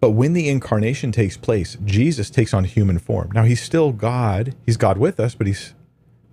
But 0.00 0.10
when 0.10 0.32
the 0.32 0.48
incarnation 0.48 1.12
takes 1.12 1.36
place, 1.36 1.76
Jesus 1.84 2.30
takes 2.30 2.54
on 2.54 2.64
human 2.64 2.98
form. 2.98 3.30
Now 3.32 3.44
he's 3.44 3.62
still 3.62 3.92
God. 3.92 4.54
He's 4.64 4.78
God 4.78 4.96
with 4.96 5.20
us, 5.20 5.34
but 5.34 5.46
he's 5.46 5.74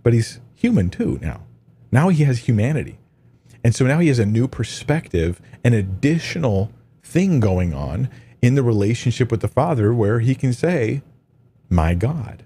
but 0.04 0.14
he's 0.14 0.40
human 0.56 0.90
too 0.90 1.20
now. 1.22 1.44
Now 1.92 2.10
he 2.10 2.24
has 2.24 2.40
humanity. 2.40 2.98
And 3.64 3.76
so 3.76 3.86
now 3.86 4.00
he 4.00 4.08
has 4.08 4.20
a 4.20 4.26
new 4.26 4.48
perspective, 4.48 5.42
an 5.64 5.74
additional 5.74 6.72
thing 7.04 7.40
going 7.40 7.74
on 7.74 8.10
in 8.42 8.56
the 8.56 8.64
relationship 8.64 9.32
with 9.32 9.42
the 9.42 9.48
Father 9.48 9.94
where 9.94 10.20
he 10.20 10.36
can 10.36 10.54
say, 10.54 11.02
My 11.70 11.94
God. 11.94 12.44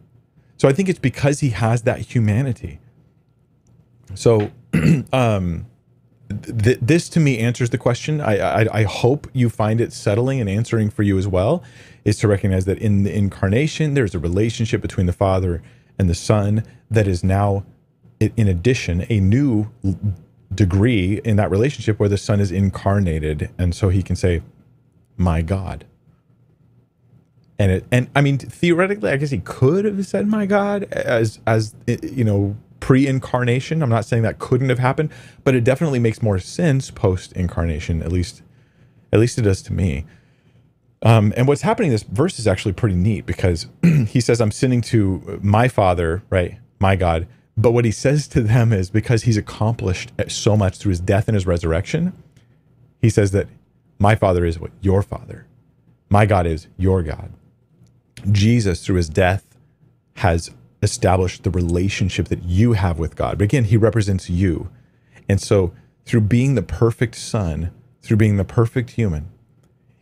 So 0.58 0.68
I 0.68 0.74
think 0.74 0.90
it's 0.90 1.00
because 1.00 1.40
he 1.40 1.50
has 1.50 1.84
that 1.84 2.00
humanity. 2.00 2.80
So, 4.16 4.52
um, 5.14 5.66
th- 6.30 6.80
this 6.82 7.10
to 7.10 7.20
me 7.20 7.40
answers 7.40 7.70
the 7.70 7.78
question. 7.78 8.22
I, 8.22 8.38
I, 8.64 8.80
I 8.80 8.84
hope 8.84 9.28
you 9.34 9.50
find 9.50 9.82
it 9.82 9.94
settling 9.94 10.40
and 10.40 10.50
answering 10.50 10.90
for 10.90 11.04
you 11.04 11.18
as 11.18 11.28
well. 11.28 11.64
Is 12.04 12.18
to 12.20 12.28
recognize 12.28 12.66
that 12.66 12.80
in 12.80 13.04
the 13.04 13.16
incarnation, 13.16 13.94
there's 13.94 14.16
a 14.16 14.20
relationship 14.20 14.82
between 14.82 15.06
the 15.06 15.14
Father 15.14 15.62
and 16.00 16.10
the 16.10 16.16
Son 16.16 16.64
that 16.90 17.08
is 17.08 17.24
now, 17.24 17.64
in 18.20 18.48
addition, 18.48 19.06
a 19.10 19.20
new 19.20 19.70
degree 20.54 21.22
in 21.24 21.38
that 21.38 21.50
relationship 21.50 22.00
where 22.00 22.10
the 22.10 22.18
son 22.18 22.40
is 22.40 22.52
incarnated 22.52 23.50
and 23.58 23.74
so 23.74 23.90
he 23.90 24.04
can 24.04 24.16
say 24.16 24.42
my 25.18 25.42
god 25.42 25.86
and 27.58 27.72
it 27.72 27.86
and 27.92 28.10
i 28.16 28.22
mean 28.22 28.38
theoretically 28.38 29.12
i 29.12 29.18
guess 29.18 29.30
he 29.30 29.40
could 29.40 29.86
have 29.86 30.06
said 30.06 30.28
my 30.28 30.46
god 30.46 30.84
as 30.92 31.40
as 31.48 31.74
you 31.88 32.24
know 32.24 32.56
pre-incarnation 32.82 33.82
i'm 33.82 33.90
not 33.90 34.04
saying 34.04 34.24
that 34.24 34.40
couldn't 34.40 34.70
have 34.70 34.80
happened 34.80 35.10
but 35.44 35.56
it 35.56 35.64
definitely 35.64 36.00
makes 36.00 36.22
more 36.22 36.38
sense 36.40 36.92
post-incarnation 36.92 38.02
at 38.04 38.12
least 38.12 38.42
at 39.14 39.20
least 39.20 39.38
it 39.38 39.44
does 39.44 39.62
to 39.62 39.72
me 39.72 40.06
um, 41.04 41.34
and 41.36 41.48
what's 41.48 41.64
happening 41.64 41.90
this 41.90 42.04
verse 42.04 42.38
is 42.38 42.48
actually 42.48 42.74
pretty 42.74 42.96
neat 42.96 43.26
because 43.26 43.68
he 44.08 44.20
says 44.20 44.42
i'm 44.42 44.52
sending 44.52 44.82
to 44.82 45.40
my 45.42 45.70
father 45.70 46.22
right 46.30 46.58
my 46.80 46.96
god 46.96 47.28
but 47.58 47.72
what 47.72 47.86
he 47.86 47.92
says 47.92 48.28
to 48.30 48.42
them 48.42 48.72
is 48.74 48.90
because 48.90 49.24
he's 49.24 49.38
accomplished 49.38 50.12
so 50.30 50.56
much 50.56 50.78
through 50.78 50.92
his 50.92 51.00
death 51.00 51.28
and 51.28 51.36
his 51.36 51.46
resurrection, 51.46 52.14
he 53.02 53.10
says 53.10 53.32
that 53.32 53.48
my 54.00 54.16
Father 54.16 54.46
is 54.46 54.60
what? 54.60 54.72
Your 54.82 55.04
Father. 55.04 55.46
My 56.10 56.26
God 56.26 56.48
is 56.48 56.68
your 56.78 57.04
God. 57.04 57.32
Jesus, 58.32 58.86
through 58.86 58.98
his 58.98 59.10
death, 59.10 59.46
has 60.18 60.52
established 60.82 61.44
the 61.44 61.50
relationship 61.50 62.28
that 62.30 62.44
you 62.44 62.74
have 62.74 63.00
with 63.00 63.16
God. 63.16 63.38
But 63.38 63.46
again, 63.46 63.66
he 63.66 63.78
represents 63.78 64.30
you. 64.30 64.70
And 65.30 65.40
so, 65.40 65.74
through 66.06 66.22
being 66.22 66.56
the 66.56 66.64
perfect 66.64 67.16
Son, 67.16 67.72
through 68.02 68.18
being 68.18 68.38
the 68.38 68.44
perfect 68.44 68.92
human, 68.92 69.30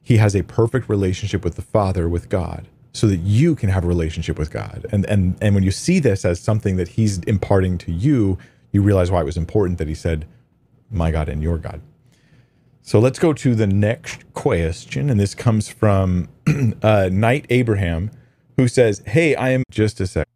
he 0.02 0.18
has 0.18 0.36
a 0.36 0.44
perfect 0.44 0.90
relationship 0.90 1.44
with 1.44 1.56
the 1.56 1.62
Father, 1.62 2.08
with 2.08 2.30
God 2.30 2.68
so 2.94 3.08
that 3.08 3.18
you 3.18 3.56
can 3.56 3.70
have 3.70 3.84
a 3.84 3.88
relationship 3.88 4.40
with 4.40 4.52
God. 4.52 4.86
And 4.92 5.06
and 5.06 5.38
and 5.42 5.56
when 5.56 5.64
you 5.64 5.72
see 5.72 6.00
this 6.00 6.26
as 6.26 6.40
something 6.40 6.78
that 6.78 6.90
he's 6.90 7.20
imparting 7.20 7.78
to 7.80 7.92
you, 7.92 8.38
you 8.72 8.82
realize 8.82 9.12
why 9.12 9.22
it 9.22 9.26
was 9.26 9.38
important 9.38 9.78
that 9.78 9.88
he 9.88 9.96
said, 9.96 10.26
"My 10.90 11.12
God 11.12 11.30
and 11.30 11.42
your 11.42 11.58
God." 11.58 11.82
So 12.82 13.00
let's 13.00 13.20
go 13.20 13.34
to 13.34 13.54
the 13.54 13.68
next 13.68 14.34
question, 14.34 15.10
and 15.10 15.20
this 15.20 15.36
comes 15.36 15.70
from 15.70 16.30
uh, 16.82 17.10
Knight 17.12 17.46
Abraham, 17.50 18.12
who 18.58 18.68
says, 18.68 19.04
"Hey, 19.06 19.36
I 19.36 19.50
am 19.50 19.64
just 19.72 20.00
a 20.02 20.08
sec." 20.08 20.28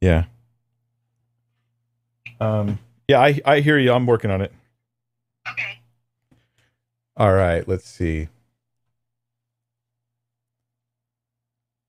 Yeah. 0.00 0.24
Um. 2.40 2.78
Yeah, 3.08 3.20
I 3.20 3.40
I 3.44 3.60
hear 3.60 3.78
you. 3.78 3.92
I'm 3.92 4.06
working 4.06 4.30
on 4.30 4.40
it. 4.40 4.52
Okay. 5.50 5.80
All 7.16 7.32
right. 7.32 7.66
Let's 7.68 7.88
see. 7.88 8.28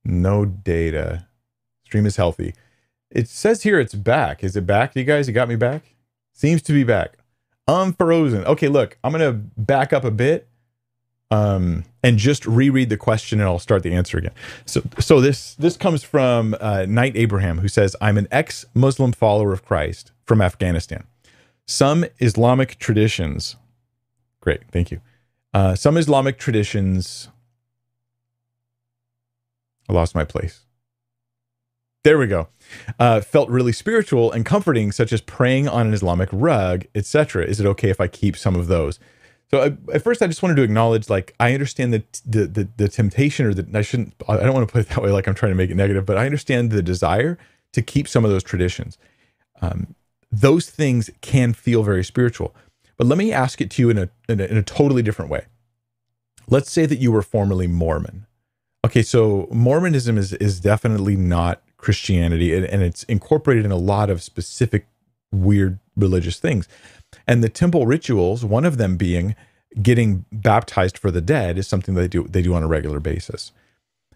No 0.04 0.46
data. 0.46 1.28
Stream 1.86 2.06
is 2.06 2.16
healthy. 2.16 2.54
It 3.10 3.28
says 3.28 3.64
here 3.64 3.80
it's 3.80 3.94
back. 3.94 4.44
Is 4.44 4.56
it 4.56 4.66
back, 4.66 4.96
you 4.96 5.04
guys? 5.04 5.28
You 5.28 5.34
got 5.34 5.50
me 5.50 5.56
back? 5.56 5.96
Seems 6.34 6.62
to 6.64 6.74
be 6.74 6.84
back. 6.84 7.18
I'm 7.68 7.94
frozen. 7.94 8.46
Okay, 8.46 8.68
look, 8.68 8.98
I'm 9.04 9.12
going 9.12 9.22
to 9.22 9.38
back 9.58 9.94
up 9.94 10.04
a 10.04 10.12
bit. 10.12 10.48
Um, 11.32 11.86
and 12.04 12.18
just 12.18 12.46
reread 12.46 12.90
the 12.90 12.98
question 12.98 13.40
and 13.40 13.48
I'll 13.48 13.58
start 13.58 13.84
the 13.84 13.94
answer 13.94 14.18
again. 14.18 14.34
So, 14.66 14.84
so 15.00 15.22
this 15.22 15.56
this 15.56 15.78
comes 15.78 16.04
from 16.04 16.56
uh, 16.60 16.86
Knight 16.88 17.16
Abraham, 17.16 17.60
who 17.60 17.70
says, 17.70 17.96
"I'm 18.02 18.18
an 18.18 18.28
ex-Muslim 18.30 19.14
follower 19.14 19.54
of 19.54 19.66
Christ 19.66 20.12
from 20.26 20.42
Afghanistan. 20.42 21.06
Some 21.66 22.06
Islamic 22.20 22.78
traditions, 22.78 23.56
great, 24.42 24.62
thank 24.72 24.92
you. 24.92 25.00
Uh, 25.54 25.74
some 25.76 25.98
Islamic 25.98 26.38
traditions. 26.38 27.30
I 29.90 29.94
lost 29.94 30.14
my 30.14 30.26
place. 30.26 30.62
There 32.04 32.18
we 32.18 32.28
go. 32.28 32.48
Uh, 32.98 33.22
felt 33.22 33.50
really 33.50 33.72
spiritual 33.72 34.32
and 34.32 34.46
comforting, 34.46 34.92
such 34.92 35.14
as 35.14 35.22
praying 35.22 35.68
on 35.68 35.88
an 35.88 35.94
Islamic 35.94 36.30
rug, 36.32 36.86
etc. 36.96 37.46
Is 37.46 37.60
it 37.60 37.66
okay 37.68 37.90
if 37.90 38.02
I 38.02 38.08
keep 38.08 38.36
some 38.36 38.56
of 38.56 38.68
those?" 38.68 39.00
So 39.54 39.62
I, 39.62 39.94
at 39.94 40.02
first, 40.02 40.22
I 40.22 40.28
just 40.28 40.42
wanted 40.42 40.56
to 40.56 40.62
acknowledge, 40.62 41.10
like, 41.10 41.36
I 41.40 41.54
understand 41.54 41.94
the, 41.94 42.04
the 42.26 42.46
the 42.46 42.70
the, 42.78 42.88
temptation, 42.88 43.46
or 43.46 43.54
the 43.54 43.68
I 43.78 43.82
shouldn't. 43.82 44.14
I 44.28 44.38
don't 44.38 44.54
want 44.54 44.68
to 44.68 44.72
put 44.72 44.82
it 44.82 44.90
that 44.96 45.04
way, 45.04 45.12
like 45.12 45.28
I'm 45.28 45.36
trying 45.36 45.52
to 45.52 45.56
make 45.56 45.70
it 45.70 45.76
negative, 45.76 46.06
but 46.06 46.18
I 46.18 46.26
understand 46.26 46.72
the 46.72 46.82
desire 46.82 47.38
to 47.74 47.82
keep 47.82 48.08
some 48.08 48.24
of 48.24 48.32
those 48.32 48.44
traditions. 48.44 48.98
Um, 49.62 49.96
those 50.32 50.70
things 50.70 51.10
can 51.20 51.54
feel 51.54 51.84
very 51.84 52.04
spiritual, 52.04 52.56
but 52.96 53.08
let 53.08 53.18
me 53.18 53.34
ask 53.34 53.60
it 53.60 53.70
to 53.72 53.82
you 53.82 53.90
in 53.90 53.98
a, 53.98 54.10
in 54.30 54.40
a 54.40 54.46
in 54.46 54.58
a 54.58 54.64
totally 54.64 55.02
different 55.02 55.30
way. 55.30 55.46
Let's 56.48 56.72
say 56.72 56.86
that 56.86 57.00
you 57.00 57.12
were 57.12 57.22
formerly 57.22 57.68
Mormon. 57.68 58.28
Okay, 58.86 59.02
so 59.02 59.50
Mormonism 59.52 60.18
is 60.18 60.32
is 60.34 60.62
definitely 60.62 61.18
not 61.18 61.62
Christianity, 61.76 62.54
and, 62.54 62.66
and 62.66 62.82
it's 62.82 63.04
incorporated 63.04 63.66
in 63.66 63.72
a 63.72 63.78
lot 63.78 64.10
of 64.10 64.24
specific 64.24 64.88
weird 65.34 65.80
religious 65.98 66.40
things. 66.40 66.70
And 67.28 67.44
the 67.44 67.50
temple 67.50 67.86
rituals, 67.86 68.44
one 68.44 68.66
of 68.66 68.78
them 68.78 68.98
being 68.98 69.36
getting 69.82 70.26
baptized 70.32 70.98
for 70.98 71.12
the 71.12 71.22
dead, 71.22 71.58
is 71.58 71.68
something 71.68 71.96
they 71.96 72.08
do 72.08 72.24
they 72.28 72.42
do 72.42 72.54
on 72.54 72.64
a 72.64 72.68
regular 72.68 73.00
basis. 73.00 73.52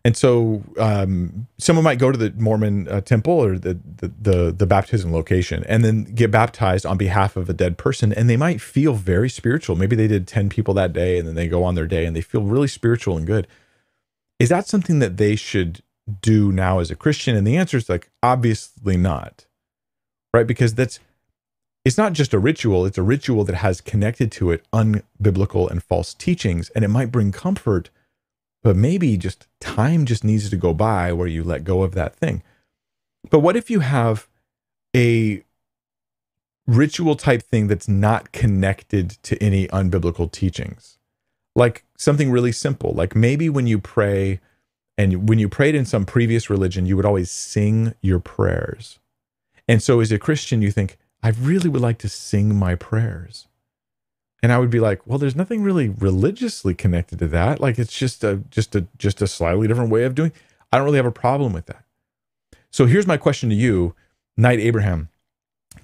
And 0.03 0.15
so, 0.15 0.61
um, 0.77 1.47
someone 1.57 1.83
might 1.83 1.97
go 1.97 2.11
to 2.11 2.17
the 2.17 2.31
Mormon 2.37 2.87
uh, 2.87 3.01
temple 3.01 3.33
or 3.33 3.57
the, 3.57 3.79
the, 3.97 4.11
the 4.21 4.51
the 4.51 4.67
baptism 4.67 5.11
location, 5.11 5.63
and 5.67 5.83
then 5.83 6.03
get 6.03 6.29
baptized 6.29 6.85
on 6.85 6.97
behalf 6.97 7.35
of 7.35 7.49
a 7.49 7.53
dead 7.53 7.77
person, 7.77 8.13
and 8.13 8.29
they 8.29 8.37
might 8.37 8.61
feel 8.61 8.93
very 8.93 9.29
spiritual. 9.29 9.75
Maybe 9.75 9.95
they 9.95 10.07
did 10.07 10.27
ten 10.27 10.47
people 10.47 10.75
that 10.75 10.93
day, 10.93 11.17
and 11.17 11.27
then 11.27 11.33
they 11.33 11.47
go 11.47 11.63
on 11.63 11.73
their 11.73 11.87
day, 11.87 12.05
and 12.05 12.15
they 12.15 12.21
feel 12.21 12.43
really 12.43 12.67
spiritual 12.67 13.17
and 13.17 13.25
good. 13.25 13.47
Is 14.39 14.49
that 14.49 14.67
something 14.67 14.99
that 14.99 15.17
they 15.17 15.35
should 15.35 15.81
do 16.21 16.51
now 16.51 16.77
as 16.77 16.91
a 16.91 16.95
Christian? 16.95 17.35
And 17.35 17.47
the 17.47 17.57
answer 17.57 17.77
is 17.77 17.89
like 17.89 18.11
obviously 18.21 18.97
not, 18.97 19.47
right? 20.35 20.45
Because 20.45 20.75
that's 20.75 20.99
it's 21.85 21.99
not 21.99 22.13
just 22.13 22.33
a 22.33 22.39
ritual, 22.39 22.83
it's 22.85 22.97
a 22.97 23.03
ritual 23.03 23.43
that 23.43 23.57
has 23.57 23.79
connected 23.79 24.31
to 24.33 24.49
it 24.49 24.65
unbiblical 24.73 25.69
and 25.69 25.83
false 25.83 26.15
teachings. 26.15 26.69
And 26.71 26.83
it 26.83 26.87
might 26.87 27.11
bring 27.11 27.31
comfort, 27.31 27.91
but 28.63 28.75
maybe 28.75 29.15
just 29.17 29.47
time 29.59 30.05
just 30.05 30.23
needs 30.23 30.49
to 30.49 30.57
go 30.57 30.73
by 30.73 31.13
where 31.13 31.27
you 31.27 31.43
let 31.43 31.63
go 31.63 31.83
of 31.83 31.93
that 31.93 32.15
thing. 32.15 32.41
But 33.29 33.39
what 33.39 33.55
if 33.55 33.69
you 33.69 33.81
have 33.81 34.27
a 34.95 35.43
ritual 36.65 37.15
type 37.15 37.43
thing 37.43 37.67
that's 37.67 37.87
not 37.87 38.31
connected 38.31 39.11
to 39.21 39.41
any 39.41 39.67
unbiblical 39.67 40.31
teachings? 40.31 40.97
Like 41.55 41.85
something 41.97 42.31
really 42.31 42.51
simple, 42.51 42.93
like 42.93 43.15
maybe 43.15 43.47
when 43.47 43.67
you 43.67 43.79
pray, 43.79 44.39
and 44.97 45.29
when 45.29 45.37
you 45.37 45.47
prayed 45.47 45.75
in 45.75 45.85
some 45.85 46.05
previous 46.05 46.49
religion, 46.49 46.87
you 46.87 46.95
would 46.95 47.05
always 47.05 47.29
sing 47.29 47.93
your 48.01 48.19
prayers. 48.19 48.97
And 49.67 49.83
so 49.83 49.99
as 49.99 50.11
a 50.11 50.17
Christian, 50.17 50.63
you 50.63 50.71
think, 50.71 50.97
I 51.23 51.29
really 51.29 51.69
would 51.69 51.81
like 51.81 51.97
to 51.99 52.09
sing 52.09 52.55
my 52.55 52.75
prayers. 52.75 53.47
And 54.43 54.51
I 54.51 54.59
would 54.59 54.69
be 54.69 54.79
like, 54.79 55.07
well, 55.07 55.17
there's 55.17 55.35
nothing 55.35 55.63
really 55.63 55.89
religiously 55.89 56.75
connected 56.75 57.19
to 57.19 57.27
that. 57.29 57.59
Like 57.59 57.79
it's 57.79 57.97
just 57.97 58.23
a 58.23 58.43
just 58.51 58.75
a 58.75 58.85
just 58.97 59.21
a 59.21 59.27
slightly 59.27 59.67
different 59.67 59.89
way 59.89 60.03
of 60.03 60.13
doing. 60.13 60.31
I 60.71 60.77
don't 60.77 60.85
really 60.85 60.97
have 60.97 61.05
a 61.05 61.11
problem 61.11 61.53
with 61.53 61.65
that. 61.65 61.83
So 62.69 62.85
here's 62.85 63.07
my 63.07 63.17
question 63.17 63.49
to 63.49 63.55
you, 63.55 63.95
Knight 64.37 64.59
Abraham. 64.59 65.09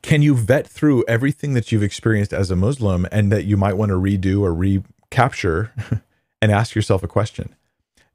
Can 0.01 0.21
you 0.21 0.35
vet 0.35 0.67
through 0.67 1.05
everything 1.07 1.53
that 1.53 1.71
you've 1.71 1.83
experienced 1.83 2.33
as 2.33 2.51
a 2.51 2.55
Muslim 2.55 3.07
and 3.11 3.31
that 3.31 3.45
you 3.45 3.55
might 3.57 3.77
want 3.77 3.89
to 3.89 3.95
redo 3.95 4.41
or 4.41 4.53
recapture 4.53 5.71
and 6.41 6.51
ask 6.51 6.75
yourself 6.75 7.03
a 7.03 7.07
question? 7.07 7.55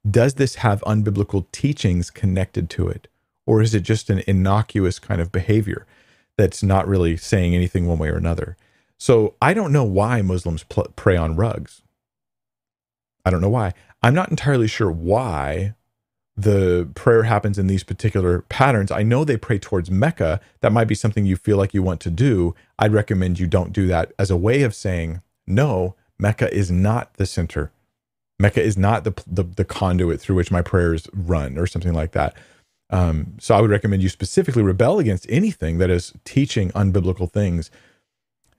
Does 0.09 0.35
this 0.35 0.55
have 0.55 0.81
unbiblical 0.81 1.45
teachings 1.51 2.09
connected 2.09 2.69
to 2.71 2.87
it? 2.87 3.07
Or 3.45 3.61
is 3.61 3.73
it 3.73 3.81
just 3.81 4.09
an 4.09 4.23
innocuous 4.27 4.99
kind 4.99 5.21
of 5.21 5.31
behavior? 5.31 5.85
That's 6.37 6.63
not 6.63 6.87
really 6.87 7.17
saying 7.17 7.55
anything 7.55 7.87
one 7.87 7.99
way 7.99 8.09
or 8.09 8.15
another. 8.17 8.55
So 8.97 9.35
I 9.41 9.53
don't 9.53 9.71
know 9.71 9.83
why 9.83 10.21
Muslims 10.21 10.63
pl- 10.63 10.91
pray 10.95 11.17
on 11.17 11.35
rugs. 11.35 11.81
I 13.25 13.29
don't 13.29 13.41
know 13.41 13.49
why. 13.49 13.73
I'm 14.01 14.13
not 14.13 14.29
entirely 14.29 14.67
sure 14.67 14.91
why 14.91 15.73
the 16.35 16.87
prayer 16.93 17.23
happens 17.23 17.57
in 17.57 17.65
these 17.65 17.83
particular 17.83 18.41
patterns. 18.43 18.91
I 18.91 19.01
know 19.01 19.25
they 19.25 19.37
pray 19.37 19.57
towards 19.57 19.89
Mecca. 19.89 20.39
That 20.61 20.71
might 20.71 20.87
be 20.87 20.95
something 20.95 21.25
you 21.25 21.35
feel 21.35 21.57
like 21.57 21.73
you 21.73 21.81
want 21.81 21.99
to 22.01 22.11
do. 22.11 22.55
I'd 22.77 22.93
recommend 22.93 23.39
you 23.39 23.47
don't 23.47 23.73
do 23.73 23.87
that 23.87 24.13
as 24.19 24.29
a 24.29 24.37
way 24.37 24.61
of 24.61 24.75
saying, 24.75 25.21
no, 25.47 25.95
Mecca 26.19 26.53
is 26.53 26.69
not 26.69 27.13
the 27.15 27.25
center. 27.25 27.71
Mecca 28.39 28.61
is 28.61 28.77
not 28.77 29.03
the, 29.03 29.13
the, 29.25 29.43
the 29.43 29.65
conduit 29.65 30.21
through 30.21 30.35
which 30.35 30.51
my 30.51 30.61
prayers 30.61 31.07
run 31.11 31.57
or 31.57 31.65
something 31.65 31.93
like 31.93 32.11
that. 32.11 32.35
Um, 32.89 33.33
so 33.39 33.55
I 33.55 33.61
would 33.61 33.69
recommend 33.69 34.01
you 34.01 34.09
specifically 34.09 34.63
rebel 34.63 34.99
against 34.99 35.25
anything 35.29 35.77
that 35.79 35.89
is 35.89 36.13
teaching 36.23 36.71
unbiblical 36.71 37.29
things, 37.31 37.69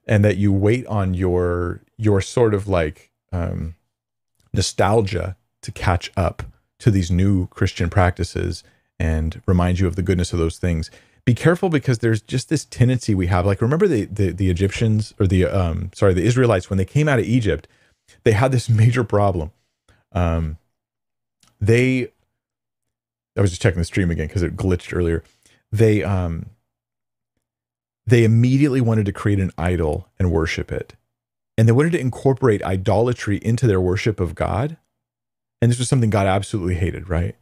and 0.06 0.24
that 0.24 0.36
you 0.36 0.52
wait 0.52 0.86
on 0.86 1.14
your 1.14 1.82
your 1.96 2.20
sort 2.20 2.54
of 2.54 2.68
like 2.68 3.10
um, 3.32 3.74
nostalgia 4.52 5.36
to 5.62 5.72
catch 5.72 6.10
up 6.16 6.42
to 6.78 6.90
these 6.90 7.10
new 7.10 7.46
Christian 7.48 7.90
practices 7.90 8.62
and 9.00 9.42
remind 9.46 9.78
you 9.80 9.86
of 9.86 9.96
the 9.96 10.02
goodness 10.02 10.32
of 10.32 10.38
those 10.38 10.58
things. 10.58 10.90
Be 11.24 11.34
careful 11.34 11.68
because 11.68 11.98
there's 11.98 12.22
just 12.22 12.48
this 12.48 12.64
tendency 12.64 13.14
we 13.14 13.26
have. 13.26 13.46
Like 13.46 13.60
remember 13.60 13.86
the 13.88 14.04
the, 14.06 14.32
the 14.32 14.50
Egyptians 14.50 15.14
or 15.18 15.26
the 15.26 15.46
um, 15.46 15.90
sorry 15.94 16.14
the 16.14 16.24
Israelites 16.24 16.70
when 16.70 16.76
they 16.76 16.84
came 16.84 17.08
out 17.08 17.18
of 17.18 17.24
Egypt, 17.24 17.68
they 18.24 18.32
had 18.32 18.52
this 18.52 18.68
major 18.68 19.04
problem. 19.04 19.52
Um, 20.12 20.58
they 21.60 22.12
I 23.38 23.40
was 23.40 23.50
just 23.50 23.62
checking 23.62 23.78
the 23.78 23.84
stream 23.84 24.10
again 24.10 24.26
because 24.26 24.42
it 24.42 24.56
glitched 24.56 24.94
earlier. 24.94 25.22
They 25.70 26.02
um 26.02 26.46
they 28.06 28.24
immediately 28.24 28.80
wanted 28.80 29.06
to 29.06 29.12
create 29.12 29.38
an 29.38 29.52
idol 29.56 30.08
and 30.18 30.32
worship 30.32 30.72
it. 30.72 30.94
And 31.56 31.68
they 31.68 31.72
wanted 31.72 31.92
to 31.92 32.00
incorporate 32.00 32.62
idolatry 32.62 33.36
into 33.38 33.66
their 33.66 33.80
worship 33.80 34.18
of 34.18 34.34
God. 34.34 34.78
And 35.60 35.70
this 35.70 35.78
was 35.78 35.88
something 35.88 36.08
God 36.08 36.26
absolutely 36.26 36.76
hated, 36.76 37.08
right? 37.08 37.36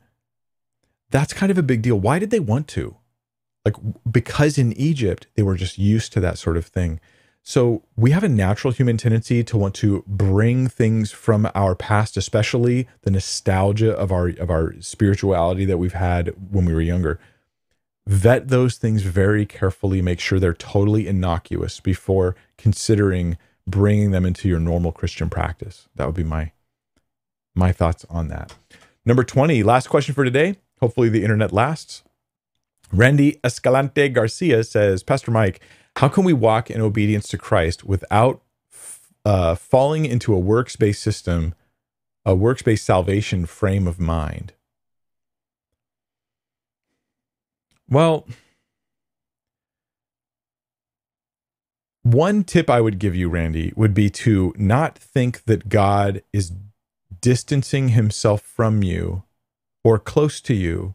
That's 1.10 1.32
kind 1.32 1.52
of 1.52 1.59
a 1.59 1.62
big 1.62 1.82
deal. 1.82 2.01
Why 2.01 2.18
did 2.18 2.31
they 2.31 2.40
want 2.40 2.66
to? 2.68 2.97
Like 3.64 3.74
because 4.10 4.59
in 4.59 4.73
Egypt 4.74 5.27
they 5.35 5.43
were 5.43 5.56
just 5.56 5.78
used 5.78 6.12
to 6.12 6.20
that 6.20 6.39
sort 6.39 6.56
of 6.56 6.66
thing. 6.66 7.01
So 7.48 7.85
we 7.97 8.10
have 8.10 8.24
a 8.24 8.28
natural 8.28 8.73
human 8.73 8.97
tendency 8.97 9.44
to 9.44 9.56
want 9.56 9.77
to 9.77 10.02
bring 10.09 10.66
things 10.66 11.12
from 11.12 11.48
our 11.55 11.77
past, 11.77 12.16
especially 12.16 12.89
the 13.02 13.10
nostalgia 13.12 13.93
of 13.93 14.10
our 14.10 14.31
of 14.31 14.51
our 14.51 14.74
spirituality 14.81 15.64
that 15.64 15.78
we've 15.78 15.93
had 15.93 16.35
when 16.51 16.64
we 16.64 16.74
were 16.74 16.81
younger. 16.81 17.20
Vet 18.05 18.48
those 18.48 18.78
things 18.78 19.02
very 19.02 19.47
carefully, 19.47 20.02
make 20.02 20.18
sure 20.18 20.40
they're 20.40 20.55
totally 20.55 21.06
innocuous 21.06 21.78
before 21.78 22.35
considering 22.59 23.39
bringing 23.64 24.10
them 24.10 24.27
into 24.27 24.48
your 24.48 24.59
normal 24.59 24.90
Christian 24.90 25.31
practice. 25.31 25.86
That 25.94 26.06
would 26.06 26.16
be 26.16 26.24
my 26.24 26.51
my 27.55 27.70
thoughts 27.70 28.05
on 28.10 28.27
that. 28.27 28.56
Number 29.05 29.23
20, 29.23 29.62
last 29.62 29.86
question 29.86 30.16
for 30.16 30.24
today. 30.24 30.56
Hopefully 30.81 31.09
the 31.09 31.23
internet 31.23 31.52
lasts. 31.52 32.02
Randy 32.90 33.39
Escalante 33.44 34.09
Garcia 34.09 34.64
says, 34.64 35.05
Pastor 35.05 35.31
Mike, 35.31 35.60
how 35.97 36.09
can 36.09 36.24
we 36.24 36.32
walk 36.35 36.70
in 36.70 36.81
obedience 36.81 37.27
to 37.28 37.39
Christ 37.39 37.85
without 37.85 38.43
uh, 39.24 39.55
falling 39.55 40.05
into 40.05 40.35
a 40.35 40.39
works-based 40.39 41.02
system, 41.02 41.55
a 42.24 42.35
works-based 42.35 42.85
salvation 42.85 43.47
frame 43.47 43.86
of 43.86 43.98
mind? 43.98 44.52
Well, 47.89 48.27
one 52.02 52.44
tip 52.44 52.68
I 52.68 52.81
would 52.82 52.98
give 52.98 53.14
you, 53.14 53.31
Randy, 53.31 53.73
would 53.74 53.94
be 53.94 54.10
to 54.10 54.55
not 54.59 54.98
think 54.98 55.44
that 55.44 55.70
God 55.70 56.23
is 56.32 56.52
distancing 57.23 57.90
himself 57.90 58.43
from 58.43 58.82
you 58.82 59.23
or 59.82 59.98
close 59.98 60.43
to 60.43 60.55
you 60.55 60.94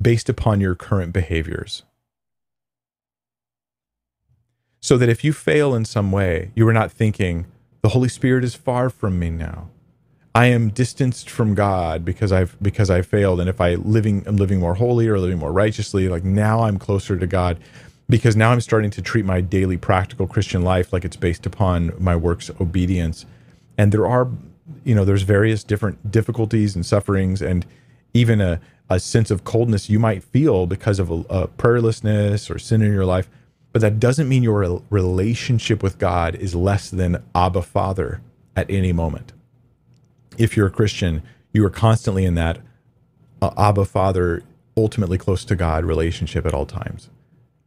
based 0.00 0.28
upon 0.28 0.60
your 0.60 0.74
current 0.74 1.12
behaviors 1.12 1.84
so 4.82 4.98
that 4.98 5.08
if 5.08 5.24
you 5.24 5.32
fail 5.32 5.74
in 5.74 5.86
some 5.86 6.12
way, 6.12 6.50
you 6.54 6.68
are 6.68 6.72
not 6.74 6.92
thinking, 6.92 7.46
the 7.80 7.88
Holy 7.88 8.10
Spirit 8.10 8.44
is 8.44 8.54
far 8.54 8.90
from 8.90 9.18
me 9.18 9.30
now. 9.30 9.70
I 10.34 10.46
am 10.46 10.68
distanced 10.68 11.30
from 11.30 11.54
God 11.54 12.04
because 12.04 12.32
I've 12.32 12.56
because 12.62 12.90
I 12.90 13.00
failed. 13.02 13.40
And 13.40 13.48
if 13.48 13.60
I 13.60 13.76
living 13.76 14.24
am 14.26 14.36
living 14.36 14.60
more 14.60 14.74
holy 14.74 15.08
or 15.08 15.18
living 15.18 15.38
more 15.38 15.52
righteously, 15.52 16.08
like 16.08 16.24
now 16.24 16.60
I'm 16.60 16.78
closer 16.78 17.18
to 17.18 17.26
God 17.26 17.58
because 18.08 18.36
now 18.36 18.50
I'm 18.50 18.60
starting 18.60 18.90
to 18.90 19.02
treat 19.02 19.24
my 19.24 19.40
daily 19.40 19.76
practical 19.78 20.26
Christian 20.26 20.62
life 20.62 20.92
like 20.92 21.04
it's 21.04 21.16
based 21.16 21.46
upon 21.46 21.92
my 21.98 22.16
works 22.16 22.50
obedience. 22.60 23.24
And 23.78 23.92
there 23.92 24.06
are 24.06 24.28
you 24.84 24.94
know, 24.94 25.04
there's 25.04 25.22
various 25.22 25.64
different 25.64 26.10
difficulties 26.10 26.74
and 26.74 26.84
sufferings, 26.84 27.42
and 27.42 27.66
even 28.14 28.40
a, 28.40 28.60
a 28.90 29.00
sense 29.00 29.30
of 29.30 29.44
coldness 29.44 29.88
you 29.88 29.98
might 29.98 30.22
feel 30.22 30.66
because 30.66 30.98
of 30.98 31.10
a, 31.10 31.14
a 31.30 31.48
prayerlessness 31.48 32.54
or 32.54 32.58
sin 32.58 32.82
in 32.82 32.92
your 32.92 33.04
life. 33.04 33.28
But 33.72 33.80
that 33.80 33.98
doesn't 33.98 34.28
mean 34.28 34.42
your 34.42 34.82
relationship 34.90 35.82
with 35.82 35.98
God 35.98 36.34
is 36.34 36.54
less 36.54 36.90
than 36.90 37.22
Abba 37.34 37.62
Father 37.62 38.20
at 38.54 38.70
any 38.70 38.92
moment. 38.92 39.32
If 40.36 40.56
you're 40.56 40.66
a 40.66 40.70
Christian, 40.70 41.22
you 41.52 41.64
are 41.64 41.70
constantly 41.70 42.24
in 42.24 42.34
that 42.34 42.58
uh, 43.40 43.50
Abba 43.56 43.84
Father, 43.84 44.42
ultimately 44.76 45.18
close 45.18 45.44
to 45.46 45.56
God 45.56 45.84
relationship 45.84 46.46
at 46.46 46.54
all 46.54 46.66
times. 46.66 47.10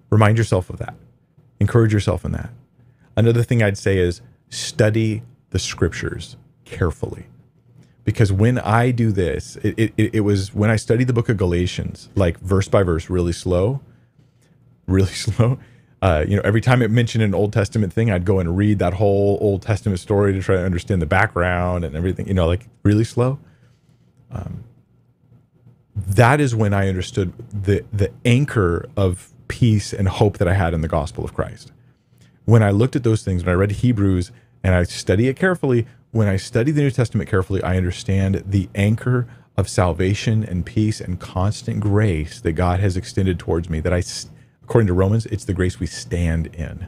Remind 0.09 0.37
yourself 0.37 0.69
of 0.69 0.77
that. 0.77 0.95
Encourage 1.59 1.93
yourself 1.93 2.23
in 2.23 2.31
that. 2.33 2.49
Another 3.17 3.43
thing 3.43 3.63
I'd 3.63 3.77
say 3.77 3.97
is 3.97 4.21
study 4.49 5.23
the 5.49 5.59
scriptures 5.59 6.37
carefully. 6.65 7.27
Because 8.03 8.31
when 8.31 8.59
I 8.59 8.91
do 8.91 9.11
this, 9.11 9.55
it, 9.57 9.93
it, 9.97 10.15
it 10.15 10.19
was 10.21 10.53
when 10.53 10.69
I 10.69 10.75
studied 10.75 11.07
the 11.07 11.13
book 11.13 11.27
of 11.27 11.37
Galatians, 11.37 12.09
like 12.15 12.39
verse 12.39 12.67
by 12.67 12.83
verse, 12.83 13.09
really 13.09 13.33
slow, 13.33 13.81
really 14.87 15.07
slow. 15.13 15.59
Uh, 16.05 16.23
you 16.27 16.35
know, 16.35 16.41
every 16.45 16.61
time 16.61 16.83
it 16.83 16.91
mentioned 16.91 17.23
an 17.23 17.33
Old 17.33 17.51
Testament 17.51 17.91
thing, 17.91 18.11
I'd 18.11 18.25
go 18.25 18.37
and 18.37 18.55
read 18.55 18.77
that 18.77 18.93
whole 18.93 19.39
Old 19.41 19.63
Testament 19.63 19.99
story 19.99 20.33
to 20.33 20.39
try 20.39 20.55
to 20.55 20.63
understand 20.63 21.01
the 21.01 21.07
background 21.07 21.83
and 21.83 21.95
everything, 21.95 22.27
you 22.27 22.35
know, 22.35 22.45
like 22.45 22.67
really 22.83 23.03
slow. 23.03 23.39
Um, 24.29 24.63
that 25.95 26.39
is 26.39 26.53
when 26.53 26.75
I 26.75 26.89
understood 26.89 27.33
the 27.51 27.83
the 27.91 28.11
anchor 28.23 28.87
of 28.95 29.33
peace 29.47 29.93
and 29.93 30.07
hope 30.07 30.37
that 30.37 30.47
I 30.47 30.53
had 30.53 30.75
in 30.75 30.81
the 30.81 30.87
gospel 30.87 31.25
of 31.25 31.33
Christ. 31.33 31.71
When 32.43 32.61
I 32.61 32.69
looked 32.69 32.95
at 32.95 33.03
those 33.03 33.23
things, 33.23 33.43
when 33.43 33.53
I 33.53 33.57
read 33.57 33.71
Hebrews 33.71 34.31
and 34.63 34.75
I 34.75 34.83
study 34.83 35.27
it 35.27 35.35
carefully, 35.37 35.87
when 36.11 36.27
I 36.27 36.37
study 36.37 36.71
the 36.71 36.81
New 36.81 36.91
Testament 36.91 37.27
carefully, 37.31 37.63
I 37.63 37.77
understand 37.77 38.43
the 38.45 38.69
anchor 38.75 39.27
of 39.57 39.67
salvation 39.67 40.43
and 40.43 40.67
peace 40.67 41.01
and 41.01 41.19
constant 41.19 41.79
grace 41.79 42.39
that 42.41 42.51
God 42.51 42.79
has 42.79 42.95
extended 42.95 43.39
towards 43.39 43.71
me. 43.71 43.79
That 43.79 43.91
I, 43.91 44.03
according 44.65 44.87
to 44.87 44.93
Romans, 44.93 45.25
it's 45.27 45.45
the 45.45 45.53
grace 45.53 45.79
we 45.79 45.87
stand 45.87 46.47
in. 46.47 46.87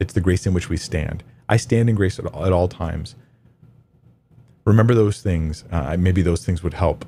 It's 0.00 0.12
the 0.12 0.20
grace 0.20 0.46
in 0.46 0.54
which 0.54 0.68
we 0.68 0.76
stand. 0.76 1.22
I 1.48 1.56
stand 1.56 1.88
in 1.88 1.96
grace 1.96 2.18
at 2.18 2.26
all, 2.26 2.44
at 2.44 2.52
all 2.52 2.68
times. 2.68 3.14
Remember 4.64 4.94
those 4.94 5.20
things. 5.20 5.64
Uh, 5.70 5.96
maybe 5.98 6.22
those 6.22 6.44
things 6.44 6.62
would 6.62 6.74
help 6.74 7.04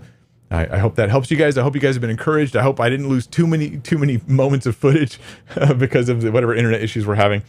I, 0.53 0.77
I, 0.77 0.79
hope 0.79 0.97
that 0.97 1.09
helps 1.09 1.31
you 1.31 1.37
guys. 1.37 1.57
I 1.57 1.63
hope 1.63 1.75
you 1.75 1.81
guys 1.81 1.95
have 1.95 2.03
been 2.03 2.11
encouraged. 2.11 2.57
I 2.57 2.63
hope 2.63 2.79
I 2.79 2.91
didn't 2.91 3.09
lose 3.09 3.27
too 3.27 3.47
many 3.47 3.79
too 3.79 3.97
many 3.99 4.21
moments 4.27 4.67
of 4.67 4.77
footage 4.77 5.19
because 5.79 6.09
of 6.09 6.21
the, 6.21 6.31
whatever 6.31 6.55
internet 6.55 6.83
issues 6.83 7.07
we're 7.07 7.15
having. 7.15 7.43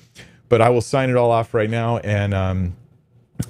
But 0.50 0.62
I 0.62 0.70
will 0.70 0.82
sign 0.82 1.10
it 1.10 1.16
all 1.16 1.32
off 1.32 1.54
right 1.54 1.70
now. 1.70 1.98
And 1.98 2.34
um, 2.34 2.76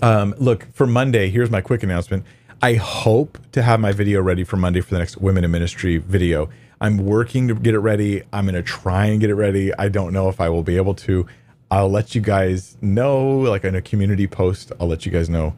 um, 0.02 0.34
look 0.38 0.68
for 0.74 0.88
Monday. 0.88 1.30
Here's 1.30 1.52
my 1.52 1.62
quick 1.62 1.84
announcement. 1.84 2.26
I 2.62 2.76
hope 2.76 3.38
to 3.52 3.62
have 3.62 3.80
my 3.80 3.92
video 3.92 4.22
ready 4.22 4.44
for 4.44 4.56
Monday 4.56 4.82
for 4.82 4.92
the 4.92 5.00
next 5.00 5.18
Women 5.18 5.44
in 5.44 5.52
Ministry 5.52 5.98
video. 5.98 6.50
I'm 6.84 6.98
working 6.98 7.48
to 7.48 7.56
get 7.56 7.74
it 7.74 7.80
ready. 7.80 8.24
I'm 8.34 8.44
going 8.44 8.56
to 8.56 8.62
try 8.62 9.06
and 9.06 9.22
get 9.22 9.30
it 9.30 9.36
ready. 9.36 9.74
I 9.74 9.88
don't 9.88 10.12
know 10.12 10.28
if 10.28 10.42
I 10.42 10.50
will 10.50 10.64
be 10.64 10.76
able 10.76 10.94
to. 10.96 11.26
I'll 11.72 11.90
let 11.90 12.14
you 12.14 12.20
guys 12.20 12.78
know, 12.82 13.38
like 13.40 13.64
in 13.64 13.74
a 13.74 13.82
community 13.82 14.28
post. 14.28 14.74
I'll 14.82 14.88
let 14.88 15.06
you 15.06 15.12
guys 15.12 15.30
know 15.30 15.56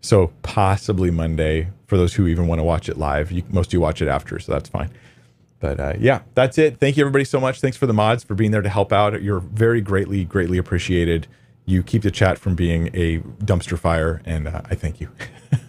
so 0.00 0.32
possibly 0.42 1.12
Monday 1.12 1.68
for 1.86 1.96
those 1.96 2.12
who 2.14 2.26
even 2.26 2.48
want 2.48 2.58
to 2.58 2.64
watch 2.64 2.88
it 2.88 2.98
live. 2.98 3.30
You, 3.30 3.44
most 3.50 3.68
of 3.68 3.74
you 3.74 3.80
watch 3.80 4.02
it 4.02 4.08
after, 4.08 4.40
so 4.40 4.50
that's 4.50 4.68
fine. 4.68 4.90
But 5.60 5.78
uh, 5.78 5.94
yeah, 6.00 6.22
that's 6.34 6.58
it. 6.58 6.80
Thank 6.80 6.96
you 6.96 7.04
everybody 7.04 7.24
so 7.24 7.38
much. 7.38 7.60
Thanks 7.60 7.76
for 7.76 7.86
the 7.86 7.94
mods 7.94 8.24
for 8.24 8.34
being 8.34 8.50
there 8.50 8.60
to 8.60 8.68
help 8.68 8.92
out. 8.92 9.22
You're 9.22 9.38
very 9.38 9.80
greatly, 9.80 10.24
greatly 10.24 10.58
appreciated. 10.58 11.28
You 11.66 11.84
keep 11.84 12.02
the 12.02 12.10
chat 12.10 12.36
from 12.36 12.56
being 12.56 12.90
a 12.94 13.20
dumpster 13.44 13.78
fire, 13.78 14.22
and 14.24 14.48
uh, 14.48 14.62
I 14.68 14.74
thank 14.74 15.00
you. 15.00 15.08